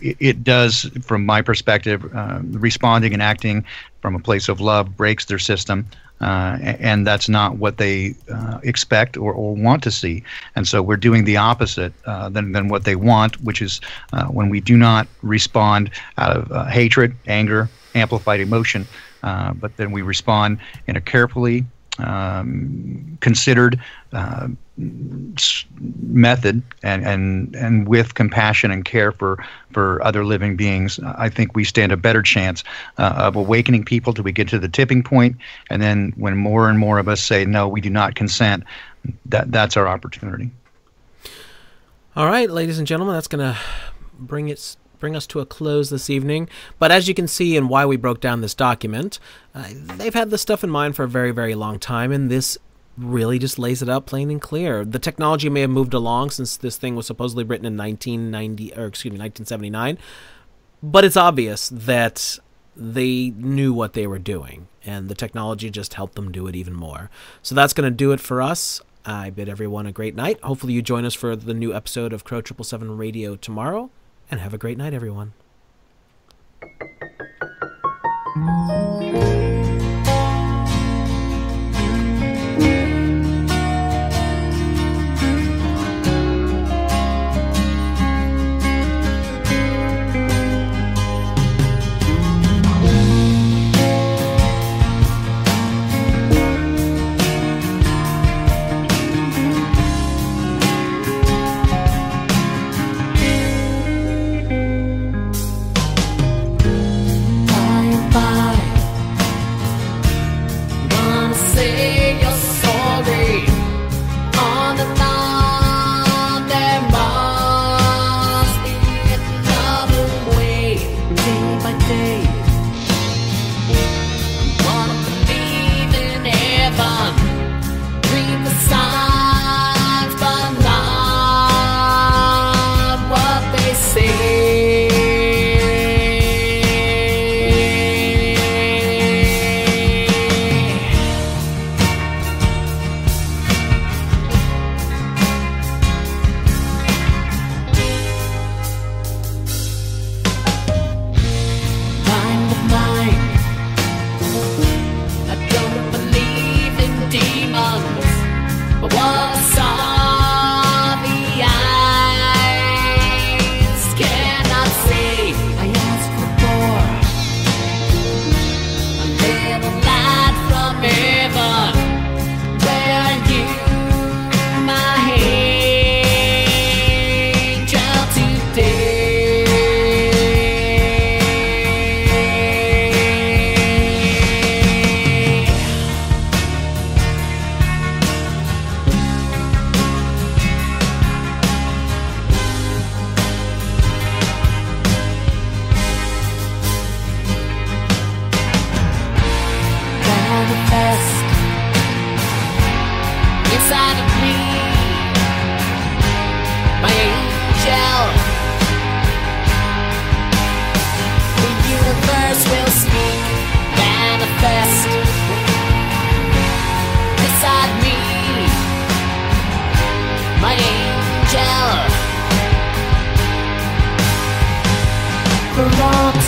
it, 0.01 0.43
does, 0.43 0.89
from 1.01 1.25
my 1.25 1.41
perspective, 1.41 2.05
uh, 2.13 2.39
responding 2.43 3.13
and 3.13 3.21
acting 3.21 3.63
from 4.05 4.13
a 4.13 4.19
place 4.19 4.49
of 4.49 4.61
love 4.61 4.95
breaks 4.95 5.25
their 5.25 5.39
system. 5.39 5.83
Uh, 6.21 6.59
and 6.61 7.07
that's 7.07 7.27
not 7.27 7.57
what 7.57 7.79
they 7.79 8.13
uh, 8.31 8.59
expect 8.61 9.17
or, 9.17 9.33
or, 9.33 9.55
want 9.55 9.81
to 9.81 9.89
see. 9.89 10.23
And 10.55 10.67
so 10.67 10.83
we're 10.83 10.95
doing 10.95 11.25
the 11.25 11.37
opposite 11.37 11.91
uh, 12.05 12.29
than, 12.29 12.51
than 12.51 12.67
what 12.67 12.83
they 12.83 12.95
want, 12.95 13.41
which 13.41 13.63
is 13.63 13.81
uh, 14.13 14.25
when 14.25 14.49
we 14.49 14.61
do 14.61 14.77
not 14.77 15.07
respond 15.23 15.89
out 16.19 16.37
of 16.37 16.51
uh, 16.51 16.65
hatred, 16.65 17.15
anger, 17.25 17.67
amplified 17.95 18.39
emotion, 18.41 18.85
uh, 19.23 19.53
but 19.53 19.75
then 19.77 19.91
we 19.91 20.03
respond 20.03 20.59
in 20.85 20.95
a 20.95 21.01
carefully 21.01 21.65
um, 21.97 23.17
considered 23.21 23.81
method 24.77 26.61
and, 26.83 27.05
and 27.05 27.55
and 27.55 27.87
with 27.87 28.15
compassion 28.15 28.71
and 28.71 28.83
care 28.83 29.11
for 29.13 29.43
for 29.71 30.03
other 30.03 30.25
living 30.25 30.57
beings, 30.57 30.99
I 30.99 31.29
think 31.29 31.55
we 31.55 31.63
stand 31.63 31.91
a 31.91 31.97
better 31.97 32.21
chance 32.21 32.63
uh, 32.97 33.13
of 33.17 33.35
awakening 33.35 33.85
people 33.85 34.13
till 34.13 34.23
we 34.23 34.31
get 34.31 34.49
to 34.49 34.59
the 34.59 34.67
tipping 34.67 35.03
point. 35.03 35.37
and 35.69 35.81
then 35.81 36.13
when 36.17 36.35
more 36.37 36.69
and 36.69 36.77
more 36.77 36.99
of 36.99 37.07
us 37.07 37.21
say 37.21 37.45
no, 37.45 37.67
we 37.67 37.81
do 37.81 37.89
not 37.89 38.15
consent, 38.15 38.63
that 39.25 39.51
that's 39.51 39.77
our 39.77 39.87
opportunity. 39.87 40.51
All 42.15 42.27
right, 42.27 42.49
ladies 42.49 42.77
and 42.77 42.87
gentlemen, 42.87 43.15
that's 43.15 43.27
going 43.27 43.53
to 43.53 43.59
bring 44.17 44.49
it 44.49 44.77
bring 44.99 45.15
us 45.15 45.27
to 45.27 45.39
a 45.39 45.45
close 45.45 45.89
this 45.89 46.09
evening. 46.09 46.49
But 46.79 46.91
as 46.91 47.07
you 47.07 47.13
can 47.13 47.27
see, 47.27 47.57
and 47.57 47.69
why 47.69 47.85
we 47.85 47.97
broke 47.97 48.21
down 48.21 48.41
this 48.41 48.53
document, 48.53 49.19
uh, 49.53 49.67
they've 49.71 50.13
had 50.13 50.29
this 50.29 50.41
stuff 50.41 50.63
in 50.63 50.69
mind 50.69 50.95
for 50.95 51.03
a 51.03 51.07
very, 51.07 51.31
very 51.31 51.55
long 51.55 51.79
time, 51.79 52.11
and 52.11 52.31
this 52.31 52.57
really 52.97 53.39
just 53.39 53.59
lays 53.59 53.81
it 53.81 53.89
out 53.89 54.05
plain 54.05 54.31
and 54.31 54.41
clear. 54.41 54.85
The 54.85 54.99
technology 54.99 55.49
may 55.49 55.61
have 55.61 55.69
moved 55.69 55.93
along 55.93 56.29
since 56.31 56.57
this 56.57 56.77
thing 56.77 56.95
was 56.95 57.05
supposedly 57.05 57.43
written 57.43 57.65
in 57.65 57.77
1990 57.77 58.73
or 58.73 58.85
excuse 58.85 59.11
me 59.11 59.19
1979, 59.19 59.97
but 60.81 61.03
it's 61.03 61.17
obvious 61.17 61.69
that 61.69 62.39
they 62.75 63.31
knew 63.31 63.73
what 63.73 63.93
they 63.93 64.05
were 64.07 64.19
doing 64.19 64.67
and 64.85 65.09
the 65.09 65.15
technology 65.15 65.69
just 65.69 65.95
helped 65.95 66.15
them 66.15 66.31
do 66.31 66.47
it 66.47 66.55
even 66.55 66.73
more. 66.73 67.09
So 67.41 67.55
that's 67.55 67.73
going 67.73 67.89
to 67.89 67.95
do 67.95 68.11
it 68.11 68.19
for 68.19 68.41
us. 68.41 68.81
I 69.05 69.29
bid 69.29 69.49
everyone 69.49 69.85
a 69.85 69.91
great 69.91 70.15
night. 70.15 70.39
Hopefully 70.41 70.73
you 70.73 70.81
join 70.81 71.05
us 71.05 71.13
for 71.13 71.35
the 71.35 71.53
new 71.53 71.73
episode 71.73 72.11
of 72.11 72.23
Crow 72.23 72.39
777 72.39 72.97
Radio 72.97 73.35
tomorrow 73.35 73.91
and 74.31 74.39
have 74.39 74.53
a 74.53 74.57
great 74.57 74.77
night 74.77 74.93
everyone. 74.93 75.33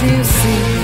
Will 0.01 0.23
speak, 0.23 0.76